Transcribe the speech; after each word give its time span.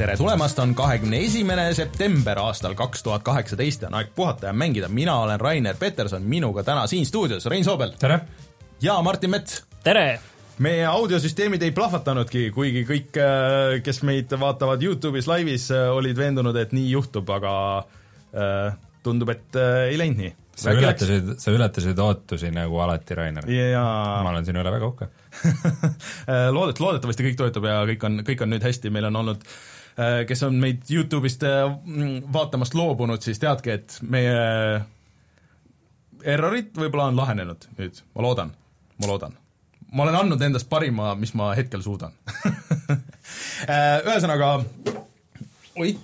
tere 0.00 0.16
tulemast, 0.16 0.58
on 0.58 0.70
kahekümne 0.74 1.18
esimene 1.26 1.66
september 1.76 2.38
aastal 2.40 2.72
kaks 2.74 3.02
tuhat 3.04 3.24
kaheksateist 3.24 3.82
ja 3.84 3.90
on 3.90 3.98
aeg 3.98 4.14
puhata 4.16 4.48
ja 4.48 4.52
mängida. 4.56 4.88
mina 4.88 5.18
olen 5.20 5.40
Rainer 5.40 5.76
Peterson, 5.76 6.22
minuga 6.22 6.62
täna 6.64 6.86
siin 6.86 7.06
stuudios 7.06 7.46
Rein 7.46 7.64
Soobel. 7.64 7.92
tere! 8.00 8.20
ja 8.82 9.02
Martin 9.02 9.30
Mets. 9.30 9.64
tere! 9.84 10.20
meie 10.58 10.86
audiosüsteemid 10.86 11.62
ei 11.62 11.74
plahvatanudki, 11.76 12.46
kuigi 12.50 12.86
kõik, 12.88 13.18
kes 13.84 14.00
meid 14.08 14.32
vaatavad 14.40 14.80
Youtube'is 14.82 15.28
laivis, 15.28 15.68
olid 15.92 16.16
veendunud, 16.16 16.56
et 16.56 16.72
nii 16.72 16.88
juhtub, 16.94 17.28
aga 17.36 17.52
äh, 18.32 18.78
tundub, 19.04 19.32
et 19.34 19.58
äh, 19.60 19.90
ei 19.90 19.98
läinud 20.00 20.22
nii. 20.22 20.30
sa 20.62 20.72
ületasid, 20.76 21.34
sa 21.40 21.52
ületasid 21.52 22.00
ootusi 22.00 22.48
nagu 22.56 22.80
alati, 22.80 23.18
Rainer 23.20 23.50
ja.... 23.52 23.84
ma 24.24 24.32
olen 24.32 24.48
sinu 24.48 24.64
üle 24.64 24.72
väga 24.78 24.88
uhke 24.88 25.10
loodet-, 26.56 26.80
loodetavasti 26.80 27.28
kõik 27.28 27.36
toetab 27.42 27.68
ja 27.68 27.76
kõik 27.92 28.08
on, 28.08 28.18
kõik 28.30 28.46
on 28.46 28.52
nüüd 28.54 28.64
hästi, 28.64 28.92
meil 28.92 29.08
on 29.10 29.20
olnud 29.24 29.44
äh, 29.44 29.60
kes 30.26 30.42
on 30.46 30.56
meid 30.60 30.88
Youtube'ist 30.90 31.44
äh, 31.44 31.66
vaatamast 32.32 32.74
loobunud, 32.78 33.22
siis 33.24 33.40
teadke, 33.42 33.80
et 33.80 33.98
meie 34.06 34.34
errorid 36.24 36.74
võib-olla 36.76 37.08
on 37.10 37.18
lahenenud 37.18 37.66
nüüd, 37.78 38.02
ma 38.14 38.24
loodan, 38.24 38.52
ma 39.00 39.10
loodan. 39.10 39.36
ma 39.92 40.04
olen 40.04 40.18
andnud 40.22 40.42
endast 40.46 40.68
parima, 40.70 41.14
mis 41.18 41.34
ma 41.38 41.50
hetkel 41.58 41.82
suudan 41.84 42.14
äh, 43.70 44.00
ühesõnaga, 44.04 44.52
oi, 45.80 45.94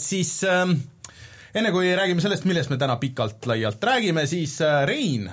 siis 0.00 0.32
äh, 0.48 0.74
enne 1.54 1.72
kui 1.74 1.92
räägime 1.96 2.24
sellest, 2.24 2.48
millest 2.48 2.72
me 2.72 2.80
täna 2.80 2.96
pikalt-laialt 3.00 3.84
räägime, 3.92 4.26
siis 4.28 4.58
Rein, 4.88 5.30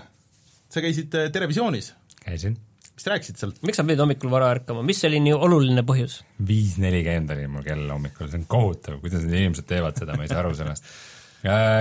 sa 0.70 0.84
käisid 0.84 1.16
Terevisioonis? 1.34 1.94
käisin. 2.24 2.60
Mis 2.98 3.06
sa 3.06 3.14
rääkisid 3.14 3.38
sealt? 3.38 3.60
miks 3.62 3.78
sa 3.78 3.86
pidid 3.86 4.02
hommikul 4.02 4.32
vara 4.34 4.50
ärkama, 4.56 4.82
mis 4.86 5.04
oli 5.06 5.20
nii 5.22 5.36
oluline 5.38 5.84
põhjus? 5.86 6.24
viis 6.50 6.80
nelikümmend 6.82 7.36
oli 7.36 7.46
mul 7.52 7.68
kell 7.68 7.94
hommikul, 7.94 8.32
see 8.32 8.42
on 8.42 8.50
kohutav, 8.50 8.98
kuidas 9.04 9.22
need 9.28 9.44
inimesed 9.44 9.70
teevad 9.70 10.02
seda, 10.02 10.18
ma 10.18 10.26
ei 10.26 10.32
saa 10.34 10.42
aru 10.42 10.56
sellest 10.58 10.90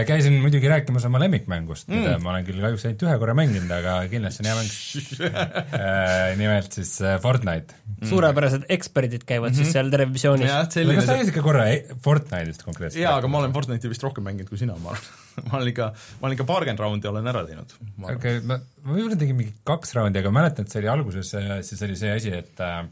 käisin 0.06 0.36
muidugi 0.42 0.68
rääkimas 0.68 1.06
oma 1.08 1.20
lemmikmängust 1.22 1.88
mm., 1.88 2.02
mida 2.02 2.16
ma 2.22 2.34
olen 2.34 2.46
küll 2.48 2.60
kahjuks 2.60 2.86
ainult 2.86 3.04
ühe 3.06 3.18
korra 3.22 3.34
mänginud, 3.38 3.70
aga 3.72 3.94
kindlasti 4.12 4.44
on 4.44 4.50
hea 4.50 4.56
mäng 4.60 4.72
nimelt 6.42 6.76
siis 6.76 6.92
Fortnite 7.24 7.76
mm.. 7.76 8.08
suurepärased 8.10 8.66
eksperdid 8.76 9.24
käivad 9.28 9.52
mm 9.52 9.54
-hmm. 9.54 9.62
siis 9.64 9.72
seal 9.78 9.92
televisioonis. 9.92 10.50
kas 10.50 11.06
sa 11.08 11.16
käisid 11.16 11.32
ikka 11.32 11.46
korra 11.46 11.68
Fortnite'ist 12.04 12.66
konkreetselt? 12.66 13.02
jaa, 13.02 13.16
aga 13.16 13.30
ma 13.32 13.40
olen 13.44 13.56
Fortnite'i 13.56 13.92
vist 13.92 14.04
rohkem 14.04 14.28
mänginud 14.28 14.52
kui 14.52 14.60
sina, 14.60 14.76
ma 14.76 14.92
arvan 14.92 15.24
ma 15.50 15.58
olen 15.58 15.72
ikka, 15.72 15.88
ma 16.20 16.28
olen 16.28 16.36
ikka 16.36 16.48
paarkümmend 16.48 16.84
raundi 16.84 17.10
olen 17.10 17.32
ära 17.32 17.44
teinud. 17.48 17.74
okei 18.02 18.14
okay,, 18.16 18.40
ma, 18.44 18.60
ma 18.84 18.92
võib-olla 18.98 19.18
tegin 19.20 19.40
mingi 19.40 19.56
kaks 19.68 19.96
raundi, 19.96 20.20
aga 20.22 20.32
mäletan, 20.34 20.66
et 20.66 20.72
see 20.72 20.82
oli 20.82 20.92
alguses, 20.92 21.32
siis 21.68 21.82
oli 21.86 21.96
see 22.00 22.12
asi, 22.12 22.32
et 22.42 22.64
äh, 22.64 22.84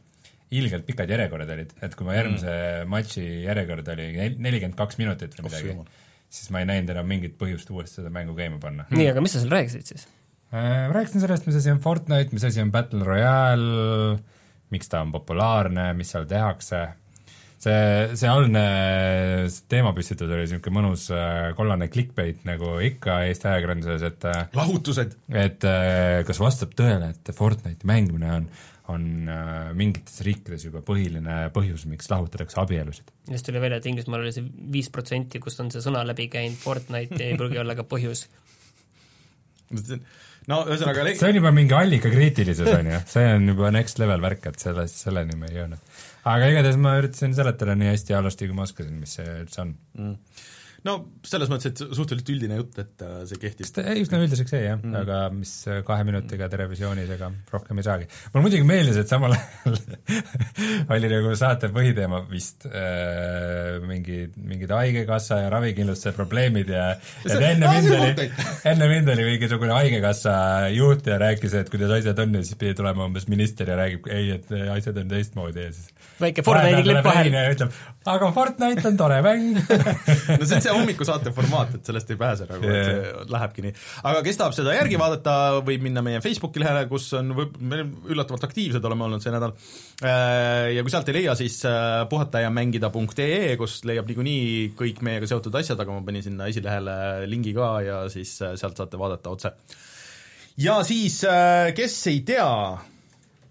ilgelt 0.55 0.87
pikad 0.87 1.11
järjekorrad 1.11 1.53
olid, 1.57 1.75
et 1.83 1.95
kui 1.99 2.07
ma 2.07 2.17
järgmise 2.17 2.49
mm. 2.55 2.91
matši 2.93 3.27
järjekord 3.47 3.93
oli 3.95 4.09
nelikümmend 4.39 4.77
kaks 4.79 5.01
minutit 5.01 5.37
või 5.39 5.49
midagi 5.49 5.75
oh,, 5.75 5.87
siis 6.35 6.51
ma 6.55 6.63
ei 6.63 6.69
näinud 6.69 6.91
enam 6.95 7.09
mingit 7.09 7.39
põhjust 7.41 7.71
uuesti 7.71 8.01
seda 8.01 8.11
mängu 8.15 8.35
käima 8.39 8.59
panna. 8.63 8.89
nii, 8.91 9.09
aga 9.13 9.23
mis 9.25 9.37
sa 9.37 9.43
seal 9.43 9.55
rääkisid 9.55 9.93
siis 9.93 10.09
äh,? 10.51 10.91
rääkisin 10.95 11.23
sellest, 11.23 11.47
mis 11.49 11.61
asi 11.61 11.73
on 11.73 11.81
Fortnite, 11.85 12.35
mis 12.35 12.47
asi 12.47 12.63
on 12.63 12.73
Battle 12.75 13.07
Royale, 13.07 14.19
miks 14.75 14.91
ta 14.91 15.05
on 15.05 15.15
populaarne, 15.15 15.93
mis 15.99 16.11
seal 16.15 16.27
tehakse, 16.31 16.83
see, 17.63 17.79
see 18.19 18.31
algne 18.31 18.65
teemapüstitus 19.71 20.29
oli 20.29 20.45
niisugune 20.45 20.79
mõnus 20.81 21.07
äh, 21.15 21.53
kollane 21.59 21.89
clickbait, 21.93 22.43
nagu 22.49 22.77
ikka 22.85 23.23
Eesti 23.29 23.51
ajakirjanduses, 23.53 24.07
et 24.11 24.29
äh, 24.31 24.45
lahutused! 24.59 25.19
et 25.31 25.67
äh, 25.71 26.21
kas 26.29 26.43
vastab 26.43 26.75
tõele, 26.79 27.15
et 27.15 27.35
Fortnite'i 27.37 27.91
mängimine 27.91 28.33
on 28.41 28.49
on 28.93 29.29
äh, 29.33 29.71
mingites 29.77 30.21
riikides 30.27 30.67
juba 30.67 30.83
põhiline 30.85 31.39
põhjus, 31.55 31.87
miks 31.89 32.11
lahutatakse 32.13 32.59
abielusid. 32.61 33.13
just 33.31 33.47
tuli 33.47 33.63
välja, 33.63 33.81
et 33.81 33.89
Inglismaal 33.89 34.27
oli 34.27 34.35
see 34.37 34.45
viis 34.75 34.91
protsenti, 34.93 35.41
kust 35.41 35.63
on 35.65 35.73
see 35.73 35.83
sõna 35.85 36.05
läbi 36.07 36.29
käinud, 36.33 36.59
Fortnite 36.61 37.23
ei 37.25 37.39
pruugi 37.41 37.61
olla 37.63 37.77
ka 37.79 37.87
põhjus. 37.89 38.27
no 40.51 40.61
ühesõnaga 40.69 41.07
see 41.15 41.31
on 41.31 41.41
juba 41.41 41.55
mingi 41.57 41.77
allikakriitilisus, 41.79 42.73
on 42.77 42.91
ju, 42.93 43.05
see 43.15 43.31
on 43.39 43.49
juba 43.55 43.73
next 43.75 44.03
level 44.03 44.21
värk, 44.25 44.51
et 44.53 44.67
sellest, 44.67 45.01
selleni 45.07 45.39
me 45.41 45.49
ei 45.49 45.63
jõudnud. 45.63 45.95
aga 46.35 46.53
igatahes 46.53 46.81
ma 46.81 46.99
üritasin 47.01 47.37
seletada 47.37 47.79
nii 47.79 47.95
hästi 47.95 48.19
halvasti, 48.19 48.51
kui 48.51 48.59
ma 48.59 48.69
oskasin, 48.69 49.01
mis 49.01 49.17
see 49.17 49.41
üldse 49.41 49.65
on 49.65 49.79
mm 49.97 50.53
no 50.85 50.95
selles 51.25 51.49
mõttes, 51.49 51.73
et 51.73 51.81
suhteliselt 51.97 52.31
üldine 52.35 52.59
jutt, 52.59 52.77
et 52.83 53.05
äh, 53.05 53.23
see 53.29 53.41
kehtib. 53.41 53.69
üsna 54.03 54.21
üldiseks 54.21 54.53
jäi 54.53 54.63
jah 54.67 54.77
mm., 54.77 54.97
aga 55.01 55.21
mis 55.33 55.53
äh, 55.71 55.81
kahe 55.87 56.05
minutiga 56.05 56.49
televisioonis, 56.53 57.09
ega 57.17 57.31
rohkem 57.53 57.81
ei 57.81 57.87
saagi. 57.87 58.09
mulle 58.35 58.45
muidugi 58.45 58.67
meeldis, 58.69 58.99
et 59.01 59.09
samal 59.09 59.33
ajal 59.37 59.79
oli 60.97 61.11
nagu 61.15 61.33
saate 61.41 61.71
põhiteema 61.73 62.21
vist 62.29 62.69
äh, 62.69 63.81
mingi, 63.89 64.27
mingid 64.37 64.75
Haigekassa 64.77 65.41
ja 65.47 65.53
ravikindlustuse 65.55 66.13
probleemid 66.19 66.75
ja 66.75 66.91
et 67.25 67.33
enne 67.39 67.73
mind 67.73 67.97
oli, 67.97 68.29
enne 68.75 68.91
mind 68.93 69.13
oli 69.17 69.29
mingisugune 69.31 69.73
Haigekassa 69.79 70.37
juht 70.75 71.09
ja 71.09 71.17
rääkis, 71.23 71.57
et 71.63 71.73
kuidas 71.73 71.97
asjad 71.97 72.21
on 72.27 72.37
ja 72.37 72.45
siis 72.45 72.61
pidi 72.61 72.77
tulema 72.77 73.09
umbes 73.09 73.29
minister 73.33 73.73
ja 73.73 73.81
räägib, 73.81 74.13
ei, 74.13 74.35
et 74.37 74.53
asjad 74.77 75.01
on 75.01 75.09
teistmoodi 75.17 75.65
ja 75.65 75.73
siis 75.73 75.89
väike 76.21 76.45
Fortnite'i 76.45 76.85
klipp 76.85 77.09
vahel. 77.09 77.33
ütleb, 77.57 77.83
aga 78.13 78.31
Fortnite 78.37 78.89
on 78.91 79.01
tore 79.01 79.21
mäng 79.25 79.57
no 80.39 80.45
see 80.45 80.61
on 80.61 80.63
see 80.63 80.74
hommikusaate 80.75 81.33
formaat, 81.35 81.75
et 81.79 81.89
sellest 81.91 82.11
ei 82.13 82.19
pääse 82.21 82.49
nagu 82.49 82.67
yeah., 82.67 82.81
et 82.81 82.91
see 82.91 83.27
lähebki 83.35 83.65
nii. 83.65 83.75
aga 84.11 84.23
kes 84.27 84.41
tahab 84.41 84.57
seda 84.57 84.75
järgi 84.77 84.99
vaadata, 85.01 85.37
võib 85.67 85.85
minna 85.87 86.03
meie 86.05 86.23
Facebooki 86.25 86.63
lehele, 86.63 86.85
kus 86.91 87.11
on, 87.19 87.33
me 87.61 87.83
üllatavalt 88.11 88.47
aktiivsed 88.49 88.85
oleme 88.85 89.07
olnud 89.09 89.25
see 89.25 89.35
nädal, 89.35 89.55
äh, 90.05 90.71
ja 90.77 90.85
kui 90.85 90.95
sealt 90.95 91.11
ei 91.11 91.19
leia, 91.21 91.37
siis 91.39 91.61
äh, 91.69 92.05
puhatajamängida.ee, 92.11 93.55
kus 93.61 93.81
leiab 93.89 94.11
niikuinii 94.11 94.73
kõik 94.79 95.03
meiega 95.07 95.31
seotud 95.31 95.55
asjad, 95.61 95.81
aga 95.81 95.97
ma 95.97 96.05
panin 96.07 96.27
sinna 96.27 96.49
esilehele 96.53 96.97
lingi 97.31 97.55
ka 97.57 97.75
ja 97.85 98.01
siis 98.13 98.37
äh, 98.45 98.57
sealt 98.61 98.81
saate 98.81 99.01
vaadata 99.01 99.35
otse. 99.35 99.55
ja 100.61 100.81
siis, 100.87 101.23
kes 101.77 102.01
ei 102.13 102.21
tea, 102.27 102.51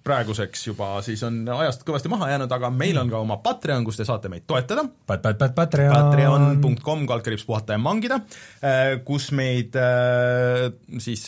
praeguseks 0.04 0.68
juba 0.68 0.96
siis 1.06 1.22
on 1.28 1.42
ajast 1.48 1.86
kõvasti 1.88 2.12
maha 2.12 2.34
jäänud, 2.34 2.52
aga 2.52 2.70
meil 2.74 3.00
on 3.02 3.12
ka 3.12 3.22
oma 3.24 3.38
Patreon, 3.44 3.86
kus 3.88 4.00
te 4.00 4.08
saate 4.08 4.32
meid 4.32 4.48
toetada 4.50 4.84
pat,. 4.84 5.22
Pat, 5.24 5.38
pat, 5.40 5.56
Patreon. 5.56 5.94
Patreon.com, 5.94 7.06
kaldkriips 7.08 7.46
puhata 7.48 7.78
ja 7.78 7.82
mangida, 7.82 8.20
äh, 8.64 8.98
kus 9.08 9.32
meid 9.36 9.78
äh, 9.80 10.70
siis 11.00 11.28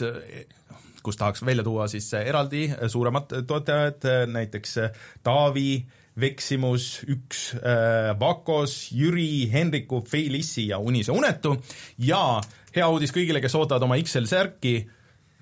kus 1.05 1.19
tahaks 1.19 1.45
välja 1.45 1.63
tuua 1.63 1.85
siis 1.87 2.07
eraldi 2.17 2.65
suuremad 2.89 3.29
toetajad, 3.47 4.07
näiteks 4.31 4.79
Taavi, 5.23 5.85
Veksimus, 6.19 7.03
üks, 7.11 7.41
Vakos, 8.19 8.89
Jüri, 8.95 9.45
Henriku, 9.51 9.99
Felissi 10.01 10.69
ja 10.71 10.79
Unise 10.79 11.11
Unetu 11.11 11.53
ja 12.01 12.39
hea 12.75 12.87
uudis 12.91 13.13
kõigile, 13.15 13.41
kes 13.43 13.55
ootavad 13.59 13.85
oma 13.85 13.99
XL 14.01 14.27
särki, 14.29 14.77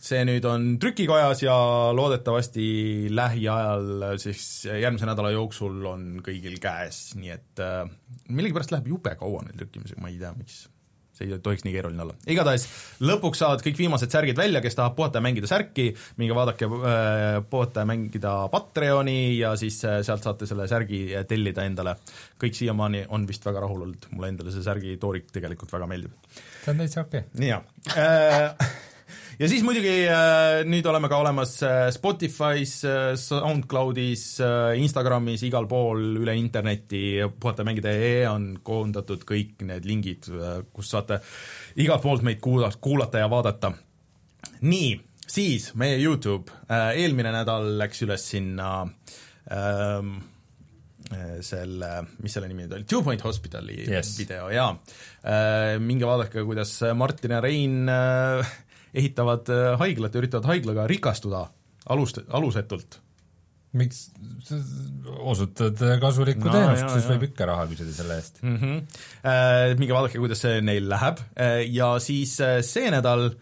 see 0.04 0.26
nüüd 0.28 0.44
on 0.48 0.76
trükikojas 0.82 1.46
ja 1.46 1.56
loodetavasti 1.96 2.66
lähiajal 3.14 4.18
siis 4.22 4.66
järgmise 4.68 5.08
nädala 5.08 5.32
jooksul 5.32 5.80
on 5.88 6.06
kõigil 6.26 6.60
käes, 6.64 7.14
nii 7.20 7.32
et 7.32 7.64
äh, 7.64 7.88
millegipärast 8.28 8.76
läheb 8.76 8.92
jube 8.92 9.16
kaua 9.20 9.46
neil 9.46 9.58
trükkimisega, 9.62 10.04
ma 10.04 10.12
ei 10.12 10.20
tea, 10.20 10.34
miks. 10.36 10.66
see 11.14 11.28
ei 11.30 11.38
tohiks 11.46 11.64
nii 11.64 11.76
keeruline 11.76 12.04
olla. 12.04 12.18
igatahes 12.28 12.68
lõpuks 13.06 13.44
saavad 13.46 13.64
kõik 13.64 13.80
viimased 13.80 14.12
särgid 14.12 14.40
välja, 14.44 14.64
kes 14.66 14.76
tahab 14.76 14.98
puhata 15.00 15.22
ja 15.22 15.28
mängida 15.30 15.48
särki, 15.48 15.92
minge 16.20 16.36
vaadake 16.36 16.68
äh, 16.68 17.40
puhata 17.50 17.86
ja 17.86 17.92
mängida 17.94 18.38
Patreoni 18.52 19.38
ja 19.38 19.56
siis 19.56 19.80
äh, 19.88 20.02
sealt 20.04 20.28
saate 20.28 20.50
selle 20.50 20.68
särgi 20.68 21.06
tellida 21.30 21.64
endale. 21.64 21.96
kõik 22.44 22.60
siiamaani 22.60 23.06
on 23.08 23.30
vist 23.30 23.46
väga 23.48 23.64
rahul 23.64 23.88
olnud, 23.88 24.10
mulle 24.12 24.36
endale 24.36 24.52
see 24.52 24.68
särgi 24.68 24.98
toorik 25.00 25.32
tegelikult 25.32 25.72
väga 25.72 25.88
meeldib. 25.88 26.18
see 26.66 26.74
on 26.76 26.84
täitsa 26.84 27.06
okei 27.08 27.24
okay.. 27.30 27.54
jaa 27.54 27.64
äh, 27.96 28.74
ja 29.40 29.50
siis 29.50 29.64
muidugi 29.66 29.92
äh, 30.10 30.62
nüüd 30.70 30.86
oleme 30.90 31.10
ka 31.12 31.20
olemas 31.22 31.56
äh, 31.66 31.88
Spotify's, 31.94 32.76
äh, 32.88 33.14
SoundCloudis, 33.20 34.26
Instagramis, 34.80 35.46
igal 35.48 35.68
pool 35.70 36.20
üle 36.22 36.36
interneti, 36.40 37.22
puhata 37.40 37.66
mängida 37.68 37.94
ee 37.94 38.26
on 38.30 38.52
koondatud 38.66 39.26
kõik 39.30 39.64
need 39.68 39.88
lingid, 39.90 40.30
kus 40.74 40.92
saate 40.94 41.22
igalt 41.82 42.04
poolt 42.04 42.26
meid 42.26 42.42
kuula-, 42.44 42.74
kuulata 42.82 43.24
ja 43.24 43.32
vaadata. 43.32 43.74
nii, 44.62 44.92
siis 45.28 45.72
meie 45.80 45.98
YouTube, 46.02 46.52
eelmine 46.70 47.32
nädal 47.34 47.74
läks 47.80 48.04
üles 48.06 48.28
sinna 48.34 48.84
ähm, 49.52 50.16
selle, 51.44 51.90
mis 52.24 52.34
selle 52.34 52.48
nimi 52.50 52.64
nüüd 52.64 52.78
oli, 52.78 52.86
Two 52.90 53.04
Point 53.06 53.24
Hospitali 53.24 53.84
yes. 53.86 54.14
video 54.18 54.48
jaa. 54.54 54.72
minge 55.84 56.08
vaadake, 56.08 56.46
kuidas 56.48 56.78
Martin 56.96 57.36
ja 57.36 57.42
Rein 57.44 57.92
ehitavad 58.94 59.50
äh, 59.54 59.72
haiglat 59.82 60.14
ja 60.14 60.22
üritavad 60.24 60.50
haiglaga 60.52 60.86
rikastuda 60.90 61.48
alust, 61.94 62.22
alusetult. 62.30 63.00
miks, 63.74 64.04
osutad 65.26 65.80
kasulikku 66.02 66.46
no, 66.46 66.54
teenust, 66.54 66.92
siis 66.94 67.08
võib 67.10 67.26
ikka 67.32 67.48
raha 67.50 67.66
küsida 67.72 67.96
selle 67.96 68.20
eest 68.22 68.44
mm. 68.44 68.60
-hmm. 68.60 69.00
Äh, 69.26 69.74
minge 69.80 69.96
vaadake, 69.96 70.22
kuidas 70.22 70.44
see 70.46 70.62
neil 70.62 70.86
läheb 70.90 71.24
äh, 71.34 71.64
ja 71.74 71.96
siis 72.00 72.38
see 72.38 72.94
nädal 72.94 73.34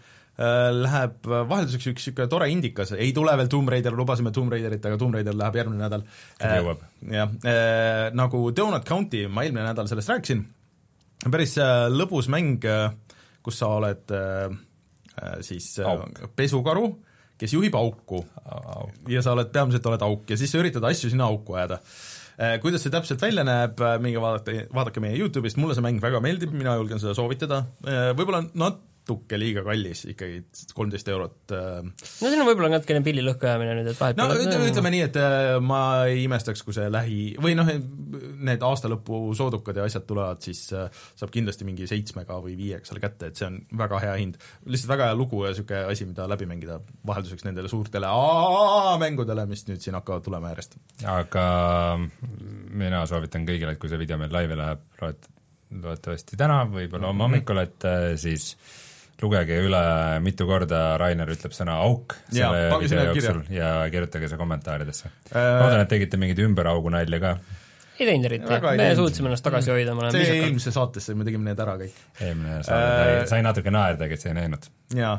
läheb 0.41 1.27
vahelduseks 1.27 1.89
üks 1.91 2.05
niisugune 2.07 2.25
tore 2.31 2.47
indikas, 2.49 2.95
ei 2.95 3.11
tule 3.13 3.35
veel 3.37 3.49
Tomb 3.51 3.69
Raider, 3.69 3.93
lubasime 3.93 4.31
Tomb 4.33 4.49
Raiderit, 4.49 4.85
aga 4.87 4.97
Tomb 4.97 5.13
Raider 5.13 5.35
läheb 5.37 5.59
järgmine 5.59 5.83
nädal. 5.83 6.05
Küll 6.39 6.55
jõuab. 6.55 6.81
jah, 7.13 7.35
nagu 8.17 8.41
Donut 8.55 8.87
County, 8.87 9.27
ma 9.27 9.43
eelmine 9.45 9.67
nädal 9.67 9.91
sellest 9.91 10.09
rääkisin, 10.09 10.41
päris 11.29 11.57
äh, 11.61 11.85
lõbus 11.91 12.29
mäng, 12.31 12.63
äh, 12.65 12.89
kus 13.45 13.59
sa 13.61 13.69
oled 13.77 14.13
äh, 14.15 14.49
siis 15.45 15.73
Auk. 15.85 16.21
pesukaru, 16.35 16.87
kes 17.41 17.55
juhib 17.55 17.75
auku 17.77 18.21
ja 19.09 19.23
sa 19.25 19.35
oled, 19.35 19.49
peamiselt 19.53 19.85
oled 19.89 20.03
auk 20.05 20.29
ja 20.29 20.37
siis 20.39 20.51
sa 20.53 20.61
üritad 20.61 20.85
asju 20.89 21.09
sinna 21.13 21.29
auku 21.31 21.57
ajada. 21.57 21.81
Kuidas 22.61 22.81
see 22.81 22.93
täpselt 22.93 23.21
välja 23.21 23.43
näeb, 23.45 23.81
minge 24.01 24.21
vaadake, 24.21 24.67
vaadake 24.73 25.01
meie 25.03 25.17
YouTube'ist, 25.19 25.59
mulle 25.61 25.75
see 25.77 25.85
mäng 25.85 25.99
väga 26.01 26.21
meeldib, 26.23 26.53
mina 26.55 26.73
julgen 26.79 27.01
seda 27.01 27.13
soovitada, 27.17 27.59
võib-olla 28.17 28.45
nat-, 28.57 28.79
natuke 29.01 29.37
liiga 29.39 29.63
kallis 29.65 30.03
ikkagi, 30.11 30.41
kolmteist 30.77 31.07
eurot. 31.09 31.51
no 31.51 32.29
siin 32.29 32.41
on 32.41 32.47
võib-olla 32.47 32.69
natukene 32.75 33.01
pillilõhku 33.05 33.47
ajamine 33.47 33.73
nüüd, 33.79 33.89
et 33.91 33.99
vahepeal 33.99 34.29
no 34.29 34.37
ütleme, 34.37 34.67
ütleme 34.69 34.91
nii, 34.93 35.01
et 35.07 35.17
ma 35.65 35.79
ei 36.09 36.25
imestaks, 36.27 36.61
kui 36.65 36.75
see 36.75 36.85
lähi, 36.91 37.21
või 37.41 37.55
noh, 37.57 37.69
need 38.45 38.65
aastalõpu 38.65 39.23
soodukad 39.37 39.79
ja 39.79 39.87
asjad 39.89 40.05
tulevad, 40.09 40.41
siis 40.45 40.67
saab 40.69 41.33
kindlasti 41.33 41.67
mingi 41.67 41.89
seitsmega 41.89 42.37
või 42.43 42.53
viiega 42.59 42.85
selle 42.87 43.01
kätte, 43.03 43.31
et 43.31 43.41
see 43.41 43.49
on 43.49 43.57
väga 43.81 44.03
hea 44.05 44.13
hind. 44.21 44.37
lihtsalt 44.67 44.93
väga 44.93 45.09
hea 45.09 45.17
lugu 45.17 45.41
ja 45.45 45.55
niisugune 45.55 45.81
asi, 45.95 46.07
mida 46.09 46.29
läbi 46.29 46.47
mängida 46.49 46.77
vahelduseks 47.07 47.47
nendele 47.47 47.71
suurtele 47.71 48.11
mängudele, 49.01 49.47
mis 49.49 49.65
nüüd 49.69 49.81
siin 49.81 49.97
hakkavad 49.97 50.25
tulema 50.27 50.53
järjest. 50.53 50.77
aga 51.09 51.47
mina 52.69 53.03
soovitan 53.09 53.49
kõigile, 53.49 53.73
et 53.73 53.81
kui 53.81 53.89
see 53.89 53.99
video 54.01 54.21
meil 54.21 54.33
laivi 54.33 54.61
läheb, 54.61 54.85
loet-, 55.01 55.27
loodetavasti 55.73 56.37
täna, 56.39 56.61
võib-olla 56.69 57.09
homme 57.09 57.27
hommikul, 57.27 57.65
et 57.65 57.89
siis 58.21 58.53
lugege 59.23 59.57
üle, 59.65 59.81
mitu 60.25 60.47
korda 60.49 60.81
Rainer 61.01 61.29
ütleb 61.31 61.55
sõna 61.55 61.79
auk 61.85 62.15
selle 62.31 62.61
Ja, 62.67 62.77
video 62.81 63.07
jooksul 63.11 63.41
ja 63.53 63.71
kirjutage 63.93 64.29
see 64.31 64.39
kommentaaridesse 64.39 65.09
äh,. 65.09 65.57
loodan, 65.61 65.83
et 65.83 65.91
tegite 65.91 66.19
mingit 66.21 66.41
ümberaugu 66.43 66.91
nalja 66.93 67.19
ka. 67.21 67.33
ei 67.99 68.07
teinud 68.09 68.29
eriti, 68.29 68.59
me 68.81 68.89
suutsime 68.97 69.29
ennast 69.29 69.45
tagasi 69.45 69.73
hoida, 69.73 69.95
ma 69.97 70.05
olen 70.05 70.15
see 70.15 70.23
viisakalt. 70.23 70.47
eelmises 70.49 70.77
saatesse 70.77 71.17
me 71.17 71.27
tegime 71.27 71.49
need 71.49 71.63
ära 71.65 71.77
kõik. 71.81 72.03
eelmine 72.19 72.61
saade 72.67 73.09
Äh, 73.11 73.25
sai 73.29 73.41
natuke 73.45 73.73
naerda, 73.73 74.09
kes 74.11 74.25
ei 74.29 74.37
näinud. 74.37 74.69
jaa, 74.97 75.15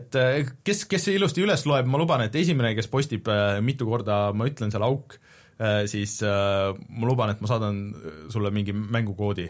et 0.00 0.20
eh, 0.20 0.54
kes, 0.66 0.84
kes 0.90 1.08
see 1.08 1.16
ilusti 1.18 1.44
üles 1.44 1.64
loeb, 1.68 1.88
ma 1.90 2.00
luban, 2.02 2.26
et 2.28 2.36
esimene, 2.36 2.74
kes 2.78 2.90
postib 2.92 3.28
eh, 3.32 3.60
mitu 3.64 3.88
korda, 3.88 4.26
ma 4.36 4.48
ütlen 4.50 4.74
seal 4.74 4.84
auk, 4.86 5.18
siis 5.88 6.18
eh, 6.20 6.72
ma 6.76 7.06
luban, 7.08 7.32
et 7.32 7.40
ma 7.40 7.48
saadan 7.48 7.78
sulle 8.28 8.52
mingi 8.52 8.74
mängukoodi 8.76 9.48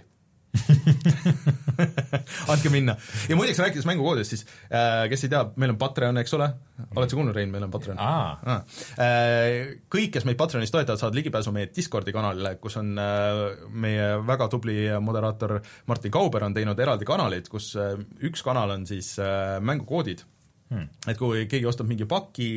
andke 2.52 2.70
minna. 2.72 2.96
ja 3.28 3.38
muideks, 3.38 3.60
rääkides 3.62 3.86
mängukoodidest, 3.88 4.34
siis 4.34 4.44
äh, 4.70 5.06
kes 5.10 5.26
ei 5.26 5.32
tea, 5.32 5.42
meil 5.60 5.74
on 5.74 5.80
Patreon, 5.80 6.20
eks 6.22 6.36
ole, 6.38 6.48
oled 6.94 7.12
sa 7.12 7.18
kuulnud, 7.18 7.36
Rein, 7.36 7.50
meil 7.52 7.66
on 7.66 7.72
Patreon? 7.74 8.00
Ah. 8.02 8.62
Äh, 9.00 9.76
Kõik, 9.92 10.12
kes 10.16 10.26
meid 10.28 10.38
Patreonis 10.40 10.72
toetavad, 10.74 11.00
saavad 11.00 11.18
ligipääsu 11.18 11.54
meie 11.54 11.70
Discordi 11.74 12.14
kanalile, 12.14 12.56
kus 12.62 12.78
on 12.80 12.94
äh, 13.00 13.42
meie 13.72 14.08
väga 14.26 14.48
tubli 14.52 14.78
moderaator 15.00 15.58
Martin 15.90 16.14
Kauber 16.14 16.46
on 16.46 16.56
teinud 16.56 16.80
eraldi 16.80 17.08
kanalid, 17.08 17.50
kus 17.52 17.72
äh, 17.80 17.94
üks 18.26 18.44
kanal 18.46 18.74
on 18.76 18.86
siis 18.88 19.14
äh, 19.22 19.58
mängukoodid 19.64 20.24
hmm.. 20.70 20.90
et 21.10 21.18
kui 21.20 21.46
keegi 21.50 21.68
ostab 21.68 21.88
mingi 21.90 22.08
paki, 22.08 22.50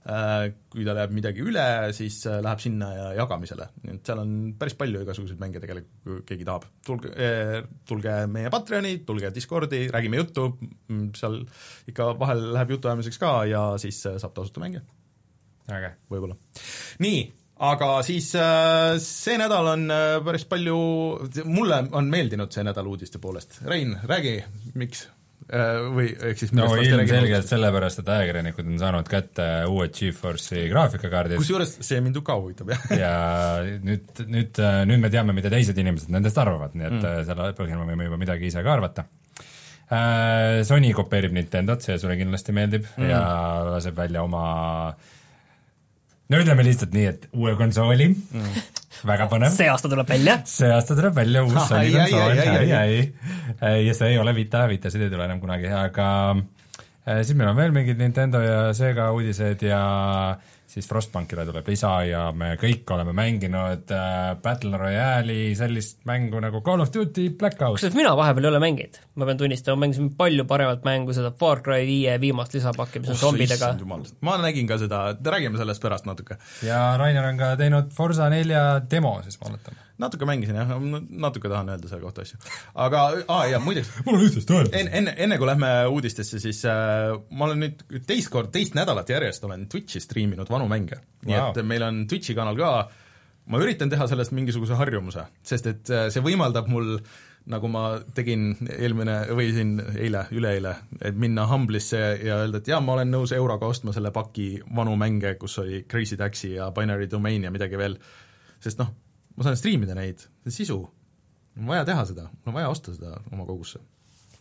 kui 0.00 0.84
tal 0.86 0.96
jääb 0.96 1.12
midagi 1.12 1.42
üle, 1.44 1.64
siis 1.92 2.22
äh, 2.26 2.38
läheb 2.44 2.62
sinna 2.62 2.88
ja 2.94 3.08
jagamisele, 3.18 3.66
et 3.92 4.06
seal 4.06 4.22
on 4.22 4.30
päris 4.58 4.76
palju 4.80 5.02
igasuguseid 5.04 5.42
mänge 5.42 5.60
tegelikult, 5.60 5.90
kui 6.06 6.22
keegi 6.30 6.46
tahab. 6.48 6.64
tulge, 6.86 7.10
tulge 7.88 8.14
meie 8.32 8.52
Patreoni, 8.52 8.94
tulge 9.08 9.32
Discordi, 9.34 9.82
räägime 9.92 10.22
juttu, 10.22 10.46
seal 11.18 11.42
ikka 11.92 12.14
vahel 12.20 12.46
läheb 12.54 12.72
jutuajamiseks 12.76 13.20
ka 13.20 13.34
ja 13.50 13.66
siis 13.82 14.00
äh, 14.08 14.16
saab 14.22 14.32
tasuta 14.38 14.64
mänge 14.64 14.80
äge. 15.76 15.92
võib-olla. 16.10 16.36
nii, 17.04 17.20
aga 17.68 17.92
siis 18.06 18.32
äh, 18.38 18.96
see 19.04 19.38
nädal 19.40 19.72
on 19.74 19.86
äh, 19.92 20.16
päris 20.24 20.46
palju, 20.50 20.80
mulle 21.44 21.84
on 21.92 22.10
meeldinud 22.12 22.52
see 22.54 22.64
nädal 22.66 22.88
uudiste 22.90 23.20
poolest. 23.22 23.60
Rein, 23.68 23.98
räägi, 24.08 24.38
miks 24.80 25.06
äh, 25.06 25.19
või 25.50 26.10
ehk 26.14 26.38
siis 26.38 26.52
no 26.54 26.68
ilmselgelt 26.78 27.48
sellepärast, 27.48 28.02
et 28.02 28.10
ajakirjanikud 28.14 28.68
on 28.70 28.80
saanud 28.80 29.08
kätte 29.10 29.46
uued 29.70 29.94
GeForce'i 29.96 30.68
graafikakaardid 30.70 31.40
kusjuures 31.40 31.72
see 31.86 32.00
mind 32.04 32.20
ju 32.20 32.24
ka 32.26 32.36
huvitab, 32.38 32.70
jah. 32.74 32.84
ja 33.02 33.14
nüüd, 33.82 34.10
nüüd, 34.30 34.60
nüüd 34.90 35.02
me 35.02 35.10
teame, 35.12 35.34
mida 35.36 35.50
teised 35.52 35.78
inimesed 35.80 36.12
nendest 36.14 36.38
arvavad, 36.38 36.76
nii 36.78 36.86
et 36.86 36.98
mm. 36.98 37.24
selle 37.30 37.50
põhjal 37.58 37.80
me 37.80 37.88
võime 37.90 38.10
juba 38.10 38.20
midagi 38.20 38.50
ise 38.50 38.62
ka 38.66 38.76
arvata. 38.76 39.06
Sony 40.68 40.92
kopeerib 40.94 41.32
Nintendot, 41.34 41.82
see 41.82 41.96
sulle 41.98 42.14
kindlasti 42.20 42.54
meeldib 42.54 42.84
mm. 42.92 43.08
ja 43.10 43.22
laseb 43.72 43.96
välja 43.98 44.22
oma 44.22 44.44
no 46.30 46.38
ütleme 46.38 46.62
lihtsalt 46.66 46.94
nii, 46.94 47.08
et 47.10 47.26
uue 47.34 47.56
konsooli 47.58 48.12
mm., 48.12 48.68
väga 49.06 49.26
põnev. 49.30 49.52
see 49.54 49.68
aasta 49.72 49.90
tuleb 49.92 50.08
välja. 50.08 50.38
see 50.48 50.70
aasta 50.74 50.96
tuleb 50.98 51.16
välja 51.16 51.44
uus 51.46 51.72
ai, 51.76 51.90
ai, 51.96 52.72
ai, 53.60 53.74
ja 53.86 53.96
see 53.96 54.14
ei 54.14 54.18
ole 54.20 54.34
Vita, 54.36 54.66
Vitasid 54.70 55.04
ei 55.06 55.12
tule 55.12 55.26
enam 55.28 55.40
kunagi, 55.42 55.70
aga 55.72 56.08
äh, 56.36 57.20
siis 57.22 57.36
meil 57.38 57.52
on 57.52 57.58
veel 57.58 57.74
mingid 57.76 58.00
Nintendo 58.00 58.42
ja 58.44 58.62
Sega 58.76 59.10
uudised 59.16 59.62
ja 59.66 59.82
siis 60.70 60.86
Frostbankile 60.88 61.44
tuleb 61.48 61.66
lisa 61.70 61.90
ja 62.06 62.22
me 62.36 62.52
kõik 62.60 62.88
oleme 62.94 63.14
mänginud 63.16 63.90
äh, 63.94 64.36
Battle 64.42 64.78
Royale'i 64.78 65.50
sellist 65.58 66.04
mängu 66.08 66.40
nagu 66.42 66.62
Call 66.66 66.84
of 66.84 66.92
Duty 66.94 67.30
Black 67.38 67.58
Ops. 67.58 67.80
kusjuures 67.80 67.98
mina 67.98 68.14
vahepeal 68.18 68.46
ei 68.46 68.52
ole 68.52 68.62
mänginud, 68.62 69.00
ma 69.18 69.28
pean 69.28 69.40
tunnistama, 69.40 69.82
mängisin 69.84 70.12
palju 70.18 70.46
paremat 70.50 70.86
mängu, 70.86 71.14
seda 71.16 71.32
Far 71.42 71.64
Cry 71.66 71.86
viie 71.88 72.16
viimast 72.22 72.54
lisapakki, 72.54 73.02
mis 73.02 73.14
on 73.16 73.22
zombidega. 73.24 73.74
ma 74.26 74.38
nägin 74.42 74.70
ka 74.70 74.78
seda, 74.80 75.04
räägime 75.34 75.58
sellest 75.58 75.82
pärast 75.82 76.06
natuke. 76.06 76.38
ja 76.66 76.82
Rainer 77.00 77.30
on 77.32 77.40
ka 77.40 77.54
teinud 77.60 77.94
Forsa 77.96 78.30
nelja 78.30 78.64
demo, 78.90 79.18
siis 79.26 79.40
ma 79.42 79.50
oletan. 79.50 79.86
Natuke 80.00 80.28
mängisin 80.28 80.58
jah, 80.58 80.72
natuke 81.10 81.50
tahan 81.50 81.72
öelda 81.74 81.90
selle 81.90 82.04
kohta 82.04 82.24
asju. 82.24 82.40
aga, 82.86 83.04
aa 83.28 83.44
jaa, 83.52 83.60
muideks 83.64 83.92
mul 84.06 84.18
on 84.18 84.26
üht-teist 84.26 84.54
öelda. 84.54 84.72
enne, 84.80 84.94
enne, 85.02 85.14
enne 85.26 85.38
kui 85.40 85.48
lähme 85.50 85.70
uudistesse, 85.92 86.40
siis 86.42 86.62
äh, 86.68 87.12
ma 87.30 87.48
olen 87.48 87.64
nüüd 87.66 87.84
teist 88.08 88.32
kord, 88.32 88.52
teist 88.54 88.76
nädalat 88.78 89.10
järjest 89.12 89.44
olen 89.48 89.68
Twitch'i 89.70 90.02
striiminud 90.02 90.50
vanu 90.50 90.68
mänge. 90.70 91.00
nii 91.26 91.36
Wow. 91.36 91.50
et 91.52 91.66
meil 91.66 91.82
on 91.84 92.04
Twitch'i 92.08 92.34
kanal 92.36 92.56
ka, 92.58 92.70
ma 93.50 93.58
üritan 93.60 93.90
teha 93.92 94.06
sellest 94.08 94.32
mingisuguse 94.36 94.78
harjumuse, 94.78 95.26
sest 95.46 95.68
et 95.70 95.90
äh, 95.92 96.08
see 96.12 96.24
võimaldab 96.24 96.70
mul 96.72 96.96
nagu 97.50 97.68
ma 97.72 97.84
tegin 98.14 98.52
eelmine 98.68 99.16
või 99.32 99.50
siin 99.54 99.78
eile, 99.80 100.26
üleeile, 100.36 100.74
et 101.00 101.16
minna 101.18 101.46
Humble'isse 101.48 102.00
ja 102.20 102.40
öelda, 102.42 102.60
et 102.60 102.68
jaa, 102.68 102.80
ma 102.84 102.98
olen 102.98 103.10
nõus 103.12 103.32
euroga 103.36 103.68
ostma 103.70 103.94
selle 103.96 104.12
paki 104.14 104.60
vanu 104.76 104.96
mänge, 105.00 105.34
kus 105.40 105.56
oli 105.62 105.84
Crazy 105.90 106.18
Taxi 106.20 106.54
ja 106.58 106.70
Binary 106.76 107.08
Domain 107.10 107.46
ja 107.48 107.52
midagi 107.54 107.80
veel, 107.80 107.96
sest 108.60 108.82
noh, 108.82 108.92
ma 109.40 109.46
saan 109.48 109.56
striimida 109.56 109.94
neid, 109.96 110.20
see 110.44 110.52
sisu. 110.60 110.76
on 111.56 111.66
vaja 111.72 111.84
teha 111.88 112.04
seda, 112.12 112.26
on 112.46 112.54
vaja 112.56 112.68
osta 112.72 112.92
seda 112.94 113.16
oma 113.32 113.46
kogusse. 113.48 113.80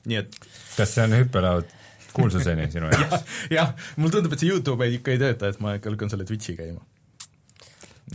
nii 0.09 0.19
et 0.19 0.35
kas 0.75 0.91
see 0.95 1.05
on 1.07 1.15
hüppelaud 1.21 1.71
kuulsuseni 2.13 2.67
sinu 2.73 2.91
jaoks? 2.93 3.25
jah, 3.53 3.73
mulle 3.97 4.11
tundub, 4.17 4.33
et 4.35 4.43
see 4.43 4.51
Youtube 4.51 4.85
ei, 4.87 4.97
ikka 4.99 5.15
ei 5.15 5.21
tööta, 5.21 5.49
et 5.53 5.59
ma 5.63 5.77
ikka 5.79 5.93
lükkan 5.95 6.11
selle 6.11 6.27
Twitch'i 6.27 6.55
käima. 6.59 6.83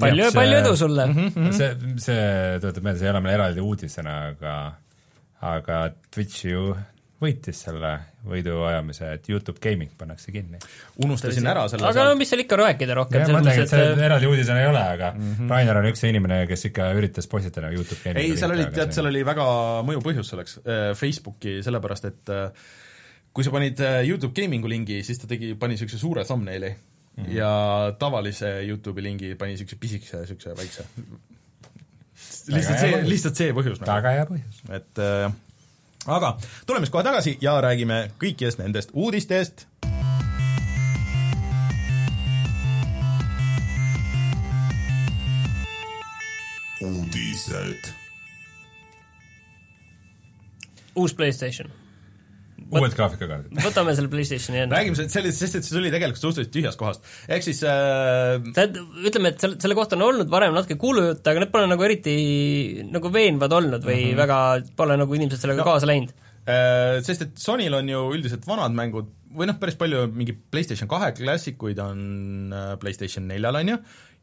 palju, 0.01 0.29
see- 0.29 0.37
palju 0.39 0.57
edu 0.61 0.77
sulle 0.77 1.07
mm! 1.11 1.29
-hmm. 1.35 1.53
see, 1.57 1.99
see 2.07 2.25
tuletab 2.61 2.83
meelde, 2.89 2.99
see 3.01 3.09
ei 3.09 3.15
ole 3.17 3.21
meil 3.25 3.39
eraldi 3.39 3.65
uudisena, 3.65 4.17
aga 4.35 4.57
aga 5.55 5.81
Twitch 6.15 6.45
ju 6.51 6.75
võitis 7.23 7.61
selle 7.67 7.91
võidu 8.25 8.57
ajamise, 8.67 9.11
et 9.17 9.29
Youtube 9.31 9.61
Gaming 9.63 9.93
pannakse 9.99 10.33
kinni. 10.35 10.59
unustasin 11.05 11.47
ära 11.47 11.67
selle 11.71 11.87
aga 11.89 12.07
no 12.09 12.15
mis 12.19 12.31
seal 12.33 12.43
ikka 12.45 12.59
rääkida 12.59 12.97
rohkem, 12.99 13.21
ma 13.21 13.27
selles 13.27 13.41
mõtlengi, 13.41 13.65
et 13.65 13.75
mõttes, 13.75 13.99
see 13.99 14.07
eraldi 14.09 14.31
uudisena 14.31 14.63
ei 14.63 14.71
ole, 14.71 14.85
aga 14.97 15.11
mm 15.15 15.35
-hmm. 15.35 15.53
Rainer 15.55 15.81
on 15.81 15.91
üks 15.91 16.07
inimene, 16.09 16.41
kes 16.51 16.65
ikka 16.71 16.89
üritas 16.99 17.29
postitada 17.31 17.71
Youtube 17.73 18.01
Gamingi 18.05 18.33
ei, 18.33 18.39
seal 18.41 18.57
oli, 18.57 18.67
tead, 18.75 18.97
seal 18.97 19.11
oli 19.13 19.23
väga 19.27 19.45
mõjuv 19.87 20.09
põhjus 20.09 20.33
selleks, 20.35 20.59
Facebooki, 21.01 21.61
sellepärast 21.63 22.11
et 22.11 22.35
äh, 22.35 22.51
kui 23.35 23.45
sa 23.45 23.51
panid 23.55 23.81
äh, 23.81 24.01
Youtube 24.09 24.35
Gamingu 24.35 24.71
lingi, 24.71 25.03
siis 25.07 25.19
ta 25.19 25.31
tegi, 25.31 25.55
pani 25.59 25.75
niisuguse 25.75 25.99
suure 25.99 26.25
thumbnaili 26.25 26.75
mm 27.17 27.25
-hmm. 27.25 27.33
ja 27.37 27.95
tavalise 27.99 28.63
Youtube'i 28.69 29.03
lingi 29.03 29.35
pani 29.35 29.53
niisuguse 29.53 29.77
pisikese, 29.81 30.17
niisuguse 30.17 30.57
väikse. 30.57 30.85
lihtsalt 32.47 32.79
see, 32.79 33.03
lihtsalt 33.09 33.37
see 33.37 33.53
põhjus 33.53 33.81
nagu. 33.81 33.91
väga 33.93 34.11
hea 34.11 34.25
põhjus. 34.31 34.63
et 34.71 34.99
äh, 34.99 35.33
aga 36.07 36.39
tuleme 36.67 36.87
siis 36.87 36.93
kohe 36.93 37.05
tagasi 37.05 37.39
ja 37.41 37.61
räägime 37.61 38.11
kõikidest 38.19 38.59
nendest 38.59 38.91
uudistest. 38.93 39.67
uudised. 46.85 47.93
uus 50.95 51.15
PlayStation. 51.15 51.84
Uued 52.71 52.97
graafikakaardid. 52.97 53.61
võtame 53.65 53.95
selle 53.97 54.11
PlayStationi 54.13 54.63
enne. 54.65 54.77
räägime 54.77 55.09
sellest, 55.13 55.41
sest 55.43 55.59
et 55.61 55.67
see 55.67 55.77
tuli 55.77 55.93
tegelikult 55.95 56.23
suhteliselt 56.23 56.55
tühjast 56.55 56.81
kohast. 56.81 57.11
ehk 57.29 57.47
siis 57.47 57.63
äh, 57.69 58.39
ütleme, 59.05 59.35
et 59.35 59.43
selle, 59.43 59.59
selle 59.63 59.79
kohta 59.79 59.99
on 59.99 60.07
olnud 60.09 60.31
varem 60.33 60.55
natuke 60.57 60.79
kuulujutte, 60.81 61.27
aga 61.31 61.45
need 61.45 61.53
pole 61.55 61.69
nagu 61.71 61.87
eriti 61.87 62.17
nagu 62.89 63.13
veenvad 63.15 63.59
olnud 63.61 63.85
või 63.85 64.01
mm 64.01 64.13
-hmm. 64.13 64.23
väga 64.23 64.39
pole 64.77 65.01
nagu 65.01 65.21
inimesed 65.21 65.41
sellega 65.41 65.55
No. 65.55 65.63
no. 65.65 65.71
kaasa 65.71 65.87
läinud. 65.87 66.11
Äh, 66.45 67.01
sest 67.07 67.23
et 67.23 67.39
Sonyl 67.41 67.75
on 67.75 67.89
ju 67.89 68.01
üldiselt 68.17 68.47
vanad 68.47 68.75
mängud 68.77 69.13
või 69.35 69.49
noh, 69.51 69.59
päris 69.61 69.79
palju 69.79 70.07
mingi 70.15 70.35
PlayStation 70.35 70.89
kahe 70.91 71.13
klassikuid 71.17 71.79
on 71.83 72.53
äh, 72.55 72.75
PlayStation 72.81 73.27
neljal, 73.29 73.57
on 73.61 73.73
ju, 73.75 73.79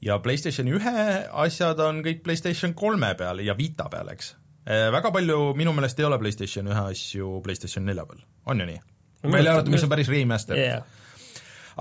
ja 0.07 0.19
PlayStation 0.24 0.69
ühe 0.71 1.07
asjad 1.45 1.81
on 1.83 2.01
kõik 2.05 2.24
PlayStation 2.25 2.75
kolme 2.77 3.13
peal 3.19 3.43
ja 3.45 3.57
Vita 3.57 3.89
peal, 3.91 4.12
eks. 4.13 4.36
Äh, 4.62 4.89
väga 4.94 5.10
palju 5.13 5.51
minu 5.58 5.74
meelest 5.74 6.00
ei 6.00 6.06
ole 6.06 6.20
PlayStation 6.22 6.68
ühe 6.70 6.82
asju 6.91 7.39
PlayStation 7.46 7.86
nelja 7.88 8.06
peal, 8.06 8.20
on 8.46 8.62
ju 8.62 8.68
nii? 8.70 8.82
välja 9.22 9.56
arvatud, 9.56 9.74
mis 9.74 9.86
on 9.86 9.89
päris 9.89 10.10
remaster 10.10 10.58
yeah.. 10.58 10.84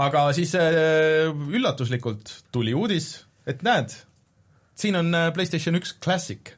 aga 0.00 0.26
siis 0.36 0.54
äh, 0.56 1.28
üllatuslikult 1.28 2.32
tuli 2.52 2.72
uudis, 2.76 3.10
et 3.48 3.60
näed, 3.66 3.92
siin 4.80 4.96
on 4.96 5.12
PlayStation 5.36 5.76
üks 5.76 5.94
Classic. 6.00 6.54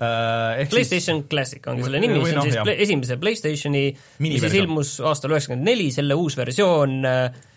Uh, 0.00 0.56
PlayStation 0.70 1.20
siis... 1.20 1.28
Classic 1.30 1.66
ongi 1.70 1.84
selle 1.84 2.00
nimi, 2.02 2.18
see 2.24 2.34
on 2.34 2.38
no, 2.40 2.44
siis 2.46 2.56
jah. 2.56 2.70
esimese 2.86 3.18
PlayStationi, 3.20 3.84
mis 4.24 4.38
siis 4.40 4.58
ilmus 4.62 4.94
aastal 5.06 5.34
üheksakümmend 5.34 5.70
neli, 5.70 5.90
selle 5.94 6.16
uus 6.18 6.38
versioon 6.40 6.98
uh, 7.04 7.49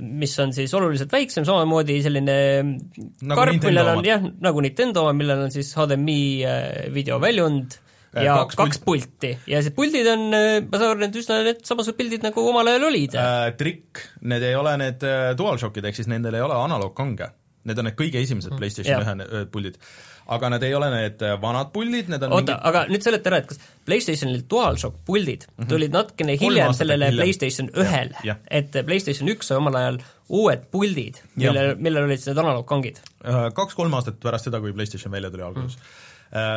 mis 0.00 0.32
on 0.40 0.54
siis 0.56 0.72
oluliselt 0.76 1.12
väiksem, 1.12 1.44
samamoodi 1.44 1.98
selline 2.04 2.36
nagu 2.64 3.36
karp, 3.36 3.60
millel 3.66 3.92
on 3.92 4.06
jah, 4.06 4.24
nagu 4.40 4.64
Nintendo 4.64 5.04
oma, 5.04 5.14
millel 5.16 5.46
on 5.46 5.54
siis 5.54 5.72
HDMI 5.76 6.20
videoväljund 6.94 7.76
ja 8.16 8.38
kaks, 8.40 8.58
kaks 8.58 8.80
pult. 8.82 9.10
pulti 9.12 9.34
ja 9.50 9.60
see 9.62 9.74
puldid 9.76 10.08
on, 10.10 10.24
ma 10.32 10.80
saan 10.80 10.94
aru, 10.94 11.02
need 11.04 11.18
üsna 11.20 11.42
need 11.46 11.60
samasugused 11.66 11.98
pildid, 11.98 12.24
nagu 12.26 12.46
omal 12.52 12.72
ajal 12.72 12.88
olid 12.88 13.18
äh,. 13.20 13.50
Trikk, 13.60 14.04
need 14.32 14.46
ei 14.48 14.56
ole 14.58 14.76
need 14.80 15.04
DualShockid, 15.38 15.86
ehk 15.86 16.00
siis 16.00 16.10
nendel 16.10 16.38
ei 16.38 16.46
ole 16.46 16.56
analoogkange. 16.56 17.30
Need 17.68 17.82
on 17.82 17.90
need 17.90 17.98
kõige 17.98 18.22
esimesed 18.24 18.54
mm. 18.54 18.62
PlayStation 18.62 19.04
ühe 19.04 19.44
puldid 19.52 19.76
aga 20.30 20.50
nad 20.54 20.64
ei 20.66 20.74
ole 20.74 20.88
need 20.92 21.22
äh, 21.26 21.34
vanad 21.42 21.72
puldid, 21.74 22.10
need 22.12 22.22
on 22.26 22.34
oota 22.36 22.54
mingi..., 22.54 22.68
aga 22.70 22.82
nüüd 22.90 23.06
seleta 23.06 23.30
ära, 23.32 23.40
et 23.42 23.48
kas 23.50 23.60
PlayStationil 23.88 24.44
DualShock 24.50 25.00
puldid 25.06 25.46
mm 25.46 25.54
-hmm. 25.56 25.70
tulid 25.72 25.96
natukene 25.96 26.36
hiljem 26.40 26.74
sellele 26.76 27.10
hiljem. 27.10 27.24
PlayStation 27.24 27.70
ühel, 27.84 28.12
et 28.60 28.78
PlayStation 28.86 29.32
üks 29.34 29.50
sai 29.50 29.58
omal 29.58 29.80
ajal 29.80 29.98
uued 30.28 30.68
puldid, 30.70 31.18
millel, 31.34 31.74
millel 31.76 32.06
olid 32.06 32.22
need 32.26 32.42
analoogkangid? 32.44 33.02
Äh, 33.24 33.48
kaks-kolm 33.54 33.98
aastat 33.98 34.20
pärast 34.22 34.46
seda, 34.50 34.60
kui 34.60 34.72
PlayStation 34.72 35.12
välja 35.12 35.30
tuli 35.30 35.46
alguses 35.48 35.76
mm. 35.76 35.82
-hmm 35.82 36.08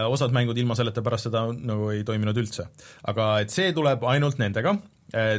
osad 0.05 0.29
mängud 0.29 0.57
ilma 0.57 0.75
selleta 0.77 1.01
pärast 1.01 1.23
seda 1.23 1.47
nagu 1.49 1.87
ei 1.89 2.03
toiminud 2.03 2.37
üldse. 2.37 2.67
aga 3.03 3.39
et 3.39 3.49
see 3.49 3.71
tuleb 3.73 4.03
ainult 4.03 4.37
nendega, 4.37 4.75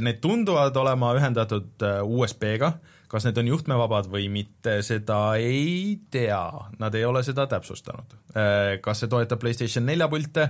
need 0.00 0.18
tunduvad 0.20 0.76
olema 0.76 1.12
ühendatud 1.14 1.84
USB-ga, 2.02 2.72
kas 3.14 3.28
need 3.28 3.38
on 3.38 3.50
juhtmevabad 3.52 4.08
või 4.10 4.26
mitte, 4.32 4.80
seda 4.86 5.36
ei 5.38 5.94
tea, 6.10 6.42
nad 6.80 6.96
ei 6.98 7.04
ole 7.06 7.22
seda 7.26 7.46
täpsustanud. 7.50 8.16
Äh, 8.34 8.76
kas 8.84 9.04
see 9.04 9.12
toetab 9.12 9.42
PlayStation 9.42 9.86
nelja 9.86 10.08
pilte, 10.10 10.48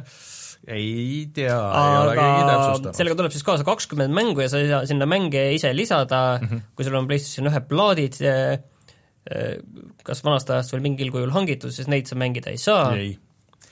ei 0.64 1.26
tea, 1.36 1.58
ei 1.58 1.98
ole 2.00 2.14
keegi 2.16 2.46
täpsustanud. 2.48 2.96
sellega 2.96 3.18
tuleb 3.20 3.34
siis 3.34 3.44
kaasa 3.44 3.66
kakskümmend 3.68 4.16
mängu 4.16 4.44
ja 4.44 4.48
sa 4.52 4.62
ei 4.62 4.70
saa 4.70 4.86
sinna 4.88 5.08
mänge 5.10 5.42
ise 5.52 5.74
lisada 5.76 6.22
mm, 6.38 6.48
-hmm. 6.48 6.62
kui 6.76 6.88
sul 6.88 6.96
on 6.96 7.10
PlayStation 7.10 7.52
ühe 7.52 7.60
plaadid, 7.68 8.16
äh, 8.24 8.56
äh, 9.28 9.58
kas 10.04 10.24
vanast 10.24 10.50
ajast 10.50 10.72
veel 10.72 10.86
mingil 10.88 11.12
kujul 11.12 11.36
hangitud, 11.36 11.74
siis 11.74 11.90
neid 11.92 12.08
sa 12.08 12.16
mängida 12.16 12.50
ei 12.54 12.58
saa. 12.58 12.94
ei 12.96 13.18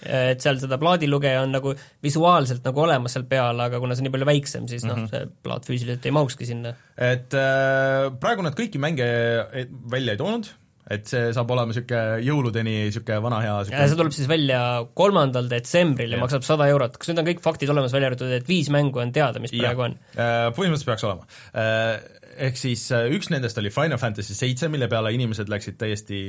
et 0.03 0.43
seal 0.43 0.59
seda 0.63 0.79
plaadilugeja 0.83 1.43
on 1.45 1.55
nagu 1.57 1.75
visuaalselt 2.05 2.65
nagu 2.67 2.85
olemas 2.85 3.17
seal 3.17 3.27
peal, 3.31 3.61
aga 3.65 3.81
kuna 3.83 3.95
see 3.95 4.05
on 4.05 4.11
nii 4.11 4.17
palju 4.17 4.31
väiksem, 4.33 4.67
siis 4.71 4.87
noh 4.87 4.97
mm 4.97 5.07
-hmm., 5.07 5.11
see 5.13 5.45
plaat 5.47 5.69
füüsiliselt 5.69 6.09
ei 6.09 6.17
mahukski 6.17 6.49
sinna. 6.49 6.75
et 6.97 7.35
äh, 7.35 8.09
praegu 8.21 8.43
nad 8.43 8.59
kõiki 8.59 8.83
mänge 8.83 9.07
välja 9.91 10.17
ei 10.17 10.21
toonud, 10.21 10.51
et 10.91 11.07
see 11.07 11.29
saab 11.35 11.51
olema 11.55 11.71
niisugune 11.71 12.23
jõuludeni 12.27 12.73
niisugune 12.89 13.21
vana 13.23 13.39
hea 13.45 13.53
ja 13.71 13.85
see 13.87 13.99
tuleb 13.99 14.15
siis 14.17 14.27
välja 14.31 14.63
kolmandal 14.99 15.47
detsembril 15.51 16.11
ja, 16.11 16.19
ja 16.19 16.23
maksab 16.25 16.47
sada 16.47 16.67
eurot, 16.73 16.97
kas 16.99 17.13
nüüd 17.13 17.23
on 17.23 17.29
kõik 17.29 17.45
faktid 17.45 17.71
olemas, 17.71 17.95
välja 17.95 18.11
arvatud, 18.11 18.33
et 18.35 18.49
viis 18.51 18.71
mängu 18.75 19.03
on 19.03 19.13
teada, 19.15 19.43
mis 19.43 19.55
ja. 19.55 19.69
praegu 19.69 19.87
on? 19.87 19.95
Äh, 20.17 20.49
põhimõtteliselt 20.57 20.91
peaks 20.91 21.07
olema 21.07 21.29
äh, 21.55 22.03
ehk 22.49 22.59
siis 22.59 22.89
äh, 22.97 23.07
üks 23.15 23.31
nendest 23.31 23.63
oli 23.63 23.71
Final 23.75 24.01
Fantasy 24.03 24.35
seitse, 24.35 24.71
mille 24.73 24.91
peale 24.91 25.15
inimesed 25.15 25.53
läksid 25.53 25.79
täiesti 25.79 26.21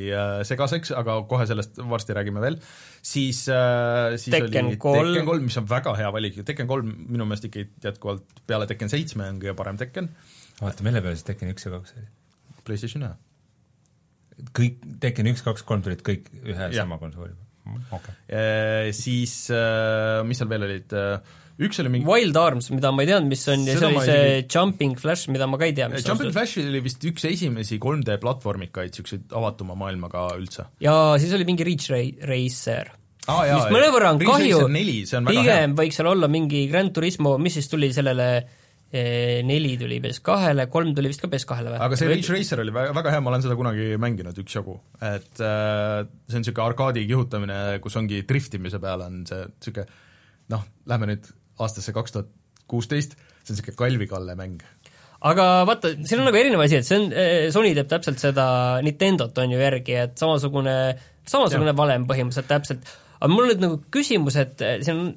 segaseks, 0.45 0.93
aga 1.01 1.17
kohe 1.29 1.49
sellest 1.49 1.81
varsti 1.89 2.17
räägime 2.19 2.45
veel, 2.45 2.59
siis 3.01 3.47
äh, 3.49 4.13
siis 4.19 4.37
Tekken 4.37 4.69
oli 4.69 4.77
Tekken 4.77 5.31
kolm, 5.33 5.49
mis 5.49 5.57
on 5.63 5.69
väga 5.69 5.97
hea 5.97 6.13
valik, 6.13 6.41
Tekken 6.45 6.69
kolm 6.69 6.93
minu 7.09 7.25
meelest 7.25 7.49
ikkagi 7.49 7.71
jätkuvalt 7.89 8.45
peale 8.45 8.69
Tekken 8.69 8.93
seitsme 8.93 9.33
on 9.33 9.41
kõige 9.41 9.57
parem 9.57 9.81
Tekken. 9.81 10.13
oota, 10.61 10.85
mille 10.85 11.01
peale 11.01 11.17
siis 11.17 11.31
Tekken 11.33 11.57
üks 11.57 11.65
ja 11.65 11.73
kaks 11.73 11.97
oli? 11.97 12.09
PlayStation 12.63 13.09
ühe. 13.09 13.15
Kõik, 14.55 14.81
Tekken 15.03 15.29
üks, 15.33 15.43
kaks, 15.45 15.65
kolm 15.67 15.83
tulid 15.85 16.03
kõik 16.05 16.29
ühe 16.43 16.67
ja. 16.69 16.83
sama 16.83 16.99
konsooli 17.01 17.33
okei 17.63 17.95
okay.. 17.97 18.91
Siis 18.95 19.35
mis 20.27 20.39
seal 20.39 20.49
veel 20.51 20.65
olid, 20.67 20.95
üks 21.63 21.79
oli 21.83 21.91
mingi 21.93 22.09
Wild 22.09 22.39
Arms, 22.39 22.69
mida 22.73 22.91
ma 22.95 23.05
ei 23.05 23.11
teadnud, 23.11 23.31
mis 23.31 23.45
on, 23.51 23.63
ja 23.67 23.77
see 23.77 23.89
oli 23.89 24.01
see 24.07 24.25
ei... 24.31 24.47
Jumping 24.47 24.97
Flash, 24.99 25.29
mida 25.33 25.47
ma 25.49 25.59
ka 25.61 25.69
ei 25.69 25.75
tea, 25.77 25.87
mis 25.91 26.07
Jumping 26.07 26.31
on 26.31 26.35
Flash 26.35 26.59
oli 26.63 26.81
vist 26.83 27.05
üks 27.07 27.27
esimesi 27.29 27.79
3D 27.83 28.17
platvormikaid, 28.23 28.91
niisuguseid 28.91 29.37
avatuma 29.39 29.77
maailmaga 29.79 30.27
üldse. 30.39 30.67
ja 30.83 30.97
siis 31.21 31.35
oli 31.37 31.47
mingi 31.49 31.67
Ridge 31.67 32.03
Racer 32.27 32.91
ah,. 33.31 33.45
mis 33.47 33.69
mõnevõrra 33.71 34.15
on 34.15 34.23
kahju, 34.23 34.65
pigem 35.29 35.77
võiks 35.79 36.01
seal 36.01 36.11
olla 36.11 36.29
mingi 36.31 36.65
Grand 36.71 36.93
Turismo, 36.95 37.37
mis 37.41 37.59
siis 37.59 37.71
tuli 37.71 37.93
sellele 37.95 38.29
eh, 38.41 38.59
neli 38.93 39.73
tuli 39.81 39.97
PS2-le, 40.03 40.67
kolm 40.69 40.91
tuli 40.93 41.09
vist 41.09 41.23
ka 41.23 41.29
PS2-le 41.31 41.71
või? 41.73 41.79
aga 41.81 41.97
see 41.97 42.09
Ridge 42.11 42.29
Racer 42.29 42.61
oli 42.61 42.73
väga, 42.75 42.93
väga 42.93 43.13
hea, 43.15 43.23
ma 43.25 43.31
olen 43.31 43.45
seda 43.45 43.57
kunagi 43.57 43.87
mänginud 44.01 44.37
üksjagu, 44.43 44.75
et 45.01 45.41
äh, 45.41 46.03
see 46.29 46.37
on 46.37 46.43
niisugune 46.43 46.67
arkaadi 46.67 47.05
kihutamine, 47.09 47.59
kus 47.81 47.97
ongi 47.97 48.21
driftimise 48.29 48.81
peal 48.83 49.05
on 49.07 49.23
see 49.29 49.47
niisugune 49.47 49.87
noh, 50.53 50.65
lähme 50.89 51.09
nüüd 51.09 51.29
aastasse 51.63 51.93
kaks 51.95 52.15
tuhat 52.15 52.31
kuusteist, 52.69 53.17
see 53.41 53.53
on 53.53 53.57
niisugune 53.57 53.79
Kalvi-Kalle 53.81 54.37
mäng. 54.37 54.61
aga 55.25 55.49
vaata, 55.65 55.95
siin 56.05 56.21
on 56.21 56.29
nagu 56.29 56.37
erinev 56.37 56.61
asi, 56.61 56.81
et 56.83 56.87
see 56.87 57.01
on, 57.01 57.09
eh, 57.17 57.49
Sony 57.55 57.73
teeb 57.73 57.89
täpselt 57.91 58.21
seda 58.21 58.45
Nintendot 58.85 59.37
on 59.41 59.57
ju 59.57 59.61
järgi, 59.61 59.97
et 60.05 60.17
samasugune, 60.21 60.77
samasugune 61.25 61.73
ja. 61.73 61.79
valem 61.81 62.05
põhimõtteliselt 62.09 62.51
täpselt, 62.51 62.97
aga 63.19 63.31
mul 63.33 63.47
on 63.47 63.55
nüüd 63.55 63.63
nagu 63.65 63.79
küsimus, 63.93 64.37
et 64.37 64.61
eh, 64.61 64.81
siin 64.85 65.01
on 65.01 65.15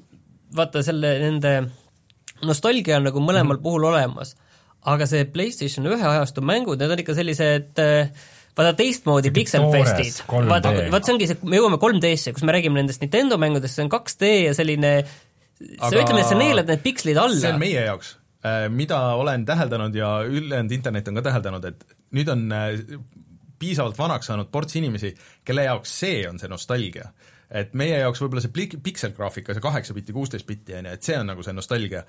vaata 0.56 0.80
selle, 0.86 1.18
nende 1.20 1.58
nostalgia 2.44 2.98
on 2.98 3.06
nagu 3.08 3.20
mõlemal 3.20 3.56
mm 3.56 3.58
-hmm. 3.58 3.62
puhul 3.62 3.84
olemas, 3.84 4.36
aga 4.84 5.06
see 5.06 5.24
PlayStation 5.24 5.86
ühe 5.86 6.08
ajastu 6.08 6.42
mängud, 6.42 6.78
need 6.78 6.90
on 6.90 7.02
ikka 7.02 7.14
sellised 7.14 7.78
äh, 7.82 8.10
vaata 8.56 8.72
teistmoodi 8.76 9.30
pikselfestid, 9.30 10.22
vaata, 10.48 10.72
vaat 10.92 11.04
see 11.04 11.14
ongi 11.14 11.28
see, 11.30 11.38
me 11.44 11.60
jõuame 11.60 11.80
3D-sse, 11.82 12.32
kus 12.32 12.44
me 12.46 12.54
räägime 12.56 12.80
nendest 12.80 13.02
Nintendo 13.04 13.38
mängudest, 13.40 13.76
see 13.76 13.84
on 13.84 13.92
2D 13.92 14.30
ja 14.46 14.54
selline 14.56 14.92
aga 15.00 15.90
sa 15.90 16.00
ütleme, 16.00 16.22
et 16.22 16.30
sa 16.30 16.38
neelad 16.38 16.70
need 16.70 16.82
pikslid 16.84 17.20
alla. 17.20 17.36
see 17.40 17.52
on 17.52 17.60
meie 17.60 17.84
jaoks, 17.88 18.16
äh, 18.44 18.66
mida 18.72 19.00
olen 19.20 19.44
täheldanud 19.48 19.94
ja 19.96 20.10
ülejäänud 20.24 20.72
internet 20.72 21.08
on 21.08 21.20
ka 21.20 21.26
täheldanud, 21.28 21.68
et 21.70 21.86
nüüd 22.16 22.32
on 22.32 22.44
äh, 22.52 22.98
piisavalt 23.58 23.98
vanaks 23.98 24.30
saanud 24.30 24.50
ports 24.52 24.76
inimesi, 24.76 25.14
kelle 25.44 25.66
jaoks 25.68 25.98
see 26.04 26.24
on 26.28 26.40
see 26.40 26.52
nostalgia. 26.52 27.10
Et 27.50 27.74
meie 27.74 27.98
jaoks 28.00 28.22
võib-olla 28.22 28.42
see 28.44 28.54
plik-, 28.54 28.78
pikselgraafika, 28.82 29.54
see 29.54 29.64
kaheksa 29.64 29.94
bitti, 29.94 30.14
kuusteist 30.16 30.46
bitti, 30.46 30.74
on 30.78 30.90
ju, 30.90 30.96
et 30.96 31.02
see 31.06 31.18
on 31.18 31.30
nagu 31.30 31.46
see 31.46 31.54
nostalgia 31.56 32.06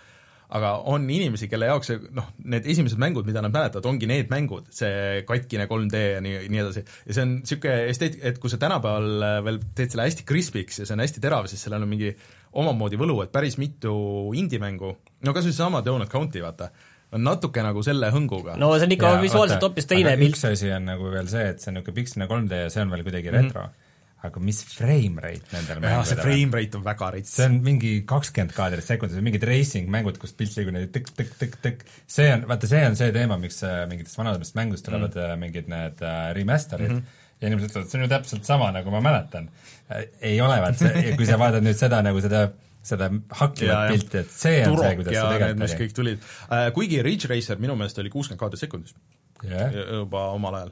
aga 0.55 0.69
on 0.87 1.03
inimesi, 1.11 1.49
kelle 1.51 1.67
jaoks 1.67 1.89
see 1.91 1.99
noh, 2.15 2.29
need 2.47 2.67
esimesed 2.71 2.99
mängud, 3.01 3.27
mida 3.27 3.41
nad 3.43 3.51
mäletavad, 3.51 3.87
ongi 3.89 4.07
need 4.07 4.29
mängud, 4.31 4.69
see 4.73 5.23
katkine 5.27 5.67
3D 5.67 6.03
ja 6.03 6.21
nii, 6.23 6.45
nii 6.53 6.61
edasi. 6.63 6.83
ja 7.03 7.15
see 7.17 7.25
on 7.25 7.33
niisugune 7.41 7.77
esteet-, 7.91 8.19
et 8.29 8.39
kui 8.39 8.51
sa 8.51 8.59
tänapäeval 8.61 9.25
äh, 9.27 9.39
veel 9.47 9.59
teed 9.75 9.91
selle 9.91 10.07
hästi 10.07 10.27
crisp'iks 10.27 10.81
ja 10.81 10.87
see 10.87 10.95
on 10.95 11.03
hästi 11.03 11.23
terav, 11.23 11.49
siis 11.51 11.65
sellel 11.67 11.83
on 11.83 11.91
mingi 11.91 12.13
omamoodi 12.57 12.99
võlu, 12.99 13.19
et 13.25 13.33
päris 13.33 13.59
mitu 13.59 13.97
indie-mängu, 14.39 14.93
no 15.27 15.35
kas 15.35 15.49
või 15.49 15.55
seesama 15.55 15.83
Donut 15.83 16.11
County, 16.13 16.39
vaata, 16.45 16.71
on 17.11 17.27
natuke 17.27 17.63
nagu 17.63 17.83
selle 17.83 18.11
hõnguga. 18.15 18.55
no 18.59 18.71
see 18.77 18.87
on 18.87 18.95
ikka 18.95 19.13
visuaalselt 19.23 19.67
hoopis 19.67 19.89
teine 19.89 20.15
pilt. 20.15 20.37
üks 20.37 20.47
asi 20.47 20.71
on 20.75 20.87
nagu 20.93 21.11
veel 21.11 21.27
see, 21.31 21.43
et 21.51 21.59
see 21.59 21.73
on 21.73 21.81
niisugune 21.81 21.99
piksline 21.99 22.31
3D 22.31 22.63
ja 22.63 22.71
see 22.71 22.87
on 22.87 22.95
veel 22.95 23.03
kuidagi 23.03 23.33
mm 23.33 23.35
-hmm. 23.35 23.51
retro, 23.51 23.67
aga 24.25 24.41
mis 24.41 24.63
frame 24.65 25.21
rate 25.21 25.53
nendel 25.53 25.81
mängudel 25.83 25.99
on? 26.01 26.07
see 26.09 26.17
frame 26.23 26.57
rate 26.57 26.79
on 26.79 26.85
väga 26.85 27.11
rets. 27.13 27.35
see 27.37 27.45
on 27.45 27.59
mingi 27.65 27.91
kakskümmend 28.09 28.55
kaadrit 28.57 28.87
sekundis, 28.87 29.21
mingid 29.25 29.45
racing 29.45 29.91
mängud, 29.93 30.17
kus 30.21 30.33
pilt 30.37 30.57
liigub 30.57 30.73
niimoodi 30.73 30.89
tõkk-tõkk-tõkk-tõkk, 30.95 31.85
see 32.17 32.31
on, 32.33 32.47
vaata 32.49 32.69
see 32.71 32.83
on 32.87 32.97
see 32.97 33.13
teema, 33.15 33.37
miks 33.41 33.61
äh, 33.67 33.83
mingitest 33.91 34.17
vanadest 34.17 34.57
mängudest 34.57 34.87
tulevad 34.89 35.13
mm 35.13 35.21
-hmm. 35.21 35.43
mingid 35.45 35.69
need 35.73 36.01
uh, 36.01 36.19
remaster'id 36.37 36.93
mm, 36.93 36.99
-hmm 36.99 37.25
ja 37.37 37.51
inimesed 37.51 37.69
ütlevad, 37.69 37.89
see 37.91 37.99
on 37.99 38.03
ju 38.03 38.09
täpselt 38.09 38.47
sama, 38.47 38.71
nagu 38.73 38.89
ma 38.89 39.01
mäletan. 39.01 39.49
ei 40.21 40.41
ole, 40.41 40.55
vaat 40.61 40.79
see, 40.79 41.11
kui 41.17 41.27
sa 41.29 41.37
vaatad 41.37 41.61
nüüd 41.61 41.77
seda 41.77 42.01
nagu 42.01 42.21
seda 42.23 42.47
seda 42.87 43.09
hakkivat 43.41 43.91
pilti, 43.91 44.21
et 44.23 44.31
see 44.31 44.63
on 44.63 44.73
Turok 44.73 44.87
see, 44.87 44.97
kuidas 45.01 45.13
see 45.13 45.31
tegelikult 45.33 45.67
oli. 45.67 45.79
kõik 45.81 45.95
tulid 45.99 46.27
kuigi 46.77 47.01
Ridge 47.05 47.29
Racer 47.31 47.59
minu 47.61 47.75
meelest 47.75 47.99
oli 48.01 48.09
kuuskümmend 48.13 48.41
kaadrit 48.41 48.63
sekundis 48.63 48.95
yeah. 49.45 49.73
juba 50.01 50.23
omal 50.35 50.57
ajal, 50.59 50.71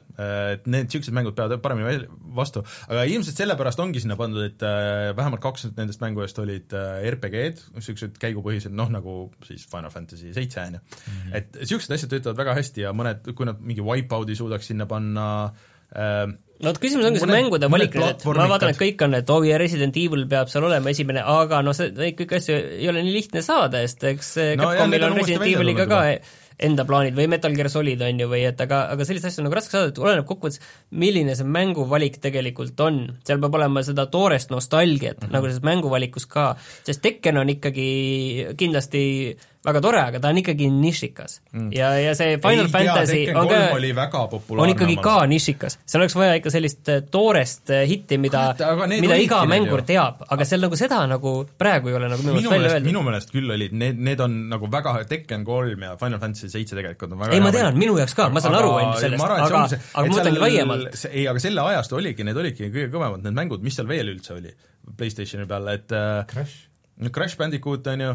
et 0.54 0.66
need 0.70 0.88
niisugused 0.88 1.14
mängud 1.14 1.36
peavad 1.38 1.62
paremini 1.62 2.06
vastu, 2.36 2.62
aga 2.88 3.04
ilmselt 3.10 3.38
sellepärast 3.38 3.82
ongi 3.82 4.02
sinna 4.02 4.18
pandud, 4.18 4.44
et 4.46 4.64
uh, 4.66 5.12
vähemalt 5.16 5.42
kaks 5.44 5.68
nendest 5.76 6.02
mängudest 6.02 6.40
olid 6.42 6.74
uh, 6.76 6.98
RPG-d, 7.12 7.68
niisugused 7.76 8.18
käigupõhised, 8.22 8.74
noh 8.76 8.90
nagu 8.92 9.18
siis 9.46 9.66
Final 9.70 9.92
Fantasy 9.94 10.32
seitse, 10.36 10.64
on 10.64 10.78
ju. 10.78 10.82
Mhm. 10.96 11.36
et 11.40 11.60
niisugused 11.60 11.96
asjad 11.98 12.16
töötavad 12.16 12.42
väga 12.42 12.56
hästi 12.60 12.86
ja 12.86 12.94
mõned, 12.96 13.30
kui 13.36 13.48
nad 13.48 13.62
mingi 13.62 13.84
Wipeout'i 13.84 14.38
suudaks 14.38 14.72
sinna 14.72 14.88
panna 14.90 15.28
uh,, 15.46 16.26
no 16.56 16.72
vot, 16.72 16.80
küsimus 16.82 17.06
ongi 17.08 17.20
see 17.22 17.30
mängude 17.30 17.68
valik, 17.72 17.94
et 18.00 18.24
ma 18.26 18.48
vaatan, 18.50 18.72
et 18.72 18.80
kõik 18.80 19.04
on, 19.06 19.18
et 19.18 19.30
oh 19.30 19.44
ja 19.46 19.60
Resident 19.60 19.96
Evil 20.00 20.26
peab 20.30 20.50
seal 20.52 20.66
olema 20.66 20.90
esimene, 20.92 21.22
aga 21.22 21.62
noh, 21.64 21.76
see, 21.76 21.92
neid 21.96 22.18
kõiki 22.18 22.40
asju 22.40 22.56
ei 22.80 22.88
ole 22.90 23.04
nii 23.06 23.14
lihtne 23.14 23.44
saada, 23.44 23.84
sest 23.84 24.08
eks 24.10 24.32
No 24.56 24.72
Capcomil 24.72 25.06
on 25.06 25.20
Resident 25.20 25.46
Eviliga 25.52 25.86
tulnud 25.86 25.92
ka 25.92 26.42
enda 26.58 26.86
plaanid 26.88 27.16
või 27.16 27.28
Metal 27.28 27.54
Gear 27.56 27.68
Solid 27.72 28.00
on 28.06 28.20
ju, 28.22 28.28
või 28.30 28.42
et 28.48 28.60
aga, 28.64 28.86
aga 28.94 29.04
selliseid 29.04 29.30
asju 29.30 29.42
on 29.42 29.48
nagu 29.48 29.58
raske 29.58 29.74
saada, 29.74 29.90
et 29.92 30.00
oleneb 30.00 30.28
kokkuvõttes, 30.28 30.62
milline 30.96 31.34
see 31.36 31.48
mänguvalik 31.56 32.16
tegelikult 32.22 32.80
on. 32.80 33.02
seal 33.26 33.42
peab 33.42 33.58
olema 33.58 33.82
seda 33.86 34.06
toorest 34.12 34.50
nostalgiat 34.54 35.20
mm, 35.20 35.26
-hmm. 35.26 35.36
nagu 35.36 35.50
selles 35.50 35.66
mänguvalikus 35.66 36.26
ka, 36.26 36.54
sest 36.86 37.02
Tekken 37.02 37.36
on 37.36 37.52
ikkagi 37.52 38.54
kindlasti 38.56 39.36
väga 39.66 39.82
tore, 39.84 40.02
aga 40.10 40.20
ta 40.22 40.30
on 40.32 40.40
ikkagi 40.40 40.68
nišikas 40.72 41.40
mm. 41.52 41.70
ja, 41.74 41.90
ja 42.00 42.14
see 42.18 42.36
Final 42.42 42.68
Fantasy 42.72 43.22
on 43.32 43.48
ka 43.50 43.60
oli 43.76 43.92
väga 43.96 44.22
populaarne 44.32 44.64
on 44.64 44.74
ikkagi 44.74 44.96
ka 45.02 45.16
nišikas, 45.30 45.78
seal 45.84 46.04
oleks 46.04 46.16
vaja 46.18 46.36
ikka 46.40 46.52
sellist 46.54 46.90
äh, 46.92 47.02
toorest 47.12 47.72
äh, 47.74 47.84
hitti, 47.90 48.18
mida 48.22 48.48
aga, 48.54 48.88
mida 48.92 49.18
iga 49.20 49.42
mängur 49.48 49.82
ju. 49.82 49.88
teab, 49.92 50.22
aga 50.28 50.48
seal 50.48 50.62
nagu 50.64 50.78
seda 50.78 51.02
nagu 51.10 51.34
praegu 51.58 51.92
ei 51.92 51.98
ole 51.98 52.10
nagu 52.12 52.22
minu 52.26 52.36
meelest 52.36 52.54
välja 52.54 52.72
öeldud. 52.76 52.90
minu 52.92 53.04
meelest 53.08 53.34
küll 53.34 53.56
olid, 53.56 53.74
need, 53.84 54.00
need 54.10 54.22
on 54.24 54.38
nagu 54.52 54.70
väga, 54.72 54.94
Tekken 55.06 55.44
kolm 55.46 55.84
ja 55.86 55.96
Final 56.00 56.22
Fantasy 56.22 56.50
seitse 56.50 56.78
tegelikult 56.78 57.14
on 57.14 57.24
väga 57.24 57.36
ei, 57.36 57.42
ma 57.44 57.52
tean, 57.54 57.76
minu 57.78 57.98
jaoks 58.00 58.16
ka, 58.18 58.28
ma 58.32 58.42
saan 58.44 58.56
aru, 58.58 58.72
on 58.78 58.88
ju 58.92 59.02
sellest, 59.04 59.26
aga, 59.26 59.66
aga 59.66 60.06
ma 60.06 60.14
mõtlengi 60.14 60.42
laiemalt. 60.42 61.04
ei, 61.10 61.26
aga 61.30 61.42
selle 61.42 61.66
ajastu 61.72 61.98
oligi, 62.00 62.26
need 62.26 62.40
olidki 62.42 62.70
kõige 62.70 62.88
kõvemad 62.94 63.26
need 63.26 63.36
mängud, 63.36 63.64
mis 63.66 63.78
seal 63.78 63.90
veel 63.90 64.14
üldse 64.14 64.34
oli 64.36 64.54
PlayStationi 64.96 65.46
peal, 65.50 65.70
et 65.74 65.94
äh, 65.94 66.22
Crash, 66.30 66.66
Crash 67.12 67.38
Bandicoot 67.38 67.86
on 67.92 68.04
ju, 68.04 68.12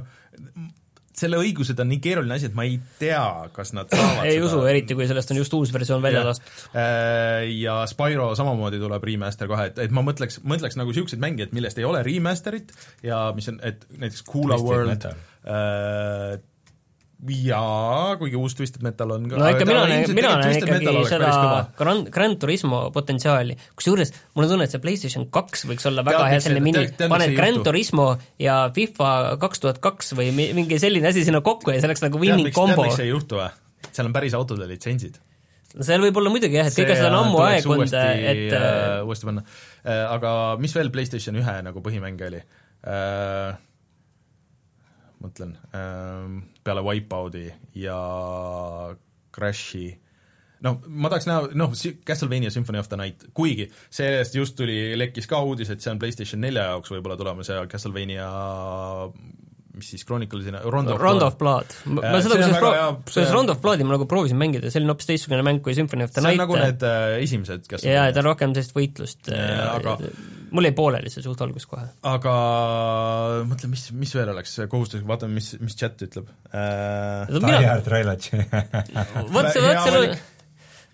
selle 1.18 1.40
õigused 1.42 1.80
on 1.82 1.90
nii 1.92 2.02
keeruline 2.04 2.38
asi, 2.38 2.50
et 2.52 2.58
ma 2.58 2.66
ei 2.68 2.78
tea, 3.00 3.24
kas 3.56 3.74
nad 3.78 3.92
saavad 3.92 4.26
ei 4.30 4.38
seda. 4.38 4.48
usu, 4.48 4.62
eriti 4.70 4.98
kui 4.98 5.08
sellest 5.10 5.34
on 5.34 5.42
just 5.42 5.56
uus 5.58 5.74
versioon 5.74 6.04
välja 6.04 6.24
lastud. 6.28 6.52
Äh, 6.72 7.48
ja 7.62 7.82
Spyro 7.90 8.32
samamoodi 8.38 8.82
tuleb 8.82 9.10
remaster 9.12 9.50
kohe, 9.52 9.70
et, 9.72 9.82
et 9.88 9.96
ma 9.96 10.06
mõtleks, 10.06 10.42
mõtleks 10.48 10.80
nagu 10.80 10.94
niisuguseid 10.94 11.24
mänge, 11.24 11.48
et 11.48 11.58
millest 11.58 11.82
ei 11.82 11.88
ole 11.88 12.04
remaster'it 12.08 12.76
ja 13.08 13.28
mis 13.38 13.52
on, 13.52 13.60
et 13.66 13.86
näiteks 13.98 14.26
Coola 14.28 14.60
World 14.62 15.10
jaa, 17.30 18.16
kuigi 18.18 18.38
uus 18.40 18.56
Twisted 18.58 18.82
Metal 18.86 19.12
on 19.14 19.28
ka 19.30 19.38
no 19.38 19.50
ikka 19.54 19.66
mina 19.70 19.82
näen, 19.86 20.14
mina 20.18 20.32
näen 20.42 20.58
ikkagi 20.58 20.80
seda 21.06 21.28
päris 21.28 21.38
kõva. 21.38 21.60
Gran, 21.78 22.04
Gran 22.14 22.36
Turismo 22.42 22.80
potentsiaali, 22.96 23.58
kusjuures 23.78 24.14
mul 24.34 24.48
on 24.48 24.54
tunne, 24.56 24.66
et 24.66 24.74
see 24.74 24.82
PlayStation 24.82 25.28
kaks 25.34 25.68
võiks 25.70 25.86
olla 25.90 26.06
väga 26.08 26.24
Tead, 26.24 26.34
hea 26.34 26.44
selline 26.48 26.64
mini 26.66 26.86
paned 26.98 27.28
see 27.28 27.34
ei 27.36 27.38
Gran 27.38 27.54
juhtu? 27.54 27.66
Turismo 27.70 28.08
ja 28.42 28.56
FIFA 28.74 29.10
kaks 29.42 29.62
tuhat 29.66 29.82
kaks 29.84 30.16
või 30.18 30.32
mi- 30.34 30.50
mingi 30.58 30.80
selline 30.82 31.12
asi 31.12 31.26
sinna 31.28 31.44
kokku 31.46 31.76
ja 31.76 31.82
see 31.82 31.92
oleks 31.92 32.02
nagu 32.08 32.22
winning 32.22 32.50
miks, 32.50 32.56
tead, 32.58 32.74
combo. 32.74 32.88
miks 32.88 32.98
see 32.98 33.06
ei 33.10 33.14
juhtu 33.14 33.38
või? 33.38 33.52
seal 33.92 34.10
on 34.10 34.16
päris 34.16 34.38
autode 34.38 34.66
litsentsid. 34.70 35.20
seal 35.78 36.02
võib 36.02 36.18
olla 36.22 36.32
muidugi 36.34 36.58
jah, 36.58 36.72
et 36.72 36.78
kõik 36.80 36.94
asjad 36.96 37.10
on 37.12 37.20
ammu 37.20 37.44
aegunud, 37.46 37.94
et 37.94 38.56
äh, 38.56 38.62
äh, 38.62 39.04
uuesti 39.06 39.30
panna 39.30 39.44
äh,. 39.46 40.08
aga 40.18 40.34
mis 40.58 40.74
veel 40.76 40.90
PlayStation 40.94 41.38
ühe 41.38 41.58
nagu 41.70 41.86
põhimänge 41.86 42.32
oli 42.32 42.42
äh,? 42.42 43.54
mõtlen 45.22 45.54
äh,, 45.70 46.51
peale 46.64 46.82
Wipeout'i 46.86 47.48
ja 47.82 47.98
Crashi 49.36 49.88
noh, 50.62 50.76
ma 50.94 51.10
tahaks 51.10 51.26
näha, 51.26 51.48
noh, 51.58 51.72
Castlevania 52.06 52.52
Symphony 52.54 52.78
of 52.82 52.90
the 52.92 52.98
Night, 53.00 53.24
kuigi 53.34 53.66
sellest 53.90 54.36
just 54.38 54.54
tuli, 54.60 54.92
lekkis 55.00 55.26
ka 55.32 55.40
uudis, 55.42 55.72
et 55.74 55.82
see 55.82 55.90
on 55.94 55.98
PlayStation 56.02 56.42
nelja 56.44 56.68
jaoks 56.74 56.92
võib-olla 56.94 57.18
tulemas 57.18 57.50
ja 57.50 57.64
Castlevania 57.72 58.28
mis 59.72 59.88
siis 59.94 60.04
Chronicles'ina, 60.06 60.60
Rondo 60.68 60.94
of 60.98 61.02
Round 61.02 61.22
Blood 61.22 61.32
of 61.32 61.38
Blood. 61.40 61.74
ma 61.96 62.02
Äh, 62.04 62.18
seda 62.26 62.36
kusjuures 62.38 62.60
pro- 62.60 62.74
kusjuures 63.08 63.30
on- 63.32 63.36
Round 63.38 63.54
of 63.56 63.62
Bloodi 63.64 63.86
ma 63.88 63.96
nagu 63.96 64.06
proovisin 64.12 64.38
mängida, 64.38 64.70
see 64.70 64.82
oli 64.84 64.92
hoopis 64.92 65.08
teistsugune 65.10 65.46
mäng 65.48 65.62
kui 65.64 65.74
Symphony 65.78 66.04
of 66.04 66.12
the 66.12 66.20
see 66.22 66.28
on 66.28 66.36
Night. 66.36 66.42
nagu 66.44 66.60
need 66.60 66.84
äh, 66.84 67.16
esimesed 67.24 67.64
jaa, 67.64 67.72
Castlevania 67.72 68.14
ta 68.14 68.20
on 68.22 68.28
rohkem 68.30 68.54
sellist 68.58 68.76
võitlust 68.76 69.32
Jaa,, 69.32 69.80
aga- 69.80 69.98
mul 70.52 70.68
jäi 70.68 70.76
pooleli 70.78 71.12
see 71.14 71.24
suht 71.26 71.42
alguses 71.44 71.70
kohe. 71.70 71.86
aga 72.08 72.34
mõtle, 73.50 73.72
mis, 73.72 73.88
mis 73.98 74.14
veel 74.18 74.34
oleks 74.34 74.58
kohustuslik, 74.72 75.08
vaatame, 75.10 75.40
mis, 75.40 75.54
mis 75.64 75.78
chat 75.80 76.02
ütleb 76.08 76.30
äh,. 76.52 77.32
Die 77.32 77.64
Hard 77.68 77.88
Trilogy 77.88 78.44
vot 79.36 79.52
see, 79.54 79.64
vot 79.64 79.88
see 79.88 80.20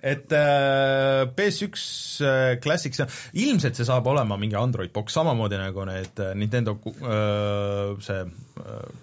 et 0.08 0.32
äh, 0.32 1.26
PS1 1.36 2.24
äh, 2.24 2.56
Classic, 2.62 2.94
see, 2.96 3.08
ilmselt 3.42 3.78
see 3.78 3.88
saab 3.88 4.08
olema 4.12 4.38
mingi 4.40 4.56
Android 4.60 4.94
box, 4.94 5.16
samamoodi 5.18 5.58
nagu 5.60 5.86
need 5.90 6.22
äh, 6.22 6.36
Nintendo 6.38 6.78
äh, 6.86 7.98
see 8.06 8.22
äh, 8.22 8.96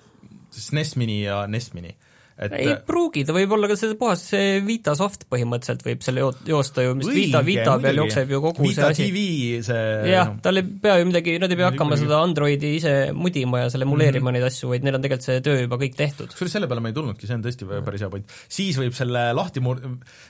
SNES 0.54 0.94
Mini 0.96 1.22
ja 1.24 1.46
NES 1.50 1.72
Mini. 1.74 1.90
Et 2.38 2.52
ei 2.58 2.72
pruugi, 2.86 3.22
ta 3.24 3.32
võib 3.36 3.52
olla 3.54 3.68
ka 3.70 3.76
see 3.78 3.94
puhas 3.94 4.22
see 4.32 4.60
Vita 4.66 4.94
soft 4.98 5.26
põhimõtteliselt 5.30 5.84
võib 5.86 6.00
selle 6.02 6.20
jo- 6.24 6.32
joosta 6.48 6.82
ju, 6.82 6.94
mis 6.98 7.06
Vita, 7.06 7.42
Vita 7.46 7.76
peal 7.78 8.00
jookseb 8.02 8.32
ju 8.34 8.40
kogu 8.42 8.62
Vita 8.66 8.88
see 8.90 8.90
asi. 8.90 9.06
TV, 9.12 9.62
see 9.62 10.10
jah, 10.10 10.32
tal 10.42 10.56
ei 10.58 10.64
pea 10.82 10.96
ju 10.98 11.06
midagi, 11.06 11.36
nad 11.38 11.50
ei 11.54 11.56
pea 11.60 11.70
hakkama 11.70 11.96
seda 12.00 12.18
Androidi 12.24 12.74
ise 12.80 12.94
mudima 13.14 13.60
ja 13.62 13.70
selle 13.70 13.86
emuleerima 13.86 14.30
Mhm. 14.30 14.34
neid 14.38 14.48
asju, 14.50 14.68
vaid 14.72 14.82
neil 14.82 14.94
on 14.98 15.02
tegelikult 15.06 15.28
see 15.28 15.40
töö 15.46 15.60
juba 15.62 15.78
kõik 15.78 15.94
tehtud. 15.94 16.28
kusjuures 16.34 16.52
selle 16.58 16.66
peale 16.66 16.80
ma 16.82 16.88
ei 16.90 16.94
tulnudki, 16.98 17.26
see 17.26 17.34
on 17.38 17.42
tõesti 17.46 17.70
päris 17.84 18.00
hea 18.02 18.10
point. 18.10 18.26
siis 18.48 18.76
võib 18.82 18.94
selle 18.98 19.32
lahti 19.32 19.60
mur-, 19.60 19.82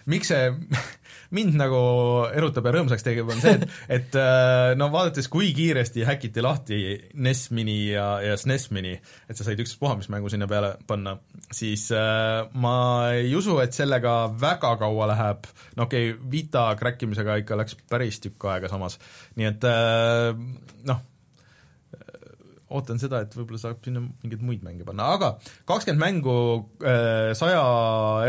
miks 0.06 0.28
see 0.28 0.52
mind 1.34 1.58
nagu 1.58 1.80
erutab 2.34 2.68
ja 2.68 2.76
rõõmsaks 2.78 3.06
teeb, 3.06 3.28
on 3.28 3.42
see, 3.42 3.58
et 3.98 4.04
et 4.14 4.18
äh, 4.20 4.74
no 4.78 4.88
vaadates, 4.92 5.28
kui 5.32 5.50
kiiresti 5.56 6.04
häkiti 6.06 6.42
lahti 6.44 6.78
NES 7.14 7.48
Mini 7.56 7.78
ja, 7.92 8.06
ja 8.24 8.36
SNES 8.38 8.68
Mini, 8.74 8.94
et 9.28 9.38
sa 9.38 9.46
said 9.46 9.60
ükspuha 9.62 9.96
mis 9.98 10.10
mängu 10.12 10.30
sinna 10.32 10.48
peale 10.50 10.74
panna, 10.88 11.16
siis 11.54 11.88
äh, 11.94 12.44
ma 12.60 12.76
ei 13.14 13.34
usu, 13.36 13.58
et 13.62 13.76
sellega 13.76 14.14
väga 14.40 14.74
kaua 14.80 15.08
läheb, 15.14 15.48
no 15.78 15.88
okei 15.88 16.12
okay,, 16.12 16.30
Vita 16.34 16.68
kräkkimisega 16.78 17.40
ikka 17.42 17.58
läks 17.60 17.76
päris 17.90 18.20
tükk 18.22 18.48
aega 18.52 18.70
samas, 18.72 18.98
nii 19.38 19.50
et 19.50 19.66
äh, 19.68 20.30
noh, 20.88 21.02
ootan 22.72 23.00
seda, 23.00 23.20
et 23.24 23.34
võib-olla 23.36 23.60
saab 23.60 23.84
sinna 23.84 24.00
mingeid 24.00 24.44
muid 24.44 24.62
mänge 24.64 24.86
panna, 24.88 25.10
aga 25.18 25.34
kakskümmend 25.68 26.00
mängu 26.00 26.36
saja 27.36 27.64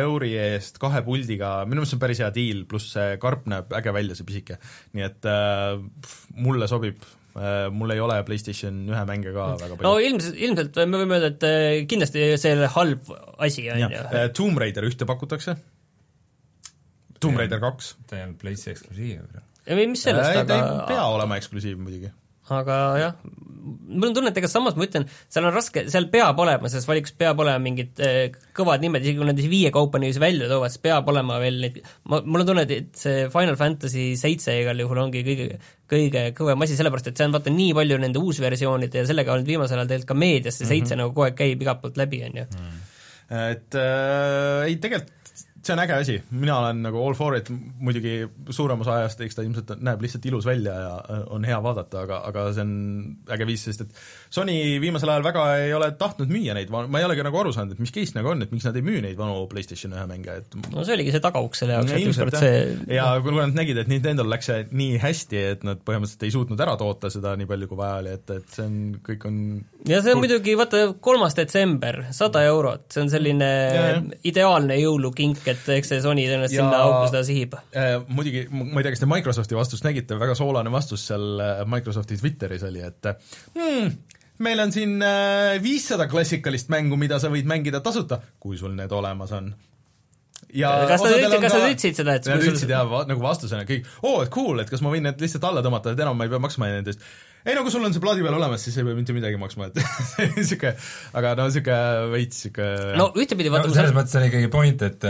euri 0.02 0.34
eest 0.40 0.80
kahe 0.82 1.02
puldiga, 1.06 1.58
minu 1.70 1.82
meelest 1.82 1.94
see 1.94 2.00
on 2.00 2.04
päris 2.04 2.22
hea 2.24 2.32
diil, 2.36 2.64
pluss 2.70 2.96
see 2.96 3.20
karp 3.22 3.46
näeb 3.52 3.72
äge 3.80 3.94
välja, 3.96 4.18
see 4.18 4.28
pisike. 4.28 4.58
nii 4.96 5.06
et 5.06 5.30
äh, 5.30 5.78
pff, 6.02 6.26
mulle 6.46 6.68
sobib 6.72 7.04
äh,, 7.36 7.70
mul 7.72 7.94
ei 7.96 8.02
ole 8.04 8.18
PlayStation 8.28 8.82
ühe 8.92 9.06
mänge 9.10 9.34
ka 9.36 9.48
väga 9.62 9.72
no 9.72 9.80
palju. 9.80 10.10
ilmselt, 10.10 10.42
ilmselt 10.48 10.82
me 10.84 11.02
võime 11.04 11.20
öelda, 11.20 11.32
et 11.34 11.48
äh, 11.48 11.80
kindlasti 11.92 12.28
see 12.42 12.52
ei 12.54 12.60
ole 12.60 12.74
halb 12.76 13.16
asi, 13.48 13.70
on 13.72 13.86
ju. 13.86 14.04
äh, 14.04 14.28
Tomb 14.36 14.62
Raider 14.62 14.88
ühte 14.90 15.08
pakutakse, 15.10 15.58
Tomb 17.24 17.40
Raider 17.40 17.62
kaks. 17.64 17.96
ta 18.10 18.20
ei 18.20 18.28
olnud 18.28 18.40
PlayStation 18.42 18.76
eksklusiiv. 18.76 19.42
ei, 19.66 19.88
mis 19.88 20.06
sellest, 20.06 20.44
ta 20.44 20.60
ei 20.60 20.68
aga 20.68 20.86
pea 20.92 21.10
olema 21.16 21.40
eksklusiiv 21.42 21.80
muidugi. 21.82 22.12
Aga 22.54 22.76
jah, 23.00 23.14
mul 23.66 24.10
on 24.10 24.16
tunne, 24.16 24.30
et 24.30 24.38
ega 24.38 24.50
samas 24.50 24.76
ma 24.78 24.86
ütlen, 24.86 25.08
seal 25.32 25.48
on 25.48 25.54
raske, 25.56 25.86
seal 25.92 26.06
peab 26.14 26.38
olema, 26.42 26.70
selles 26.70 26.86
valikus 26.90 27.16
peab 27.18 27.40
olema 27.42 27.62
mingid 27.64 28.02
eh, 28.06 28.36
kõvad 28.56 28.84
nimed, 28.84 29.02
isegi 29.06 29.18
kui 29.18 29.30
nad 29.30 29.42
viie 29.42 29.72
kaupa 29.74 30.02
niiviisi 30.02 30.22
välja 30.22 30.50
toovad, 30.52 30.74
siis 30.74 30.84
peab 30.86 31.10
olema 31.10 31.40
veel 31.42 31.58
neid, 31.64 31.82
ma, 32.12 32.22
mul 32.22 32.44
on 32.44 32.52
tunne, 32.52 32.68
et 32.70 32.94
see 33.00 33.26
Final 33.34 33.58
Fantasy 33.60 34.12
seitse 34.20 34.54
igal 34.62 34.84
juhul 34.84 35.02
ongi 35.08 35.26
kõige, 35.26 35.60
kõige 35.90 36.26
kõvem 36.38 36.68
asi, 36.68 36.78
sellepärast 36.78 37.10
et 37.12 37.18
see 37.18 37.30
on 37.30 37.36
vaata 37.38 37.54
nii 37.54 37.74
palju 37.78 38.00
nende 38.06 38.22
uusversioonide 38.22 39.02
ja 39.02 39.10
sellega 39.10 39.34
on 39.34 39.42
nüüd 39.42 39.54
viimasel 39.56 39.82
ajal 39.82 39.92
tegelikult 39.94 40.14
ka 40.14 40.22
meedias 40.22 40.62
see 40.62 40.70
seitse 40.70 40.94
mm 40.94 41.00
-hmm. 41.00 41.06
nagu 41.06 41.16
kogu 41.16 41.30
aeg 41.30 41.40
käib 41.42 41.66
igalt 41.66 41.82
poolt 41.82 42.02
läbi, 42.02 42.24
on 42.30 42.42
ju. 42.44 42.48
et 43.42 43.82
äh, 43.82 44.68
ei, 44.70 44.78
tegelikult 44.78 45.25
see 45.66 45.74
on 45.76 45.82
äge 45.82 45.96
asi, 45.98 46.16
mina 46.36 46.60
olen 46.60 46.82
nagu 46.86 47.00
all 47.02 47.16
for 47.18 47.36
it, 47.38 47.50
muidugi 47.50 48.16
suurem 48.54 48.82
osa 48.84 49.00
ajast 49.00 49.22
eks 49.26 49.38
ta 49.38 49.46
ilmselt 49.46 49.74
näeb 49.84 50.04
lihtsalt 50.04 50.26
ilus 50.30 50.46
välja 50.48 50.76
ja 50.80 50.94
äh, 51.02 51.24
on 51.34 51.46
hea 51.48 51.58
vaadata, 51.64 52.04
aga, 52.06 52.22
aga 52.30 52.46
see 52.56 52.66
on 52.66 52.74
äge 53.36 53.48
viis, 53.50 53.66
sest 53.68 53.86
et 53.86 54.02
Sony 54.36 54.56
viimasel 54.84 55.12
ajal 55.14 55.26
väga 55.26 55.46
ei 55.64 55.74
ole 55.76 55.92
tahtnud 56.00 56.32
müüa 56.32 56.56
neid, 56.58 56.72
ma 56.74 57.00
ei 57.00 57.08
olegi 57.08 57.26
nagu 57.26 57.40
aru 57.42 57.54
saanud, 57.56 57.76
et 57.76 57.84
mis 57.84 57.94
case 57.96 58.18
nagu 58.18 58.34
on, 58.34 58.44
et 58.46 58.54
miks 58.54 58.68
nad 58.68 58.78
ei 58.78 58.86
müü 58.86 59.02
neid 59.06 59.18
vanu 59.20 59.46
PlayStation 59.52 59.96
ühe 59.96 60.06
mänge, 60.10 60.40
et 60.42 60.58
no 60.74 60.86
see 60.86 60.98
oligi 60.98 61.16
see 61.16 61.24
tagauks 61.24 61.64
selle 61.64 61.78
jaoks, 61.78 61.96
et 61.96 62.10
ükskord 62.12 62.40
see, 62.40 62.60
ja 62.98 63.08
kui 63.24 63.36
nad 63.38 63.56
nägid, 63.58 63.82
et 63.82 63.92
Nintendo'l 63.92 64.32
läks 64.32 64.52
see 64.52 64.66
nii 64.72 65.00
hästi, 65.02 65.44
et 65.56 65.66
nad 65.68 65.82
põhimõtteliselt 65.86 66.28
ei 66.28 66.36
suutnud 66.36 66.66
ära 66.66 66.76
toota 66.80 67.12
seda 67.14 67.36
nii 67.40 67.50
palju, 67.50 67.70
kui 67.72 67.80
vaja 67.80 68.02
oli, 68.04 68.16
et, 68.20 68.36
et 68.38 68.58
see 68.58 68.66
on, 68.68 68.78
kõik 69.06 69.28
on 69.30 69.42
ja 69.90 70.02
see 70.06 70.16
on 70.16 70.22
muidugi, 70.22 70.56
vaata, 70.60 70.86
kolmas 71.04 71.38
detsember, 71.38 72.04
sada 72.16 72.44
eurot, 72.50 72.88
see 72.94 73.06
on 73.06 73.12
selline 73.14 73.52
Ja, 73.56 73.84
jah. 73.96 74.04
ideaalne 74.28 74.78
jõulukink, 74.80 75.46
et 75.56 75.70
eks 75.80 75.94
see 75.94 76.02
Sony 76.04 76.28
tõenäoliselt 76.28 76.60
sinna 76.60 76.82
auku 76.86 77.06
seda 77.10 77.24
sihib. 77.28 77.56
Äh, 77.74 77.96
muidugi, 78.08 78.46
ma 78.52 78.78
ei 78.80 78.86
tea, 78.86 78.94
kas 78.96 79.04
te 79.06 79.10
Microsofti 79.10 79.58
vastust 79.58 79.88
nägite, 79.88 80.20
väga 80.22 80.36
soolane 80.38 80.74
vastus 80.74 81.08
seal 81.10 81.40
äh, 81.42 81.64
Microsofti 81.72 82.20
Twitteris 82.22 82.66
oli, 82.68 82.84
et 82.86 83.10
hmm, 83.56 83.94
meil 84.46 84.60
on 84.66 84.74
siin 84.76 84.98
viissada 85.64 86.10
klassikalist 86.12 86.68
mängu, 86.74 86.98
mida 87.00 87.20
sa 87.24 87.32
võid 87.32 87.48
mängida 87.48 87.80
tasuta, 87.86 88.20
kui 88.44 88.60
sul 88.60 88.76
need 88.76 88.92
olemas 88.92 89.32
on. 89.38 89.54
ja 90.56 90.74
kas 90.90 91.04
nad 91.06 91.16
ütlesid, 91.18 91.40
kas 91.42 91.54
ka- 91.54 91.62
nad 91.62 91.72
ütlesid 91.74 92.02
seda, 92.02 92.18
et 92.20 92.28
Nad 92.30 92.44
ütlesid 92.44 92.74
jah, 92.76 92.98
nagu 93.10 93.24
vastusena 93.24 93.64
kõik, 93.68 93.88
oo, 94.04 94.20
et 94.26 94.34
cool, 94.34 94.60
et 94.64 94.70
kas 94.72 94.84
ma 94.84 94.92
võin 94.94 95.08
need 95.08 95.24
lihtsalt 95.24 95.48
alla 95.48 95.64
tõmmata, 95.66 95.96
et 95.96 96.04
enam 96.04 96.20
ma 96.20 96.28
ei 96.28 96.32
pea 96.36 96.44
maksma 96.44 96.70
nende 96.72 96.94
eest. 96.94 97.08
Ei 97.46 97.54
no 97.58 97.62
kui 97.66 97.72
sul 97.74 97.84
on 97.86 97.94
see 97.94 98.02
plaadi 98.04 98.24
peal 98.26 98.36
olemas, 98.40 98.64
siis 98.66 98.78
ei 98.82 98.86
pea 98.88 98.96
mitte 98.98 99.14
midagi 99.16 99.38
maksma, 99.42 99.68
et 99.70 99.78
niisugune, 100.38 100.72
aga 101.20 101.34
no 101.40 101.46
niisugune 101.50 102.10
veits 102.16 102.40
niisugune 102.46 102.96
no 103.00 103.08
ühtepidi 103.22 103.52
vaata 103.54 103.70
no, 103.70 103.76
selles 103.78 103.94
mõttes 103.96 104.16
on 104.20 104.26
ikkagi 104.30 104.50
point, 104.54 104.82
et, 104.88 105.06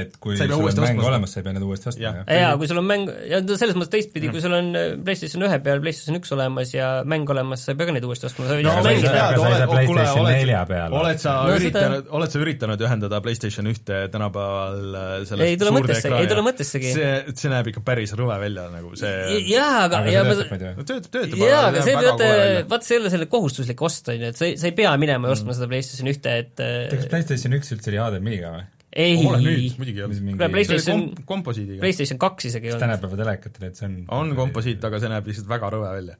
et 0.00 0.16
kui 0.22 0.38
sul 0.38 0.48
on 0.56 0.62
mäng 0.64 1.00
ostma. 1.00 1.08
olemas, 1.10 1.34
sa 1.36 1.40
ei 1.42 1.46
pea 1.46 1.56
neid 1.56 1.66
uuesti 1.66 1.90
ostma, 1.92 2.12
jaa, 2.26 2.54
kui 2.60 2.70
sul 2.70 2.80
on 2.80 2.88
mäng, 2.88 3.10
ja 3.30 3.40
no 3.44 3.58
selles 3.60 3.76
mõttes 3.78 3.92
teistpidi, 3.96 4.30
kui 4.32 4.40
sul 4.44 4.56
on 4.56 4.70
äh, 4.78 4.86
PlayStation 5.06 5.44
ühe 5.46 5.58
peal 5.66 5.82
PlayStation 5.84 6.18
üks 6.20 6.32
olemas 6.36 6.72
ja 6.74 6.88
mäng 7.08 7.28
olemas, 7.34 7.66
sa 7.66 7.74
ei 7.74 7.80
pea 7.82 7.90
ka 7.90 7.96
neid 7.96 8.06
uuesti 8.08 8.28
ostma, 8.30 8.48
sa 8.48 8.56
võid 8.58 8.66
no 8.66 8.72
aga 8.76 8.86
mängida 8.88 9.12
aga 9.26 9.36
kuule, 9.36 9.60
PlayStation 9.74 10.24
oled- 10.24 10.40
4 10.46 10.64
peal. 10.72 10.96
oled 11.02 11.20
sa 11.22 11.34
No 11.46 11.54
üritanud, 11.60 12.08
oled 12.18 12.32
sa 12.32 12.40
üritanud 12.42 12.82
ühendada 12.88 13.20
PlayStation 13.24 13.68
ühte 13.70 14.00
tänapäeval 14.12 14.80
äh, 14.96 15.12
sellest 15.28 15.44
Ei 15.46 15.58
tule 15.60 15.72
mõttesse- 15.76 16.12
ei 16.16 16.28
tule 16.30 16.42
mõttessegi. 16.46 16.92
see, 16.96 17.12
see 17.36 17.52
näeb 17.52 17.70
ikka 17.72 17.82
päris 17.86 18.12
rõve 18.18 18.36
välja 18.40 18.66
nagu 18.72 18.92
see 18.98 19.40
jaa, 19.52 19.84
aga, 19.86 20.00
aga 20.02 20.14
ja 20.14 20.24
ma 20.26 20.34
töötab 20.40 20.86
töötab, 20.86 21.10
töötab, 21.16 21.38
jaa, 21.66 21.72
aga 21.74 21.82
see 21.86 21.96
vaata 21.98 22.30
vaata 22.70 22.86
see 22.88 22.96
ei 22.96 23.02
ole 23.02 23.10
selle 23.16 23.26
kohustuslik 23.32 23.82
ost, 23.88 24.08
on 24.12 24.22
ju, 24.22 24.30
et 24.32 24.38
sa 24.38 24.46
ei, 24.48 24.56
sa 24.60 24.70
ei 24.70 24.76
pea 24.78 24.94
minema 25.02 25.28
ja 25.28 25.36
ostma 25.36 25.50
Mm. 25.52 25.58
seda 25.58 25.68
PlayStation 25.74 26.10
ühte, 26.14 26.38
et 26.44 26.54
kas 26.94 27.04
äh, 27.04 27.10
PlayStation 27.12 27.58
üks 27.58 27.74
üldse 27.76 27.92
oli 27.92 28.00
HDMI-ga 28.02 28.54
või? 28.56 28.64
ei, 28.96 29.16
mingi 29.20 30.00
Kuule, 30.06 30.48
PlayStation- 30.54 31.02
oli 31.02 31.12
kom- 31.18 31.26
komposiidiga. 31.28 31.80
PlayStation 31.82 32.18
kaks 32.22 32.46
isegi 32.48 32.70
ei 32.70 32.72
olnud. 32.72 32.86
tänapäeva 32.86 33.18
telekatel, 33.20 33.66
et 33.68 33.76
see 33.76 33.86
on 33.90 33.98
on 34.22 34.32
komposiit, 34.38 34.84
aga 34.88 35.00
see 35.02 35.10
näeb 35.12 35.26
lihtsalt 35.28 35.50
väga 35.50 35.68
rõve 35.74 35.90
välja. 35.98 36.16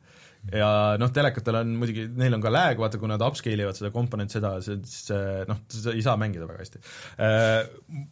ja 0.53 0.69
noh, 1.01 1.09
telekatel 1.11 1.57
on 1.63 1.73
muidugi, 1.81 2.05
neil 2.21 2.37
on 2.37 2.43
ka 2.45 2.51
lag, 2.53 2.77
vaata 2.79 3.01
kui 3.01 3.09
nad 3.09 3.23
upscale 3.25 3.65
ivad 3.65 3.75
seda 3.79 3.89
komponent 3.95 4.31
seda, 4.31 4.53
see 4.63 5.23
noh, 5.49 5.63
seda 5.73 5.95
ei 5.97 6.05
saa 6.05 6.15
mängida 6.21 6.45
väga 6.47 6.61
hästi. 6.67 6.83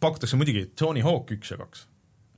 Pakutakse 0.00 0.36
muidugi 0.40 0.64
Tony 0.78 1.02
Hawk 1.04 1.30
üks 1.36 1.52
ja 1.52 1.58
kaks, 1.60 1.84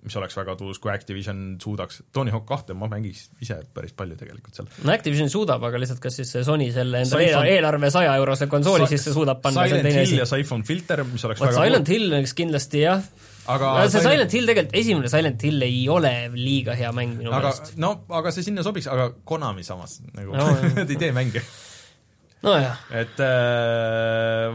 mis 0.06 0.14
oleks 0.20 0.36
väga 0.38 0.54
tuus, 0.56 0.78
kui 0.78 0.92
Activision 0.94 1.40
suudaks, 1.62 2.00
Tony 2.14 2.30
Hawk 2.30 2.44
kahte 2.48 2.74
ma 2.78 2.86
mängiks 2.92 3.24
ise 3.42 3.56
päris 3.74 3.92
palju 3.98 4.14
tegelikult 4.20 4.54
seal. 4.54 4.68
no 4.86 4.92
Activision 4.94 5.28
suudab, 5.32 5.64
aga 5.66 5.80
lihtsalt 5.82 5.98
kas 6.04 6.16
siis 6.20 6.30
see 6.36 6.44
Sony 6.46 6.68
selle 6.74 7.02
enda 7.04 7.18
Siphon- 7.18 7.48
eelarve 7.50 7.90
saja 7.90 8.14
eurose 8.20 8.46
konsooli 8.52 8.86
sisse 8.90 9.12
suudab 9.16 9.42
panna, 9.42 9.66
Silent 9.66 9.90
Hill 9.90 10.20
ja. 10.22 10.26
Siphon 10.30 10.62
Filter, 10.68 11.02
mis 11.10 11.24
oleks 11.26 11.42
vot 11.42 11.50
väga 11.50 11.64
Silent 11.66 11.90
Hill 11.90 12.06
oleks 12.12 12.34
kindlasti 12.38 12.84
jah, 12.86 13.02
aga 13.50 13.72
see 13.90 14.04
Silent 14.06 14.32
Hill 14.38 14.46
tegelikult, 14.52 14.78
esimene 14.78 15.10
Silent 15.10 15.42
Hill 15.50 15.66
ei 15.66 15.82
ole 15.90 16.14
liiga 16.38 16.74
hea 16.78 16.94
mäng 16.94 17.18
minu 17.18 17.34
aga 17.34 17.50
meelest. 17.52 17.74
no 17.82 17.92
aga 18.22 18.30
see 18.34 18.46
sinna 18.46 18.62
sobiks, 18.66 18.86
aga 18.90 19.10
Konami 19.26 19.66
samas 19.66 19.98
nagu 20.14 20.34
No, 20.38 20.46
no, 20.54 20.72
nad 20.78 20.90
ei 20.94 21.02
tee 21.02 21.10
mänge. 21.14 21.42
nojah, 22.46 22.78
et 23.02 23.18
äh, 23.26 24.54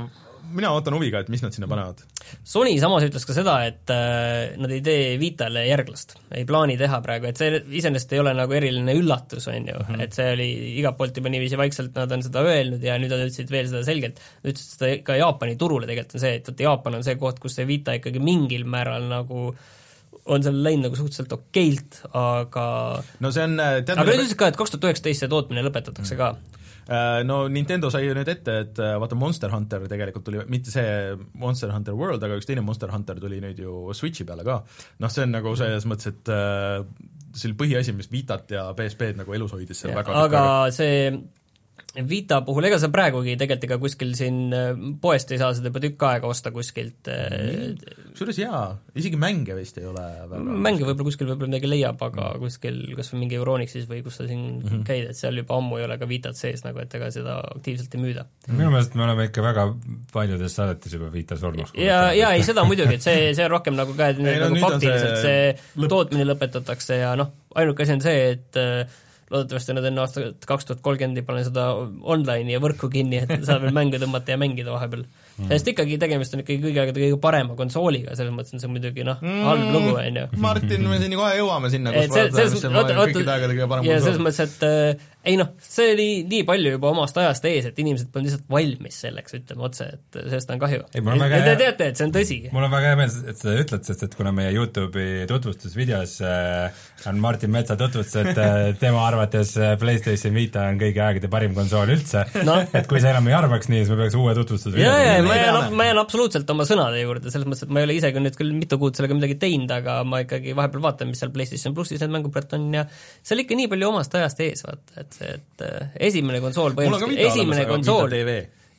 mina 0.55 0.69
ootan 0.75 0.95
huviga, 0.97 1.21
et 1.23 1.29
mis 1.33 1.41
nad 1.43 1.53
sinna 1.55 1.67
panevad. 1.71 2.03
Sony 2.47 2.73
samas 2.81 3.03
ütles 3.07 3.25
ka 3.27 3.35
seda, 3.35 3.55
et 3.69 3.91
äh, 3.93 4.53
nad 4.61 4.71
ei 4.75 4.81
tee 4.85 5.17
Vitale 5.21 5.65
järglast, 5.67 6.15
ei 6.37 6.45
plaani 6.49 6.77
teha 6.79 7.01
praegu, 7.03 7.29
et 7.31 7.41
see 7.41 7.59
iseenesest 7.81 8.13
ei 8.15 8.21
ole 8.23 8.33
nagu 8.37 8.53
eriline 8.57 8.95
üllatus, 8.99 9.47
on 9.51 9.67
ju, 9.71 9.79
Mhm. 9.87 9.99
et 10.05 10.13
see 10.17 10.29
oli 10.35 10.47
igalt 10.79 10.97
poolt 10.99 11.17
juba 11.17 11.29
niiviisi 11.33 11.59
vaikselt 11.59 11.95
nad 11.97 12.11
on 12.11 12.23
seda 12.23 12.45
öelnud 12.45 12.83
ja 12.83 12.97
nüüd 13.01 13.11
nad 13.13 13.25
ütlesid 13.25 13.51
veel 13.51 13.67
seda 13.71 13.83
selgelt, 13.87 14.19
ütlesid 14.43 14.77
seda 14.77 14.93
ka 15.03 15.19
Jaapani 15.19 15.57
turule 15.59 15.87
tegelikult 15.89 16.15
on 16.19 16.25
see, 16.27 16.35
et 16.39 16.47
vot 16.51 16.65
Jaapan 16.67 16.95
on 17.01 17.03
see 17.07 17.15
koht, 17.21 17.39
kus 17.43 17.55
see 17.59 17.67
Vita 17.69 17.93
ikkagi 17.97 18.19
mingil 18.23 18.63
määral 18.69 19.07
nagu 19.11 19.51
on 20.31 20.43
seal 20.45 20.57
läinud 20.63 20.85
nagu 20.85 20.95
suhteliselt 20.99 21.31
okeilt, 21.33 22.01
aga 22.13 22.65
no 23.23 23.31
see 23.33 23.43
on 23.47 23.55
tead 23.57 23.95
aga 23.95 24.05
nüüd 24.05 24.19
ütlesid 24.21 24.37
ka, 24.37 24.51
et 24.51 24.57
kaks 24.59 24.75
tuhat 24.75 24.85
üheksateist 24.91 25.23
see 25.25 25.29
tootmine 25.31 25.63
lõpetatakse 25.65 26.17
ka. 26.19 26.35
Äh, 26.91 27.23
no 27.23 27.45
Nintendo 27.47 27.87
sai 27.93 28.03
ju 28.03 28.15
nüüd 28.17 28.27
ette, 28.27 28.57
et 28.65 28.79
äh, 28.83 28.97
vaata 28.99 29.15
Monster 29.15 29.53
Hunter 29.53 29.85
tegelikult 29.87 30.25
tuli, 30.27 30.41
mitte 30.51 30.73
see 30.73 31.15
Monster 31.39 31.71
Hunter 31.71 31.95
World, 31.95 32.23
aga 32.27 32.35
üks 32.39 32.49
teine 32.49 32.65
Monster 32.67 32.91
Hunter 32.91 33.21
tuli 33.21 33.39
nüüd 33.43 33.61
ju 33.63 33.93
Switchi 33.95 34.27
peale 34.27 34.43
ka. 34.47 34.57
noh, 34.99 35.13
see 35.13 35.23
on 35.23 35.31
nagu 35.37 35.53
selles 35.59 35.87
mõttes, 35.87 36.11
et 36.11 36.31
äh, 36.35 36.81
see 37.31 37.47
oli 37.47 37.59
põhiasi, 37.63 37.95
mis 37.95 38.11
Vitat 38.11 38.51
ja 38.51 38.65
PSP-d 38.75 39.21
nagu 39.21 39.37
elus 39.37 39.55
hoidis 39.55 39.85
seal 39.85 39.95
väga 39.95 40.17
aga 40.25 40.43
see 40.75 41.13
Vita 42.07 42.39
puhul, 42.45 42.69
ega 42.69 42.77
sa 42.79 42.87
praegugi 42.93 43.33
tegelikult 43.35 43.65
ega 43.67 43.77
kuskil 43.81 44.13
siin 44.15 44.37
äh, 44.55 44.69
poest 45.01 45.33
ei 45.33 45.39
saa 45.41 45.51
seda 45.57 45.71
juba 45.71 45.81
tükk 45.83 46.05
aega 46.07 46.29
osta 46.31 46.53
kuskilt 46.55 47.09
äh, 47.11 47.73
kusjuures 48.13 48.39
jaa, 48.39 48.61
isegi 48.95 49.19
mänge 49.19 49.57
vist 49.57 49.79
ei 49.81 49.87
ole 49.89 50.05
väga 50.31 50.39
mänge 50.67 50.85
võib-olla 50.85 51.09
kuskil 51.09 51.27
võib-olla 51.31 51.51
midagi 51.51 51.71
leiab, 51.71 52.05
aga 52.07 52.29
kuskil 52.39 52.79
kas 52.95 53.11
või 53.11 53.25
mingi 53.25 53.39
Euronixis 53.39 53.89
või 53.89 53.99
kus 54.05 54.21
sa 54.21 54.27
siin 54.29 54.45
mm 54.45 54.69
-hmm. 54.69 54.85
käid, 54.87 55.09
et 55.11 55.19
seal 55.19 55.41
juba 55.41 55.57
ammu 55.59 55.81
ei 55.81 55.87
ole 55.89 55.99
ka 55.99 56.07
Vitat 56.07 56.39
sees 56.39 56.63
nagu, 56.67 56.79
et 56.79 56.95
ega 56.95 57.11
seda 57.11 57.39
aktiivselt 57.55 57.97
ei 57.97 58.03
müüda. 58.05 58.25
minu 58.47 58.71
meelest 58.71 58.95
me 58.95 59.07
oleme 59.07 59.27
ikka 59.27 59.43
väga 59.43 59.67
paljudes 60.13 60.55
saadetes 60.55 60.95
juba 60.95 61.11
Vita 61.11 61.37
surnuks 61.37 61.75
ja, 61.75 62.13
ja 62.15 62.31
ei, 62.37 62.43
seda 62.47 62.63
muidugi, 62.63 63.01
et 63.01 63.03
see, 63.09 63.33
see 63.35 63.45
on 63.45 63.51
rohkem 63.57 63.75
nagu 63.75 63.97
ka, 63.97 64.13
et 64.13 64.19
Ei, 64.21 64.39
no 64.39 64.47
nagu 64.47 64.63
faktiliselt 64.63 65.19
see 65.19 65.31
see, 65.31 65.53
see 65.75 65.91
tootmine 65.91 66.25
lõpetatakse 66.27 66.99
ja 67.01 67.13
noh, 67.19 67.31
ainuke 67.57 67.85
asi 67.85 67.95
on 67.97 68.03
see, 68.03 68.19
et 68.35 68.59
äh, 68.59 68.99
loodetavasti 69.31 69.75
nad 69.77 69.87
enne 69.87 70.03
aastat 70.03 70.45
kaks 70.47 70.67
tuhat 70.67 70.81
kolmkümmend 70.85 71.21
ei 71.21 71.25
pane 71.27 71.43
seda 71.47 71.69
online'i 71.75 72.55
ja 72.55 72.61
võrku 72.63 72.89
kinni, 72.91 73.21
et 73.23 73.45
saab 73.47 73.65
veel 73.65 73.75
mänge 73.75 73.99
tõmmata 74.01 74.35
ja 74.35 74.39
mängida 74.41 74.73
vahepeal 74.73 75.05
mm.. 75.05 75.47
sest 75.53 75.71
ikkagi 75.71 75.97
tegemist 76.01 76.35
on 76.35 76.43
ikkagi 76.43 76.59
kõigi 76.65 76.81
aegade 76.83 77.03
kõige 77.05 77.19
parema 77.23 77.55
konsooliga, 77.59 78.15
selles 78.19 78.35
mõttes 78.35 78.57
on 78.57 78.63
see 78.63 78.71
muidugi 78.71 79.05
noh, 79.07 79.21
halb 79.21 79.71
lugu, 79.71 79.95
on 80.01 80.19
ju. 80.21 80.25
Martin, 80.43 80.87
me 80.89 80.99
siin 81.01 81.15
kohe 81.19 81.31
jõuame 81.39 81.71
sinna, 81.73 81.95
kus 81.95 82.11
selles 82.11 82.57
mis 82.57 82.67
oota, 82.71 82.97
kõikide 82.99 83.35
aegade 83.37 83.55
kõige 83.55 83.69
parem 83.71 83.87
ja 83.87 83.99
selles 83.99 84.19
konsool. 84.19 84.27
mõttes, 84.27 84.43
et 84.47 84.67
äh, 84.67 85.09
ei 85.25 85.35
noh, 85.37 85.51
see 85.61 85.91
oli 85.93 86.05
nii 86.29 86.43
palju 86.47 86.71
juba 86.75 86.89
omast 86.89 87.17
ajast 87.21 87.45
ees, 87.45 87.67
et 87.69 87.79
inimesed 87.81 88.09
polnud 88.13 88.25
lihtsalt 88.29 88.47
valmis 88.49 88.95
selleks, 89.03 89.35
ütleme 89.37 89.65
otse, 89.67 89.85
et 89.97 90.17
sellest 90.31 90.49
on 90.55 90.61
kahju. 90.63 90.79
Te 90.95 91.01
hea- 91.03 91.57
teate, 91.59 91.87
et 91.91 91.99
see 91.99 92.07
on 92.07 92.13
tõsi. 92.15 92.37
mul 92.53 92.65
on 92.65 92.71
väga 92.73 92.93
hea 92.93 92.99
meel, 93.03 93.13
et 93.29 93.37
sa 93.41 93.53
ütled, 93.61 93.83
sest 93.85 94.05
et 94.07 94.15
kuna 94.17 94.31
meie 94.35 94.51
Youtube'i 94.55 95.27
tutvustusvideos 95.29 96.15
äh, 96.25 96.81
on 97.09 97.19
Martin 97.21 97.51
Metsa 97.53 97.77
tutvustus, 97.77 98.15
et 98.23 98.37
äh, 98.41 98.71
tema 98.81 99.03
arvates 99.07 99.53
äh, 99.61 99.75
PlayStation 99.81 100.33
Vita 100.35 100.65
on 100.71 100.79
kõigi 100.81 101.01
aegade 101.05 101.29
parim 101.31 101.53
konsool 101.57 101.93
üldse 101.93 102.25
No. 102.47 102.57
et 102.73 102.87
kui 102.89 103.01
sa 103.03 103.11
enam 103.13 103.27
ei 103.29 103.35
arvaks 103.37 103.69
nii, 103.69 103.83
siis 103.85 103.93
me 103.93 103.99
peaks 104.01 104.15
uue 104.17 104.33
tutvustusvideo 104.37 104.89
ja, 104.89 105.15
ja 105.17 105.21
Me 105.21 105.29
ma 105.29 105.37
jään 105.37 105.75
ma 105.77 105.85
jään 105.89 106.01
absoluutselt 106.01 106.49
oma 106.53 106.65
sõnade 106.67 107.01
juurde, 107.03 107.29
selles 107.33 107.45
mõttes, 107.49 107.65
et 107.67 107.73
ma 107.73 107.81
ei 107.83 107.87
ole 107.89 107.95
ise 107.99 108.09
küll 108.15 108.25
nüüd 108.25 108.37
küll 108.39 108.53
mitu 108.57 108.77
kuud 108.81 108.97
sellega 108.97 109.17
midagi 109.17 109.37
teinud, 109.41 109.71
aga 109.75 109.99
ma 110.07 110.23
ikkagi 110.25 110.55
vahepeal 110.57 110.83
vaatan, 110.89 111.11
mis 111.13 111.21
seal 111.21 111.31
PlayStation 111.35 111.75
plussis 111.77 112.01
need 112.01 112.13
mängud 112.17 112.33
praegu 112.33 112.57
on 112.57 112.69
ja 112.73 112.85
see 113.21 113.35
oli 113.35 113.45
ikka 113.45 113.57
nii 113.59 113.69
palju 113.71 113.89
omast 113.91 114.15
ajast 114.17 114.41
ees, 114.47 114.63
vaata, 114.65 115.03
et 115.03 115.10
see, 115.17 115.37
et 115.37 115.65
äh, 115.67 115.95
esimene 116.09 116.41
konsool 116.43 116.75
põhimõtteliselt, 116.77 117.25
esimene 117.31 117.65
konsool 117.69 118.19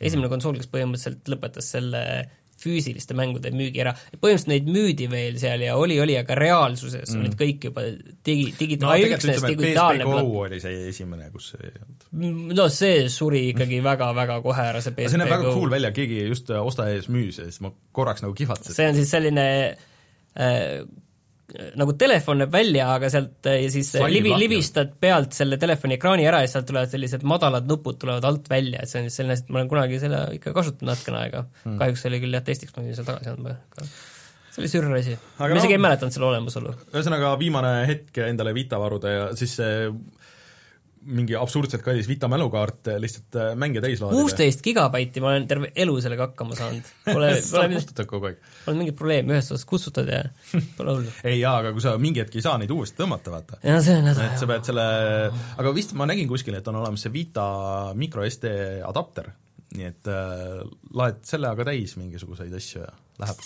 esimene 0.03 0.31
konsool, 0.33 0.59
kes 0.59 0.71
põhimõtteliselt 0.71 1.29
lõpetas 1.31 1.75
selle 1.77 2.05
füüsiliste 2.63 3.15
mängude 3.19 3.51
müügi 3.55 3.83
ära, 3.83 3.93
põhimõtteliselt 4.13 4.51
neid 4.53 4.69
müüdi 4.71 5.09
veel 5.11 5.39
seal 5.41 5.65
ja 5.65 5.75
oli, 5.81 5.97
oli, 6.03 6.15
aga 6.19 6.37
reaalsuses 6.39 7.11
mm. 7.11 7.23
olid 7.25 7.37
kõik 7.41 7.67
juba 7.69 7.85
digi, 8.27 8.53
digi- 8.59 8.79
no 8.83 8.93
üksnes 8.95 9.41
et 9.41 9.57
digitaalne 9.57 10.07
PSP 10.07 10.21
Go 10.29 10.45
oli 10.45 10.61
see 10.63 10.85
esimene, 10.93 11.29
kus 11.35 11.53
see 11.55 11.67
ei 11.67 11.73
olnud. 11.73 12.53
no 12.61 12.69
see 12.73 13.07
suri 13.13 13.45
ikkagi 13.51 13.83
väga-väga 13.85 14.39
kohe 14.45 14.69
ära, 14.73 14.83
see 14.85 14.93
see 14.93 15.01
PSP 15.01 15.23
näeb 15.23 15.33
väga 15.35 15.49
Go 15.49 15.57
cool 15.59 15.75
välja, 15.75 15.93
keegi 15.97 16.27
just 16.29 16.53
äh, 16.55 16.63
osta 16.63 16.87
ees 16.93 17.09
müüs 17.13 17.41
ja 17.41 17.49
siis 17.49 17.63
ma 17.65 17.73
korraks 17.97 18.23
nagu 18.27 18.37
kihvatsen. 18.39 18.77
see 18.79 18.91
on 18.93 19.01
siis 19.01 19.11
selline 19.17 19.47
äh, 19.73 20.85
nagu 21.79 21.95
telefon 21.99 22.41
näeb 22.43 22.53
välja, 22.53 22.87
aga 22.97 23.11
sealt 23.13 23.49
äh, 23.51 23.61
ja 23.65 23.73
siis 23.73 23.91
Slidib 23.93 24.15
libi, 24.15 24.33
lahti. 24.33 24.45
libistad 24.47 24.95
pealt 25.01 25.37
selle 25.37 25.59
telefoni 25.61 25.99
ekraani 25.99 26.27
ära 26.29 26.43
ja 26.45 26.51
sealt 26.51 26.69
tulevad 26.71 26.93
sellised 26.93 27.27
madalad 27.29 27.69
nupud 27.69 27.99
tulevad 28.01 28.25
alt 28.29 28.49
välja, 28.53 28.83
et 28.83 28.93
see 28.93 29.05
on 29.05 29.13
selline 29.13 29.53
ma 29.53 29.61
olen 29.61 29.71
kunagi 29.73 30.01
selle 30.03 30.25
ikka 30.39 30.55
kasutanud 30.57 30.93
natukene 30.93 31.21
aega 31.25 31.45
hmm., 31.45 31.77
kahjuks 31.83 32.09
oli 32.11 32.23
küll 32.25 32.39
jah 32.39 32.47
testiks, 32.47 32.75
ma 32.77 32.85
pidin 32.85 32.99
selle 32.99 33.11
tagasi 33.13 33.33
andma, 33.35 33.57
aga 33.77 33.89
see 34.53 34.63
oli 34.63 34.73
sürr 34.73 34.97
asi. 34.97 35.19
ma 35.39 35.51
isegi 35.53 35.73
no- 35.73 35.77
ei 35.79 35.85
mäletanud 35.87 36.17
selle 36.17 36.29
olemasolu. 36.31 36.75
ühesõnaga 36.93 37.35
viimane 37.41 37.73
hetk 37.89 38.23
endale 38.27 38.55
Vita 38.57 38.81
varuda 38.81 39.15
ja 39.17 39.29
siis 39.39 39.57
see 39.61 39.89
mingi 41.03 41.35
absurdselt 41.39 41.83
kallis 41.85 42.09
Vita 42.09 42.29
mälukaart 42.31 42.93
lihtsalt 43.03 43.39
äh, 43.39 43.53
mänge 43.59 43.83
täis 43.83 44.01
laadida. 44.03 44.21
kuusteist 44.21 44.63
gigabaiti 44.65 45.23
ma 45.23 45.33
olen 45.33 45.47
terve 45.51 45.73
elu 45.85 45.97
sellega 46.05 46.29
hakkama 46.31 46.57
saanud. 46.59 46.91
Pole, 47.07 47.31
pole 47.53 47.69
kustutad 47.75 48.09
kogu 48.11 48.31
aeg. 48.31 48.43
pole 48.67 48.79
mingit 48.79 48.99
probleemi, 48.99 49.35
ühest 49.35 49.55
otsast 49.55 49.69
kustutad 49.71 50.11
ja 50.13 50.23
pole 50.79 50.97
hullu. 50.97 51.15
ei 51.31 51.41
jaa, 51.41 51.57
aga 51.63 51.73
kui 51.75 51.85
sa 51.85 51.95
mingi 52.03 52.23
hetk 52.23 52.39
ei 52.39 52.45
saa 52.45 52.59
neid 52.61 52.75
uuesti 52.75 53.01
tõmmata, 53.03 53.35
vaata. 53.35 53.61
ja 53.67 53.79
see 53.85 53.97
on 53.99 54.11
häda 54.13 54.29
et 54.29 54.43
sa 54.43 54.51
pead 54.51 54.69
selle, 54.71 54.87
aga 55.63 55.75
vist 55.77 55.97
ma 55.99 56.09
nägin 56.11 56.31
kuskil, 56.31 56.59
et 56.59 56.71
on 56.71 56.81
olemas 56.83 57.07
see 57.07 57.15
Vita 57.15 57.47
micro 57.99 58.27
SD 58.29 58.55
adapter, 58.87 59.33
nii 59.77 59.89
et 59.89 60.13
äh, 60.13 60.63
laed 60.99 61.25
selle 61.29 61.51
aga 61.51 61.67
täis 61.73 61.97
mingisuguseid 61.99 62.55
asju 62.61 62.85
ja 62.85 62.95
läheb. 63.23 63.43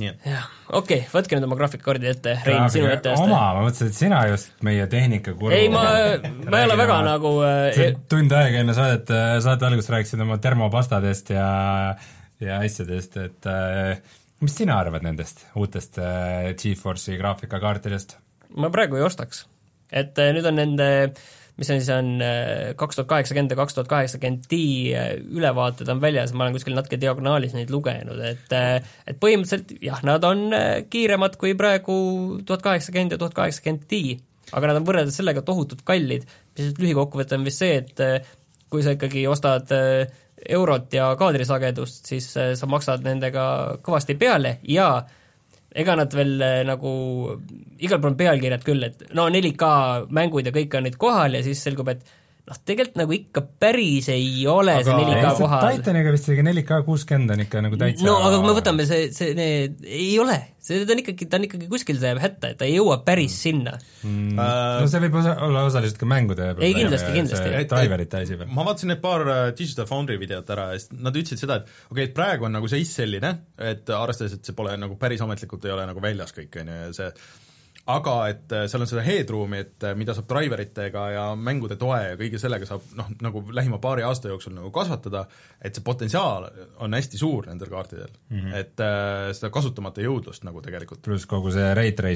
jah, 0.00 0.48
okei 0.68 1.04
okay,, 1.04 1.10
võtke 1.12 1.38
nüüd 1.38 1.46
oma 1.46 1.58
graafikakaardi 1.60 2.10
ette, 2.10 2.34
Rein, 2.46 2.66
sinu 2.72 2.90
ette 2.90 3.14
oma, 3.14 3.42
ma 3.56 3.62
mõtlesin, 3.66 3.92
et 3.92 3.98
sina 3.98 4.24
just 4.30 4.50
meie 4.66 4.88
tehnikakuru 4.90 5.54
ei, 5.54 5.70
ma, 5.72 5.84
ma 6.48 6.60
ei 6.60 6.68
ole 6.68 6.78
väga 6.80 6.98
nagu 7.06 7.32
see 7.76 7.92
äh, 7.92 8.02
tund 8.10 8.34
aega 8.34 8.64
enne 8.64 8.74
saadet, 8.76 9.14
saate 9.44 9.68
algust 9.70 9.92
rääkisid 9.94 10.24
oma 10.26 10.40
termopastadest 10.42 11.34
ja 11.36 11.48
ja 12.42 12.58
asjadest, 12.64 13.16
et 13.22 13.48
äh, 13.50 14.02
mis 14.42 14.56
sina 14.58 14.78
arvad 14.82 15.04
nendest 15.06 15.44
uutest 15.58 15.98
äh, 16.02 16.52
GeForce'i 16.58 17.18
graafikakaartidest? 17.20 18.18
ma 18.58 18.70
praegu 18.74 18.98
ei 18.98 19.06
ostaks. 19.06 19.44
et 19.92 20.18
äh, 20.18 20.32
nüüd 20.36 20.50
on 20.50 20.58
nende 20.58 20.88
mis 21.60 21.70
on 21.70 21.80
siis, 21.80 21.90
on 21.94 22.22
kaks 22.76 22.98
tuhat 22.98 23.08
kaheksakümmend 23.12 23.52
ja 23.54 23.58
kaks 23.58 23.76
tuhat 23.76 23.90
kaheksakümmend 23.90 24.48
Ti 24.50 24.64
äh, 24.98 25.10
ülevaated 25.38 25.88
on 25.92 26.02
väljas, 26.02 26.34
ma 26.34 26.46
olen 26.46 26.56
kuskil 26.56 26.74
natuke 26.76 26.98
diagonaalis 27.00 27.54
neid 27.56 27.70
lugenud, 27.70 28.20
et 28.26 28.54
äh, 28.56 28.76
et 29.06 29.20
põhimõtteliselt 29.22 29.76
jah, 29.84 30.02
nad 30.06 30.24
on 30.26 30.48
äh, 30.56 30.82
kiiremad 30.90 31.38
kui 31.40 31.54
praegu 31.58 31.96
tuhat 32.46 32.64
kaheksakümmend 32.66 33.14
ja 33.14 33.20
tuhat 33.22 33.36
kaheksakümmend 33.38 33.86
Ti, 33.90 34.02
aga 34.52 34.70
nad 34.70 34.80
on 34.80 34.88
võrreldes 34.88 35.16
sellega 35.20 35.44
tohutult 35.46 35.84
kallid, 35.86 36.26
mis 36.58 36.74
lühikokkuvõte 36.80 37.38
on 37.38 37.46
vist 37.46 37.62
see, 37.62 37.78
et 37.82 38.04
äh, 38.04 38.34
kui 38.70 38.84
sa 38.84 38.94
ikkagi 38.96 39.26
ostad 39.30 39.70
äh, 39.74 40.04
eurot 40.50 40.92
ja 40.94 41.12
kaadrisagedust, 41.18 42.08
siis 42.10 42.30
äh, 42.40 42.52
sa 42.58 42.68
maksad 42.70 43.04
nendega 43.06 43.44
kõvasti 43.84 44.18
peale 44.20 44.58
ja 44.68 44.88
ega 45.74 45.96
nad 45.98 46.12
veel 46.14 46.36
nagu, 46.68 46.90
igal 47.82 47.98
pool 47.98 48.12
on 48.12 48.18
pealkirjad 48.18 48.66
küll, 48.66 48.86
et 48.86 49.08
no 49.18 49.26
4K 49.32 49.70
mängud 50.14 50.46
ja 50.46 50.54
kõik 50.54 50.76
on 50.78 50.86
nüüd 50.86 50.98
kohal 51.00 51.34
ja 51.34 51.42
siis 51.46 51.62
selgub, 51.66 51.90
et 51.90 52.04
noh, 52.44 52.58
tegelikult 52.68 52.98
nagu 53.00 53.14
ikka 53.16 53.42
päris 53.62 54.10
ei 54.12 54.42
ole 54.50 54.74
aga 54.76 54.84
see 54.84 55.06
4K 55.08 55.28
kohal. 55.38 55.78
Titaniga 55.78 56.10
vist 56.12 56.26
isegi 56.28 56.44
4K 56.44 56.80
kuuskümmend 56.84 57.32
on 57.32 57.42
ikka 57.46 57.62
nagu 57.64 57.78
täitsa 57.80 58.04
no 58.04 58.16
aga 58.20 58.40
kui 58.40 58.48
me 58.50 58.56
võtame 58.58 58.84
see, 58.88 59.06
see, 59.16 59.30
need, 59.38 59.78
ei 59.88 60.10
ole, 60.20 60.36
see, 60.60 60.82
ta 60.84 60.92
on 60.92 61.00
ikkagi, 61.00 61.28
ta 61.30 61.40
on 61.40 61.46
ikkagi 61.48 61.68
kuskil, 61.72 62.00
ta 62.02 62.10
jääb 62.10 62.20
hätta, 62.20 62.50
et 62.52 62.60
ta 62.60 62.68
ei 62.68 62.74
jõua 62.76 62.98
päris 63.06 63.32
mm. 63.32 63.40
sinna 63.46 63.72
mm.. 63.78 64.34
Uh, 64.34 64.82
no 64.82 64.90
see 64.92 65.00
võib 65.06 65.16
osa, 65.22 65.36
olla 65.46 65.62
osaliselt 65.70 66.00
ka 66.02 66.08
mängude 66.10 66.50
ei, 66.58 66.74
kindlasti, 66.76 67.14
kindlasti. 67.16 67.54
driverite 67.72 68.20
asi 68.26 68.36
veel. 68.42 68.52
ma 68.52 68.66
vaatasin 68.68 68.92
need 68.92 69.00
paar 69.04 69.24
äh, 69.24 69.46
Digital 69.56 69.88
Foundry 69.88 70.20
videot 70.20 70.52
ära 70.52 70.68
ja 70.74 70.82
siis 70.82 70.92
nad 70.98 71.16
ütlesid 71.16 71.40
seda, 71.46 71.62
et 71.62 71.70
okei 71.70 71.96
okay,, 71.96 72.10
et 72.10 72.18
praegu 72.18 72.50
on 72.50 72.58
nagu 72.58 72.68
seis 72.68 72.92
selline, 73.00 73.32
et 73.72 73.88
arvestades, 73.96 74.36
et 74.36 74.44
see 74.44 74.58
pole 74.58 74.76
nagu 74.80 75.00
päris 75.00 75.24
ametlikult 75.24 75.64
ei 75.64 75.72
ole 75.78 75.88
nagu 75.88 76.04
väljas 76.04 76.36
kõik, 76.36 76.60
on 76.60 76.74
ju, 76.74 76.82
ja 76.84 76.92
see 77.00 77.10
aga 77.90 78.14
et 78.32 78.52
äh, 78.56 78.64
seal 78.70 78.84
on 78.84 78.88
seda 78.88 79.02
headroom'i, 79.04 79.60
et 79.60 79.84
äh, 79.84 79.94
mida 79.98 80.14
saab 80.16 80.28
driveritega 80.30 81.04
ja 81.12 81.24
mängude 81.36 81.76
toe 81.80 81.98
ja 82.00 82.14
kõige 82.20 82.40
sellega 82.40 82.68
saab 82.68 82.86
noh, 82.96 83.10
nagu 83.24 83.42
lähima 83.52 83.78
paari 83.82 84.06
aasta 84.08 84.30
jooksul 84.32 84.54
nagu 84.56 84.70
kasvatada, 84.74 85.26
et 85.60 85.76
see 85.76 85.84
potentsiaal 85.84 86.48
on 86.84 86.96
hästi 86.96 87.20
suur 87.20 87.50
nendel 87.50 87.72
kaartidel 87.72 88.08
mm. 88.08 88.38
-hmm. 88.38 88.56
et 88.62 88.84
äh, 88.84 89.30
seda 89.36 89.52
kasutamata 89.52 90.04
jõudlust 90.04 90.48
nagu 90.48 90.64
tegelikult. 90.64 91.02
pluss 91.04 91.28
kogu 91.28 91.52
see 91.52 91.74
rate 91.76 92.08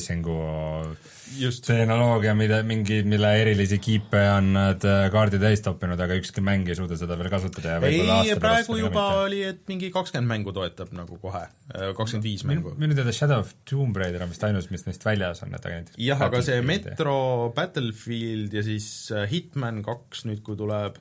tracing'u 1.28 1.50
tehnoloogia, 1.66 2.34
mida, 2.34 2.60
mingi, 2.66 3.02
mille 3.08 3.30
erilisi 3.40 3.78
kiipe 3.82 4.20
on 4.32 4.52
nad 4.54 4.84
äh, 4.86 5.06
kaardi 5.12 5.40
täis 5.42 5.62
toppinud, 5.64 6.00
aga 6.00 6.16
ükski 6.18 6.42
mäng 6.44 6.68
ei 6.68 6.76
suuda 6.78 6.96
seda 6.98 7.18
veel 7.18 7.30
kasutada 7.32 7.76
ja 7.76 7.90
ei, 7.90 8.34
praegu 8.40 8.78
juba 8.78 9.04
mitte. 9.04 9.24
oli, 9.26 9.42
et 9.50 9.60
mingi 9.70 9.90
kakskümmend 9.94 10.30
mängu 10.30 10.54
toetab 10.56 10.94
nagu 10.96 11.18
kohe, 11.22 11.44
kakskümmend 11.72 12.26
viis 12.26 12.44
mängu. 12.48 12.74
minu 12.80 12.96
teada 12.98 13.14
Shadow 13.14 13.44
of 13.44 13.52
Tomb 13.68 13.96
Raider 14.00 14.24
on 14.24 14.32
vist 14.32 14.48
ainus, 14.48 14.70
mis 14.72 14.86
neist 14.88 15.04
väljas 15.06 15.44
on, 15.46 15.54
et 15.54 15.68
aga 15.68 15.82
näiteks 15.82 16.00
jah, 16.08 16.24
aga 16.28 16.42
see 16.44 16.64
Metro, 16.66 17.20
Battlefield 17.56 18.58
ja 18.58 18.64
siis 18.66 18.88
äh, 19.14 19.28
Hitman 19.30 19.82
kaks 19.86 20.26
nüüd, 20.28 20.42
kui 20.46 20.58
tuleb, 20.58 20.98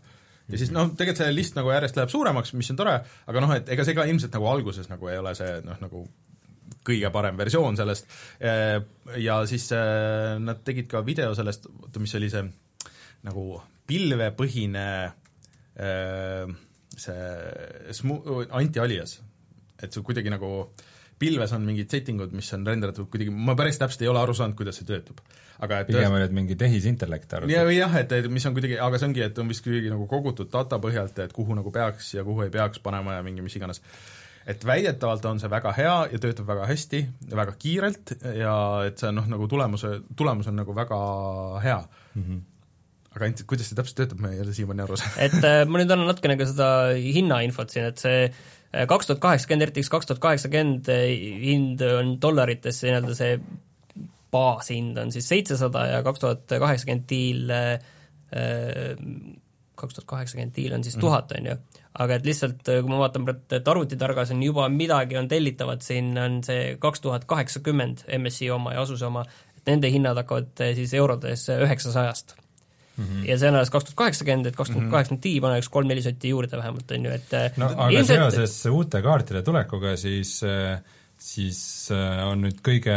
ja 0.47 0.61
siis 0.61 0.71
noh, 0.75 0.91
tegelikult 0.93 1.23
see 1.23 1.35
list 1.35 1.57
nagu 1.57 1.73
järjest 1.73 1.99
läheb 1.99 2.13
suuremaks, 2.13 2.53
mis 2.57 2.71
on 2.73 2.79
tore, 2.79 2.99
aga 3.27 3.43
noh, 3.43 3.57
et 3.57 3.69
ega 3.73 3.87
see 3.87 3.97
ka 3.97 4.07
ilmselt 4.09 4.35
nagu 4.37 4.49
alguses 4.51 4.89
nagu 4.91 5.11
ei 5.11 5.19
ole 5.21 5.35
see 5.37 5.59
noh, 5.65 5.79
nagu 5.83 6.07
kõige 6.87 7.11
parem 7.13 7.39
versioon 7.39 7.77
sellest 7.79 8.09
äh, 8.41 8.77
ja 9.23 9.39
siis 9.49 9.69
äh, 9.75 10.35
nad 10.43 10.63
tegid 10.67 10.89
ka 10.91 11.03
video 11.05 11.33
sellest, 11.37 11.69
oota, 11.83 12.03
mis 12.03 12.15
oli 12.19 12.31
see 12.33 12.45
nagu 13.27 13.47
pilvepõhine 13.87 14.89
see 16.97 17.25
smu-, 17.93 18.21
anti-alias, 18.57 19.11
et 19.77 19.93
see 19.93 20.01
kuidagi 20.05 20.31
nagu 20.33 20.49
äh, 20.63 20.85
pilves 21.19 21.53
on 21.55 21.65
mingid 21.65 21.91
settingud, 21.91 22.33
mis 22.37 22.49
on 22.55 22.65
renderdatud 22.67 23.09
kuidagi, 23.11 23.33
ma 23.33 23.55
päris 23.57 23.79
täpselt 23.81 24.03
ei 24.05 24.11
ole 24.11 24.21
aru 24.21 24.35
saanud, 24.37 24.57
kuidas 24.57 24.77
see 24.79 24.87
töötab. 24.87 25.21
aga 25.65 25.79
et 25.81 25.87
pigem 25.89 26.13
oli, 26.13 26.25
et 26.27 26.33
mingi 26.37 26.57
tehisintellekt 26.59 27.31
arvutab. 27.33 27.53
ja, 27.55 27.63
või 27.65 27.79
jah, 27.79 27.95
et, 27.97 28.11
et 28.13 28.27
mis 28.29 28.45
on 28.45 28.53
kuidagi, 28.53 28.77
aga 28.83 28.99
see 29.01 29.09
ongi, 29.09 29.23
et 29.25 29.39
on 29.41 29.49
vist 29.49 29.65
kuidagi 29.65 29.89
nagu 29.93 30.05
kogutud 30.09 30.51
data 30.53 30.77
põhjalt, 30.81 31.17
et 31.25 31.33
kuhu 31.33 31.57
nagu 31.57 31.73
peaks 31.73 32.13
ja 32.13 32.25
kuhu 32.27 32.45
ei 32.45 32.53
peaks 32.53 32.83
panema 32.85 33.17
ja 33.17 33.25
mingi 33.25 33.45
mis 33.45 33.57
iganes. 33.57 33.81
Et 34.47 34.65
väidetavalt 34.65 35.25
on 35.27 35.41
see 35.41 35.49
väga 35.51 35.73
hea 35.75 35.95
ja 36.13 36.19
töötab 36.23 36.47
väga 36.47 36.67
hästi 36.69 37.01
ja 37.29 37.39
väga 37.39 37.55
kiirelt 37.59 38.13
ja 38.37 38.57
et 38.87 38.99
see 38.99 39.09
on 39.11 39.19
noh, 39.21 39.31
nagu 39.35 39.47
tulemuse, 39.51 39.97
tulemus 40.15 40.47
on 40.47 40.61
nagu 40.61 40.75
väga 40.75 40.99
hea 41.63 41.81
mm. 41.81 42.21
-hmm 42.23 42.45
aga 43.17 43.25
ainult, 43.25 43.47
kuidas 43.49 43.65
see 43.65 43.77
täpselt 43.77 43.97
töötab, 43.97 44.19
ma 44.21 44.29
ei 44.29 44.41
ole 44.43 44.51
siiamaani 44.53 44.83
aru 44.83 44.97
saanud. 44.99 45.17
et 45.25 45.45
äh, 45.47 45.63
ma 45.65 45.79
nüüd 45.81 45.89
annan 45.89 46.05
natukene 46.11 46.35
ka 46.37 46.45
seda 46.45 46.67
hinnainfot 46.93 47.73
siin, 47.73 47.87
et 47.89 47.97
see 47.97 48.27
kaks 48.71 49.07
tuhat 49.07 49.21
kaheksakümmend, 49.23 49.69
RTX 49.69 49.89
kaks 49.89 50.09
tuhat 50.09 50.21
kaheksakümmend 50.23 50.89
eh, 50.91 51.07
hind 51.41 51.81
on 51.87 52.17
dollarites, 52.21 52.81
nii-öelda 52.83 53.15
see 53.17 53.37
baashind 54.33 54.99
on 54.99 55.11
siis 55.15 55.29
seitsesada 55.31 55.85
ja 55.87 56.01
kaks 56.05 56.23
tuhat 56.23 56.45
kaheksakümmend 56.51 57.07
diil, 57.09 57.49
eh, 57.49 57.77
kaks 59.79 59.97
tuhat 59.97 60.09
kaheksakümmend 60.13 60.55
diil 60.57 60.75
on 60.77 60.83
siis 60.85 60.97
mhm. 60.97 61.05
tuhat, 61.07 61.31
on 61.39 61.51
ju. 61.51 61.57
Aga 62.03 62.17
et 62.17 62.25
lihtsalt, 62.27 62.63
eh, 62.69 62.81
kui 62.81 62.91
ma 62.91 63.01
vaatan 63.03 63.27
et 63.33 63.69
arvutitargas 63.73 64.33
on 64.35 64.41
juba 64.43 64.67
midagi 64.69 65.17
on 65.19 65.29
tellitavat, 65.31 65.85
siin 65.85 66.11
on 66.21 66.41
see 66.45 66.75
kaks 66.81 67.03
tuhat 67.03 67.25
kaheksakümmend 67.29 68.05
MSI 68.19 68.51
oma 68.53 68.75
ja 68.75 68.83
Asuse 68.85 69.07
oma, 69.07 69.25
et 69.57 69.71
nende 69.71 69.91
hinnad 69.93 70.19
hakkavad 70.21 70.67
siis 70.77 70.93
eurodes 70.97 71.47
üheksasajast 71.57 72.37
Mm 72.97 73.05
-hmm. 73.05 73.29
ja 73.29 73.37
see 73.37 73.49
on 73.49 73.55
alles 73.55 73.69
kaks 73.69 73.85
tuhat 73.85 73.95
kaheksakümmend, 73.95 74.45
et 74.45 74.55
kaks 74.55 74.69
tuhat 74.69 74.89
kaheksakümmend 74.89 75.21
Ti 75.21 75.41
paneks 75.41 75.67
kolm-neli 75.69 76.01
sotti 76.01 76.29
juurde 76.29 76.57
vähemalt, 76.57 76.91
on 76.91 77.03
ju, 77.05 77.11
et 77.11 77.57
no 77.57 77.67
aga 77.67 77.89
ilmselt... 77.89 78.31
seoses 78.33 78.65
uute 78.65 79.01
kaartide 79.01 79.41
tulekuga, 79.45 79.91
siis, 79.95 80.31
siis 81.17 81.59
äh, 81.93 82.23
on 82.25 82.41
nüüd 82.41 82.57
kõige, 82.65 82.95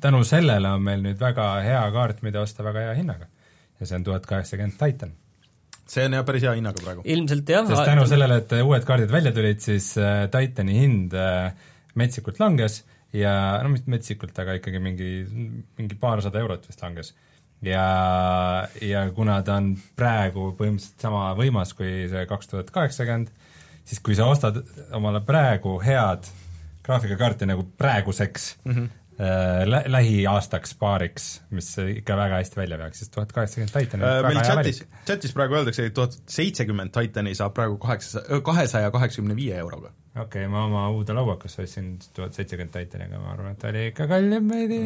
tänu 0.00 0.22
sellele 0.24 0.70
on 0.78 0.82
meil 0.82 1.04
nüüd 1.04 1.20
väga 1.20 1.50
hea 1.60 1.82
kaart, 1.92 2.24
mida 2.24 2.40
osta 2.40 2.64
väga 2.64 2.86
hea 2.86 2.94
hinnaga. 3.02 3.28
ja 3.80 3.86
see 3.86 4.00
on 4.00 4.08
tuhat 4.08 4.26
kaheksakümmend 4.26 4.80
Titan 4.80 5.12
see 5.90 6.06
on 6.08 6.16
jah 6.18 6.24
päris 6.26 6.46
hea 6.46 6.56
hinnaga 6.58 6.82
praegu. 6.84 7.04
ilmselt 7.04 7.54
jah. 7.54 7.68
sest 7.68 7.90
tänu 7.90 8.06
sellele, 8.10 8.40
et 8.42 8.56
uued 8.62 8.88
kaardid 8.88 9.12
välja 9.12 9.34
tulid, 9.36 9.60
siis 9.64 9.92
äh, 10.00 10.24
Titani 10.32 10.78
hind 10.78 11.14
äh, 11.18 11.52
metsikult 12.00 12.40
langes 12.42 12.82
ja 13.14 13.34
no 13.62 13.70
mitte 13.74 13.90
metsikult, 13.92 14.38
aga 14.42 14.58
ikkagi 14.58 14.80
mingi, 14.82 15.10
mingi 15.78 16.00
paarsada 16.00 16.40
eurot 16.42 16.66
vist 16.68 16.82
langes 16.82 17.14
ja, 17.64 18.68
ja 18.82 19.04
kuna 19.14 19.40
ta 19.46 19.58
on 19.60 19.74
praegu 19.98 20.50
põhimõtteliselt 20.58 21.04
sama 21.06 21.26
võimas 21.38 21.74
kui 21.76 22.06
see 22.10 22.24
kaks 22.30 22.50
tuhat 22.50 22.72
kaheksakümmend, 22.74 23.30
siis 23.86 24.02
kui 24.04 24.16
sa 24.18 24.28
ostad 24.30 24.60
omale 24.96 25.22
praegu 25.24 25.78
head 25.84 26.28
graafikakaarti 26.84 27.48
nagu 27.48 27.64
praeguseks 27.78 28.56
mm, 28.64 28.72
-hmm. 28.72 28.88
Äh, 29.20 29.62
lä 29.68 29.82
lähiaastaks, 29.86 30.74
paariks, 30.80 31.28
mis 31.50 31.70
ikka 31.78 32.16
väga 32.16 32.40
hästi 32.40 32.60
välja 32.60 32.78
veaks, 32.78 33.02
siis 33.02 33.12
tuhat 33.14 33.32
kaheksakümmend 33.32 33.74
Titan 33.74 34.02
on 34.02 34.08
äh, 34.08 34.34
hea 34.34 34.44
chatis, 34.48 34.82
chatis 35.06 35.36
praegu 35.36 35.58
öeldakse, 35.60 35.86
et 35.86 35.94
tuhat 35.94 36.18
seitsekümmend 36.36 36.94
Titani 36.94 37.34
saab 37.34 37.54
praegu 37.56 37.78
kaheksa, 37.82 38.24
kahesaja 38.44 38.90
kaheksakümne 38.94 39.36
viie 39.36 39.56
euroga. 39.62 39.92
okei 40.14 40.24
okay,, 40.44 40.50
ma 40.50 40.64
oma 40.68 40.88
uude 40.94 41.16
lauakasse 41.16 41.62
ostsin 41.62 41.96
tuhat 42.14 42.34
seitsekümmend 42.34 42.74
Titani, 42.76 43.10
aga 43.10 43.22
ma 43.22 43.34
arvan, 43.36 43.56
et 43.56 43.62
ta 43.62 43.72
oli 43.72 43.88
ikka 43.92 44.08
kallim 44.10 44.48
veidi. 44.50 44.80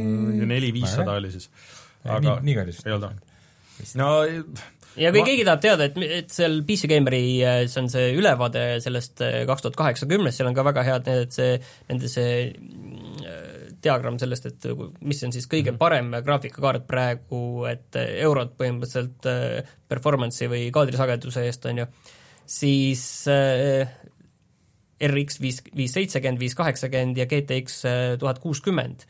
neli-viissada 0.54 1.20
oli 1.20 1.32
siis 1.34 1.50
aga 2.04 2.24
nii, 2.24 2.40
nii 2.48 2.58
kallis 2.58 2.82
ei 2.86 2.96
olnud? 2.96 3.22
no 3.98 4.10
ja 4.98 5.12
kui 5.14 5.22
ma... 5.22 5.28
keegi 5.28 5.46
tahab 5.46 5.62
teada, 5.62 5.88
et, 5.88 5.98
et 6.18 6.32
seal 6.34 6.60
PC 6.66 6.90
Gameri, 6.90 7.22
äh, 7.46 7.60
see 7.70 7.82
on 7.82 7.90
see 7.92 8.10
ülevaade 8.18 8.64
sellest 8.84 9.22
äh, 9.24 9.40
kaks 9.48 9.64
tuhat 9.64 9.78
kaheksakümnest, 9.78 10.38
seal 10.38 10.50
on 10.50 10.56
ka 10.56 10.66
väga 10.66 10.84
head 10.86 11.10
need, 11.10 11.34
see, 11.34 11.58
nende 11.90 12.10
see 12.12 12.32
äh, 12.48 13.07
diagramm 13.88 14.20
sellest, 14.20 14.46
et 14.50 14.68
mis 15.00 15.24
on 15.26 15.34
siis 15.34 15.48
kõige 15.50 15.72
mhm. 15.72 15.80
parem 15.80 16.12
graafikakaart 16.24 16.86
praegu, 16.88 17.42
et 17.70 17.98
eurot 17.98 18.54
põhimõtteliselt 18.60 19.28
performance'i 19.88 20.52
või 20.52 20.68
kaadrisageduse 20.74 21.46
eest, 21.48 21.68
on 21.70 21.82
ju, 21.82 21.90
siis 22.48 23.04
RX 24.98 25.38
viis, 25.40 25.62
viis 25.76 25.94
seitsekümmend, 25.94 26.40
viis 26.42 26.56
kaheksakümmend 26.58 27.20
ja 27.20 27.28
GTX 27.30 27.82
tuhat 28.20 28.40
kuuskümmend 28.42 29.06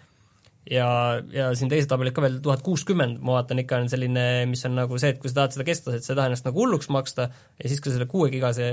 ja, 0.71 0.89
ja 1.33 1.49
siin 1.57 1.71
teised 1.71 1.89
tabelid 1.91 2.15
ka 2.17 2.23
veel 2.25 2.39
tuhat 2.45 2.63
kuuskümmend, 2.67 3.21
ma 3.25 3.39
vaatan, 3.39 3.63
ikka 3.63 3.81
on 3.83 3.91
selline, 3.93 4.25
mis 4.51 4.65
on 4.69 4.77
nagu 4.79 4.99
see, 5.01 5.15
et 5.15 5.21
kui 5.23 5.31
sa 5.31 5.41
tahad 5.41 5.57
seda 5.57 5.67
kestlaset, 5.69 6.05
sa 6.05 6.13
ei 6.13 6.19
taha 6.19 6.31
ennast 6.31 6.49
nagu 6.49 6.63
hulluks 6.63 6.91
maksta 6.95 7.29
ja 7.31 7.71
siis 7.71 7.83
ka 7.85 7.93
selle 7.95 8.09
kuue 8.11 8.31
gigase 8.33 8.69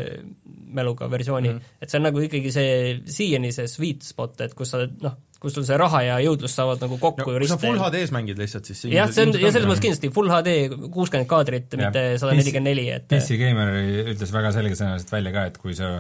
mäluga 0.76 1.10
versiooni 1.12 1.54
mm, 1.54 1.60
-hmm. 1.60 1.80
et 1.82 1.92
see 1.92 2.02
on 2.02 2.08
nagu 2.10 2.24
ikkagi 2.26 2.52
see 2.52 2.74
siiani 3.18 3.54
see 3.56 3.72
sweet 3.72 4.04
spot, 4.04 4.42
et 4.42 4.56
kus 4.58 4.76
sa 4.76 4.84
noh, 4.86 5.18
kus 5.46 5.56
sul 5.58 5.66
see 5.68 5.78
raha 5.80 6.02
ja 6.06 6.18
jõudlus 6.26 6.56
saavad 6.58 6.82
nagu 6.82 6.98
kokku 7.02 7.24
no, 7.24 7.38
kui 7.40 7.50
sa 7.50 7.58
full 7.62 7.80
HD-s 7.80 8.14
mängid 8.16 8.42
lihtsalt, 8.42 8.68
siis 8.70 8.86
jah, 8.90 9.10
see 9.14 9.28
on, 9.28 9.34
ja 9.38 9.52
selles 9.54 9.70
mõttes 9.70 9.84
kindlasti 9.86 10.12
full 10.14 10.32
HD 10.34 10.56
kuuskümmend 10.94 11.30
kaadrit, 11.30 11.78
mitte 11.80 12.06
sada 12.22 12.36
nelikümmend 12.38 12.72
neli, 12.72 12.88
et 12.98 13.08
PC 13.12 13.40
Gamer 13.42 13.74
ütles 14.16 14.34
väga 14.34 14.54
selgesõnaliselt 14.56 15.14
välja 15.14 15.36
ka, 15.36 15.48
et 15.52 15.60
kui 15.62 15.78
sa, 15.78 15.92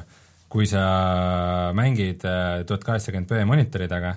kui 0.51 0.69
sa 0.69 0.86
mängid 1.77 2.25
äh, 2.25 2.63
tuhat 2.67 2.88
kaheksakümmend 2.88 3.29
B 3.29 3.45
monitoridega, 3.47 4.15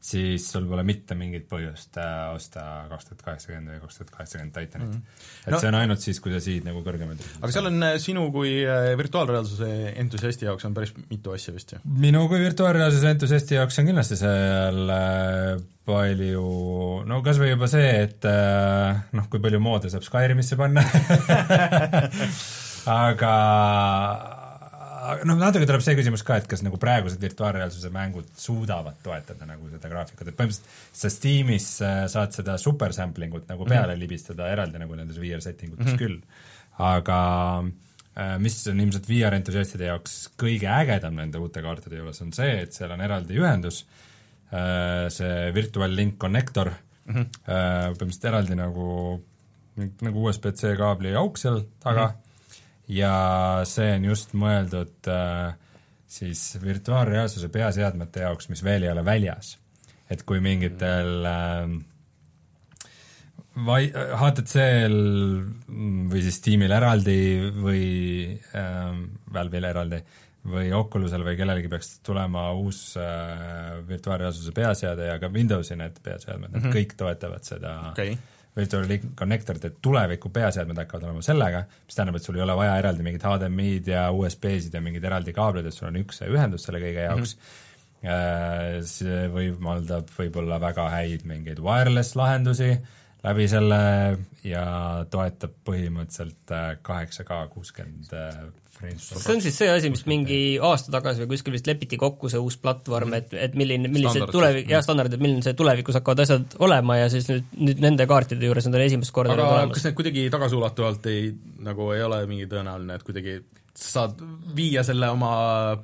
siis 0.00 0.46
sul 0.48 0.64
pole 0.68 0.82
mitte 0.86 1.16
mingit 1.18 1.44
põhjust 1.50 1.98
äh, 2.00 2.30
osta 2.32 2.62
kaks 2.88 3.10
tuhat 3.10 3.24
kaheksakümmend 3.26 3.72
või 3.74 3.80
kaks 3.82 3.98
tuhat 3.98 4.12
kaheksakümmend 4.14 4.54
Titanit 4.56 4.94
mm. 4.94 5.18
et 5.44 5.52
no, 5.52 5.60
see 5.60 5.68
on 5.68 5.76
ainult 5.76 6.04
siis, 6.04 6.20
kui 6.24 6.32
sa 6.32 6.40
siid 6.40 6.64
nagu 6.64 6.80
kõrgemaid 6.86 7.20
aga 7.40 7.50
seal 7.52 7.68
on 7.68 7.76
äh, 7.84 7.98
sinu 8.00 8.24
kui 8.32 8.54
äh, 8.64 8.92
virtuaalreaalsuse 9.00 9.68
entusiasti 10.00 10.48
jaoks 10.48 10.68
on 10.68 10.76
päris 10.78 10.94
mitu 11.02 11.36
asja 11.36 11.52
vist 11.56 11.76
ju? 11.76 11.82
minu 12.00 12.24
kui 12.32 12.40
virtuaalreaalsuse 12.40 13.12
entusiasti 13.12 13.60
jaoks 13.60 13.80
on 13.82 13.92
kindlasti 13.92 14.20
seal 14.22 14.82
palju, 15.90 16.48
no 17.10 17.20
kas 17.26 17.40
või 17.42 17.52
juba 17.52 17.68
see, 17.68 17.88
et 18.06 18.24
noh, 19.16 19.28
kui 19.32 19.40
palju 19.42 19.60
moode 19.60 19.90
saab 19.92 20.04
Skyrimisse 20.06 20.56
panna 20.60 20.84
aga 23.04 23.34
noh, 25.26 25.36
natuke 25.38 25.66
tuleb 25.68 25.82
see 25.84 25.96
küsimus 25.98 26.22
ka, 26.26 26.38
et 26.40 26.48
kas 26.50 26.62
nagu 26.64 26.78
praegused 26.80 27.20
virtuaalreaalsuse 27.22 27.90
mängud 27.94 28.30
suudavad 28.38 28.98
toetada 29.04 29.48
nagu 29.48 29.68
seda 29.72 29.90
graafikut, 29.92 30.30
et 30.30 30.36
põhimõtteliselt 30.38 31.00
sa 31.02 31.10
Steamis 31.12 31.68
äh, 31.86 32.00
saad 32.12 32.34
seda 32.36 32.56
super 32.60 32.94
sampling 32.96 33.34
ut 33.36 33.48
nagu 33.50 33.66
peale 33.66 33.92
mm 33.92 33.96
-hmm. 33.96 34.02
libistada 34.04 34.50
eraldi 34.52 34.82
nagu 34.82 34.98
nendes 34.98 35.20
VR 35.20 35.42
setting 35.44 35.72
utes 35.72 35.86
mm 35.86 35.92
-hmm. 35.92 35.98
küll, 36.02 36.20
aga 36.78 37.18
äh, 38.16 38.36
mis 38.38 38.60
on 38.68 38.80
ilmselt 38.80 39.08
VR 39.08 39.38
entusiastide 39.38 39.90
jaoks 39.90 40.30
kõige 40.38 40.68
ägedam 40.68 41.14
nende 41.14 41.38
uute 41.38 41.62
kaartide 41.62 41.96
juures, 41.96 42.22
on 42.22 42.32
see, 42.32 42.62
et 42.62 42.72
seal 42.72 42.90
on 42.90 43.00
eraldi 43.00 43.34
ühendus, 43.34 43.84
see 45.08 45.52
Virtual 45.54 45.92
Link 45.94 46.16
Connector 46.18 46.72
mm, 47.04 47.14
-hmm. 47.14 47.26
põhimõtteliselt 47.46 48.24
eraldi 48.24 48.54
nagu, 48.58 49.22
nagu 50.00 50.24
USB-C 50.26 50.74
kaabli 50.76 51.14
auk 51.14 51.38
seal 51.38 51.62
taga 51.78 52.06
mm, 52.06 52.10
-hmm 52.10 52.29
ja 52.90 53.14
see 53.68 53.94
on 53.96 54.08
just 54.10 54.34
mõeldud 54.38 55.10
äh, 55.10 55.52
siis 56.10 56.58
virtuaalreaalsuse 56.62 57.50
peaseadmete 57.52 58.24
jaoks, 58.26 58.50
mis 58.50 58.64
veel 58.66 58.86
ei 58.86 58.92
ole 58.92 59.04
väljas. 59.06 59.56
et 60.10 60.24
kui 60.26 60.40
mingitel 60.42 61.26
äh, 61.30 61.68
vai-, 63.66 63.92
HTC-l 63.94 64.96
või 66.10 66.24
siis 66.24 66.40
Steamil 66.40 66.74
eraldi 66.74 67.20
või 67.54 67.84
äh, 68.34 68.98
Valve'il 69.32 69.68
eraldi 69.70 70.02
või 70.50 70.72
Oculusel 70.72 71.22
või 71.22 71.36
kellelgi 71.36 71.68
peaks 71.68 71.98
tulema 72.02 72.48
uus 72.56 72.96
äh, 72.98 73.78
virtuaalreaalsuse 73.86 74.56
peaseade 74.56 75.12
ja 75.12 75.18
ka 75.20 75.30
Windowsi 75.30 75.76
need 75.78 76.00
peaseadmed 76.02 76.48
mm, 76.48 76.54
-hmm. 76.54 76.58
need 76.58 76.70
mhm. 76.72 76.76
kõik 76.78 76.98
toetavad 76.98 77.46
seda 77.46 77.78
okay 77.92 78.18
Virtual 78.56 78.86
Connectorid, 79.16 79.64
et 79.64 79.76
tuleviku 79.82 80.30
peaseadmed 80.34 80.78
hakkavad 80.82 81.06
olema 81.06 81.22
sellega, 81.22 81.64
mis 81.86 81.96
tähendab, 81.96 82.18
et 82.18 82.26
sul 82.26 82.38
ei 82.38 82.42
ole 82.42 82.56
vaja 82.58 82.76
eraldi 82.80 83.04
mingit 83.06 83.26
HDMI-d 83.26 83.92
ja 83.92 84.06
USB-sid 84.10 84.74
ja 84.74 84.82
mingeid 84.82 85.06
eraldi 85.06 85.34
kaableid, 85.36 85.68
et 85.70 85.76
sul 85.76 85.88
on 85.90 86.00
üks 86.02 86.22
ühendus 86.26 86.66
selle 86.66 86.82
kõige 86.82 87.04
jaoks 87.06 87.36
mm. 87.36 87.52
-hmm. 88.06 88.88
see 88.90 89.20
võimaldab 89.36 90.10
võib-olla 90.16 90.58
väga 90.60 90.88
häid 90.96 91.28
mingeid 91.30 91.62
wireless 91.62 92.18
lahendusi 92.18 92.72
läbi 93.24 93.46
selle 93.52 93.80
ja 94.46 94.64
toetab 95.12 95.54
põhimõtteliselt 95.68 96.54
äh, 96.56 96.70
kaheksa 96.82 97.24
K 97.28 97.42
kuuskümmend 97.52 98.12
äh, 98.16 98.38
see 98.78 99.34
on 99.34 99.42
siis 99.44 99.56
see 99.60 99.68
asi, 99.70 99.90
mis 99.92 100.02
mingi 100.08 100.40
aasta 100.64 100.92
tagasi 100.94 101.24
või 101.24 101.34
kuskil 101.34 101.54
vist 101.56 101.68
lepiti 101.68 101.98
kokku, 102.00 102.30
see 102.32 102.40
uus 102.40 102.56
platvorm, 102.62 103.14
et, 103.18 103.34
et 103.34 103.56
milline, 103.58 103.90
millised 103.92 104.30
tulevik, 104.32 104.70
jah, 104.70 104.84
standardid, 104.84 105.18
et 105.18 105.24
milline 105.24 105.44
see 105.44 105.56
tulevikus 105.58 105.98
hakkavad 106.00 106.24
asjad 106.24 106.56
olema 106.64 107.00
ja 107.02 107.08
siis 107.12 107.28
nüüd, 107.32 107.48
nüüd 107.60 107.82
nende 107.84 108.06
kaartide 108.10 108.48
juures 108.48 108.68
nad 108.68 108.78
on 108.78 108.86
esimest 108.86 109.14
korda 109.16 109.36
aga 109.36 109.66
kas 109.74 109.88
need 109.88 109.98
kuidagi 109.98 110.26
tagasiulatuvalt 110.32 111.10
ei, 111.12 111.32
nagu 111.66 111.90
ei 111.96 112.04
ole 112.06 112.22
mingi 112.30 112.48
tõenäoline, 112.50 112.96
et 112.96 113.06
kuidagi 113.06 113.40
saad 113.84 114.18
viia 114.56 114.82
selle 114.86 115.08
oma 115.12 115.30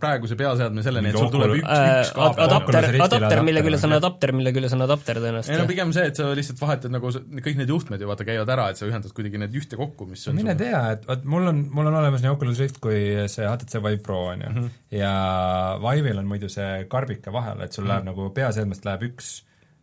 praeguse 0.01 0.37
peaseadme 0.39 0.85
selleni, 0.85 1.11
et 1.11 1.19
sul 1.19 1.31
tuleb 1.33 1.55
üks 1.59 1.67
üks 1.67 2.13
kaabel. 2.17 2.45
adapter, 2.47 2.89
adapter, 3.07 3.43
mille 3.47 3.63
küljes 3.67 3.87
on 3.89 3.97
adapter, 3.97 4.33
mille 4.37 4.53
küljes 4.57 4.77
on 4.77 4.85
adapter 4.87 5.21
tõenäoliselt. 5.23 5.55
ei 5.55 5.61
no 5.63 5.69
pigem 5.71 5.95
see, 5.97 6.11
et 6.11 6.21
sa 6.21 6.29
lihtsalt 6.37 6.61
vahetad 6.63 6.95
nagu 6.95 7.13
kõik 7.47 7.61
need 7.61 7.73
juhtmed 7.73 8.03
ju 8.03 8.11
vaata 8.11 8.27
käivad 8.29 8.53
ära, 8.57 8.69
et 8.73 8.81
sa 8.81 8.89
ühendad 8.89 9.15
kuidagi 9.17 9.41
need 9.43 9.57
ühte 9.63 9.81
kokku, 9.81 10.09
mis 10.11 10.27
on 10.31 10.39
mine 10.39 10.55
sul... 10.55 10.63
tea, 10.65 10.83
et 10.97 11.09
vot 11.09 11.27
mul 11.37 11.51
on, 11.53 11.65
mul 11.79 11.91
on 11.93 11.99
olemas 12.03 12.25
nii 12.25 12.35
Oculus 12.35 12.63
Rift 12.63 12.81
kui 12.85 13.01
see 13.33 13.49
HTC 13.49 13.81
Vive 13.81 14.03
Pro, 14.05 14.23
on 14.35 14.45
ju, 14.45 14.53
mhm. 14.53 14.71
ja 14.99 15.15
Vive'il 15.83 16.23
on 16.23 16.31
muidu 16.31 16.53
see 16.53 16.85
karbike 16.93 17.35
vahel, 17.35 17.65
et 17.65 17.73
sul 17.73 17.85
mm 17.85 17.91
-hmm. 17.91 17.95
läheb 17.95 18.11
nagu 18.13 18.31
peaseadmest 18.37 18.89
läheb 18.89 19.09
üks, 19.11 19.33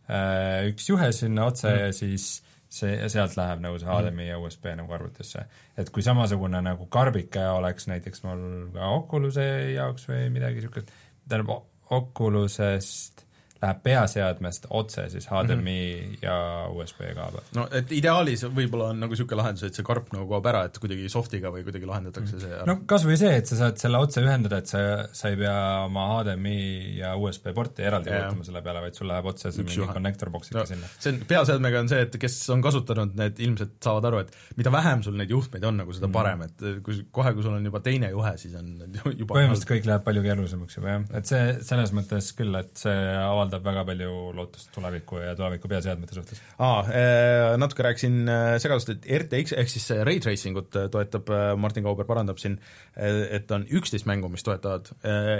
äh, 0.08 0.70
üks 0.70 0.88
juhe 0.92 1.12
sinna 1.12 1.50
otse 1.50 1.68
mm 1.68 1.74
-hmm. 1.74 1.86
ja 1.86 1.92
siis 1.92 2.43
see, 2.74 2.94
sealt 3.12 3.36
läheb 3.38 3.62
nagu 3.64 3.78
see 3.80 3.90
HDMI 3.90 4.28
ja 4.28 4.38
USB 4.42 4.70
nagu 4.78 4.94
arvutisse. 4.96 5.46
et 5.78 5.90
kui 5.94 6.04
samasugune 6.06 6.60
nagu 6.64 6.86
karbike 6.92 7.44
oleks 7.54 7.88
näiteks 7.90 8.24
mul 8.26 8.44
ka 8.74 8.90
Oculus'e 8.98 9.46
jaoks 9.74 10.08
või 10.10 10.28
midagi 10.34 10.62
niisugust, 10.62 10.92
tähendab 11.28 11.70
Oculus'est 11.94 13.23
läheb 13.64 13.82
peaseadmest 13.84 14.68
otse 14.70 15.06
siis 15.12 15.26
HDMI 15.30 15.78
mm 15.80 16.12
-hmm. 16.12 16.18
ja 16.22 16.36
USB 16.72 17.00
kaabel. 17.16 17.44
no 17.58 17.66
et 17.72 17.92
ideaalis 17.92 18.44
võib-olla 18.44 18.90
on 18.92 19.00
nagu 19.00 19.14
niisugune 19.14 19.40
lahendus, 19.40 19.64
et 19.68 19.78
see 19.78 19.86
karp 19.86 20.12
nagu 20.14 20.28
kaob 20.28 20.46
ära, 20.52 20.64
et 20.68 20.78
kuidagi 20.82 21.08
soft'iga 21.12 21.52
või 21.54 21.64
kuidagi 21.66 21.88
lahendatakse 21.88 22.40
see 22.40 22.52
ära. 22.52 22.66
no 22.68 22.80
kas 22.90 23.06
või 23.08 23.18
see, 23.20 23.34
et 23.40 23.50
sa 23.50 23.60
saad 23.62 23.80
selle 23.80 23.98
otse 23.98 24.22
ühendada, 24.24 24.58
et 24.62 24.70
sa, 24.70 24.80
sa 25.12 25.32
ei 25.32 25.38
pea 25.40 25.56
oma 25.86 26.06
HDMI 26.12 26.58
ja 26.98 27.14
USB 27.16 27.52
porti 27.56 27.86
eraldi 27.86 28.10
kulutama 28.10 28.44
selle 28.48 28.62
peale, 28.62 28.82
vaid 28.84 28.98
sul 28.98 29.08
läheb 29.10 29.30
otse 29.32 29.52
see 29.52 29.66
mingi 29.66 29.88
connector 29.92 30.30
box 30.34 30.50
ikka 30.50 30.60
no, 30.60 30.66
sinna. 30.66 30.90
see 30.98 31.12
on, 31.12 31.20
peaseadmega 31.28 31.84
on 31.84 31.92
see, 31.92 32.02
et 32.08 32.18
kes 32.24 32.38
on 32.54 32.64
kasutanud, 32.64 33.14
need 33.20 33.40
ilmselt 33.46 33.76
saavad 33.84 34.10
aru, 34.10 34.24
et 34.24 34.58
mida 34.58 34.72
vähem 34.74 35.04
sul 35.06 35.16
neid 35.20 35.30
juhtmeid 35.30 35.64
on, 35.70 35.78
nagu 35.82 35.94
seda 35.96 36.08
mhm. 36.08 36.16
parem, 36.16 36.42
et 36.48 36.82
kui 36.86 37.00
kohe, 37.14 37.34
kui 37.36 37.46
sul 37.46 37.56
on 37.56 37.70
juba 37.70 37.80
teine 37.84 38.10
juhe, 38.12 38.34
siis 38.40 38.56
on 38.58 38.72
juba 39.20 39.36
põhimõtteliselt 39.36 39.70
kõik 39.70 39.88
läheb 39.90 40.06
palju 40.08 40.24
keerulisemaks 40.26 40.78
juba 40.80 40.96
jah, 40.96 41.06
et 41.20 41.30
see 41.30 41.44
selles 41.70 41.94
mõttes 41.96 42.32
küll, 42.38 42.58
et 42.58 42.74
see 42.78 42.98
avaldab 43.22 43.53
väga 43.64 43.84
palju 43.88 44.12
lootust 44.36 44.70
tuleviku 44.74 45.20
ja 45.22 45.34
tuleviku 45.38 45.70
peaseadmete 45.70 46.16
suhtes? 46.16 46.42
aa, 46.58 46.80
äh, 46.84 47.56
natuke 47.60 47.86
rääkisin 47.86 48.22
äh, 48.28 48.54
segadust, 48.62 48.92
et 48.94 49.08
RTX 49.22 49.56
ehk 49.60 49.70
siis 49.72 49.90
ray 50.06 50.20
tracing 50.24 50.58
ut 50.60 50.78
äh, 50.78 50.88
toetab, 50.92 51.30
Martin 51.60 51.86
Kauber 51.86 52.08
parandab 52.08 52.40
siin, 52.42 52.56
et 52.96 53.50
on 53.54 53.66
üksteist 53.70 54.08
mängu, 54.08 54.30
mis 54.32 54.44
toetavad 54.46 54.90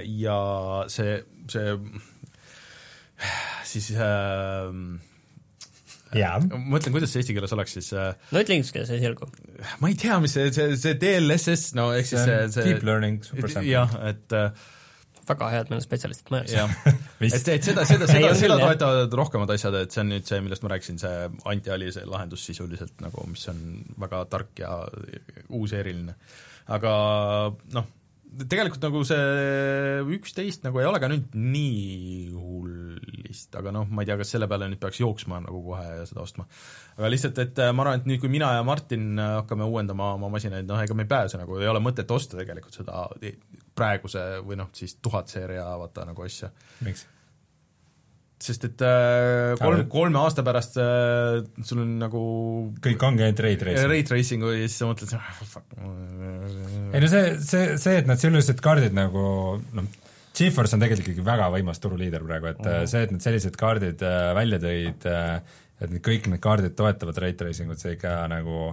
ja 0.04 0.38
see, 0.92 1.18
see 1.50 1.74
siis 3.70 3.90
äh, 3.94 4.70
jaa. 6.18 6.38
ma 6.42 6.60
mõtlen, 6.76 6.94
kuidas 6.94 7.14
see 7.14 7.22
eesti 7.22 7.36
keeles 7.36 7.54
oleks 7.56 7.76
siis 7.78 7.90
no 7.94 8.42
ütle 8.42 8.58
inglise 8.58 8.74
keeles 8.74 8.92
esialgu. 8.96 9.28
ma 9.82 9.90
ei 9.90 9.98
tea, 9.98 10.18
mis 10.22 10.36
see, 10.36 10.50
see, 10.54 10.78
see 10.80 10.96
DLSS, 11.00 11.74
no 11.78 11.90
ehk 11.96 12.08
siis 12.10 12.24
see, 12.26 12.40
see 12.54 12.70
Deep 12.70 12.86
learning 12.86 13.20
super 13.26 13.50
sample. 13.50 13.70
jah, 13.70 13.98
et 14.10 14.36
äh, 14.36 14.66
väga 15.28 15.50
head 15.52 15.70
meil 15.70 15.80
on 15.80 15.84
spetsialistid 15.84 16.30
majas. 16.34 16.54
et, 17.28 17.34
et 17.56 17.66
seda, 17.66 17.84
seda, 17.88 18.08
seda, 18.10 18.30
seda 18.38 18.58
toetavad 18.60 19.18
rohkemad 19.20 19.54
asjad, 19.54 19.76
et 19.80 19.94
see 19.94 20.04
on 20.04 20.12
nüüd 20.14 20.28
see, 20.28 20.40
millest 20.44 20.64
ma 20.64 20.72
rääkisin, 20.74 21.00
see 21.02 21.28
anti-Ali 21.50 21.90
see 21.94 22.06
lahendus 22.08 22.46
sisuliselt 22.48 23.04
nagu, 23.04 23.26
mis 23.30 23.44
on 23.52 23.60
väga 24.04 24.24
tark 24.32 24.64
ja 24.64 24.76
uus 25.48 25.74
ja 25.74 25.82
eriline. 25.84 26.16
aga 26.74 26.94
noh, 27.76 27.90
tegelikult 28.50 28.84
nagu 28.86 29.02
see 29.06 30.02
üksteist 30.16 30.64
nagu 30.66 30.80
ei 30.80 30.88
ole 30.88 31.00
ka 31.02 31.10
nüüd 31.10 31.36
nii 31.38 32.32
hullist, 32.34 33.50
aga 33.58 33.72
noh, 33.74 33.88
ma 33.90 34.04
ei 34.04 34.10
tea, 34.10 34.18
kas 34.20 34.34
selle 34.34 34.48
peale 34.50 34.68
nüüd 34.70 34.82
peaks 34.82 35.00
jooksma 35.02 35.40
nagu 35.44 35.62
kohe 35.68 36.04
seda 36.08 36.24
ostma. 36.24 36.46
aga 36.96 37.12
lihtsalt, 37.12 37.40
et 37.44 37.62
äh, 37.62 37.72
ma 37.76 37.86
arvan, 37.86 38.02
et 38.02 38.10
nüüd, 38.10 38.22
kui 38.22 38.32
mina 38.32 38.52
ja 38.56 38.66
Martin 38.66 39.14
hakkame 39.20 39.68
uuendama 39.70 40.12
oma 40.18 40.32
masinaid, 40.34 40.68
noh 40.68 40.82
ega 40.82 40.96
me 40.98 41.06
ei 41.06 41.12
pääse 41.14 41.40
nagu, 41.40 41.58
ei 41.62 41.70
ole 41.70 41.82
mõtet 41.84 42.10
osta 42.14 42.40
tegelikult 42.40 42.80
seda 42.82 43.06
praeguse 43.74 44.24
või 44.46 44.58
noh, 44.60 44.70
siis 44.74 44.98
tuhat 45.02 45.32
seeria 45.32 45.66
vaata 45.80 46.06
nagu 46.10 46.26
asja. 46.26 46.50
miks? 46.86 47.06
Sest 48.42 48.66
et 48.66 48.82
äh, 48.84 49.54
kolm, 49.60 49.84
kolme 49.90 50.20
aasta 50.20 50.44
pärast 50.46 50.78
äh, 50.80 51.40
sul 51.64 51.82
on 51.84 51.94
nagu 52.00 52.22
kõik 52.84 53.04
ongi 53.06 53.24
ainult 53.26 53.42
ray 53.44 53.58
tracing. 53.60 53.90
Ray 53.90 54.06
tracing'u 54.06 54.52
ja 54.52 54.66
siis 54.66 54.78
sa 54.82 54.88
mõtled, 54.90 55.14
ah, 55.18 55.30
fuck. 55.48 55.76
ei 55.78 57.02
no 57.04 57.10
see, 57.10 57.36
see, 57.44 57.76
see, 57.80 58.00
et 58.02 58.10
nad 58.10 58.20
sellised 58.20 58.60
kaardid 58.64 58.96
nagu 58.96 59.24
noh, 59.76 59.88
GeForce 60.34 60.74
on 60.76 60.82
tegelikult 60.82 61.06
ikkagi 61.06 61.26
väga 61.26 61.48
võimas 61.54 61.82
turuliider 61.82 62.26
praegu, 62.26 62.50
et 62.50 62.60
mm 62.60 62.70
-hmm. 62.70 62.90
see, 62.90 63.06
et 63.06 63.14
nad 63.14 63.24
sellised 63.28 63.58
kaardid 63.60 64.02
äh, 64.02 64.28
välja 64.36 64.60
tõid 64.66 65.08
äh,, 65.10 65.58
et 65.80 65.90
need 65.90 66.04
kõik 66.04 66.30
need 66.30 66.42
kaardid 66.42 66.76
toetavad 66.78 67.18
ray 67.22 67.38
tracing 67.38 67.70
ut, 67.70 67.80
see 67.80 67.96
ikka 67.96 68.24
nagu 68.30 68.72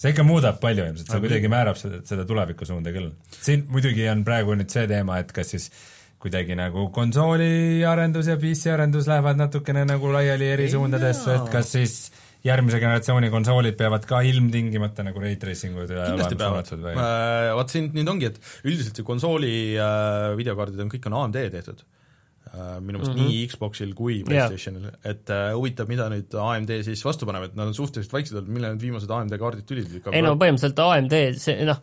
see 0.00 0.14
ikka 0.14 0.24
muudab 0.24 0.60
palju 0.62 0.86
ilmselt, 0.86 1.10
see 1.10 1.22
kuidagi 1.22 1.50
määrab 1.50 1.76
seda, 1.76 2.04
seda 2.06 2.24
tulevikusuunda 2.24 2.92
küll. 2.94 3.12
siin 3.34 3.66
muidugi 3.68 4.08
on 4.08 4.24
praegu 4.24 4.54
nüüd 4.54 4.70
see 4.70 4.86
teema, 4.88 5.18
et 5.20 5.32
kas 5.34 5.52
siis 5.52 5.68
äh, 5.68 5.99
kuidagi 6.20 6.56
nagu 6.58 6.88
konsooliarendus 6.92 8.28
ja 8.28 8.36
PC-arendus 8.40 9.06
lähevad 9.08 9.38
natukene 9.40 9.86
nagu 9.88 10.10
laiali 10.12 10.50
eri 10.52 10.66
suundadesse, 10.72 11.36
et 11.38 11.52
kas 11.52 11.70
siis 11.72 11.94
järgmise 12.44 12.80
generatsiooni 12.80 13.30
konsoolid 13.32 13.76
peavad 13.78 14.04
ka 14.08 14.20
ilmtingimata 14.28 15.04
nagu 15.06 15.22
ray 15.22 15.38
tracing 15.40 15.78
ud 15.80 15.92
kindlasti 15.92 16.36
peavad, 16.40 16.68
vaat 17.56 17.72
siin 17.72 17.88
nüüd 17.96 18.10
ongi, 18.12 18.28
et 18.32 18.68
üldiselt 18.68 19.00
see 19.00 19.06
konsooli 19.06 19.54
äh, 19.76 20.26
videokaardid 20.40 20.84
on, 20.84 20.92
kõik 20.92 21.08
on 21.08 21.16
AMD 21.22 21.40
tehtud 21.56 21.80
äh,. 21.84 22.76
minu 22.84 22.98
meelest 22.98 23.14
mm 23.14 23.20
-hmm. 23.20 23.30
nii 23.30 23.46
Xboxil 23.52 23.94
kui 23.96 24.18
PlayStationil 24.28 24.90
yeah., 24.90 24.98
et 25.14 25.32
äh, 25.32 25.46
huvitav, 25.56 25.88
mida 25.88 26.08
nüüd 26.12 26.36
AMD 26.36 26.74
siis 26.88 27.04
vastu 27.04 27.28
paneb, 27.28 27.48
et 27.48 27.56
nad 27.56 27.72
on 27.72 27.76
suhteliselt 27.76 28.12
vaiksed 28.12 28.36
olnud, 28.40 28.52
millal 28.56 28.76
need 28.76 28.84
viimased 28.88 29.16
AMD 29.16 29.38
kaardid 29.40 29.68
tulid? 29.68 29.96
ei 30.12 30.24
no 30.24 30.36
põhimõtteliselt 30.36 30.84
AMD, 30.84 31.16
see 31.40 31.64
noh, 31.68 31.80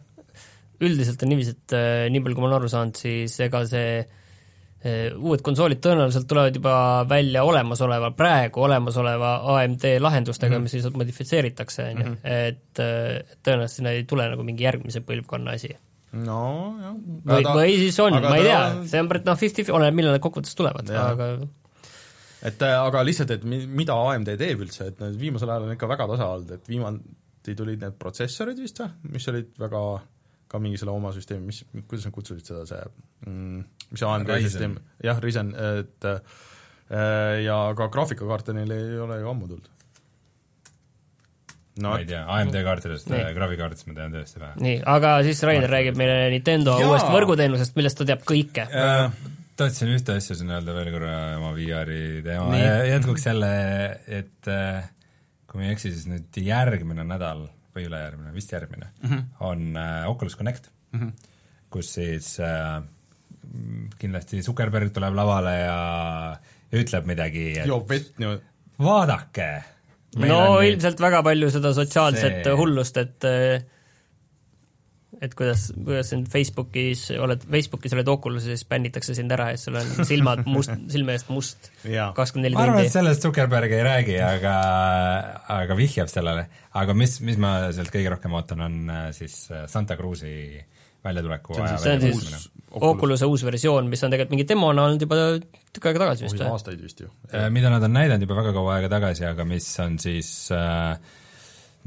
üldiselt 0.82 1.26
on 1.26 1.34
niiviisi, 1.34 1.58
et 1.58 1.78
äh, 1.78 2.06
nii 2.14 2.22
palju, 2.22 2.38
kui 2.38 2.46
ma 2.46 2.50
olen 2.52 2.62
aru 2.62 2.74
saanud, 2.74 2.98
siis 2.98 3.40
ega 3.46 3.66
see 3.66 4.00
äh, 4.02 4.26
uued 5.18 5.42
konsoolid 5.44 5.82
tõenäoliselt 5.82 6.28
tulevad 6.30 6.56
juba 6.56 6.76
välja 7.10 7.42
olemasoleva, 7.44 8.12
praegu 8.16 8.62
olemasoleva 8.68 9.32
AMD 9.56 9.88
lahendustega 10.00 10.52
mm, 10.52 10.58
-hmm. 10.58 10.64
mis 10.70 10.76
lihtsalt 10.78 11.00
modifitseeritakse, 11.02 11.84
on 11.84 12.02
ju, 12.04 12.12
mhm. 12.12 12.18
et 12.24 12.82
tõenäoliselt 13.44 13.80
sinna 13.82 13.96
ei 13.98 14.06
tule 14.10 14.30
nagu 14.30 14.46
mingi 14.46 14.64
järgmise 14.64 15.02
põlvkonna 15.02 15.58
asi. 15.58 15.74
no 16.14 16.42
jah. 16.82 17.00
või, 17.26 17.48
või 17.60 17.78
siis 17.82 18.00
on, 18.00 18.20
ma 18.22 18.36
ei 18.38 18.50
tea, 18.50 18.62
see 18.94 19.02
on 19.02 19.10
noh, 19.26 19.40
fifty, 19.40 19.66
oleneb, 19.72 19.98
millal 19.98 20.16
need 20.16 20.24
kokkuvõttes 20.24 20.56
tulevad, 20.56 20.94
aga 20.94 21.32
et 22.46 22.62
äh, 22.62 22.76
aga 22.80 23.02
lihtsalt, 23.06 23.32
et 23.34 23.46
mida 23.48 23.96
AMD 24.12 24.36
teeb 24.40 24.62
üldse, 24.66 24.92
et 24.92 25.02
need 25.02 25.18
viimasel 25.22 25.50
ajal 25.50 25.66
on 25.68 25.74
ikka 25.74 25.90
väga 25.90 26.08
tasa 26.14 26.30
olnud, 26.36 26.54
et 26.54 26.70
viimati 26.70 27.56
tulid 27.58 27.82
need 27.82 27.98
protsessorid 28.00 28.62
vist 28.62 28.84
või, 28.84 28.94
mis 29.16 29.28
olid 29.32 29.50
väga 29.60 29.82
ka 30.48 30.62
mingi 30.64 30.80
selle 30.80 30.94
oma 30.96 31.12
süsteemi, 31.16 31.50
mis, 31.50 31.64
kuidas 31.90 32.08
nad 32.08 32.16
kutsusid 32.16 32.48
seda, 32.48 32.64
see 32.70 32.84
mm, 33.28 33.64
mis 33.92 34.04
see 34.04 34.10
AMD 34.10 34.36
süsteem, 34.44 34.78
jah, 35.04 35.20
Ryzen, 35.24 35.54
et 35.80 36.08
äh, 36.12 36.20
ja 37.46 37.58
ka 37.78 37.90
graafikakaarte 37.94 38.56
neil 38.58 38.72
ei 38.76 39.00
ole 39.04 39.20
ju 39.22 39.32
ammu 39.32 39.50
tulnud. 39.50 39.74
ma 41.84 41.98
ei 42.02 42.08
tea, 42.10 42.24
AMD 42.26 42.60
kaartidest 42.66 43.12
äh, 43.14 43.32
graafikakaartidest 43.38 43.90
ma 43.92 43.98
tean 44.02 44.16
tõesti 44.18 44.44
vähe. 44.44 44.60
nii, 44.68 44.78
aga 44.96 45.16
siis 45.28 45.44
Rainer 45.48 45.74
räägib 45.78 46.00
meile 46.00 46.20
Nintendo 46.34 46.78
Jaa. 46.82 46.92
uuest 46.92 47.10
võrguteenusest, 47.14 47.76
millest 47.80 48.02
ta 48.02 48.08
teab 48.12 48.26
kõike. 48.28 48.68
Äh, 48.68 49.34
tahtsin 49.58 49.94
ühte 49.94 50.18
asja 50.18 50.38
siin 50.38 50.52
öelda 50.54 50.76
veel 50.78 50.92
korra 50.94 51.18
oma 51.40 51.54
VR-i 51.56 52.22
teema 52.26 52.62
jätkuks 52.92 53.30
jälle, 53.30 53.52
et 54.20 54.52
äh, 54.52 54.90
kui 55.48 55.62
ma 55.62 55.70
ei 55.70 55.78
eksi, 55.78 55.94
siis 55.94 56.10
nüüd 56.12 56.42
järgmine 56.44 57.06
nädal 57.08 57.48
või 57.78 57.88
ülejärgmine, 57.88 58.34
vist 58.36 58.52
järgmine 58.54 58.90
mm, 58.90 59.10
-hmm. 59.10 59.24
on 59.48 59.78
äh, 59.78 60.10
Oculus 60.10 60.38
Connect 60.38 60.70
mm, 60.92 61.00
-hmm. 61.00 61.34
kus 61.70 61.94
siis 61.94 62.40
äh, 62.40 62.82
kindlasti 64.00 64.44
Zuckerberg 64.46 64.94
tuleb 64.96 65.16
lavale 65.18 65.56
ja 65.60 65.80
ütleb 66.78 67.08
midagi, 67.10 67.50
et 67.62 67.70
joob 67.70 67.90
vett 67.90 68.14
niimoodi. 68.20 68.44
vaadake. 68.84 69.50
no 70.24 70.60
ilmselt 70.66 71.02
väga 71.02 71.24
palju 71.26 71.50
seda 71.54 71.74
sotsiaalset 71.78 72.44
See- 72.44 72.60
hullust, 72.60 72.98
et 72.98 73.32
et 75.22 75.34
kuidas, 75.34 75.70
kuidas 75.74 76.12
sind 76.12 76.28
Facebookis, 76.30 77.08
oled, 77.18 77.42
Facebookis 77.50 77.94
oled 77.96 78.10
Oculuses, 78.12 78.52
siis 78.54 78.68
bännitakse 78.70 79.16
sind 79.18 79.34
ära 79.34 79.50
ja 79.54 79.60
sul 79.60 79.78
on 79.80 80.06
silmad 80.06 80.44
must, 80.46 80.74
silme 80.94 81.16
eest 81.18 81.32
must 81.34 81.72
kakskümmend 81.82 82.44
ma 82.44 82.46
neli 82.46 82.60
arvan, 82.60 82.82
et 82.82 82.88
tundi. 82.88 82.94
sellest 82.94 83.26
Zuckerberg 83.26 83.74
ei 83.74 83.86
räägi, 83.88 84.18
aga, 84.22 84.56
aga 85.58 85.78
vihjab 85.80 86.12
sellele. 86.12 86.48
aga 86.78 86.98
mis, 86.98 87.18
mis 87.26 87.40
ma 87.42 87.56
sealt 87.74 87.94
kõige 87.94 88.14
rohkem 88.14 88.36
ootan, 88.38 88.66
on 88.68 88.78
äh, 88.94 89.08
siis 89.18 89.40
äh, 89.50 89.66
Santa 89.72 89.98
Cruzi 89.98 90.36
väljatuleku 91.06 91.58
aja 91.58 91.78
see 91.82 91.98
on 91.98 92.06
siis 92.06 92.50
Oculus. 92.68 92.92
Oculus'e 92.98 93.28
uus 93.32 93.44
versioon, 93.48 93.88
mis 93.90 94.02
on 94.04 94.12
tegelikult 94.12 94.34
mingi 94.36 94.46
demona 94.50 94.88
olnud 94.88 95.04
juba 95.06 95.18
tükk 95.40 95.88
aega 95.88 96.02
tagasi 96.04 96.26
vist 96.26 96.36
või? 96.36 96.50
aastaid 96.52 96.82
vist 96.84 97.00
ju. 97.00 97.08
Äh, 97.32 97.48
mida 97.54 97.72
nad 97.72 97.86
on 97.88 97.96
näidanud 97.96 98.28
juba 98.28 98.42
väga 98.42 98.52
kaua 98.58 98.76
aega 98.76 98.90
tagasi, 98.92 99.24
aga 99.30 99.46
mis 99.48 99.68
on 99.84 99.96
siis 100.04 100.32
äh, 100.56 100.98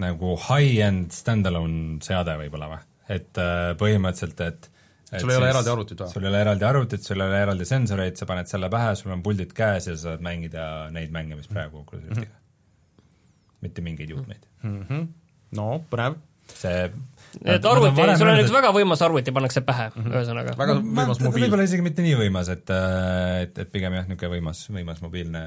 nagu 0.01 0.37
high-end 0.49 1.13
stand-alone 1.15 2.01
seade 2.05 2.37
võib-olla 2.41 2.71
või? 2.73 2.81
et 3.11 3.43
äh, 3.43 3.73
põhimõtteliselt, 3.81 4.45
et 4.47 4.71
et 5.11 5.25
Sul 5.25 5.33
ei 5.35 5.41
ole 5.41 5.49
eraldi 5.51 5.71
arvutit 5.73 6.01
või? 6.01 6.13
sul 6.13 6.25
ei 6.25 6.31
ole 6.31 6.41
eraldi 6.45 6.67
arvutit, 6.69 7.03
sul 7.03 7.21
ei 7.21 7.27
ole 7.27 7.39
eraldi 7.45 7.67
sensoreid, 7.67 8.17
sa 8.17 8.29
paned 8.31 8.51
selle 8.51 8.69
pähe, 8.71 8.93
sul 8.99 9.15
on 9.15 9.25
puldid 9.27 9.53
käes 9.57 9.91
ja 9.91 9.97
sa 9.97 10.13
saad 10.13 10.23
mängida 10.23 10.65
neid 10.95 11.11
mänge, 11.15 11.39
mis 11.39 11.51
praegu 11.51 11.83
Oculus 11.83 12.07
Riftiga. 12.07 12.39
mitte 13.61 13.83
mingeid 13.85 14.15
juhtmeid. 14.15 14.47
mm. 14.63 14.83
-hmm. 14.87 15.09
no 15.59 15.69
põnev, 15.91 16.21
see 16.55 16.87
et 17.45 17.67
arvuti, 17.71 18.07
sul 18.19 18.31
on 18.31 18.41
üks 18.43 18.55
väga 18.55 18.73
võimas 18.75 19.03
arvuti, 19.07 19.35
pannakse 19.35 19.63
pähe 19.67 19.89
mm, 19.91 20.01
-hmm. 20.03 20.17
ühesõnaga. 20.17 20.55
väga 20.59 20.79
võimas 20.79 21.21
mobiil. 21.23 21.45
võib-olla 21.47 21.67
isegi 21.69 21.87
mitte 21.87 22.07
nii 22.07 22.17
võimas, 22.23 22.51
et 22.55 22.73
et, 22.75 23.61
et 23.65 23.71
pigem 23.73 23.95
jah, 23.99 24.09
niisugune 24.09 24.33
võimas, 24.37 24.65
võimas 24.71 25.05
mobiilne 25.05 25.45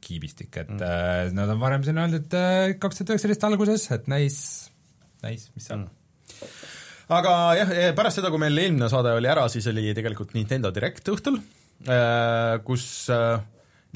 kiibistik, 0.00 0.50
et 0.56 0.72
mm. 0.72 1.32
nad 1.36 1.52
on 1.52 1.60
varem 1.60 1.84
siin 1.84 2.00
öelnud, 2.00 2.26
et 2.26 2.76
kaks 2.80 3.00
tuhat 3.00 3.14
üheksateist 3.14 3.48
alguses, 3.48 3.86
et 3.96 4.10
näis, 4.12 4.36
näis, 5.24 5.50
mis 5.54 5.68
saab 5.68 5.84
mm. 5.84 6.50
aga 7.20 7.38
jah, 7.60 7.72
pärast 7.98 8.20
seda, 8.20 8.32
kui 8.32 8.40
meil 8.40 8.58
eelmine 8.58 8.88
saade 8.92 9.12
oli 9.16 9.28
ära, 9.28 9.48
siis 9.52 9.68
oli 9.72 9.92
tegelikult 9.96 10.36
Nintendo 10.36 10.72
Direct 10.74 11.12
õhtul, 11.12 11.40
kus 12.66 12.84
äh, 13.12 13.40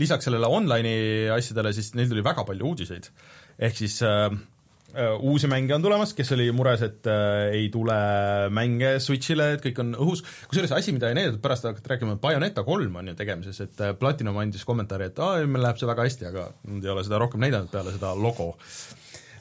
lisaks 0.01 0.29
sellele 0.29 0.49
online'i 0.51 1.29
asjadele, 1.35 1.73
siis 1.77 1.93
neil 1.99 2.11
tuli 2.11 2.25
väga 2.25 2.45
palju 2.49 2.73
uudiseid. 2.73 3.11
ehk 3.59 3.77
siis 3.77 4.01
äh, 4.03 4.27
äh, 4.27 4.39
uusi 5.21 5.49
mänge 5.51 5.75
on 5.75 5.83
tulemas, 5.83 6.13
kes 6.17 6.33
oli 6.37 6.47
mures, 6.55 6.83
et 6.87 7.09
äh, 7.11 7.51
ei 7.55 7.69
tule 7.73 7.97
mänge 8.55 8.95
Switch'ile, 9.03 9.55
et 9.57 9.65
kõik 9.65 9.81
on 9.83 9.95
õhus, 10.07 10.25
kusjuures 10.51 10.75
asi, 10.77 10.95
mida 10.97 11.11
ei 11.11 11.19
näidatud, 11.19 11.41
pärast 11.45 11.67
hakati 11.69 11.95
rääkima, 11.95 12.19
Bayoneta 12.23 12.65
kolm 12.67 13.01
on 13.01 13.11
ju 13.11 13.17
tegemises, 13.19 13.61
et 13.65 13.83
äh, 13.85 13.95
Platinum 13.99 14.39
andis 14.43 14.67
kommentaari, 14.69 15.11
et 15.11 15.23
aa, 15.23 15.43
meil 15.47 15.67
läheb 15.67 15.81
see 15.81 15.91
väga 15.91 16.07
hästi, 16.09 16.29
aga 16.31 16.47
nad 16.71 16.87
ei 16.87 16.95
ole 16.95 17.07
seda 17.07 17.21
rohkem 17.23 17.43
näidanud 17.45 17.73
peale 17.73 17.95
seda 17.97 18.15
logo. 18.19 18.53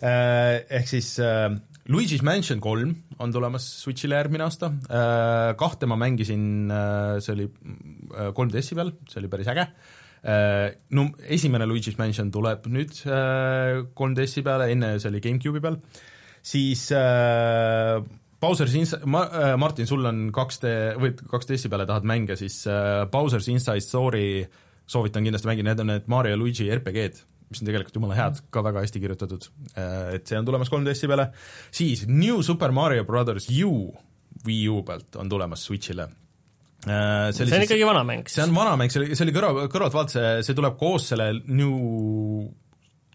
Äh, 0.04 0.64
ehk 0.80 0.90
siis 0.90 1.16
äh, 1.24 1.50
Luigi's 1.92 2.24
Mansion 2.26 2.62
kolm 2.64 2.96
on 3.24 3.34
tulemas 3.36 3.66
Switch'ile 3.84 4.18
järgmine 4.20 4.48
aasta. 4.48 4.72
Äh,, 4.88 5.54
kahte 5.60 5.88
ma 5.88 6.00
mängisin 6.00 6.72
äh,, 6.72 7.20
see 7.24 7.36
oli 7.38 7.50
äh, 7.50 8.32
3DS-i 8.36 8.80
peal, 8.80 8.96
see 9.12 9.22
oli 9.22 9.32
päris 9.32 9.52
äge. 9.54 9.68
äh,. 9.70 10.00
No 10.24 11.04
esimene 11.28 11.66
Luigi's 11.68 11.98
Mansion 12.00 12.30
tuleb 12.32 12.68
nüüd 12.72 12.94
äh, 13.06 13.82
3DS-i 13.92 14.44
peale, 14.46 14.70
enne 14.72 14.94
see 15.02 15.10
oli 15.12 15.20
GameCube'i 15.24 15.64
peal, 15.64 15.80
siis 16.44 16.86
äh, 16.96 17.98
Bowser's 18.44 18.76
Inside, 18.76 19.04
ma- 19.08 19.28
äh,, 19.28 19.58
Martin, 19.60 19.88
sul 19.88 20.06
on 20.08 20.30
2D 20.36 20.72
või 21.02 21.12
2DS-i 21.20 21.72
peale 21.72 21.88
tahad 21.90 22.08
mänge, 22.08 22.38
siis 22.40 22.62
äh, 22.72 23.04
Bowser's 23.12 23.50
Inside 23.52 23.84
Story 23.84 24.26
soovitan 24.88 25.24
kindlasti 25.28 25.48
mängida, 25.52 25.70
need 25.72 25.84
on 25.84 25.92
need 25.92 26.10
Mario 26.12 26.36
ja 26.36 26.40
Luigi 26.40 26.70
RPG-d 26.72 27.24
mis 27.54 27.62
on 27.62 27.68
tegelikult 27.68 28.00
jumala 28.00 28.16
head, 28.18 28.40
ka 28.50 28.64
väga 28.66 28.82
hästi 28.82 29.00
kirjutatud, 29.04 29.44
et 29.78 30.26
see 30.26 30.40
on 30.40 30.48
tulemas 30.48 30.72
3DS-i 30.74 31.10
peale, 31.12 31.28
siis 31.76 32.08
New 32.10 32.40
Super 32.42 32.72
Mario 32.74 33.04
Brothers 33.06 33.46
U 33.62 33.92
Wii 34.48 34.64
U 34.74 34.80
pealt 34.88 35.16
on 35.22 35.30
tulemas 35.30 35.62
Switch'ile. 35.68 36.08
See 36.84 37.48
on 37.48 37.66
ikkagi 37.66 37.88
vana 37.88 38.04
mäng 38.08 38.30
see 38.32 38.44
on 38.46 38.56
vana 38.56 38.76
mäng, 38.80 38.92
see 38.94 39.02
oli, 39.04 39.16
see 39.16 39.26
oli 39.28 39.36
kõrval, 39.36 39.70
kõrvaltvaat, 39.72 40.14
see, 40.16 40.36
see 40.48 40.58
tuleb 40.58 40.78
koos 40.80 41.08
selle 41.14 41.30
New 41.48 42.50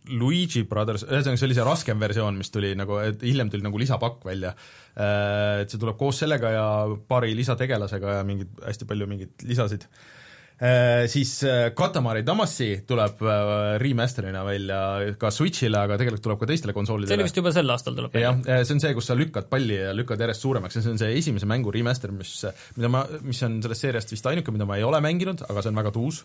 Luigi 0.08 0.62
Brothers, 0.64 1.04
ühesõnaga 1.04 1.36
see 1.36 1.48
oli 1.50 1.56
see 1.58 1.66
raskem 1.66 1.98
versioon, 2.00 2.38
mis 2.40 2.48
tuli 2.52 2.72
nagu, 2.78 2.96
et 3.04 3.20
hiljem 3.20 3.50
tuli 3.52 3.66
nagu 3.66 3.76
lisapakk 3.76 4.22
välja. 4.24 4.54
Et 4.96 5.68
see 5.68 5.80
tuleb 5.82 5.98
koos 6.00 6.22
sellega 6.22 6.52
ja 6.54 6.68
paari 7.10 7.34
lisategelasega 7.36 8.14
ja 8.16 8.22
mingid, 8.24 8.54
hästi 8.64 8.88
palju 8.88 9.10
mingeid 9.10 9.44
lisasid 9.44 9.84
Äh, 9.84 10.17
siis 10.58 11.36
äh, 11.46 11.68
Katamari 11.74 12.24
Damacy 12.26 12.80
tuleb 12.86 13.20
äh, 13.22 13.76
remaster'ina 13.78 14.40
välja 14.46 14.78
ka 15.20 15.30
Switch'ile, 15.30 15.84
aga 15.84 15.98
tegelikult 16.00 16.24
tuleb 16.24 16.40
ka 16.40 16.48
teistele 16.50 16.74
konsoolidele. 16.74 17.12
see 17.12 17.18
oli 17.20 17.26
vist 17.28 17.38
juba 17.38 17.52
sel 17.54 17.70
aastal 17.70 17.94
tuleb 17.94 18.16
jah, 18.18 18.40
see 18.42 18.74
on 18.74 18.82
see, 18.82 18.94
kus 18.96 19.06
sa 19.06 19.14
lükkad 19.18 19.46
palli 19.52 19.78
ja 19.78 19.92
lükkad 19.94 20.18
järjest 20.24 20.42
suuremaks 20.42 20.80
ja 20.80 20.82
see 20.82 20.96
on 20.96 20.98
see 20.98 21.14
esimese 21.20 21.46
mängu 21.46 21.70
remaster, 21.74 22.10
mis, 22.14 22.34
mida 22.74 22.90
ma, 22.90 23.04
mis 23.22 23.42
on 23.46 23.60
sellest 23.62 23.86
seeriast 23.86 24.16
vist 24.16 24.26
ainuke, 24.30 24.54
mida 24.54 24.66
ma 24.66 24.80
ei 24.80 24.86
ole 24.88 24.98
mänginud, 25.04 25.46
aga 25.46 25.62
see 25.62 25.70
on 25.70 25.78
väga 25.78 25.94
tuus 25.94 26.24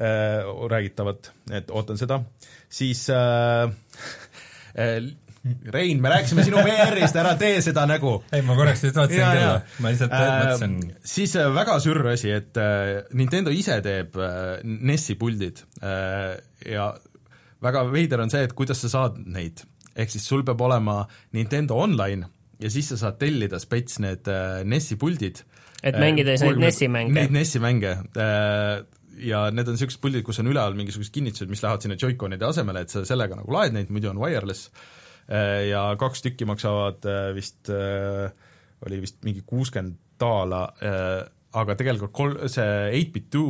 äh, 0.00 0.40
räägitavat, 0.72 1.32
et 1.60 1.70
ootan 1.70 2.00
seda. 2.00 2.22
siis 2.72 3.10
äh, 3.12 3.68
äh, 4.80 5.04
Rein, 5.72 6.00
me 6.04 6.10
rääkisime 6.12 6.42
sinu 6.44 6.60
VR-ist, 6.60 7.16
ära 7.16 7.30
tee 7.40 7.62
seda 7.64 7.86
nägu. 7.88 8.18
ei, 8.28 8.42
ma 8.44 8.52
korraks 8.58 8.82
just 8.84 8.98
vaatasin 8.98 9.22
kella 9.24 9.54
ma 9.80 9.92
lihtsalt 9.92 10.12
Äh, 10.12 10.26
mõtlesin 10.28 10.74
siis 11.14 11.36
äh, 11.40 11.48
väga 11.56 11.78
sürr 11.80 12.10
asi, 12.12 12.28
et 12.36 12.60
äh, 12.60 13.06
Nintendo 13.16 13.54
ise 13.54 13.78
teeb 13.84 14.18
äh, 14.20 14.58
NES-i 14.68 15.16
puldid 15.20 15.62
äh, 15.80 16.34
ja 16.68 16.90
väga 17.64 17.86
veider 17.88 18.20
on 18.20 18.32
see, 18.32 18.44
et 18.44 18.52
kuidas 18.56 18.84
sa 18.84 18.92
saad 18.92 19.16
neid. 19.24 19.64
ehk 19.96 20.12
siis 20.12 20.28
sul 20.28 20.44
peab 20.44 20.60
olema 20.60 21.06
Nintendo 21.32 21.80
Online 21.80 22.28
ja 22.60 22.70
siis 22.70 22.92
sa 22.92 23.00
saad 23.06 23.16
tellida 23.22 23.58
spets 23.58 23.98
need 24.04 24.28
äh, 24.28 24.60
NES-i 24.68 25.00
puldid. 25.00 25.40
Et 25.82 25.96
mängida 25.96 26.36
siis 26.36 26.50
neid 26.50 26.64
NES-i 26.66 26.92
mänge. 26.92 27.16
Neid 27.16 27.32
NES-i 27.32 27.64
mänge 27.64 27.96
äh, 27.96 28.84
ja 29.24 29.46
need 29.48 29.72
on 29.72 29.80
niisugused 29.80 30.04
puldid, 30.04 30.28
kus 30.28 30.44
on 30.44 30.52
üleval 30.52 30.76
mingisugused 30.76 31.16
kinnitused, 31.16 31.48
mis 31.48 31.64
lähevad 31.64 31.80
sinna 31.80 31.96
Joy-Conide 31.96 32.52
asemele, 32.52 32.84
et 32.84 32.92
sa 32.92 33.08
sellega 33.08 33.40
nagu 33.40 33.56
laed 33.56 33.72
neid, 33.72 33.88
muidu 33.88 34.12
on 34.12 34.20
wireless 34.20 34.68
Äh, 34.68 34.99
ja 35.30 35.82
kaks 36.00 36.24
tükki 36.26 36.48
maksavad 36.48 37.06
äh, 37.06 37.28
vist, 37.36 37.70
oli 38.86 39.02
vist 39.02 39.20
mingi 39.26 39.44
kuuskümmend 39.46 39.98
daala, 40.20 40.64
aga 41.56 41.76
tegelikult 41.78 42.12
kol-, 42.12 42.40
see 42.52 42.66
8bit2 42.98 43.44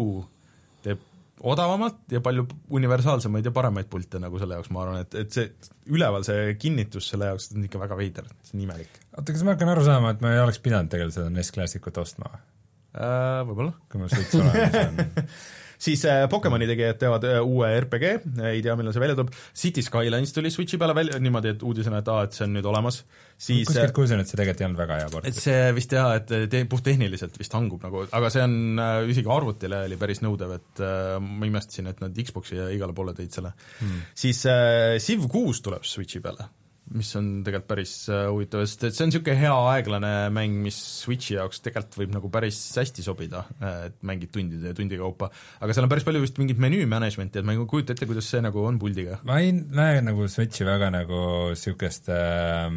teeb 0.85 1.01
odavamalt 1.41 2.13
ja 2.13 2.21
palju 2.25 2.45
universaalsemaid 2.77 3.49
ja 3.49 3.53
paremaid 3.55 3.89
pilte 3.91 4.21
nagu 4.23 4.39
selle 4.41 4.59
jaoks, 4.59 4.71
ma 4.75 4.85
arvan, 4.85 5.05
et, 5.05 5.17
et 5.23 5.33
see 5.35 5.49
üleval, 5.91 6.25
see 6.27 6.55
kinnitus 6.61 7.09
selle 7.13 7.31
jaoks 7.31 7.51
on 7.55 7.65
ikka 7.67 7.81
väga 7.81 7.99
veider, 7.99 8.29
see 8.45 8.59
on 8.59 8.65
imelik. 8.67 9.01
oota, 9.15 9.33
kas 9.33 9.45
ma 9.47 9.57
hakkan 9.57 9.73
aru 9.73 9.87
saama, 9.87 10.15
et 10.15 10.25
ma 10.25 10.35
ei 10.35 10.43
oleks 10.43 10.61
pidanud 10.63 10.93
tegelikult 10.93 11.17
seda 11.17 11.33
NES 11.33 11.53
Classicut 11.57 12.01
ostma 12.03 12.31
või? 12.35 12.43
Äh, 12.91 13.41
Võib-olla. 13.47 13.73
kui 13.89 14.03
mul 14.03 14.11
Switch 14.13 14.37
olemas 14.37 14.79
on 14.83 15.05
siis 15.81 16.05
äh, 16.09 16.25
Pokemoni 16.31 16.69
tegijad 16.69 16.99
teevad 17.01 17.25
äh, 17.29 17.41
uue 17.45 17.71
RPG, 17.81 18.07
ei 18.51 18.63
tea, 18.65 18.77
millal 18.79 18.95
see 18.95 19.03
välja 19.03 19.17
tuleb, 19.19 19.33
City 19.57 19.85
Skylines 19.85 20.35
tuli 20.37 20.53
Switchi 20.53 20.79
peale 20.81 20.95
välja 20.97 21.21
niimoodi, 21.23 21.55
et 21.55 21.65
uudisena, 21.67 22.03
et 22.03 22.11
aa, 22.13 22.27
et 22.29 22.37
see 22.37 22.47
on 22.47 22.55
nüüd 22.59 22.69
olemas, 22.71 23.01
siis 23.41 23.69
kuskilt 23.69 23.95
kuulsin, 23.97 24.23
et 24.23 24.31
see 24.31 24.39
tegelikult 24.39 24.63
ei 24.63 24.69
olnud 24.69 24.83
väga 24.83 25.01
hea 25.01 25.11
port 25.15 25.31
et. 25.31 25.41
see 25.41 25.59
vist 25.77 25.97
jah, 25.97 26.13
et 26.21 26.31
te-, 26.53 26.63
puhttehniliselt 26.71 27.41
vist 27.41 27.57
hangub 27.57 27.83
nagu, 27.87 28.05
aga 28.21 28.33
see 28.33 28.45
on 28.45 28.85
äh, 28.85 29.01
isegi 29.15 29.33
arvutile 29.33 29.85
oli 29.89 30.01
päris 30.01 30.23
nõudev, 30.25 30.57
et 30.61 30.85
äh, 30.85 31.17
ma 31.25 31.49
imestasin, 31.49 31.91
et 31.91 32.05
nad 32.05 32.25
Xbox'i 32.29 32.61
ja 32.61 32.71
igale 32.75 32.97
poole 32.97 33.17
tõid 33.17 33.33
selle. 33.35 33.55
Hmm.. 33.81 34.09
siis 34.19 34.45
äh, 34.51 34.99
Civ 35.03 35.27
kuus 35.33 35.63
tuleb 35.65 35.87
Switchi 35.89 36.23
peale, 36.25 36.51
mis 36.97 37.11
on 37.19 37.29
tegelikult 37.47 37.69
päris 37.71 37.95
äh, 38.11 38.27
huvitav, 38.31 38.65
sest 38.67 38.87
et 38.89 38.97
see 38.97 39.07
on 39.07 39.13
niisugune 39.13 39.39
hea 39.39 39.57
aeglane 39.73 40.13
mäng, 40.35 40.61
mis 40.65 40.79
Switchi 41.01 41.37
jaoks 41.37 41.63
tegelikult 41.65 41.99
võib 42.03 42.15
nagu 42.17 42.31
päris 42.33 42.59
hästi 42.81 43.05
sobida, 43.07 43.45
et 43.87 43.99
mängid 44.07 44.33
tundide 44.35 44.73
ja 44.73 44.77
tundi 44.77 44.99
kaupa. 45.01 45.31
aga 45.61 45.77
seal 45.77 45.87
on 45.87 45.93
päris 45.93 46.07
palju 46.07 46.23
vist 46.25 46.41
mingit 46.43 46.63
menüü 46.63 46.87
management'i, 46.91 47.41
et 47.41 47.47
ma 47.47 47.55
ei 47.55 47.67
kujuta 47.71 47.95
ette, 47.95 48.09
kuidas 48.11 48.31
see 48.31 48.43
nagu 48.45 48.65
on 48.67 48.81
puldiga. 48.83 49.21
ma 49.29 49.41
ei 49.45 49.53
näe 49.55 50.01
nagu 50.05 50.29
Switchi 50.31 50.67
väga 50.69 50.91
nagu 50.95 51.21
niisugust 51.55 52.11
äh, 52.11 52.71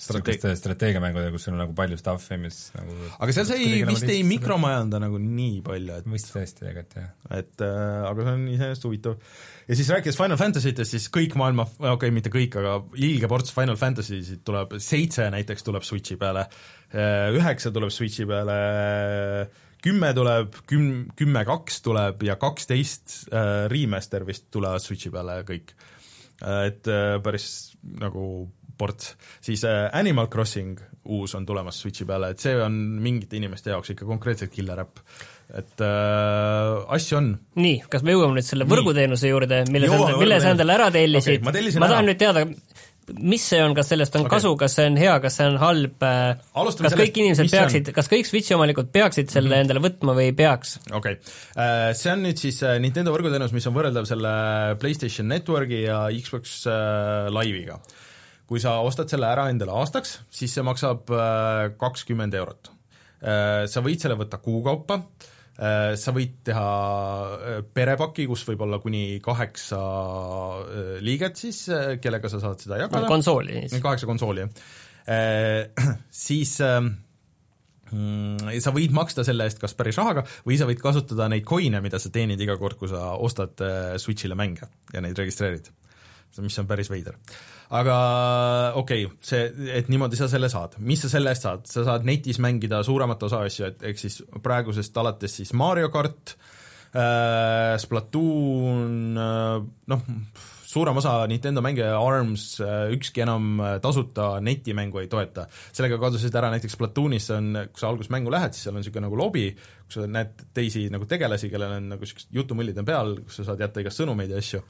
niisuguste 0.00 0.54
strateegiamängudega, 0.56 1.32
kus 1.34 1.44
sul 1.46 1.54
on 1.54 1.60
nagu 1.64 1.74
palju 1.76 1.98
stuff'i, 2.00 2.38
mis 2.40 2.58
nagu 2.76 2.96
aga 3.20 3.34
seal 3.36 3.48
sa 3.50 3.56
ei, 3.60 3.82
vist 3.88 4.08
ei 4.08 4.22
mikromajanda 4.26 5.00
nagu 5.02 5.20
nii 5.20 5.60
palju, 5.66 5.98
et 6.00 6.10
vist 6.10 6.30
tõesti 6.32 6.64
tegelikult, 6.64 6.96
jah. 6.96 7.10
et 7.36 7.64
äh, 7.66 7.96
aga 8.08 8.26
see 8.26 8.36
on 8.38 8.44
iseenesest 8.54 8.86
huvitav. 8.88 9.16
ja 9.68 9.78
siis 9.78 9.90
rääkides 9.92 10.20
Final 10.20 10.40
Fantasy 10.40 10.72
itest, 10.72 10.96
siis 10.96 11.08
kõik 11.12 11.36
maailma, 11.40 11.66
okei 11.78 11.92
okay,, 11.94 12.14
mitte 12.16 12.32
kõik, 12.32 12.56
aga 12.62 12.76
ilge 12.96 13.30
ports 13.30 13.54
Final 13.56 13.80
Fantasy'sid 13.80 14.44
tuleb, 14.46 14.78
seitse 14.82 15.28
näiteks 15.34 15.66
tuleb 15.66 15.84
Switchi 15.86 16.16
peale, 16.20 16.46
üheksa 17.36 17.72
tuleb 17.74 17.92
Switchi 17.94 18.28
peale, 18.30 18.56
kümme 19.84 20.14
tuleb, 20.16 20.56
küm-, 20.70 21.10
kümme 21.18 21.44
kaks 21.48 21.82
tuleb 21.84 22.24
ja 22.24 22.38
kaksteist 22.40 23.26
äh, 23.28 23.66
remaster 23.72 24.24
vist 24.28 24.48
tulevad 24.52 24.82
Switchi 24.84 25.12
peale 25.12 25.42
kõik. 25.48 25.74
et 26.40 26.88
äh, 26.88 27.18
päris 27.20 27.76
nagu 28.00 28.48
ports, 28.80 29.14
siis 29.44 29.64
äh, 29.68 29.88
Animal 29.96 30.30
Crossing 30.32 30.78
uus 31.10 31.34
on 31.34 31.46
tulemas 31.46 31.80
Switchi 31.80 32.06
peale, 32.08 32.32
et 32.34 32.42
see 32.42 32.56
on 32.60 32.76
mingite 33.02 33.38
inimeste 33.40 33.72
jaoks 33.72 33.94
ikka 33.94 34.08
konkreetselt 34.08 34.52
killer 34.52 34.84
äpp. 34.84 35.00
et 35.50 35.82
äh, 35.82 36.92
asju 36.94 37.16
on. 37.18 37.32
nii, 37.58 37.80
kas 37.90 38.04
me 38.06 38.14
jõuame 38.14 38.38
nüüd 38.38 38.46
selle 38.46 38.66
võrguteenuse 38.70 39.32
juurde, 39.32 39.64
mille 39.72 39.88
sa, 39.90 40.12
mille 40.20 40.38
sa 40.42 40.52
endale 40.54 40.76
ära 40.76 40.92
tellisid 40.94 41.40
okay,? 41.40 41.64
ma, 41.64 41.82
ma 41.82 41.88
tahan 41.90 42.06
nüüd 42.06 42.20
teada, 42.20 42.44
mis 43.18 43.46
see 43.50 43.58
on, 43.64 43.72
kas 43.74 43.90
sellest 43.90 44.14
on 44.20 44.26
okay. 44.26 44.36
kasu, 44.36 44.52
kas 44.60 44.76
see 44.78 44.90
on 44.92 44.98
hea, 45.00 45.16
kas 45.24 45.40
see 45.40 45.48
on 45.50 45.56
halb, 45.62 45.96
äh, 46.06 46.20
kas 46.52 46.78
sellest, 46.78 46.98
kõik 47.00 47.18
inimesed 47.24 47.50
peaksid, 47.56 47.90
kas 47.96 48.12
kõik 48.12 48.28
Switchi 48.28 48.54
omanikud 48.54 48.92
peaksid 48.94 49.32
selle 49.32 49.48
mm 49.48 49.56
-hmm. 49.56 49.64
endale 49.66 49.82
võtma 49.88 50.14
või 50.20 50.28
ei 50.28 50.36
peaks? 50.36 50.76
okei 50.92 51.16
okay., 51.16 51.34
äh, 51.56 51.88
see 51.98 52.12
on 52.12 52.22
nüüd 52.28 52.44
siis 52.44 52.60
Nintendo 52.84 53.16
võrguteenus, 53.16 53.56
mis 53.56 53.66
on 53.66 53.74
võrreldav 53.74 54.06
selle 54.12 54.36
PlayStation 54.78 55.26
Networki 55.32 55.82
ja 55.88 56.04
Xbox 56.20 56.62
Live'iga 57.40 57.80
kui 58.50 58.58
sa 58.58 58.80
ostad 58.82 59.06
selle 59.12 59.28
ära 59.30 59.46
endale 59.52 59.70
aastaks, 59.78 60.16
siis 60.34 60.50
see 60.56 60.64
maksab 60.66 61.10
äh, 61.14 61.68
kakskümmend 61.78 62.34
eurot. 62.34 62.72
Äh, 63.22 63.66
sa 63.70 63.82
võid 63.84 64.02
selle 64.02 64.16
võtta 64.18 64.40
kuu 64.42 64.58
kaupa, 64.66 64.96
äh, 65.54 65.92
sa 66.00 66.10
võid 66.16 66.40
teha 66.48 66.64
perepaki, 67.76 68.26
kus 68.26 68.42
võib 68.48 68.64
olla 68.66 68.80
kuni 68.82 69.20
kaheksa 69.22 69.78
liiget 71.06 71.38
siis, 71.44 71.62
kellega 72.02 72.32
sa 72.32 72.42
saad 72.42 72.58
seda 72.64 72.80
jagada. 72.82 73.06
konsooli. 73.10 73.68
kaheksa 73.76 74.10
konsooli, 74.10 74.48
jah. 74.48 74.52
Siis 76.14 76.52
mm, 76.60 78.50
sa 78.62 78.70
võid 78.74 78.92
maksta 78.94 79.24
selle 79.26 79.46
eest 79.48 79.58
kas 79.58 79.72
päris 79.74 79.96
rahaga 79.98 80.22
või 80.44 80.58
sa 80.60 80.68
võid 80.68 80.82
kasutada 80.82 81.26
neid 81.32 81.46
coin'e, 81.48 81.80
mida 81.82 81.98
sa 81.98 82.12
teenid 82.14 82.38
iga 82.44 82.54
kord, 82.60 82.76
kui 82.78 82.90
sa 82.92 83.16
ostad 83.18 83.58
Switch'ile 83.98 84.36
mänge 84.38 84.68
ja 84.92 85.02
neid 85.02 85.18
registreerid, 85.18 85.72
mis 86.38 86.58
on 86.62 86.68
päris 86.70 86.90
veider 86.92 87.18
aga 87.70 87.96
okei 88.78 89.06
okay,, 89.06 89.18
see, 89.22 89.48
et 89.78 89.90
niimoodi 89.92 90.18
sa 90.18 90.28
selle 90.30 90.50
saad. 90.52 90.78
mis 90.82 91.02
sa 91.04 91.10
selle 91.12 91.34
eest 91.34 91.46
saad? 91.46 91.66
sa 91.70 91.86
saad 91.86 92.06
netis 92.08 92.40
mängida 92.42 92.82
suuremat 92.86 93.22
osa 93.28 93.44
asju, 93.46 93.70
et 93.70 93.90
ehk 93.90 94.00
siis 94.00 94.20
praegusest 94.42 94.96
alates 95.02 95.40
siis 95.40 95.52
Mario 95.54 95.90
kart 95.94 96.34
äh,, 96.94 97.76
Splatoon 97.78 99.18
äh,, 99.18 99.68
noh, 99.94 100.06
suurem 100.70 100.98
osa 101.00 101.14
Nintendo 101.30 101.62
mänge 101.62 101.86
ARMS, 101.94 102.44
äh, 102.62 102.92
ükski 102.94 103.24
enam 103.24 103.58
äh, 103.62 103.78
tasuta 103.82 104.32
netimängu 104.42 105.02
ei 105.02 105.08
toeta. 105.10 105.46
sellega 105.72 105.98
kadusid 106.02 106.34
ära 106.34 106.50
näiteks 106.52 106.74
Splatoonis, 106.78 107.30
on, 107.34 107.52
kui 107.70 107.82
sa 107.82 107.90
alguses 107.90 108.10
mängu 108.14 108.30
lähed, 108.34 108.54
siis 108.54 108.66
seal 108.66 108.76
on 108.76 108.82
niisugune 108.82 109.06
nagu 109.08 109.18
lobi, 109.18 109.48
kus 109.86 109.98
sa 109.98 110.06
näed 110.06 110.46
teisi 110.54 110.86
nagu 110.92 111.06
tegelasi, 111.10 111.50
kellel 111.50 111.78
on 111.78 111.90
nagu 111.94 112.06
niisugused 112.06 112.34
jutumõllid 112.34 112.78
on 112.82 112.90
peal, 112.90 113.18
kus 113.26 113.40
sa 113.40 113.50
saad 113.50 113.62
jätta 113.66 113.82
igast 113.82 114.02
sõnumeid 114.02 114.34
ja 114.34 114.42
asju 114.42 114.62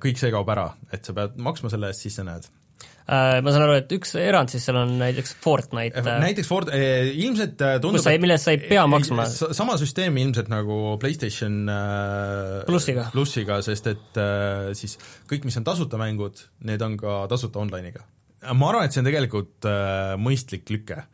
kõik 0.00 0.20
see 0.20 0.34
kaob 0.34 0.52
ära, 0.52 0.68
et 0.92 1.06
sa 1.06 1.14
pead 1.16 1.40
maksma 1.40 1.72
selle 1.72 1.90
eest, 1.90 2.04
siis 2.04 2.18
sa 2.18 2.24
näed 2.26 2.46
äh, 2.48 3.40
ma 3.44 3.52
saan 3.54 3.64
aru, 3.66 3.76
et 3.80 3.94
üks 3.96 4.14
erand 4.20 4.52
siis 4.52 4.66
seal 4.66 4.78
on 4.80 4.96
näiteks 5.00 5.34
Fortnite. 5.44 6.02
Äh, 6.02 6.18
näiteks 6.24 6.50
Fort-, 6.50 6.72
ilmselt 6.72 7.56
tundub 7.84 8.04
sa, 8.04 8.14
millest 8.20 8.48
sa 8.48 8.54
ei 8.56 8.60
pea 8.64 8.84
maksma? 8.90 9.26
sama 9.30 9.78
süsteem 9.80 10.18
ilmselt 10.20 10.50
nagu 10.52 10.98
PlayStation 11.02 11.62
plussiga, 12.68 13.08
plussiga, 13.14 13.60
sest 13.64 13.92
et 13.94 14.22
siis 14.78 14.98
kõik, 15.30 15.48
mis 15.48 15.56
on 15.60 15.66
tasuta 15.66 16.00
mängud, 16.00 16.44
need 16.68 16.84
on 16.84 16.98
ka 17.00 17.24
tasuta 17.32 17.62
online'iga. 17.64 18.04
ma 18.52 18.72
arvan, 18.72 18.88
et 18.88 18.96
see 18.96 19.04
on 19.04 19.08
tegelikult 19.08 19.72
mõistlik 20.20 20.68
lüke 20.72 21.04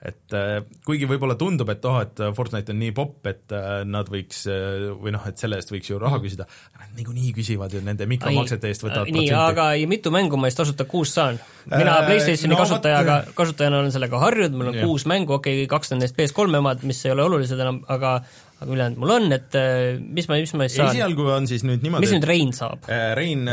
et 0.00 0.32
äh, 0.32 0.62
kuigi 0.86 1.04
võib-olla 1.08 1.34
tundub, 1.36 1.68
et 1.74 1.84
oh, 1.84 1.98
et 2.00 2.20
Fortnite 2.36 2.72
on 2.72 2.78
nii 2.80 2.92
popp, 2.96 3.26
et 3.28 3.52
äh, 3.52 3.82
nad 3.84 4.08
võiks 4.08 4.46
äh, 4.48 4.86
või 4.96 5.12
noh, 5.12 5.26
et 5.28 5.40
selle 5.40 5.58
eest 5.60 5.72
võiks 5.74 5.90
ju 5.90 5.98
raha 6.00 6.16
küsida, 6.22 6.46
nad 6.78 6.94
niikuinii 6.96 7.34
küsivad 7.36 7.74
ju 7.76 7.82
nende 7.84 8.06
mikromaksete 8.08 8.70
eest 8.72 8.86
võtavad 8.86 9.12
nii, 9.12 9.28
aga 9.36 9.68
mitu 9.90 10.12
mängu 10.14 10.40
ma 10.40 10.48
siis 10.48 10.62
tasuta 10.62 10.86
kuus 10.88 11.12
saan? 11.18 11.36
mina 11.68 11.98
äh, 11.98 12.06
PlayStationi 12.08 12.54
no, 12.54 12.60
kasutajaga, 12.62 13.18
kasutajana 13.36 13.82
olen 13.82 13.92
sellega 13.92 14.22
harjunud, 14.22 14.56
mul 14.56 14.70
on 14.72 14.78
jah. 14.80 14.88
kuus 14.88 15.04
mängu, 15.10 15.36
okei 15.36 15.66
okay,, 15.66 15.68
kaks 15.74 15.92
neist 15.98 16.16
PS3 16.16 16.62
omad, 16.62 16.86
mis 16.88 17.04
ei 17.04 17.12
ole 17.12 17.28
olulised 17.28 17.60
enam, 17.60 17.82
aga 17.92 18.16
aga 18.60 18.72
ülejäänud 18.72 19.04
mul 19.04 19.14
on, 19.18 19.28
et 19.36 19.60
mis 20.00 20.26
ma, 20.28 20.40
mis 20.40 20.56
ma 20.56 20.64
siis 20.68 20.80
saan? 20.80 20.96
esialgu 20.96 21.28
on 21.36 21.48
siis 21.48 21.64
nüüd 21.68 21.84
niimoodi 21.84 22.08
mis 22.08 22.16
nüüd 22.16 22.28
Rein 22.28 22.56
saab? 22.56 22.88
Rein, 23.20 23.48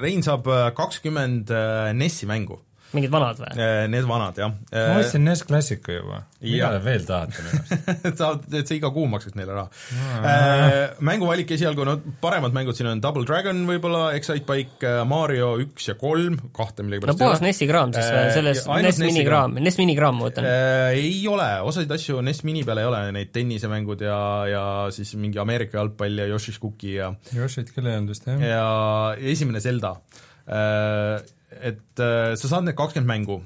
Rein 0.00 0.24
saab 0.24 0.48
kakskümmend 0.76 1.52
NES-i 2.00 2.28
mängu 2.28 2.62
mingid 2.96 3.12
vanad 3.12 3.38
või? 3.40 3.50
Äh, 3.54 3.84
need 3.90 4.06
vanad, 4.08 4.38
jah. 4.40 4.52
ma 4.72 4.98
ostsin 5.00 5.24
NES 5.26 5.44
Classicu 5.48 5.94
juba, 5.94 6.22
mida 6.42 6.70
te 6.74 6.80
veel 6.84 7.06
tahate 7.08 7.44
minust 7.44 8.20
saad, 8.20 8.46
et 8.60 8.70
sa 8.70 8.76
iga 8.76 8.90
kuu 8.94 9.06
maksad 9.10 9.36
neile 9.38 9.56
raha 9.56 9.68
äh,. 10.20 10.96
Mänguvalik 11.06 11.50
esialgu, 11.56 11.86
no 11.86 11.96
paremad 12.22 12.54
mängud 12.56 12.78
siin 12.78 12.90
on 12.90 13.02
Double 13.02 13.26
Dragon 13.28 13.62
võib-olla, 13.68 14.10
Excitebike, 14.18 14.84
äh, 14.86 15.02
Mario 15.08 15.52
üks 15.62 15.90
ja 15.90 15.96
kolm, 16.00 16.38
kahte 16.56 16.86
millegipärast 16.86 17.18
no 17.18 17.24
puhas 17.24 17.44
NES-i 17.44 17.70
kraam 17.70 17.94
siis 17.96 18.08
või, 18.10 18.26
selles 18.36 18.64
NES 18.66 19.02
mini 19.04 19.24
kraam, 19.26 19.56
NES 19.60 19.80
mini 19.80 19.96
kraam 19.98 20.18
ma 20.20 20.28
mõtlen 20.28 20.48
äh,. 20.50 20.98
Ei 21.00 21.22
ole, 21.30 21.48
osasid 21.66 21.90
asju 21.94 22.20
NES 22.26 22.44
mini 22.48 22.64
peal 22.66 22.82
ei 22.82 22.88
ole, 22.90 23.02
neid 23.16 23.32
tennisemängud 23.34 24.06
ja, 24.06 24.20
ja 24.50 24.64
siis 24.94 25.14
mingi 25.20 25.40
Ameerika 25.42 25.80
jalgpall 25.80 26.24
ja 26.24 26.28
Yoshi's 26.30 26.60
Cookie 26.60 26.98
ja 26.98 27.12
Yoshit 27.36 27.72
küll 27.74 27.88
ei 27.88 27.98
olnud 27.98 28.14
vist, 28.14 28.26
jah. 28.28 28.40
ja 28.42 28.64
esimene 29.32 29.62
Zelda 29.62 29.94
äh, 30.46 31.20
et 31.50 32.02
äh, 32.02 32.32
sa 32.38 32.48
saad 32.48 32.66
need 32.66 32.78
kakskümmend 32.78 33.10
mängu. 33.10 33.42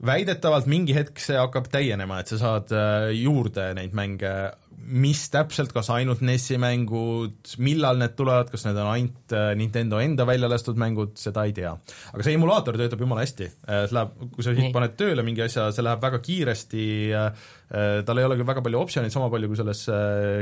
väidetavalt 0.00 0.64
mingi 0.64 0.94
hetk 0.96 1.18
see 1.20 1.36
hakkab 1.36 1.66
täienema, 1.68 2.20
et 2.20 2.30
sa 2.32 2.38
saad 2.40 2.72
äh, 2.72 3.10
juurde 3.12 3.74
neid 3.76 3.92
mänge, 3.92 4.32
mis 4.80 5.22
täpselt, 5.32 5.72
kas 5.74 5.90
ainult 5.94 6.22
NES-i 6.24 6.58
mängud, 6.60 7.54
millal 7.62 8.00
need 8.00 8.16
tulevad, 8.18 8.50
kas 8.52 8.66
need 8.66 8.80
on 8.80 8.90
ainult 8.94 9.36
äh, 9.36 9.52
Nintendo 9.58 10.00
enda 10.02 10.26
välja 10.28 10.50
lastud 10.50 10.80
mängud, 10.80 11.14
seda 11.20 11.46
ei 11.48 11.54
tea. 11.56 11.74
aga 12.12 12.26
see 12.26 12.36
emulaator 12.38 12.78
töötab 12.80 13.04
jumala 13.04 13.24
hästi, 13.26 13.50
see 13.66 13.96
läheb, 13.96 14.18
kui 14.34 14.46
sa 14.46 14.56
siit 14.56 14.74
paned 14.74 14.98
tööle 15.00 15.26
mingi 15.26 15.44
asja, 15.46 15.70
see 15.74 15.86
läheb 15.86 16.04
väga 16.04 16.22
kiiresti 16.24 16.84
äh,, 17.16 17.48
Äh, 17.70 18.00
tal 18.02 18.18
ei 18.18 18.24
ole 18.26 18.34
küll 18.34 18.48
väga 18.48 18.64
palju 18.66 18.80
optsioneid, 18.82 19.12
sama 19.14 19.28
palju 19.30 19.46
kui 19.52 19.58
selles 19.60 19.84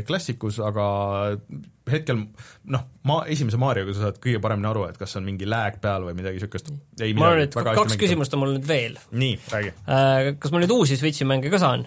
klassikus, 0.08 0.56
äh, 0.62 0.70
aga 0.70 0.84
hetkel 1.92 2.22
noh, 2.72 2.86
ma 3.08 3.18
esimese 3.28 3.60
Marioga 3.60 3.92
sa 3.92 4.06
saad 4.06 4.20
kõige 4.24 4.40
paremini 4.40 4.70
aru, 4.70 4.86
et 4.88 4.96
kas 4.96 5.12
on 5.20 5.26
mingi 5.26 5.44
lag 5.48 5.76
peal 5.82 6.06
või 6.08 6.16
midagi 6.16 6.40
niisugust. 6.40 6.72
ma 7.20 7.28
arvan, 7.28 7.44
et 7.44 7.52
kaks 7.52 7.98
küsimust 8.00 8.32
on 8.32 8.44
mul 8.44 8.54
nüüd 8.56 8.64
veel. 8.68 8.96
nii, 9.12 9.36
räägi. 9.52 9.74
Äh, 9.84 10.30
kas 10.40 10.54
ma 10.54 10.64
nüüd 10.64 10.72
uusi 10.72 10.96
Switchi 10.96 11.28
mänge 11.28 11.52
ka 11.52 11.60
saan? 11.60 11.84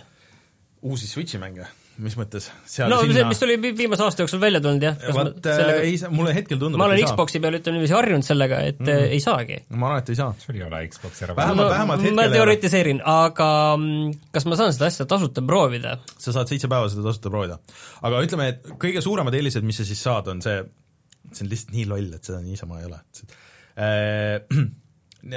uusi 0.86 1.10
Switchi 1.10 1.42
mänge? 1.42 1.66
Mis 2.02 2.16
mõttes? 2.18 2.48
no 2.90 3.00
sinna... 3.04 3.16
see, 3.16 3.26
mis 3.30 3.42
tuli 3.42 3.56
viimase 3.62 4.04
aasta 4.06 4.24
jooksul 4.24 4.42
välja 4.42 4.62
tulnud 4.64 4.84
jah. 4.86 4.98
vaat 5.16 5.38
sellega... 5.46 5.84
ei 5.86 5.98
saa, 6.02 6.10
mulle 6.14 6.34
hetkel 6.36 6.60
tundub, 6.62 6.82
ma 6.82 6.88
olen 6.90 7.02
Xboxi 7.06 7.42
peal, 7.44 7.58
ütleme 7.60 7.78
niiviisi, 7.78 7.96
harjunud 7.96 8.26
sellega, 8.26 8.62
et 8.72 8.82
mm 8.82 8.90
-hmm. 8.90 9.14
ei 9.18 9.22
saagi. 9.24 9.60
ma 9.70 9.90
arvan, 9.90 10.04
et 10.04 10.12
ei 10.14 10.20
saa. 10.20 10.34
sul 10.42 10.58
ei 10.58 10.66
ole 10.66 10.82
Xboxi 10.96 11.26
ära 11.28 11.36
vähemalt, 11.38 11.74
vähemalt 11.76 12.06
hetkel 12.06 12.18
ma 12.18 12.28
teoritiseerin, 12.36 13.02
aga 13.14 13.50
mm, 13.78 14.18
kas 14.34 14.48
ma 14.50 14.60
saan 14.60 14.74
seda 14.78 14.90
asja 14.92 15.08
tasuta 15.14 15.46
proovida? 15.46 15.98
sa 16.18 16.36
saad 16.36 16.52
seitse 16.52 16.72
päeva 16.72 16.90
seda 16.90 17.06
tasuta 17.10 17.34
proovida. 17.34 17.60
aga 18.02 18.26
ütleme, 18.26 18.50
et 18.56 18.74
kõige 18.82 19.06
suuremad 19.06 19.38
eelised, 19.38 19.68
mis 19.68 19.82
sa 19.82 19.88
siis 19.88 20.04
saad, 20.10 20.34
on 20.34 20.42
see, 20.42 20.60
see 21.32 21.46
on 21.46 21.54
lihtsalt 21.54 21.78
nii 21.78 21.88
loll, 21.94 22.14
et 22.18 22.24
seda 22.24 22.42
niisama 22.42 22.82
ei 22.82 22.90
ole 22.90 23.02
äh, 23.78 24.42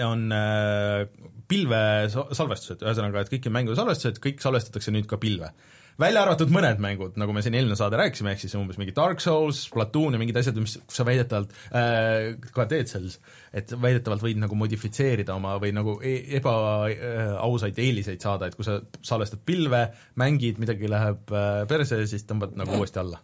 on 0.12 0.26
äh, 0.32 1.04
pilvesalvestused, 1.48 2.82
ühesõnaga, 2.82 3.20
et 3.20 3.32
kõik 3.32 3.52
mängude 3.52 3.76
salvestused, 3.76 4.20
kõik 4.22 4.40
salvestatakse 4.40 4.94
nüüd 4.94 5.08
ka 5.10 5.20
pilve 5.20 5.52
välja 6.00 6.22
arvatud 6.24 6.50
mõned 6.52 6.80
mängud, 6.82 7.18
nagu 7.20 7.34
me 7.34 7.42
siin 7.44 7.54
eelmine 7.58 7.76
saade 7.78 7.98
rääkisime, 8.00 8.34
ehk 8.34 8.42
siis 8.42 8.54
umbes 8.58 8.78
mingi 8.80 8.94
Dark 8.96 9.22
Souls, 9.22 9.64
Splatoon 9.68 10.16
ja 10.16 10.20
mingid 10.20 10.38
asjad, 10.40 10.58
mis 10.62 10.76
sa 10.90 11.06
väidetavalt 11.06 11.54
äh, 11.70 12.50
ka 12.54 12.66
teed 12.70 12.90
selles, 12.90 13.18
et 13.54 13.72
väidetavalt 13.72 14.24
võid 14.24 14.40
nagu 14.42 14.58
modifitseerida 14.58 15.36
oma 15.38 15.56
või 15.62 15.74
nagu 15.76 15.96
e 16.02 16.16
ebaausaid 16.40 17.78
äh, 17.78 17.86
eeliseid 17.86 18.24
saada, 18.24 18.50
et 18.50 18.58
kui 18.58 18.66
sa 18.66 18.80
salvestad 19.04 19.42
pilve, 19.46 19.86
mängid, 20.20 20.60
midagi 20.62 20.90
läheb 20.90 21.34
äh, 21.34 21.62
perse, 21.70 22.02
siis 22.10 22.26
tõmbad 22.28 22.56
nagu 22.60 22.80
uuesti 22.80 23.02
alla 23.04 23.22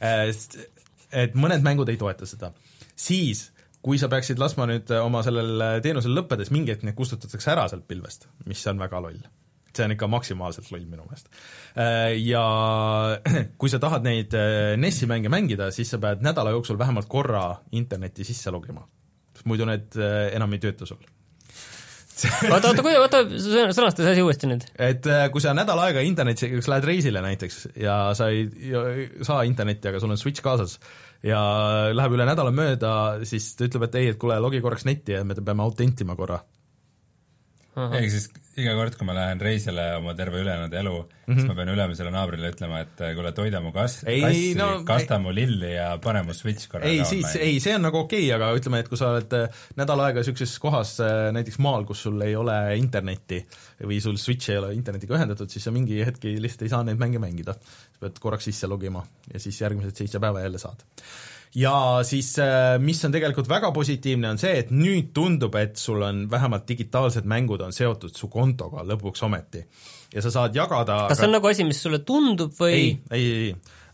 äh,. 0.00 0.30
Et 1.14 1.36
mõned 1.38 1.62
mängud 1.62 1.86
ei 1.92 1.98
toeta 2.00 2.26
seda. 2.26 2.48
siis 2.98 3.52
kui 3.84 4.00
sa 4.02 4.08
peaksid 4.10 4.40
laskma 4.40 4.66
nüüd 4.66 4.90
oma 4.98 5.20
sellel 5.22 5.62
teenusel 5.84 6.16
lõppedes, 6.16 6.50
mingi 6.50 6.74
hetk 6.74 6.82
need 6.82 6.96
kustutatakse 6.98 7.52
ära 7.52 7.68
sealt 7.70 7.86
pilvest, 7.86 8.26
mis 8.50 8.66
on 8.66 8.82
väga 8.82 8.98
loll 9.04 9.22
see 9.76 9.86
on 9.88 9.94
ikka 9.94 10.08
maksimaalselt 10.10 10.70
loll 10.72 10.86
minu 10.88 11.06
meelest. 11.06 11.30
Äh, 11.78 12.14
ja 12.22 12.44
kui 13.60 13.72
sa 13.72 13.80
tahad 13.82 14.06
neid 14.06 14.36
äh, 14.38 14.74
NES-i 14.80 15.08
mänge 15.10 15.32
mängida, 15.32 15.70
siis 15.74 15.92
sa 15.94 16.00
pead 16.02 16.24
nädala 16.24 16.54
jooksul 16.54 16.78
vähemalt 16.80 17.10
korra 17.10 17.46
internetti 17.72 18.26
sisse 18.26 18.54
logima. 18.54 18.86
muidu 19.44 19.66
need 19.68 19.92
äh, 20.00 20.30
enam 20.32 20.54
ei 20.56 20.60
tööta 20.62 20.86
sul 20.88 21.00
oota, 22.54 22.70
oota, 22.70 22.82
kui, 22.86 22.92
oota, 22.96 23.20
sõnasta 23.74 24.04
see 24.04 24.12
asi 24.14 24.22
uuesti 24.22 24.48
nüüd. 24.48 24.62
et 24.78 25.08
kui 25.34 25.42
sa 25.42 25.52
nädal 25.52 25.82
aega 25.82 26.04
internetis, 26.06 26.46
kas 26.54 26.68
lähed 26.70 26.86
reisile 26.86 27.20
näiteks 27.24 27.56
ja 27.82 27.96
sa 28.16 28.30
ei 28.30 28.46
ja, 28.70 28.84
saa 29.26 29.42
internetti, 29.44 29.90
aga 29.90 30.00
sul 30.00 30.14
on 30.14 30.20
Switch 30.20 30.40
kaasas 30.44 30.78
ja 31.26 31.40
läheb 31.92 32.14
üle 32.14 32.28
nädala 32.28 32.54
mööda, 32.54 32.92
siis 33.26 33.50
ta 33.58 33.66
ütleb, 33.66 33.88
et 33.88 33.98
ei, 33.98 34.12
et 34.14 34.20
kuule, 34.22 34.38
logi 34.40 34.62
korraks 34.64 34.86
netti 34.88 35.18
ja 35.18 35.24
me 35.26 35.36
peame 35.36 35.66
autentima 35.66 36.16
korra 36.16 36.38
ehk 37.74 38.10
siis 38.12 38.28
iga 38.60 38.74
kord, 38.78 38.94
kui 38.98 39.06
ma 39.08 39.14
lähen 39.16 39.40
reisile 39.42 39.84
oma 39.98 40.12
terve 40.14 40.38
ülejäänud 40.42 40.74
elu 40.78 40.92
mm, 40.94 41.08
-hmm. 41.26 41.38
siis 41.38 41.48
ma 41.48 41.56
pean 41.58 41.72
ülemisele 41.72 42.12
naabrile 42.14 42.50
ütlema, 42.52 42.80
et 42.84 43.02
kuule, 43.16 43.32
toida 43.34 43.60
mu 43.64 43.72
kas-, 43.74 43.98
kassi 44.06 44.54
no,, 44.58 44.68
kasta 44.86 45.18
mu 45.18 45.34
lilli 45.34 45.72
ja 45.74 45.88
pane 46.02 46.22
mu 46.22 46.36
switch 46.36 46.70
korra 46.70 46.86
ei, 46.86 47.02
siis, 47.08 47.34
ei, 47.34 47.58
see 47.60 47.74
on 47.74 47.82
nagu 47.88 48.04
okei 48.04 48.28
okay,, 48.28 48.36
aga 48.36 48.52
ütleme, 48.58 48.84
et 48.84 48.90
kui 48.92 49.00
sa 49.00 49.10
oled 49.10 49.36
äh, 49.40 49.60
nädal 49.80 50.04
aega 50.06 50.22
niisuguses 50.22 50.54
kohas, 50.62 50.94
äh, 51.02 51.32
näiteks 51.34 51.58
maal, 51.66 51.86
kus 51.88 52.06
sul 52.06 52.22
ei 52.22 52.36
ole 52.38 52.56
internetti 52.78 53.42
või 53.82 54.00
sul 54.04 54.20
switch 54.22 54.54
ei 54.54 54.62
ole 54.62 54.74
internetiga 54.78 55.18
ühendatud, 55.18 55.50
siis 55.50 55.66
sa 55.66 55.74
mingi 55.74 55.98
hetki 56.06 56.36
lihtsalt 56.38 56.68
ei 56.68 56.74
saa 56.76 56.84
neid 56.86 57.00
mänge 57.02 57.18
mängida. 57.18 57.58
sa 57.58 58.06
pead 58.06 58.22
korraks 58.22 58.50
sisse 58.50 58.70
logima 58.70 59.02
ja 59.32 59.40
siis 59.40 59.60
järgmised 59.60 59.96
seitse 59.98 60.22
päeva 60.22 60.46
jälle 60.46 60.62
saad 60.62 60.86
ja 61.54 61.74
siis 62.06 62.32
äh, 62.42 62.76
mis 62.82 63.00
on 63.06 63.14
tegelikult 63.14 63.48
väga 63.50 63.70
positiivne, 63.74 64.32
on 64.34 64.40
see, 64.40 64.56
et 64.64 64.72
nüüd 64.74 65.12
tundub, 65.14 65.54
et 65.58 65.78
sul 65.78 66.02
on 66.02 66.24
vähemalt 66.30 66.66
digitaalsed 66.68 67.28
mängud 67.30 67.62
on 67.64 67.74
seotud 67.74 68.14
su 68.16 68.28
kontoga 68.32 68.82
lõpuks 68.86 69.22
ometi. 69.26 69.62
ja 70.14 70.22
sa 70.22 70.32
saad 70.34 70.56
jagada 70.56 71.04
kas 71.10 71.22
see 71.22 71.28
on 71.28 71.36
nagu 71.36 71.50
asi, 71.50 71.66
mis 71.66 71.80
sulle 71.82 72.02
tundub 72.06 72.54
või 72.58 72.74
ei, 72.74 72.92
ei, 73.10 73.26
ei, 73.32 73.52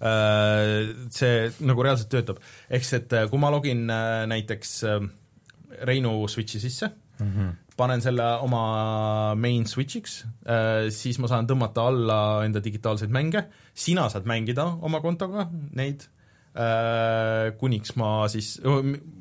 äh, 0.09 0.93
see 1.13 1.51
nagu 1.69 1.85
reaalselt 1.85 2.13
töötab. 2.13 2.41
ehk 2.71 2.87
siis, 2.87 3.03
et 3.03 3.17
äh, 3.19 3.27
kui 3.31 3.41
ma 3.41 3.53
login 3.53 3.85
näiteks 4.31 4.79
Reinu 5.87 6.15
Switchi 6.29 6.61
sisse 6.61 6.89
mm, 6.89 7.27
-hmm. 7.27 7.51
panen 7.77 8.01
selle 8.01 8.25
oma 8.41 9.35
main 9.37 9.67
switch'iks, 9.67 10.25
siis 10.91 11.19
ma 11.19 11.29
saan 11.29 11.47
tõmmata 11.47 11.85
alla 11.89 12.45
enda 12.45 12.65
digitaalseid 12.65 13.13
mänge, 13.13 13.45
sina 13.75 14.09
saad 14.09 14.27
mängida 14.29 14.65
oma 14.81 15.01
kontoga 15.01 15.47
neid 15.77 16.09
kuniks 17.61 17.95
ma 18.01 18.27
siis, 18.33 18.57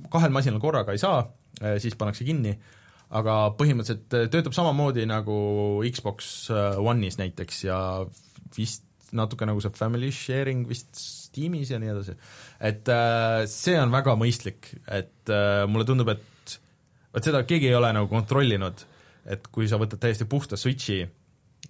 kahel 0.10 0.34
masinal 0.34 0.62
korraga 0.62 0.96
ei 0.96 1.02
saa, 1.02 1.22
äh, 1.62 1.78
siis 1.82 1.98
pannakse 2.00 2.26
kinni, 2.28 2.56
aga 3.14 3.40
põhimõtteliselt 3.58 4.16
äh, 4.18 4.28
töötab 4.34 4.56
samamoodi 4.58 5.06
nagu 5.10 5.36
Xbox 5.86 6.50
One'is 6.82 7.20
näiteks 7.22 7.64
ja 7.68 7.80
vist 8.58 8.86
natuke 9.16 9.46
nagu 9.50 9.62
see 9.62 9.74
family 9.74 10.12
sharing 10.14 10.68
vist 10.70 10.94
Steamis 10.98 11.70
ja 11.74 11.80
nii 11.82 11.92
edasi. 11.94 12.14
et 12.66 12.90
see 13.50 13.78
on 13.78 13.94
väga 13.94 14.14
mõistlik, 14.18 14.70
et 14.90 15.32
mulle 15.70 15.86
tundub, 15.86 16.10
et 16.14 16.58
vot 17.14 17.26
seda 17.26 17.42
keegi 17.50 17.70
ei 17.70 17.78
ole 17.78 17.90
nagu 17.94 18.10
kontrollinud, 18.10 18.84
et 19.30 19.48
kui 19.54 19.70
sa 19.70 19.80
võtad 19.82 20.02
täiesti 20.02 20.26
puhta 20.30 20.58
Switchi 20.58 21.04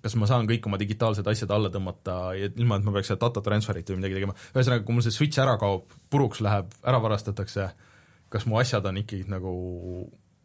kas 0.04 0.16
ma 0.20 0.30
saan 0.30 0.48
kõik 0.50 0.68
oma 0.70 0.80
digitaalsed 0.80 1.28
asjad 1.28 1.52
alla 1.52 1.72
tõmmata 1.74 2.16
ilma, 2.38 2.80
et 2.80 2.88
ma 2.88 2.96
peaks 2.96 3.12
seda 3.12 3.26
data 3.26 3.44
transfer'it 3.46 3.92
või 3.92 4.00
midagi 4.00 4.20
tegema, 4.20 4.36
ühesõnaga, 4.54 4.86
kui 4.88 4.96
mul 4.96 5.06
see 5.06 5.16
switch 5.16 5.42
ära 5.44 5.58
kaob, 5.60 5.92
puruks 6.12 6.42
läheb, 6.46 6.72
ära 6.88 7.02
varastatakse, 7.04 7.68
kas 8.32 8.48
mu 8.48 8.60
asjad 8.62 8.88
on 8.88 9.02
ikkagi 9.02 9.28
nagu 9.32 9.54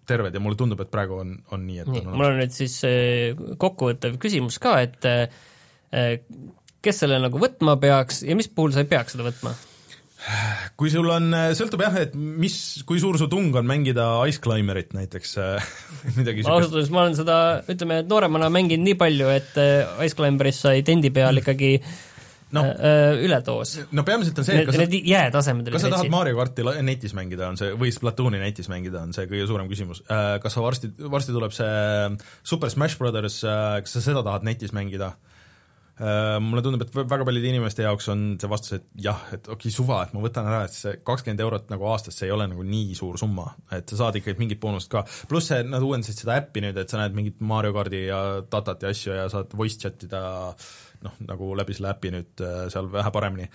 terved 0.09 0.35
ja 0.35 0.43
mulle 0.43 0.59
tundub, 0.61 0.83
et 0.85 0.91
praegu 0.93 1.21
on, 1.23 1.37
on 1.55 1.63
nii, 1.65 1.79
et 1.85 1.93
nii, 1.93 2.05
mul 2.11 2.29
on 2.29 2.41
nüüd 2.43 2.55
siis 2.55 2.77
äh, 2.89 3.45
kokkuvõttev 3.61 4.19
küsimus 4.21 4.59
ka, 4.63 4.77
et 4.85 5.09
äh, 5.09 6.19
kes 6.85 7.05
selle 7.05 7.21
nagu 7.23 7.41
võtma 7.41 7.79
peaks 7.81 8.25
ja 8.27 8.37
mis 8.37 8.51
puhul 8.53 8.75
sa 8.75 8.85
ei 8.85 8.91
peaks 8.91 9.17
seda 9.17 9.29
võtma? 9.29 9.55
Kui 10.79 10.91
sul 10.93 11.09
on, 11.13 11.29
sõltub 11.57 11.83
jah, 11.85 11.99
et 12.01 12.15
mis, 12.17 12.57
kui 12.89 13.01
suur 13.03 13.19
su 13.21 13.29
tung 13.33 13.55
on 13.59 13.69
mängida 13.69 14.07
Ice 14.31 14.41
Climberit 14.45 14.95
näiteks 14.97 15.37
midagi 16.19 16.47
ausalt 16.47 16.73
öeldes 16.73 16.93
ma 16.95 17.05
olen 17.05 17.19
seda, 17.19 17.37
ütleme, 17.71 18.01
nooremana 18.09 18.51
mänginud 18.53 18.87
nii 18.87 18.99
palju, 19.01 19.31
et 19.35 19.61
äh, 19.61 20.03
Ice 20.07 20.17
Climberis 20.19 20.63
sai 20.65 20.83
tendi 20.87 21.13
peal 21.15 21.43
ikkagi 21.43 21.75
no, 22.55 22.65
äh, 22.65 23.19
üledoos. 23.27 23.77
no 23.93 24.05
peamiselt 24.07 24.41
on 24.41 24.49
see, 24.49 24.63
et 24.63 24.71
kas 24.71 24.81
need 24.81 24.97
jäätasemed 25.11 25.69
kas 25.75 25.87
sa 25.87 25.93
tahad 25.93 26.13
Mario 26.13 26.39
karti 26.39 26.67
netis 26.87 27.15
mängida, 27.17 27.51
on 27.53 27.61
see, 27.61 27.75
või 27.81 27.93
Splatooni 27.95 28.41
netis 28.43 28.71
mängida, 28.73 29.05
on 29.05 29.15
see 29.17 29.29
kõige 29.31 29.49
suurem 29.51 29.69
küsimus. 29.71 30.05
Äh, 30.09 30.39
kas 30.45 30.57
sa 30.57 30.65
varsti, 30.65 30.93
varsti 31.13 31.37
tuleb 31.37 31.55
see 31.57 31.77
Super 32.47 32.73
Smash 32.73 33.01
Brothers, 33.01 33.43
kas 33.45 33.97
sa 33.99 34.05
seda 34.05 34.25
tahad 34.27 34.47
netis 34.47 34.75
mängida? 34.77 35.15
Äh, 35.95 36.41
mulle 36.43 36.59
tundub, 36.59 36.83
et 36.83 36.97
väga 36.97 37.23
paljude 37.23 37.47
inimeste 37.47 37.85
jaoks 37.85 38.09
on 38.11 38.23
see 38.43 38.49
vastus, 38.51 38.73
et 38.81 38.87
jah, 39.05 39.21
et 39.31 39.45
okei 39.47 39.69
okay,, 39.69 39.75
suva, 39.77 40.01
et 40.03 40.15
ma 40.17 40.25
võtan 40.25 40.49
ära, 40.51 40.65
et 40.67 40.75
see 40.75 40.97
kakskümmend 41.07 41.43
eurot 41.45 41.71
nagu 41.71 41.87
aastas, 41.87 42.17
see 42.19 42.27
ei 42.27 42.35
ole 42.35 42.49
nagu 42.51 42.67
nii 42.67 42.97
suur 42.99 43.21
summa, 43.21 43.45
et 43.77 43.87
sa 43.93 44.01
saad 44.01 44.19
ikkagi 44.19 44.43
mingit 44.43 44.59
boonust 44.65 44.91
ka. 44.91 45.05
pluss 45.31 45.53
see, 45.53 45.63
nad 45.71 45.87
uuendasid 45.87 46.19
seda 46.19 46.41
äppi 46.43 46.65
nüüd, 46.67 46.83
et 46.83 46.91
sa 46.91 46.99
näed 46.99 47.15
mingit 47.15 47.39
Mario 47.47 47.71
kardi 47.79 48.03
ja 48.09 48.19
datat 48.43 48.83
ja 48.83 48.91
asju 48.91 49.15
ja 49.21 49.29
saad 49.31 49.55
voice 49.55 49.79
chat 49.87 50.03
ida 50.09 50.27
noh, 51.07 51.17
nagu 51.31 51.55
läbi 51.63 51.79
selle 51.79 51.95
äpi 51.95 52.15
nüüd 52.17 52.43
äh, 52.43 52.61
seal 52.75 52.91
vähe 52.91 53.15
paremini 53.15 53.51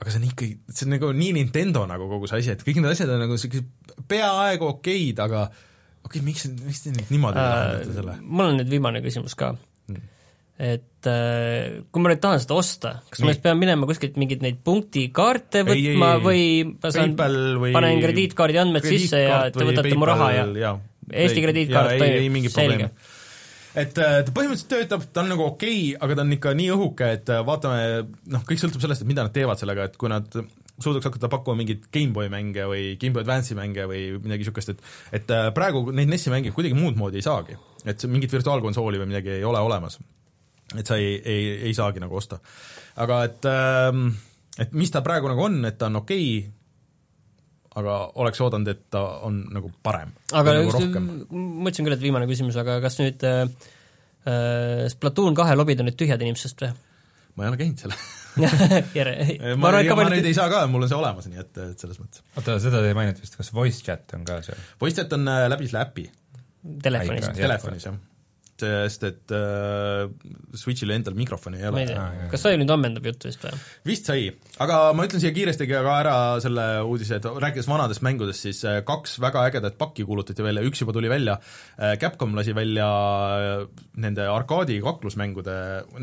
aga 0.00 0.10
see 0.10 0.24
on 0.24 0.28
ikkagi, 0.32 0.52
see 0.74 0.90
on 0.90 0.96
nagu 0.98 1.14
nii 1.22 1.32
Nintendo 1.38 1.86
nagu 1.86 2.10
kogu 2.10 2.26
see 2.26 2.42
asi, 2.42 2.56
et 2.56 2.66
kõik 2.66 2.82
need 2.82 2.96
asjad 2.96 3.14
on 3.14 3.28
nagu 3.28 3.38
sellised 3.38 4.00
peaaegu 4.10 4.72
okeid, 4.74 5.22
aga 5.22 5.46
okei 5.46 6.18
okay,, 6.18 6.30
miks, 6.32 6.50
miks 6.66 6.82
te 6.82 6.98
nüüd 6.98 7.14
niimoodi 7.14 7.38
äh, 7.38 7.52
lahendate 7.52 8.00
selle? 8.00 8.22
mul 8.26 8.50
on 8.50 8.58
nüüd 8.58 8.74
viimane 8.74 9.06
küsimus 9.06 9.38
ka 9.38 9.54
hmm 9.54 10.16
et 10.60 11.08
äh, 11.08 11.80
kui 11.88 12.02
ma 12.04 12.10
nüüd 12.12 12.20
tahan 12.20 12.40
seda 12.42 12.56
osta, 12.60 12.92
kas 13.08 13.22
ma 13.24 13.32
siis 13.32 13.40
pean 13.40 13.56
minema 13.56 13.88
kuskilt 13.88 14.18
mingeid 14.20 14.42
neid 14.44 14.58
punktikaarte 14.66 15.62
võtma 15.64 15.78
ei, 15.78 15.94
ei, 15.94 16.24
või 16.26 16.42
ma 16.74 16.92
saan, 16.92 17.14
panen 17.16 18.02
krediitkaardi 18.04 18.60
andmed 18.60 18.84
sisse 18.84 19.22
ja 19.24 19.46
te 19.54 19.64
võtate 19.64 19.88
PayPal, 19.88 20.02
mu 20.02 20.10
raha 20.10 20.28
ja, 20.36 20.44
ja 20.60 20.74
Eesti 21.10 21.42
krediitkaart 21.42 21.96
toimib, 21.98 22.50
selge. 22.52 22.90
et 23.72 23.96
äh, 24.04 24.20
ta 24.26 24.34
põhimõtteliselt 24.36 24.72
töötab, 24.74 25.08
ta 25.08 25.24
on 25.24 25.32
nagu 25.32 25.48
okei 25.48 25.80
okay,, 25.94 25.96
aga 26.04 26.20
ta 26.20 26.26
on 26.28 26.36
ikka 26.36 26.54
nii 26.60 26.68
õhuke, 26.76 27.10
et 27.16 27.32
äh, 27.32 27.40
vaatame, 27.48 27.80
noh, 28.36 28.44
kõik 28.52 28.60
sõltub 28.60 28.84
sellest, 28.84 29.06
et 29.06 29.10
mida 29.10 29.24
nad 29.24 29.34
teevad 29.34 29.64
sellega, 29.64 29.88
et 29.88 29.98
kui 29.98 30.12
nad 30.12 30.28
suudaks 30.80 31.08
hakata 31.08 31.32
pakkuma 31.32 31.62
mingeid 31.62 31.88
GameBoy 31.92 32.28
mänge 32.32 32.68
või 32.68 32.94
GameBoy 33.00 33.24
Advance'i 33.24 33.56
mänge 33.56 33.88
või 33.88 34.06
midagi 34.20 34.44
niisugust, 34.44 34.76
et 34.76 35.20
et 35.22 35.36
praegu 35.56 35.88
neid 35.88 36.12
NES-i 36.12 36.32
mänge 36.32 36.52
kuidagi 36.56 36.76
muud 36.76 37.00
moodi 37.00 37.20
ei 37.20 37.26
saagi. 37.26 37.56
et 37.88 38.04
mingit 38.12 38.32
virtuaalkonsooli 38.32 39.00
või 39.00 39.08
midagi 39.08 39.38
ei 39.40 39.44
ole 39.44 39.60
olemas 39.64 39.96
et 40.78 40.86
sa 40.86 40.98
ei, 41.00 41.16
ei, 41.18 41.50
ei 41.70 41.74
saagi 41.76 42.02
nagu 42.02 42.16
osta. 42.16 42.38
aga 43.00 43.24
et, 43.26 43.46
ähm, 43.50 44.08
et 44.58 44.72
mis 44.76 44.92
ta 44.92 45.02
praegu 45.06 45.30
nagu 45.30 45.46
on, 45.48 45.62
et 45.68 45.78
ta 45.78 45.90
on 45.90 46.02
okei 46.02 46.26
okay,, 46.38 46.56
aga 47.80 47.96
oleks 48.22 48.40
oodanud, 48.42 48.70
et 48.70 48.86
ta 48.92 49.02
on 49.26 49.42
nagu 49.54 49.72
parem. 49.82 50.14
aga 50.32 50.56
nagu 50.60 50.74
rohkem. 50.74 51.10
ma 51.30 51.70
ütlesin 51.70 51.88
küll, 51.88 51.96
et 51.96 52.04
viimane 52.04 52.28
küsimus, 52.30 52.58
aga 52.60 52.78
kas 52.84 53.00
nüüd 53.02 53.26
äh, 53.26 53.44
äh 54.30 54.86
Splatoon 54.92 55.38
kahe 55.38 55.56
lobid 55.58 55.82
on 55.82 55.90
nüüd 55.90 55.98
tühjad 55.98 56.22
inimestest 56.22 56.66
või? 56.66 56.72
ma 57.36 57.46
ei 57.46 57.52
ole 57.52 57.60
käinud 57.60 57.82
seal 57.82 57.94
ma, 58.38 58.50
ma, 59.58 59.70
ma 59.82 60.04
nüüd 60.12 60.26
ei 60.28 60.36
saa 60.36 60.46
ka, 60.52 60.62
mul 60.70 60.86
on 60.86 60.90
see 60.90 60.98
olemas, 60.98 61.26
nii 61.30 61.40
et, 61.42 61.56
et 61.72 61.82
selles 61.82 61.98
mõttes. 61.98 62.22
oota, 62.36 62.60
seda 62.62 62.82
te 62.82 62.92
ei 62.92 62.98
maininud 62.98 63.22
vist, 63.22 63.38
kas 63.38 63.50
voice 63.54 63.82
chat 63.86 64.14
on 64.18 64.22
ka 64.28 64.38
seal? 64.46 64.60
Voice 64.82 65.00
chat 65.00 65.18
on 65.18 65.26
äh, 65.30 65.46
läbi 65.50 65.70
selle 65.70 65.82
äpi. 65.88 66.06
telefonis? 66.86 67.32
telefonis, 67.38 67.88
jah 67.90 67.98
sest 68.60 69.04
et 69.08 69.34
äh, 69.34 70.06
Switchil 70.58 70.92
endal 70.94 71.16
mikrofoni 71.18 71.60
ei 71.60 71.68
ole. 71.68 71.84
kas 72.32 72.44
sai 72.44 72.56
nüüd 72.60 72.70
ammendab 72.72 73.06
jutt 73.08 73.26
vist 73.28 73.44
või? 73.44 73.60
vist 73.88 74.08
sai, 74.10 74.28
aga 74.62 74.80
ma 74.96 75.06
ütlen 75.08 75.22
siia 75.22 75.32
kiiresti 75.36 75.68
ka 75.70 75.82
ära 75.94 76.16
selle 76.42 76.66
uudise, 76.86 77.18
et 77.20 77.28
rääkides 77.28 77.68
vanadest 77.70 78.04
mängudest, 78.06 78.46
siis 78.46 78.62
äh, 78.68 78.80
kaks 78.86 79.18
väga 79.22 79.44
ägedat 79.50 79.78
pakki 79.80 80.06
kuulutati 80.08 80.46
välja, 80.46 80.64
üks 80.66 80.84
juba 80.84 80.94
tuli 80.96 81.12
välja, 81.12 81.38
äh, 81.76 81.96
Capcom 82.00 82.36
lasi 82.38 82.54
välja 82.56 82.88
äh, 82.88 83.64
nende 84.00 84.28
arkaadi 84.30 84.80
kaklusmängude, 84.84 85.56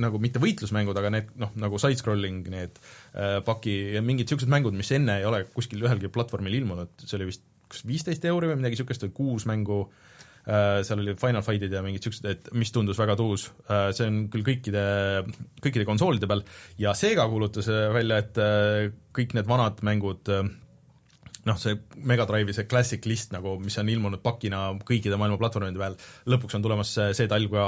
nagu 0.03 0.22
mitte 0.24 0.41
võitlusmängud, 0.43 0.97
aga 0.99 1.14
need 1.18 1.36
noh, 1.41 1.53
nagu 1.60 1.82
side-scrolling 1.82 2.47
need 2.53 2.82
paki 3.47 3.74
ja 3.95 4.01
mingid 4.05 4.28
niisugused 4.28 4.51
mängud, 4.51 4.76
mis 4.78 4.91
enne 4.93 5.16
ei 5.22 5.26
ole 5.26 5.39
kuskil 5.49 5.82
ühelgi 5.82 6.12
platvormil 6.14 6.53
ilmunud, 6.60 6.91
see 7.01 7.18
oli 7.18 7.32
vist 7.32 7.45
kas 7.72 7.84
viisteist 7.88 8.26
euri 8.28 8.51
või 8.51 8.60
midagi 8.62 8.78
niisugust 8.78 9.08
või 9.08 9.16
kuus 9.16 9.47
mängu. 9.49 9.82
Äh, 9.88 10.08
seal 10.88 11.02
oli 11.04 11.16
Final 11.20 11.43
Fight'id 11.43 11.74
ja 11.76 11.82
mingid 11.84 12.06
siuksed, 12.06 12.28
et 12.32 12.52
mis 12.56 12.72
tundus 12.72 13.00
väga 13.00 13.18
tuus, 13.20 13.50
äh, 13.68 13.89
see 13.95 14.08
on 14.08 14.22
küll 14.32 14.45
kõikide, 14.48 14.86
kõikide 15.64 15.88
konsoolide 15.88 16.30
peal. 16.30 16.45
Ja 16.80 16.95
Sega 16.95 17.28
kuulutas 17.32 17.68
äh, 17.72 17.89
välja, 17.95 18.22
et 18.24 18.39
kõik 19.18 19.36
need 19.36 19.50
vanad 19.50 19.84
mängud 19.88 20.32
noh, 21.48 21.58
see 21.60 21.78
Mega 22.08 22.26
Drive'i 22.28 22.56
see 22.56 22.68
classic 22.70 23.06
list 23.10 23.34
nagu, 23.36 23.56
mis 23.64 23.78
on 23.80 23.89
ilmunud 23.91 24.22
pakina 24.24 24.62
kõikide 24.88 25.20
maailma 25.20 25.39
platvormide 25.39 25.80
peal, 25.80 25.98
lõpuks 26.32 26.58
on 26.58 26.66
tulemas 26.66 26.93
see, 26.98 27.28
talv 27.32 27.54
ka 27.54 27.68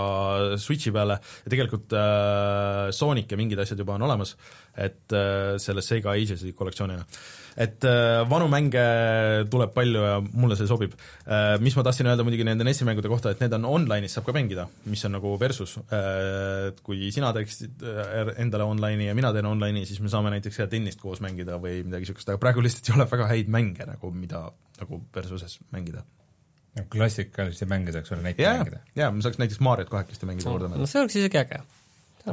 Switchi 0.62 0.94
peale. 0.96 1.20
Ja 1.46 1.54
tegelikult 1.54 1.96
äh, 1.98 2.90
Sonic 2.96 3.32
ja 3.32 3.40
mingid 3.40 3.62
asjad 3.64 3.80
juba 3.80 3.96
on 3.98 4.08
olemas, 4.08 4.36
et 4.76 5.16
äh, 5.16 5.56
selle 5.62 5.84
Sega 5.86 6.16
Ages'i 6.16 6.56
kollektsioonina 6.58 7.06
et 7.60 7.86
äh, 7.88 8.22
vanu 8.30 8.48
mänge 8.52 8.84
tuleb 9.52 9.74
palju 9.76 10.04
ja 10.06 10.18
mulle 10.24 10.58
see 10.60 10.70
sobib 10.70 10.94
äh,. 10.96 11.58
Mis 11.60 11.76
ma 11.76 11.84
tahtsin 11.84 12.08
öelda 12.08 12.24
muidugi 12.24 12.46
nende 12.48 12.64
NES-i 12.68 12.88
mängude 12.88 13.12
kohta, 13.12 13.34
et 13.34 13.42
need 13.44 13.56
on 13.58 13.68
online'is 13.68 14.16
saab 14.16 14.30
ka 14.30 14.36
mängida, 14.36 14.68
mis 14.90 15.04
on 15.08 15.16
nagu 15.18 15.34
versus 15.42 15.76
äh,, 15.90 16.70
et 16.70 16.80
kui 16.86 17.12
sina 17.16 17.34
teeksid 17.36 17.84
endale 18.40 18.68
online'i 18.70 19.10
ja 19.10 19.18
mina 19.18 19.34
teen 19.36 19.50
online'i, 19.50 19.88
siis 19.90 20.00
me 20.04 20.12
saame 20.12 20.32
näiteks 20.36 20.62
ka 20.62 20.70
tennist 20.72 21.02
koos 21.04 21.24
mängida 21.26 21.60
või 21.60 21.82
midagi 21.84 22.08
niisugust, 22.08 22.32
aga 22.32 22.42
praegu 22.42 22.64
lihtsalt 22.64 22.90
ei 22.92 22.98
ole 22.98 23.10
väga 23.12 23.28
häid 23.34 23.52
mänge 23.52 23.90
nagu, 23.90 24.14
mida 24.16 24.46
nagu 24.80 25.04
versuses 25.16 25.60
mängida 25.76 26.06
klassikalisi 26.94 27.68
mänge 27.70 27.94
saaks 27.96 28.14
veel 28.14 28.24
näite 28.24 28.46
jaa 28.46 28.56
mängida,. 28.60 28.82
jaa, 28.96 29.12
me 29.12 29.26
saaks 29.26 29.40
näiteks 29.42 29.60
Mariot 29.66 29.90
kahekesti 29.92 30.30
mängida 30.30 30.48
no 30.48 30.56
kordamööda. 30.56 30.88
see 30.88 31.02
oleks 31.02 31.18
isegi 31.20 31.42
äge. 31.42 31.62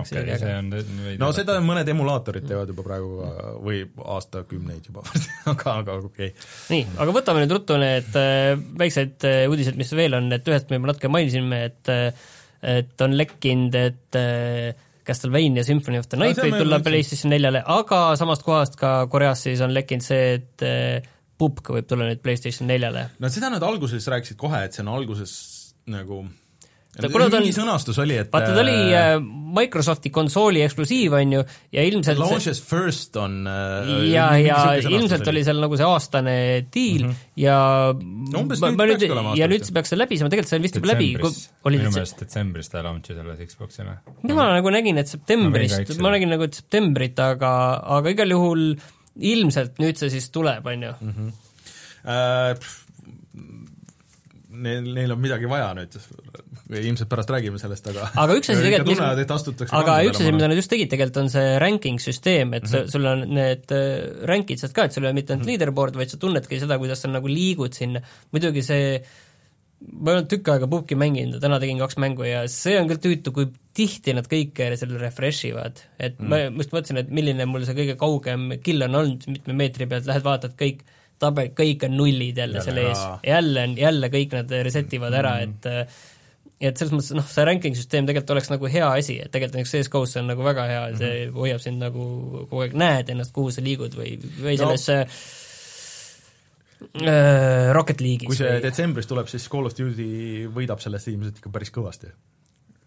Isegi 0.05 0.23
okay,, 0.23 0.39
see 0.41 0.55
äge. 0.55 1.19
no 1.21 1.31
seda 1.37 1.59
mõned 1.65 1.89
emulaatorid 1.93 2.47
teevad 2.49 2.71
juba 2.73 2.85
praegu 2.87 3.29
või 3.65 3.83
aastakümneid 4.17 4.89
juba 4.91 5.05
aga, 5.53 5.77
aga 5.83 5.99
okei 6.01 6.31
okay.. 6.33 6.49
nii, 6.75 6.87
aga 7.03 7.17
võtame 7.17 7.45
nüüd 7.45 7.55
ruttu 7.57 7.79
need 7.81 8.19
äh, 8.21 8.55
väiksed 8.83 9.29
äh, 9.29 9.45
uudised, 9.51 9.79
mis 9.79 9.93
veel 9.97 10.19
on, 10.19 10.31
et 10.37 10.51
ühest 10.51 10.71
me 10.71 10.81
juba 10.81 10.93
natuke 10.93 11.13
mainisime, 11.13 11.63
et 11.71 11.93
äh, 11.93 12.27
et 12.67 13.05
on 13.05 13.13
lekkinud, 13.15 13.75
et 13.79 14.17
Castlevania 15.07 15.63
Symphony 15.63 16.01
of 16.01 16.09
the 16.11 16.19
Night 16.19 16.41
võib 16.41 16.57
meil 16.57 16.65
tulla 16.65 16.79
PlayStation 16.83 17.31
neljale, 17.31 17.61
aga 17.63 18.01
samast 18.19 18.43
kohast 18.43 18.79
ka 18.81 18.95
Koreas 19.13 19.45
siis 19.47 19.61
on 19.63 19.75
lekkinud 19.77 20.03
see, 20.03 20.41
et 20.41 20.67
Pupk 21.37 21.69
võib 21.75 21.87
tulla 21.87 22.09
nüüd 22.09 22.23
PlayStation 22.25 22.67
neljale. 22.67 23.11
no 23.23 23.31
seda 23.31 23.53
nad 23.53 23.63
alguses 23.63 24.09
rääkisid 24.09 24.41
kohe, 24.41 24.65
et 24.67 24.75
see 24.75 24.83
on 24.83 24.91
alguses 24.97 25.37
nagu 25.93 26.25
Ta- 26.97 27.09
kuna 27.13 27.27
ta 27.29 27.37
on- 27.37 27.45
mingi 27.45 27.53
sõnastus 27.57 27.99
oli, 28.01 28.15
et 28.23 28.31
vaata, 28.33 28.55
ta 28.57 28.63
oli 28.63 28.77
äh, 28.97 29.17
Microsofti 29.57 30.11
konsooli 30.13 30.61
eksklusiiv, 30.65 31.13
on 31.17 31.33
ju, 31.37 31.43
ja 31.73 31.85
ilmselt 31.87 32.17
see, 32.19 32.23
launches 32.25 32.61
first 32.65 33.17
on 33.21 33.47
äh, 33.49 33.91
ja, 34.11 34.27
ja 34.41 34.57
ilmselt 34.91 35.29
oli 35.33 35.43
seal 35.47 35.61
nagu 35.63 35.77
see 35.81 35.87
aastane 35.89 36.35
diil 36.73 37.07
mm 37.07 37.11
-hmm. 37.11 37.31
ja 37.45 37.59
No 38.33 38.41
umbes 38.43 38.61
ma, 38.61 38.71
nüüd 38.73 38.81
ma 38.81 38.87
nüüd 38.91 39.37
ja 39.39 39.47
nüüd 39.49 39.65
see 39.65 39.75
peaks 39.77 39.93
see 39.93 39.99
läbi 40.01 40.19
saama, 40.19 40.31
tegelikult 40.35 40.51
see 40.51 40.59
on 40.59 40.67
vist 40.67 40.77
juba 40.81 40.93
läbi, 40.93 41.09
oli 41.65 41.79
minu 41.79 41.93
see 41.93 42.01
meelest 42.01 42.21
detsembris 42.25 42.69
ta 42.73 42.83
launch'is 42.83 43.19
alles 43.23 43.39
Xbox'ile. 43.53 43.99
mina 44.23 44.49
nagu 44.57 44.71
nägin, 44.71 44.99
et 44.99 45.09
septembrist 45.09 45.99
ma 46.01 46.11
nägin 46.17 46.29
nagu, 46.33 46.43
et 46.49 46.55
septembrit, 46.55 47.19
aga, 47.19 47.53
aga 47.99 48.11
igal 48.17 48.31
juhul 48.31 48.65
ilmselt 49.17 49.79
nüüd 49.81 49.97
see 49.97 50.11
siis 50.11 50.31
tuleb, 50.31 50.67
on 50.67 50.83
ju. 50.83 50.93
Neil, 54.57 54.87
neil 54.97 55.13
on 55.13 55.21
midagi 55.21 55.49
vaja 55.51 55.69
nüüd, 55.77 55.97
ilmselt 56.81 57.11
pärast 57.11 57.33
räägime 57.35 57.61
sellest, 57.61 57.91
aga 57.93 58.09
aga 58.23 58.39
üks 58.39 58.51
asi 58.53 58.65
tegelikult, 58.67 58.97
tunnevad, 58.97 59.21
et 59.23 59.35
astutakse 59.37 59.77
aga 59.77 59.99
üks 60.09 60.23
asi, 60.23 60.33
mida 60.37 60.49
nad 60.51 60.61
just 60.61 60.73
tegid 60.73 60.91
tegelikult, 60.93 61.21
on 61.25 61.31
see 61.35 61.53
ranking 61.63 62.03
süsteem, 62.03 62.55
et 62.57 62.65
mm 62.67 62.73
-hmm. 62.73 62.91
sul 62.95 63.11
on 63.13 63.27
need 63.37 63.77
äh, 63.77 64.25
rank'id 64.33 64.63
sealt 64.63 64.77
ka, 64.77 64.89
et 64.89 64.97
sul 64.97 65.05
ei 65.05 65.11
ole 65.11 65.19
mitte 65.21 65.35
ainult 65.35 65.45
mm 65.45 65.53
-hmm. 65.53 65.59
leaderboard, 65.59 66.01
vaid 66.01 66.13
sa 66.13 66.21
tunnedki 66.23 66.61
seda, 66.63 66.79
kuidas 66.79 67.05
sa 67.05 67.13
nagu 67.13 67.29
liigud 67.29 67.75
sinna, 67.75 68.03
muidugi 68.33 68.63
see 68.63 69.01
ma 69.77 70.11
ei 70.11 70.17
olnud 70.17 70.29
tükk 70.33 70.49
aega 70.55 70.67
pubki 70.73 70.97
mänginud 70.97 71.37
ja 71.37 71.43
täna 71.43 71.59
tegin 71.61 71.81
kaks 71.83 71.99
mängu 72.01 72.25
ja 72.25 72.47
see 72.49 72.79
on 72.81 72.89
küll 72.89 73.03
tüütu, 73.03 73.33
kui 73.37 73.51
tihti 73.77 74.15
nad 74.17 74.29
kõike 74.31 74.71
selle 74.81 75.01
refresh 75.01 75.51
ivad. 75.51 75.83
et 76.01 76.17
mm. 76.17 76.33
ma 76.33 76.63
just 76.63 76.73
mõtlesin, 76.73 77.01
et 77.03 77.13
milline 77.13 77.47
mul 77.51 77.67
see 77.69 77.77
kõige 77.77 77.97
kaugem 78.01 78.55
kill 78.65 78.87
on 78.89 78.97
olnud 79.03 79.27
mitme 79.29 79.57
meetri 79.59 79.89
pealt, 79.91 80.09
lähed 80.09 80.25
vaatad 80.25 80.57
kõik 80.57 80.81
tabel, 81.23 81.53
kõik 81.57 81.87
on 81.89 81.97
nullid 81.97 82.37
jälle 82.37 82.61
Jälle, 82.61 82.67
selle 82.67 82.85
ees 82.91 83.07
jälle 83.27 83.65
on, 83.69 83.79
jälle 83.81 84.13
kõik 84.13 84.37
nad 84.37 84.53
reset 84.69 84.93
ivad 84.99 85.15
ära 85.17 85.39
mm, 85.39 85.57
-hmm. 85.63 85.81
et 85.81 86.15
et 86.57 86.79
selles 86.81 86.93
mõttes 86.95 87.13
noh, 87.19 87.27
see 87.29 87.45
ranking 87.45 87.75
süsteem 87.77 88.07
tegelikult 88.09 88.33
oleks 88.37 88.51
nagu 88.53 88.69
hea 88.73 88.87
asi, 88.89 89.19
et 89.21 89.33
tegelikult 89.33 89.59
näiteks 89.59 89.75
CS-GO-s 89.75 90.15
see 90.15 90.23
on 90.23 90.31
nagu 90.33 90.45
väga 90.45 90.69
hea, 90.71 90.85
see 90.97 91.11
mm 91.11 91.33
-hmm. 91.33 91.41
hoiab 91.41 91.61
sind 91.61 91.83
nagu 91.85 92.07
kogu 92.51 92.63
aeg 92.65 92.79
näed 92.81 93.11
ennast, 93.13 93.35
kuhu 93.37 93.51
sa 93.53 93.65
liigud 93.65 93.97
või, 93.99 94.17
või 94.41 94.55
No. 94.57 94.63
sellesse 94.63 94.97
äh, 97.03 97.73
Rocket 97.77 98.01
League'is 98.01 98.31
kui 98.31 98.39
see 98.39 98.55
või 98.55 98.65
detsembris 98.65 99.11
tuleb, 99.11 99.29
siis 99.29 99.49
Call 99.53 99.69
of 99.69 99.77
Duty 99.77 100.49
võidab 100.55 100.81
sellest 100.81 101.13
ilmselt 101.13 101.43
ikka 101.43 101.53
päris 101.53 101.73
kõvasti. 101.75 102.13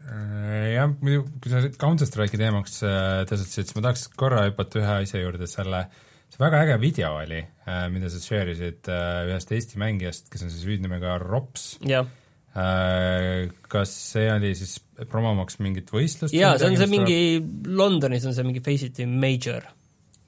Äh, 0.10 0.74
jah, 0.74 0.90
muidu 1.02 1.28
kui 1.38 1.52
sa 1.54 1.62
Counter 1.78 2.10
Strike'i 2.10 2.42
teemaks 2.42 2.82
äh, 2.82 3.22
tõstatasid, 3.30 3.70
siis 3.70 3.78
ma 3.78 3.86
tahaks 3.86 4.08
korra 4.18 4.48
hüpata 4.48 4.82
ühe 4.82 4.96
asja 5.04 5.22
juurde, 5.22 5.46
selle 5.46 5.86
see 6.30 6.42
väga 6.42 6.64
äge 6.66 6.80
video 6.82 7.14
oli, 7.22 7.44
mida 7.94 8.10
sa 8.12 8.22
share 8.24 8.56
isid 8.56 8.90
äh, 8.92 9.28
ühest 9.30 9.52
Eesti 9.56 9.82
mängijast, 9.82 10.30
kes 10.32 10.46
on 10.46 10.54
siis 10.54 10.66
hüüdnimega 10.68 11.18
Rops. 11.24 11.76
jah, 11.88 12.08
Kas 13.70 13.92
see 13.94 14.26
oli 14.34 14.56
siis 14.58 14.80
promomaks 15.10 15.60
mingit 15.62 15.92
võistlust? 15.94 16.34
jaa, 16.36 16.56
see 16.60 16.72
on 16.72 16.80
see 16.80 16.90
mingi, 16.92 17.20
Londonis 17.70 18.26
on 18.26 18.34
see 18.36 18.48
mingi 18.48 18.64
Faceit 18.66 18.98
Major, 19.06 19.68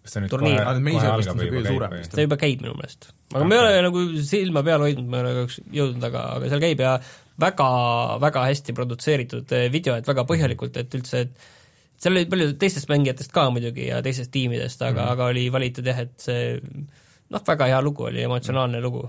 kas 0.05 0.15
see 0.15 0.23
nüüd 0.23 0.33
turniir. 0.35 0.61
kohe, 0.61 0.83
kohe 0.85 1.09
algab 1.15 1.41
või 1.41 1.49
kõige 1.49 1.57
juba 1.57 1.73
suurem 1.73 1.95
käib 1.95 2.03
vist. 2.03 2.11
või? 2.11 2.19
see 2.19 2.27
juba 2.27 2.37
käib 2.43 2.63
minu 2.63 2.75
meelest. 2.77 3.09
aga 3.33 3.47
me 3.49 3.57
ei 3.57 3.63
ole 3.63 3.81
nagu 3.87 4.03
silma 4.29 4.63
peal 4.67 4.85
hoidnud, 4.85 5.09
me 5.09 5.17
ei 5.17 5.25
ole 5.25 5.33
kahjuks 5.39 5.57
jõudnud, 5.79 6.05
aga, 6.11 6.23
aga 6.37 6.53
seal 6.53 6.63
käib 6.67 6.85
ja 6.85 6.93
väga, 7.41 7.69
väga 8.27 8.45
hästi 8.51 8.77
produtseeritud 8.77 9.57
video, 9.73 9.97
et 9.97 10.13
väga 10.13 10.27
põhjalikult, 10.29 10.77
et 10.77 10.97
üldse, 11.01 11.25
et 11.25 12.01
seal 12.01 12.15
oli 12.15 12.29
palju 12.29 12.53
teistest 12.61 12.89
mängijatest 12.91 13.33
ka 13.33 13.49
muidugi 13.53 13.89
ja 13.89 14.01
teistest 14.05 14.31
tiimidest, 14.33 14.81
aga 14.81 14.93
mm, 14.93 15.05
-hmm. 15.05 15.11
aga 15.17 15.31
oli 15.33 15.47
valitud 15.53 15.89
jah, 15.89 16.05
et 16.05 16.15
see 16.21 16.43
noh, 17.31 17.43
väga 17.47 17.67
hea 17.71 17.81
lugu 17.81 18.03
oli, 18.09 18.23
emotsionaalne 18.27 18.81
lugu. 18.83 19.05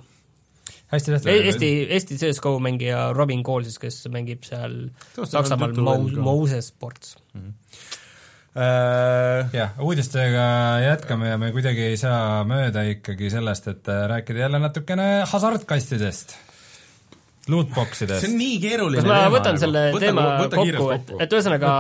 hästi 0.93 1.11
tehtud. 1.15 1.31
Eesti, 1.33 1.71
Eesti 1.97 2.17
CS-GO 2.21 2.59
mängija 2.63 3.09
Robin 3.17 3.43
Kool 3.43 3.65
siis, 3.67 3.79
kes 3.83 4.03
mängib 4.13 4.45
seal 4.45 4.79
Saksamaal 5.17 5.73
juttu 5.73 5.85
Mo- 5.87 5.95
olnud 5.97 6.15
ka., 6.19 6.25
Moses 6.27 6.69
Sports. 6.73 7.17
Äh, 8.53 9.49
jah, 9.57 9.71
uudistega 9.81 10.43
jätkame 10.85 11.31
ja 11.31 11.39
me 11.41 11.49
kuidagi 11.55 11.87
ei 11.95 11.97
saa 11.97 12.43
mööda 12.45 12.83
ikkagi 12.85 13.31
sellest, 13.33 13.71
et 13.73 13.89
äh, 13.89 14.03
rääkida 14.13 14.43
jälle 14.45 14.61
natukene 14.61 15.07
hasartkastidest, 15.31 16.35
lootboxidest 17.49 18.21
see 18.27 18.29
on. 18.35 18.37
nii 18.43 18.59
keeruline 18.61 19.01
kas 19.01 19.09
ma 19.09 19.17
teema 19.23 19.33
võtan 19.39 19.57
nagu. 19.57 19.63
selle 19.65 19.87
Võta- 19.97 20.05
teema 20.05 20.27
võta 20.43 20.61
kokku, 20.61 20.91
et, 20.99 21.15
et 21.25 21.33
ühesõnaga 21.39 21.73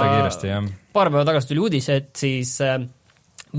paar 0.96 1.12
päeva 1.12 1.26
tagasi 1.28 1.52
tuli 1.52 1.60
uudis, 1.66 1.90
et 1.92 2.08
siis 2.24 2.54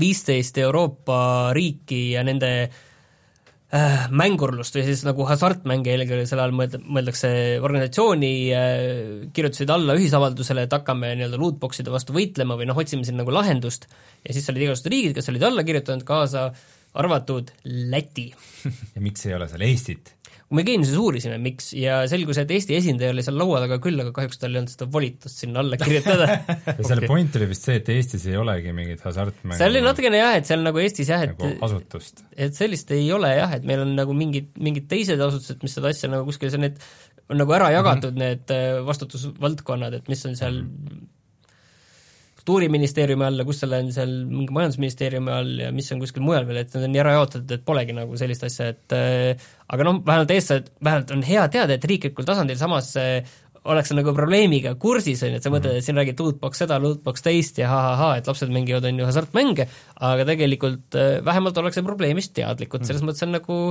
viisteist 0.00 0.58
Euroopa 0.58 1.52
riiki 1.54 2.00
ja 2.14 2.24
nende 2.26 2.50
äh, 2.64 4.06
mängurlust 4.10 4.76
või 4.76 4.86
siis 4.88 5.04
nagu 5.06 5.26
hasartmänge 5.28 5.92
eelkõige 5.94 6.26
selle 6.30 6.46
all 6.46 6.56
mõeld-, 6.56 6.80
mõeldakse 6.82 7.30
organisatsiooni 7.64 8.32
äh,, 8.54 8.72
kirjutasid 9.34 9.70
alla 9.74 9.96
ühisavaldusele, 9.98 10.66
et 10.66 10.76
hakkame 10.76 11.14
nii-öelda 11.18 11.40
lootbox'ide 11.40 11.94
vastu 11.94 12.16
võitlema 12.16 12.58
või 12.60 12.68
noh, 12.70 12.80
otsime 12.80 13.06
siin 13.06 13.20
nagu 13.20 13.34
lahendust 13.34 13.88
ja 14.24 14.34
siis 14.34 14.48
olid 14.50 14.66
igasugused 14.66 14.90
riigid, 14.92 15.16
kes 15.18 15.30
olid 15.32 15.46
alla 15.50 15.66
kirjutanud, 15.66 16.06
kaasa 16.08 16.48
arvatud 16.94 17.54
Läti 17.64 18.28
ja 18.94 19.02
miks 19.02 19.26
ei 19.28 19.38
ole 19.38 19.50
seal 19.50 19.66
Eestit? 19.66 20.14
Kui 20.44 20.58
me 20.58 20.64
Geeniuses 20.66 20.98
uurisime, 21.00 21.38
miks, 21.42 21.70
ja 21.78 22.02
selgus, 22.10 22.38
et 22.42 22.50
Eesti 22.54 22.76
esindaja 22.76 23.14
oli 23.14 23.24
seal 23.24 23.38
laua 23.40 23.62
taga 23.64 23.78
küll, 23.82 24.00
aga 24.02 24.12
kahjuks 24.16 24.40
tal 24.42 24.52
ei 24.52 24.60
olnud 24.60 24.72
seda 24.74 24.88
volitust 24.92 25.40
sinna 25.40 25.62
alla 25.62 25.78
kirjutada 25.80 26.28
ja 26.78 26.84
selle 26.84 27.08
point 27.10 27.38
oli 27.40 27.48
vist 27.50 27.64
see, 27.68 27.78
et 27.80 27.88
Eestis 27.94 28.26
ei 28.28 28.36
olegi 28.40 28.74
mingit 28.76 29.04
hasartmängu 29.06 29.58
seal 29.60 29.72
oli 29.72 29.82
natukene 29.86 30.20
jah, 30.20 30.36
et 30.40 30.50
seal 30.50 30.62
nagu 30.66 30.82
Eestis 30.82 31.10
jah, 31.10 31.24
nagu 31.30 31.48
et 31.48 31.64
asutust. 31.64 32.26
et 32.36 32.56
sellist 32.56 32.92
ei 32.96 33.08
ole 33.16 33.32
jah, 33.34 33.56
et 33.56 33.64
meil 33.68 33.86
on 33.86 33.96
nagu 33.96 34.16
mingid, 34.16 34.52
mingid 34.60 34.86
teised 34.90 35.20
asutused, 35.28 35.64
mis 35.64 35.78
seda 35.78 35.92
asja 35.94 36.12
nagu 36.12 36.28
kuskil, 36.28 36.52
see 36.52 36.62
need 36.62 36.78
on 37.32 37.40
nagu 37.40 37.56
ära 37.56 37.70
jagatud 37.72 38.12
mm, 38.12 38.20
-hmm. 38.20 38.28
need 38.28 38.54
äh, 38.54 38.86
vastutusvaldkonnad, 38.86 39.96
et 39.96 40.08
mis 40.12 40.26
on 40.28 40.36
seal 40.36 40.60
kultuuriministeeriumi 42.44 43.24
all 43.24 43.40
ja 43.40 43.44
kus 43.48 43.62
selle 43.62 43.78
on 43.80 43.86
seal 43.94 44.10
mingi 44.28 44.52
majandusministeeriumi 44.52 45.32
all 45.32 45.52
ja 45.62 45.70
mis 45.72 45.86
on 45.94 46.02
kuskil 46.02 46.24
mujal 46.24 46.44
veel, 46.44 46.60
et 46.60 46.74
need 46.76 46.90
on 46.90 46.98
ära 47.00 47.14
jaotatud, 47.16 47.54
et 47.56 47.62
polegi 47.64 47.94
nagu 47.96 48.18
sellist 48.20 48.44
asja, 48.44 48.66
et 48.74 48.94
äh, 48.96 49.46
aga 49.72 49.86
noh, 49.88 50.02
vähemalt 50.04 50.34
eestlased, 50.34 50.68
vähemalt 50.84 51.14
on 51.16 51.24
hea 51.24 51.46
teada, 51.54 51.78
et 51.78 51.86
riiklikul 51.88 52.28
tasandil 52.28 52.58
samas 52.60 52.90
äh, 53.00 53.32
ollakse 53.64 53.96
nagu 53.96 54.12
probleemiga 54.12 54.74
kursis, 54.76 55.22
on 55.24 55.32
ju, 55.32 55.38
et 55.40 55.46
sa 55.46 55.52
mõtled, 55.54 55.78
et 55.78 55.86
siin 55.86 55.96
räägid 55.96 56.20
lootbox 56.20 56.60
seda, 56.60 56.76
lootbox 56.84 57.24
teist 57.24 57.62
ja 57.62 57.70
ha-ha-ha, 57.70 58.10
et 58.20 58.28
lapsed 58.28 58.52
mängivad, 58.52 58.84
on 58.90 59.00
ju, 59.00 59.06
hasartmänge, 59.08 59.66
aga 60.10 60.26
tegelikult 60.28 60.98
äh, 61.00 61.14
vähemalt 61.24 61.62
ollakse 61.62 61.84
probleemist 61.86 62.34
teadlikud, 62.36 62.84
selles 62.84 63.06
mõttes 63.06 63.24
on 63.24 63.32
nagu 63.38 63.62